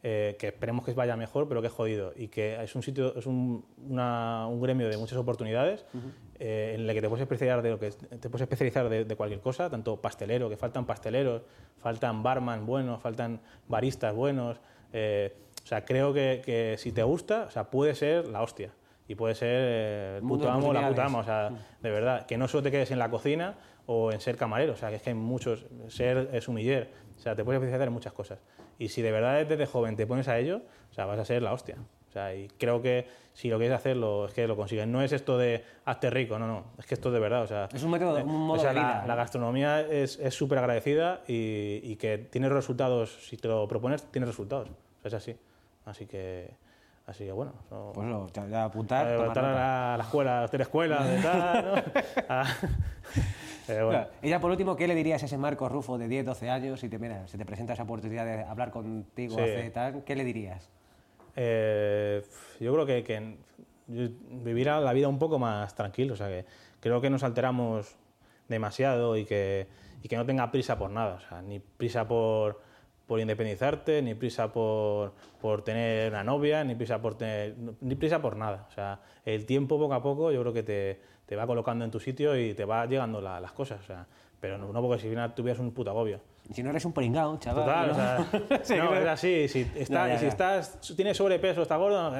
eh, 0.06 0.36
que 0.38 0.48
esperemos 0.48 0.84
que 0.84 0.92
vaya 0.92 1.16
mejor, 1.16 1.48
pero 1.48 1.62
que 1.62 1.68
es 1.68 1.72
jodido, 1.72 2.12
y 2.14 2.28
que 2.28 2.62
es 2.62 2.74
un 2.76 2.82
sitio, 2.82 3.16
es 3.16 3.24
un, 3.24 3.64
una, 3.88 4.46
un 4.46 4.60
gremio 4.60 4.90
de 4.90 4.98
muchas 4.98 5.16
oportunidades, 5.16 5.86
uh 5.94 5.96
-huh. 5.96 6.12
eh, 6.38 6.72
en 6.74 6.82
el 6.82 6.94
que 6.94 7.00
te 7.00 7.08
puedes 7.08 7.22
especializar 7.22 7.62
de 7.62 7.70
lo 7.70 7.78
que 7.80 7.90
te 7.90 8.28
puedes 8.28 8.42
especializar 8.42 8.90
de, 8.90 9.06
de, 9.06 9.16
cualquier 9.16 9.40
cosa, 9.40 9.70
tanto 9.70 9.96
pastelero, 10.02 10.50
que 10.50 10.58
faltan 10.58 10.84
pasteleros, 10.84 11.40
faltan 11.78 12.22
barman 12.22 12.66
buenos, 12.66 13.00
faltan 13.00 13.40
baristas 13.66 14.14
buenos. 14.14 14.60
Eh, 14.92 15.34
o 15.64 15.66
sea, 15.66 15.86
creo 15.86 16.12
que, 16.12 16.42
que, 16.44 16.76
si 16.76 16.92
te 16.92 17.02
gusta, 17.02 17.46
o 17.48 17.50
sea, 17.50 17.70
puede 17.70 17.94
ser 17.94 18.28
la 18.28 18.42
hostia. 18.42 18.74
Y 19.08 19.14
puede 19.14 19.34
ser 19.34 19.56
eh, 19.58 20.18
el 20.18 20.28
puto 20.28 20.50
amo 20.50 20.72
la 20.72 20.88
puta 20.88 21.06
amo. 21.06 21.18
O 21.20 21.24
sea, 21.24 21.50
de 21.80 21.90
verdad, 21.90 22.26
que 22.26 22.36
no 22.36 22.46
solo 22.46 22.62
te 22.62 22.70
quedes 22.70 22.90
en 22.90 22.98
la 22.98 23.10
cocina 23.10 23.54
o 23.86 24.12
en 24.12 24.20
ser 24.20 24.36
camarero. 24.36 24.74
O 24.74 24.76
sea, 24.76 24.90
que 24.90 24.96
es 24.96 25.02
que 25.02 25.10
hay 25.10 25.16
muchos. 25.16 25.64
Ser 25.88 26.28
es 26.32 26.48
humiller. 26.48 26.90
O 27.16 27.20
sea, 27.20 27.34
te 27.34 27.42
puedes 27.42 27.58
especializar 27.58 27.88
en 27.88 27.94
muchas 27.94 28.12
cosas. 28.12 28.38
Y 28.78 28.88
si 28.88 29.02
de 29.02 29.12
verdad 29.12 29.44
desde 29.46 29.66
joven 29.66 29.96
te 29.96 30.06
pones 30.06 30.28
a 30.28 30.38
ello, 30.38 30.62
o 30.90 30.94
sea, 30.94 31.06
vas 31.06 31.18
a 31.18 31.24
ser 31.24 31.42
la 31.42 31.52
hostia. 31.52 31.76
O 32.08 32.12
sea, 32.12 32.34
y 32.34 32.46
creo 32.58 32.80
que 32.80 33.06
si 33.32 33.48
lo 33.48 33.58
quieres 33.58 33.76
hacerlo, 33.76 34.26
es 34.26 34.32
que 34.32 34.46
lo 34.46 34.56
consigues. 34.56 34.86
No 34.86 35.02
es 35.02 35.12
esto 35.12 35.36
de 35.36 35.64
hazte 35.84 36.10
rico, 36.10 36.38
no, 36.38 36.46
no. 36.46 36.64
Es 36.78 36.86
que 36.86 36.94
esto 36.94 37.10
de 37.10 37.18
verdad, 37.18 37.42
o 37.42 37.46
sea... 37.48 37.68
Es 37.72 37.82
un 37.82 37.90
método, 37.90 38.22
un 38.24 38.46
modo 38.46 38.58
o 38.58 38.62
sea, 38.62 38.72
de 38.72 38.78
vida. 38.78 39.00
La, 39.00 39.06
la 39.08 39.14
gastronomía 39.16 39.80
es 39.80 40.18
súper 40.30 40.58
agradecida 40.58 41.22
y, 41.26 41.80
y, 41.82 41.96
que 41.96 42.18
tiene 42.18 42.48
resultados, 42.48 43.26
si 43.26 43.36
te 43.36 43.48
lo 43.48 43.66
propones, 43.66 44.04
tienes 44.12 44.28
resultados. 44.28 44.68
O 44.68 45.00
sea, 45.00 45.08
es 45.08 45.14
así. 45.14 45.36
Así 45.86 46.06
que, 46.06 46.54
así 47.06 47.24
que 47.24 47.32
bueno. 47.32 47.52
No, 47.70 47.90
pues 47.92 48.06
no, 48.06 48.28
ya 48.48 48.64
apuntar. 48.64 49.08
Eh, 49.08 49.14
apuntar 49.20 49.44
a 49.44 49.52
la, 49.52 49.94
a 49.94 49.96
la 49.98 50.04
escuela, 50.04 50.40
a 50.40 50.44
hacer 50.44 50.60
escuelas, 50.60 51.08
de 51.08 51.18
tal, 51.20 51.64
¿no? 51.64 52.42
ah, 53.68 53.84
bueno. 53.84 54.06
Y 54.22 54.28
ya 54.28 54.40
por 54.40 54.50
último, 54.50 54.76
¿qué 54.76 54.86
le 54.86 54.94
dirías 54.94 55.22
a 55.22 55.26
ese 55.26 55.38
Marco 55.38 55.68
Rufo 55.68 55.98
de 55.98 56.08
10, 56.08 56.26
12 56.26 56.50
años 56.50 56.80
si 56.80 56.88
te, 56.88 56.98
mira, 56.98 57.26
si 57.28 57.38
te 57.38 57.44
presenta 57.44 57.72
esa 57.72 57.84
oportunidad 57.84 58.24
de 58.24 58.44
hablar 58.44 58.70
contigo, 58.70 59.36
sí. 59.36 59.40
hace 59.40 59.70
tal, 59.70 60.04
¿qué 60.04 60.16
le 60.16 60.24
dirías? 60.24 60.70
Eh, 61.36 62.22
yo 62.60 62.72
creo 62.72 62.86
que, 62.86 63.02
que 63.02 63.36
vivir 63.86 64.66
la 64.66 64.92
vida 64.92 65.08
un 65.08 65.18
poco 65.18 65.38
más 65.38 65.74
tranquilo, 65.74 66.14
o 66.14 66.16
sea 66.16 66.28
que 66.28 66.44
creo 66.80 67.00
que 67.00 67.10
nos 67.10 67.22
alteramos 67.22 67.96
demasiado 68.48 69.16
y 69.16 69.24
que, 69.24 69.66
y 70.02 70.08
que 70.08 70.16
no 70.16 70.24
tenga 70.24 70.50
prisa 70.50 70.78
por 70.78 70.90
nada, 70.90 71.14
o 71.14 71.20
sea, 71.20 71.42
ni 71.42 71.58
prisa 71.58 72.06
por 72.06 72.60
por 73.06 73.20
independizarte, 73.20 74.00
ni 74.02 74.14
prisa 74.14 74.52
por, 74.52 75.12
por, 75.40 75.62
tener 75.62 76.10
una 76.10 76.24
novia, 76.24 76.64
ni 76.64 76.74
prisa 76.74 77.00
por 77.00 77.16
tener, 77.16 77.54
ni 77.80 77.94
prisa 77.96 78.20
por 78.22 78.36
nada. 78.36 78.66
O 78.68 78.72
sea, 78.72 79.00
el 79.24 79.44
tiempo 79.44 79.78
poco 79.78 79.94
a 79.94 80.02
poco 80.02 80.32
yo 80.32 80.40
creo 80.40 80.52
que 80.52 80.62
te, 80.62 81.00
te 81.26 81.36
va 81.36 81.46
colocando 81.46 81.84
en 81.84 81.90
tu 81.90 82.00
sitio 82.00 82.38
y 82.38 82.54
te 82.54 82.64
va 82.64 82.86
llegando 82.86 83.20
la, 83.20 83.40
las 83.40 83.52
cosas. 83.52 83.80
O 83.80 83.84
sea, 83.84 84.06
pero 84.40 84.58
no, 84.58 84.72
no 84.72 84.82
porque 84.82 85.00
si 85.00 85.06
al 85.06 85.12
final 85.12 85.34
tuvieras 85.34 85.60
un 85.60 85.72
puto 85.72 85.90
agobio. 85.90 86.20
Si 86.52 86.62
no 86.62 86.68
eres 86.68 86.84
un 86.84 86.92
pringao, 86.92 87.38
chaval. 87.38 87.64
Total, 87.64 87.86
¿no? 87.86 87.92
o 87.92 87.96
sea, 87.96 88.60
sí, 88.64 88.76
no, 88.76 88.94
es 88.94 89.06
así. 89.06 89.48
Si, 89.48 89.60
está, 89.76 90.18
si 90.18 90.26
estás, 90.26 90.78
tienes 90.94 91.16
sobrepeso, 91.16 91.62
estás 91.62 91.78
gordo, 91.78 92.12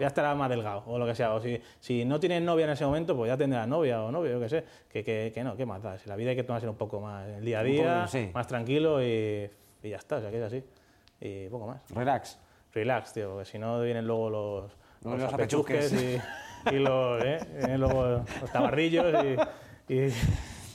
ya 0.00 0.06
estarás 0.08 0.36
más 0.36 0.50
delgado 0.50 0.82
o 0.86 0.98
lo 0.98 1.06
que 1.06 1.14
sea. 1.14 1.34
O 1.34 1.40
si, 1.40 1.60
si 1.78 2.04
no 2.04 2.18
tienes 2.18 2.42
novia 2.42 2.64
en 2.64 2.72
ese 2.72 2.84
momento, 2.84 3.16
pues 3.16 3.28
ya 3.28 3.36
tendrás 3.36 3.68
novia 3.68 4.02
o 4.02 4.10
novio, 4.10 4.32
yo 4.32 4.40
qué 4.40 4.48
sé. 4.48 4.64
Que, 4.88 5.04
que, 5.04 5.30
que 5.32 5.44
no, 5.44 5.56
qué 5.56 5.64
más 5.64 5.80
da. 5.80 5.96
Si 5.96 6.08
la 6.08 6.16
vida 6.16 6.30
hay 6.30 6.36
que 6.36 6.42
tomarse 6.42 6.68
un 6.68 6.76
poco 6.76 7.00
más 7.00 7.28
el 7.28 7.44
día 7.44 7.60
a 7.60 7.62
día, 7.62 7.94
poco, 8.00 8.08
sí. 8.08 8.30
más 8.34 8.48
tranquilo 8.48 9.00
y 9.00 9.48
y 9.82 9.90
ya 9.90 9.96
está, 9.96 10.16
o 10.16 10.20
sea, 10.20 10.30
que 10.30 10.38
es 10.38 10.42
así. 10.42 10.64
Y 11.20 11.48
poco 11.48 11.66
más. 11.66 11.80
Relax. 11.90 12.38
Relax, 12.72 13.12
tío, 13.12 13.30
porque 13.30 13.44
si 13.44 13.58
no 13.58 13.80
vienen 13.80 14.06
luego 14.06 14.30
los, 14.30 14.72
los 15.02 15.20
los 15.20 15.32
apechusques 15.32 15.92
y, 15.92 16.20
y 16.70 16.76
los, 16.76 17.24
¿eh? 17.24 17.38
Vienen 17.58 17.80
luego 17.80 18.24
los 18.40 18.52
tabarrillos 18.52 19.06
y... 19.88 19.92
y- 19.94 20.12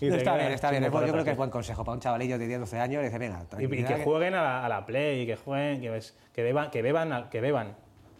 está 0.01 0.35
bien, 0.35 0.51
está 0.51 0.69
bien. 0.71 0.83
yo 0.83 0.91
creo 0.91 1.23
que 1.23 1.31
es 1.31 1.37
buen 1.37 1.49
consejo 1.49 1.83
para 1.85 1.93
un 1.93 1.99
chavalillo 2.01 2.37
de 2.37 2.47
10, 2.47 2.59
12 2.61 2.79
años. 2.79 3.03
Dice, 3.03 3.17
venga, 3.17 3.45
Y, 3.59 3.63
y 3.65 3.83
que 3.85 4.03
jueguen 4.03 4.33
a 4.35 4.41
la, 4.43 4.65
a 4.65 4.69
la 4.69 4.85
play, 4.85 5.21
y 5.21 5.25
que 5.25 5.35
jueguen, 5.37 5.79
que, 5.81 5.89
ves- 5.89 6.17
que 6.33 6.43
beban, 6.43 6.69
que 6.71 6.81
beban, 6.81 7.29
que 7.29 7.39
beban. 7.41 7.75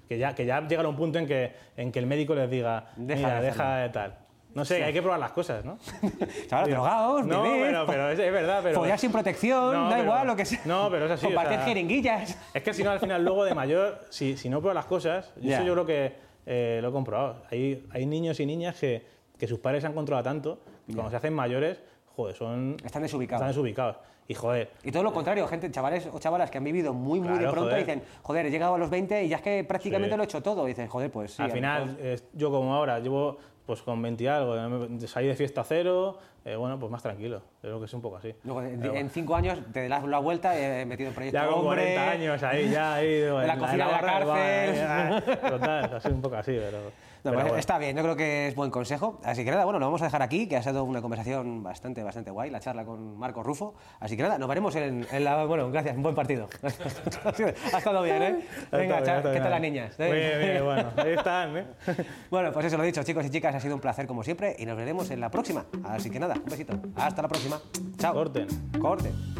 Que 0.07 0.18
ya, 0.18 0.34
que 0.36 0.45
ya 0.45 0.59
un 0.59 0.95
punto 0.95 1.18
en 1.20 1.28
que, 1.28 1.53
en 1.76 1.91
que 1.91 1.99
el 1.99 2.05
médico 2.05 2.36
les 2.36 2.49
diga, 2.49 2.86
Deja 2.95 3.20
mira, 3.28 3.39
de 3.41 3.45
deja 3.47 3.76
de 3.78 3.89
tal. 3.89 4.16
No 4.53 4.64
sé, 4.66 4.84
hay 4.84 4.93
que 4.93 5.01
probar 5.01 5.20
las 5.20 5.32
cosas, 5.32 5.66
¿no? 5.66 5.80
Chavales, 6.47 6.72
drogados, 6.76 7.26
No, 7.26 7.41
bebés, 7.41 7.70
pero, 7.70 7.86
pero 7.88 8.09
es, 8.11 8.20
es 8.20 8.32
verdad, 8.32 8.59
pero... 8.61 8.76
follar 8.80 8.99
sin 8.99 9.11
protección, 9.11 9.74
No, 9.74 9.84
da 9.86 9.89
pero- 9.91 10.03
igual 10.03 10.28
lo 10.28 10.36
que 10.36 10.45
sea. 10.45 10.59
No, 10.66 10.89
pero 10.91 11.05
es 11.05 11.11
así. 11.11 11.26
o 11.26 11.30
Compartir 11.30 11.57
sea, 11.57 11.66
jeringuillas. 11.66 12.38
Es 12.53 12.61
que 12.61 12.74
si 12.74 12.84
no, 12.84 12.91
al 12.91 12.99
final, 12.99 13.26
luego 13.26 13.43
de 13.45 13.55
mayor, 13.55 14.05
si, 14.09 14.38
si 14.38 14.49
no 14.49 14.59
pruebas 14.59 14.76
las 14.76 14.86
cosas, 14.86 15.34
y 15.41 15.47
Ya. 15.47 15.55
eso 15.57 15.66
yo 15.66 15.74
creo 15.74 15.86
que 15.88 16.16
eh, 16.46 16.80
lo 16.82 16.89
he 16.89 16.91
comprobado. 16.91 17.44
Hay, 17.52 17.86
hay 17.91 18.06
niños 18.06 18.39
y 18.39 18.46
niñas 18.46 18.78
que, 18.80 19.04
que 19.38 19.48
sus 19.48 19.60
padres 19.60 19.82
se 19.82 19.88
han 19.88 19.94
controlado 19.94 20.24
tanto 20.24 20.60
que 20.86 20.94
cuando 20.94 21.10
se 21.12 21.18
hacen 21.18 21.34
mayores, 21.34 21.82
joder, 22.16 22.36
son... 22.36 22.78
Están 22.84 23.02
desubicados. 23.02 23.41
Están 23.41 23.50
desubicados. 23.56 23.98
Y 24.26 24.36
joder, 24.36 24.70
Y 24.84 24.91
todo 24.91 25.04
lo 25.04 25.12
contrario, 25.12 25.46
gente, 25.48 25.70
chavales 25.70 26.08
o 26.12 26.18
chavalas 26.18 26.50
que 26.50 26.58
han 26.58 26.64
vivido 26.64 26.94
muy, 26.94 27.20
muy 27.20 27.30
de 27.34 27.39
Claro, 27.39 27.52
pronto 27.52 27.70
joder. 27.72 27.86
dicen, 27.86 28.04
joder, 28.22 28.46
he 28.46 28.52
llegado 28.52 28.76
a 28.76 28.78
los 28.78 28.89
20 28.89 29.26
y 29.26 29.28
ya 29.28 29.36
es 29.36 29.41
que 29.41 29.66
prácticamente 29.66 30.14
Sí. 30.14 30.18
lo 30.18 30.24
he 30.24 30.26
hecho 30.26 30.41
todo. 30.41 30.66
Y 30.66 30.70
dicen, 30.70 30.88
joder, 30.88 31.12
pues 31.12 31.34
sí. 31.34 31.41
al 31.44 31.52
final, 31.52 31.98
eh, 32.00 32.18
yo 32.32 32.50
como 32.50 32.74
ahora, 32.74 33.00
llevo 33.00 33.38
pues 33.66 33.82
con 33.82 34.01
20 34.01 34.24
y 34.24 34.28
algo, 34.28 34.57
eh, 34.57 35.07
salí 35.07 35.28
de 35.28 35.36
fiesta 35.36 35.64
cero, 35.64 36.18
eh, 36.45 36.55
bueno, 36.55 36.78
pues 36.78 36.91
más 36.91 37.01
tranquilo. 37.01 37.41
Creo 37.61 37.80
que 37.80 37.86
es 37.86 37.93
un 37.93 38.01
poco 38.01 38.18
así. 38.18 38.34
Luego, 38.43 38.61
en, 38.61 38.80
Pero 38.80 38.95
en 38.95 39.09
cinco 39.09 39.36
años 39.36 39.59
te 39.72 39.88
das 39.88 40.03
la 40.03 40.20
vuelta, 40.20 40.57
he 40.57 40.86
metido 40.86 41.09
en 41.09 41.16
proyecto 41.16 41.39
Ya 41.39 41.47
con 41.47 41.59
hombre, 41.59 41.95
40 41.95 42.11
años 42.11 42.43
ahí, 42.43 42.70
ya 42.70 42.93
ahí. 42.95 43.07
En 43.24 43.47
la 43.47 43.57
cocina 43.57 43.86
de 43.86 43.91
la 43.91 44.01
cárcel. 44.01 44.76
ya, 44.76 45.49
Total, 45.49 45.93
así 45.95 46.07
un 46.09 46.22
poco 46.22 46.36
así, 46.36 46.51
pero. 46.59 46.78
No, 47.24 47.32
pues 47.32 47.44
bueno. 47.46 47.58
Está 47.58 47.78
bien, 47.78 47.96
yo 47.96 48.04
creo 48.04 48.16
que 48.18 48.48
es 48.50 48.56
buen 48.56 48.70
consejo. 48.70 49.20
Así 49.24 49.46
que 49.46 49.52
nada, 49.52 49.64
bueno, 49.64 49.80
lo 49.80 49.86
vamos 49.86 50.02
a 50.02 50.06
dejar 50.06 50.22
aquí, 50.22 50.48
que 50.48 50.58
ha 50.58 50.64
sido 50.64 50.84
una 50.84 51.02
conversación 51.02 51.64
bastante, 51.64 52.04
bastante 52.04 52.32
guay, 52.32 52.50
la 52.50 52.60
charla 52.60 52.84
con 52.84 53.18
Marco 53.18 53.44
Rufo. 53.44 53.76
Así 54.02 54.18
que 54.18 54.24
nada, 54.24 54.38
nos 54.38 54.50
veremos 54.50 54.76
en, 54.76 55.08
en 55.10 55.24
la... 55.24 55.46
Bueno, 55.46 55.72
gracias, 55.72 55.96
un 55.96 56.04
buen 56.04 56.16
partido. 56.16 56.50
ha 57.74 57.78
estado 57.78 58.04
bien, 58.04 58.22
¿eh? 58.22 58.48
Venga, 58.72 59.00
bien, 59.00 59.34
¿qué 59.34 59.40
tal 59.40 59.52
las 59.52 59.62
niñas? 59.62 59.98
Muy 59.98 60.12
bien, 60.12 60.40
bien, 60.40 60.66
bueno, 60.66 60.92
ahí 60.98 61.14
están, 61.14 61.58
¿eh? 61.58 61.66
Bueno, 62.30 62.52
pues 62.52 62.66
eso 62.66 62.78
lo 62.78 62.84
dicho, 62.84 63.04
chicos 63.04 63.26
y 63.26 63.30
chicas, 63.30 63.56
ha 63.56 63.60
sido 63.60 63.76
un 63.76 63.82
placer 63.82 64.06
como 64.06 64.24
siempre 64.24 64.56
y 64.60 64.66
nos 64.66 64.76
veremos 64.76 65.10
en 65.12 65.22
la 65.22 65.30
próxima. 65.32 65.66
Así 65.86 66.10
que 66.10 66.20
nada, 66.20 66.36
un 66.36 66.46
besito. 66.46 66.74
Hasta 66.96 67.22
la 67.22 67.28
próxima. 67.30 67.62
Chao. 67.98 68.14
Corten. 68.14 68.48
Corten. 68.82 69.33